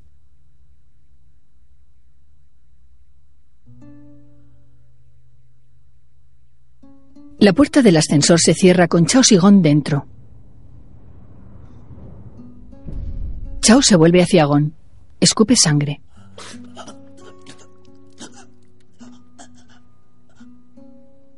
La 7.38 7.52
puerta 7.52 7.82
del 7.82 7.96
ascensor 7.96 8.40
se 8.40 8.52
cierra 8.52 8.88
con 8.88 9.04
Chaos 9.04 9.30
y 9.30 9.36
Gon 9.36 9.62
dentro. 9.62 10.08
Chao 13.60 13.80
se 13.80 13.94
vuelve 13.94 14.22
hacia 14.22 14.44
Gon. 14.44 14.74
Escupe 15.20 15.54
sangre. 15.54 16.02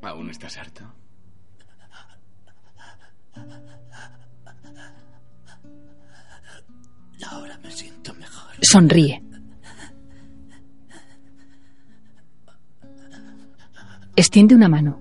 ¿Aún 0.00 0.30
estás 0.30 0.56
harto? 0.56 0.75
Sonríe. 8.66 9.22
Extiende 14.16 14.56
una 14.56 14.68
mano. 14.68 14.98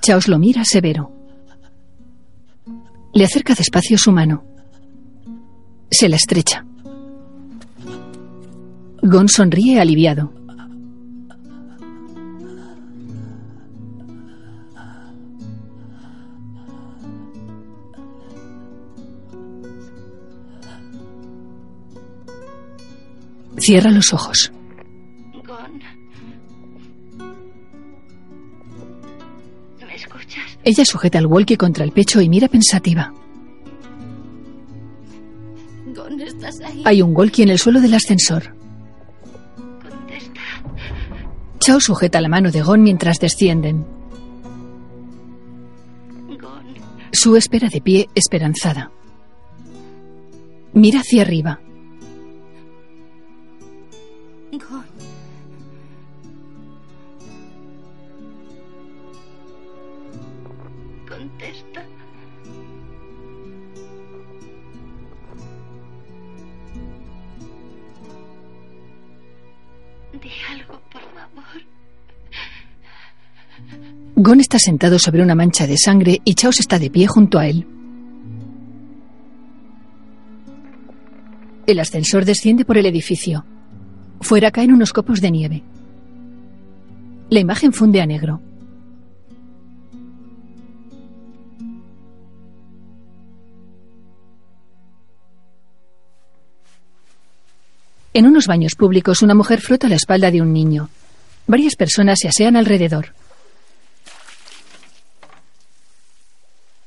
Chaos 0.00 0.26
lo 0.28 0.38
mira 0.38 0.64
severo. 0.64 1.12
Le 3.12 3.24
acerca 3.24 3.54
despacio 3.54 3.98
su 3.98 4.10
mano. 4.10 4.42
Se 5.90 6.08
la 6.08 6.16
estrecha. 6.16 6.64
Gon 9.02 9.28
sonríe 9.28 9.78
aliviado. 9.80 10.32
Cierra 23.64 23.90
los 23.90 24.12
ojos. 24.12 24.52
¿Me 29.80 29.94
escuchas? 29.94 30.58
Ella 30.62 30.84
sujeta 30.84 31.18
el 31.18 31.26
walkie 31.26 31.56
contra 31.56 31.82
el 31.82 31.92
pecho 31.92 32.20
y 32.20 32.28
mira 32.28 32.48
pensativa. 32.48 33.14
Gon, 35.94 36.20
¿estás 36.20 36.60
ahí? 36.60 36.82
Hay 36.84 37.00
un 37.00 37.16
walkie 37.16 37.42
en 37.44 37.48
el 37.48 37.58
suelo 37.58 37.80
del 37.80 37.94
ascensor. 37.94 38.54
Contesta. 39.56 40.42
Chao 41.58 41.80
sujeta 41.80 42.20
la 42.20 42.28
mano 42.28 42.50
de 42.50 42.60
Gon 42.60 42.82
mientras 42.82 43.18
descienden. 43.18 43.86
Gon. 46.38 46.66
Su 47.12 47.34
espera 47.36 47.70
de 47.70 47.80
pie, 47.80 48.10
esperanzada. 48.14 48.90
Mira 50.74 51.00
hacia 51.00 51.22
arriba. 51.22 51.60
Contesta. 61.08 61.82
Di 70.12 70.30
algo, 70.50 70.80
por 70.90 71.02
favor. 71.02 71.62
Gon 74.16 74.40
está 74.40 74.58
sentado 74.58 74.98
sobre 74.98 75.22
una 75.22 75.34
mancha 75.34 75.66
de 75.66 75.76
sangre 75.76 76.20
y 76.24 76.34
Chaos 76.34 76.60
está 76.60 76.78
de 76.78 76.90
pie 76.90 77.06
junto 77.06 77.38
a 77.38 77.48
él. 77.48 77.66
El 81.66 81.80
ascensor 81.80 82.24
desciende 82.24 82.64
por 82.64 82.78
el 82.78 82.86
edificio. 82.86 83.44
Fuera 84.24 84.50
caen 84.50 84.72
unos 84.72 84.94
copos 84.94 85.20
de 85.20 85.30
nieve. 85.30 85.62
La 87.28 87.40
imagen 87.40 87.74
funde 87.74 88.00
a 88.00 88.06
negro. 88.06 88.40
En 98.14 98.26
unos 98.26 98.46
baños 98.46 98.74
públicos, 98.76 99.20
una 99.20 99.34
mujer 99.34 99.60
frota 99.60 99.90
la 99.90 99.96
espalda 99.96 100.30
de 100.30 100.40
un 100.40 100.54
niño. 100.54 100.88
Varias 101.46 101.76
personas 101.76 102.18
se 102.18 102.28
asean 102.28 102.56
alrededor. 102.56 103.14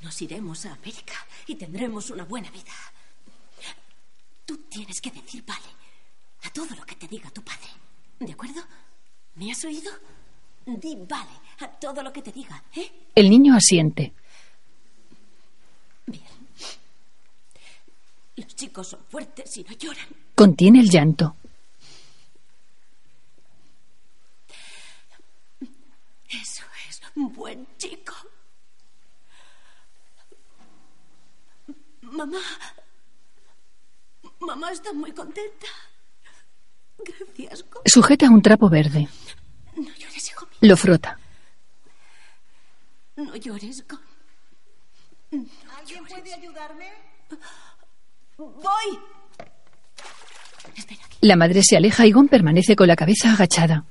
Nos 0.01 0.19
iremos 0.23 0.65
a 0.65 0.73
América 0.73 1.14
y 1.45 1.53
tendremos 1.53 2.09
una 2.09 2.23
buena 2.23 2.49
vida. 2.49 2.73
Tú 4.43 4.57
tienes 4.69 4.99
que 4.99 5.11
decir 5.11 5.43
vale 5.45 5.77
todo 6.57 6.75
lo 6.75 6.84
que 6.88 6.95
te 6.95 7.07
diga 7.07 7.29
tu 7.29 7.43
padre. 7.43 7.69
¿De 8.19 8.34
acuerdo? 8.34 8.63
¿Me 9.35 9.51
has 9.51 9.63
oído? 9.63 9.91
Di 10.65 10.95
vale 11.07 11.29
a 11.59 11.67
todo 11.67 12.01
lo 12.01 12.11
que 12.11 12.23
te 12.23 12.31
diga, 12.31 12.63
¿eh? 12.75 13.09
El 13.13 13.29
niño 13.29 13.55
asiente. 13.55 14.11
Los 18.35 18.55
chicos 18.55 18.88
son 18.88 19.01
fuertes 19.07 19.55
y 19.57 19.63
no 19.65 19.71
lloran. 19.73 20.07
Contiene 20.34 20.79
el 20.79 20.89
llanto. 20.89 21.35
Eso 26.27 26.63
es 26.89 27.01
un 27.15 27.34
buen 27.34 27.67
chico. 27.77 28.15
Mamá. 32.01 32.41
Mamá 34.39 34.71
está 34.71 34.91
muy 34.91 35.11
contenta. 35.11 35.67
Gracias, 36.99 37.64
Gon. 37.69 37.82
Sujeta 37.86 38.30
un 38.30 38.41
trapo 38.41 38.69
verde. 38.69 39.07
No 39.76 39.84
llores, 39.84 40.28
hijo 40.30 40.45
mío. 40.45 40.57
Lo 40.61 40.78
frota. 40.78 41.19
No 43.15 43.36
llores, 43.36 43.86
Gon. 43.88 43.99
¿Alguien 45.78 46.06
puede 46.06 46.34
ayudarme? 46.34 46.86
Voy. 48.38 48.99
La 51.22 51.36
madre 51.36 51.61
se 51.64 51.76
aleja 51.78 52.06
y 52.06 52.11
Gon 52.11 52.28
permanece 52.28 52.76
con 52.76 52.88
la 52.88 52.95
cabeza 52.95 53.34
agachada. 53.34 53.84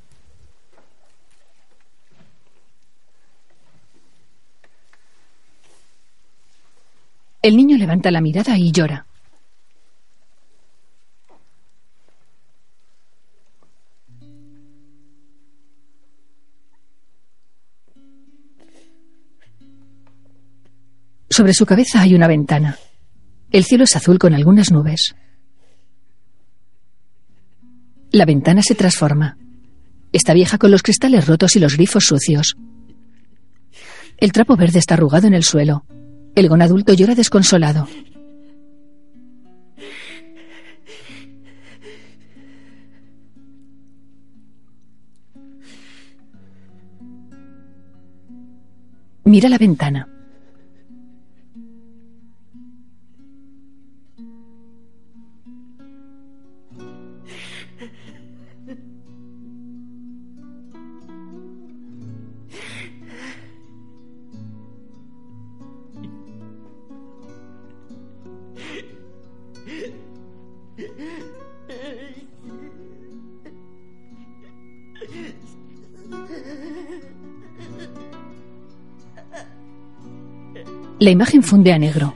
El 7.43 7.57
niño 7.57 7.77
levanta 7.77 8.11
la 8.11 8.21
mirada 8.21 8.59
y 8.59 8.73
llora. 8.73 9.07
Sobre 21.37 21.53
su 21.53 21.67
cabeza 21.67 22.01
hay 22.01 22.15
una 22.15 22.29
ventana. 22.29 22.79
El 23.51 23.65
cielo 23.65 23.85
es 23.85 23.95
azul 23.95 24.19
con 24.19 24.33
algunas 24.33 24.73
nubes. 24.73 25.15
La 28.11 28.25
ventana 28.25 28.63
se 28.63 28.75
transforma. 28.75 29.37
Está 30.13 30.33
vieja 30.33 30.57
con 30.57 30.71
los 30.71 30.83
cristales 30.83 31.27
rotos 31.27 31.55
y 31.55 31.59
los 31.59 31.77
grifos 31.77 32.07
sucios. 32.07 32.57
El 34.17 34.33
trapo 34.33 34.57
verde 34.57 34.79
está 34.79 34.95
arrugado 34.95 35.27
en 35.27 35.35
el 35.35 35.45
suelo. 35.45 35.85
El 36.35 36.49
gonadulto 36.49 36.95
llora 36.95 37.15
desconsolado. 37.15 37.87
Mira 49.25 49.51
la 49.51 49.59
ventana. 49.59 50.16
La 80.99 81.11
imagen 81.11 81.43
funde 81.43 81.73
a 81.73 81.79
negro. 81.79 82.15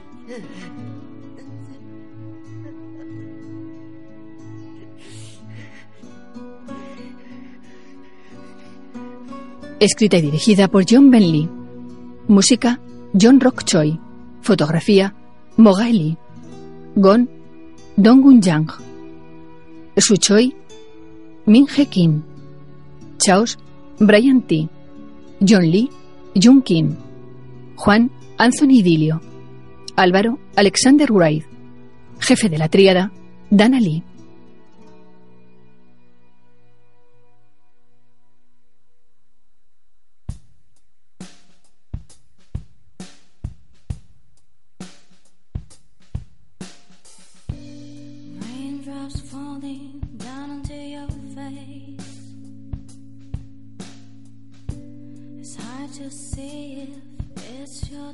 Escrita 9.79 10.17
y 10.17 10.21
dirigida 10.21 10.67
por 10.67 10.85
John 10.89 11.11
Bentley. 11.11 11.47
Música, 12.27 12.79
John 13.19 13.39
Rock 13.39 13.63
Choi. 13.65 13.99
Fotografía, 14.41 15.13
Mogai 15.57 16.17
Gon, 16.95 17.29
Dong-Gun 17.95 18.41
Yang. 18.41 18.71
Su 19.97 20.17
Choi, 20.17 20.55
Min 21.45 21.67
He 21.75 21.85
Kim. 21.85 22.23
Chaos, 23.17 23.59
Brian 23.99 24.41
T. 24.41 24.67
John 25.41 25.69
Lee, 25.69 25.89
Jung 26.33 26.63
Kim. 26.63 26.95
Juan, 27.75 28.09
Anthony 28.41 28.81
Dilio. 28.81 29.21
Álvaro 29.95 30.39
Alexander 30.55 31.11
Wright. 31.11 31.45
Jefe 32.19 32.49
de 32.49 32.57
la 32.57 32.69
tríada, 32.69 33.11
Dana 33.51 33.79
Lee. 33.79 34.01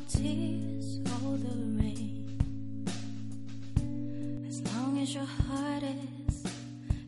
tears 0.07 0.99
hold 1.09 1.41
the 1.41 1.83
rain. 1.83 2.23
As 4.47 4.61
long 4.73 4.99
as 4.99 5.13
your 5.13 5.25
heart 5.25 5.83
is 5.83 6.45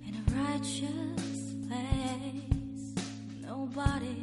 in 0.06 0.16
a 0.16 0.24
righteous 0.36 1.54
place, 1.68 2.94
nobody 3.42 4.16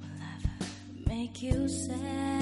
will 0.00 0.18
ever 0.34 0.66
make 1.06 1.42
you 1.42 1.68
sad. 1.68 2.34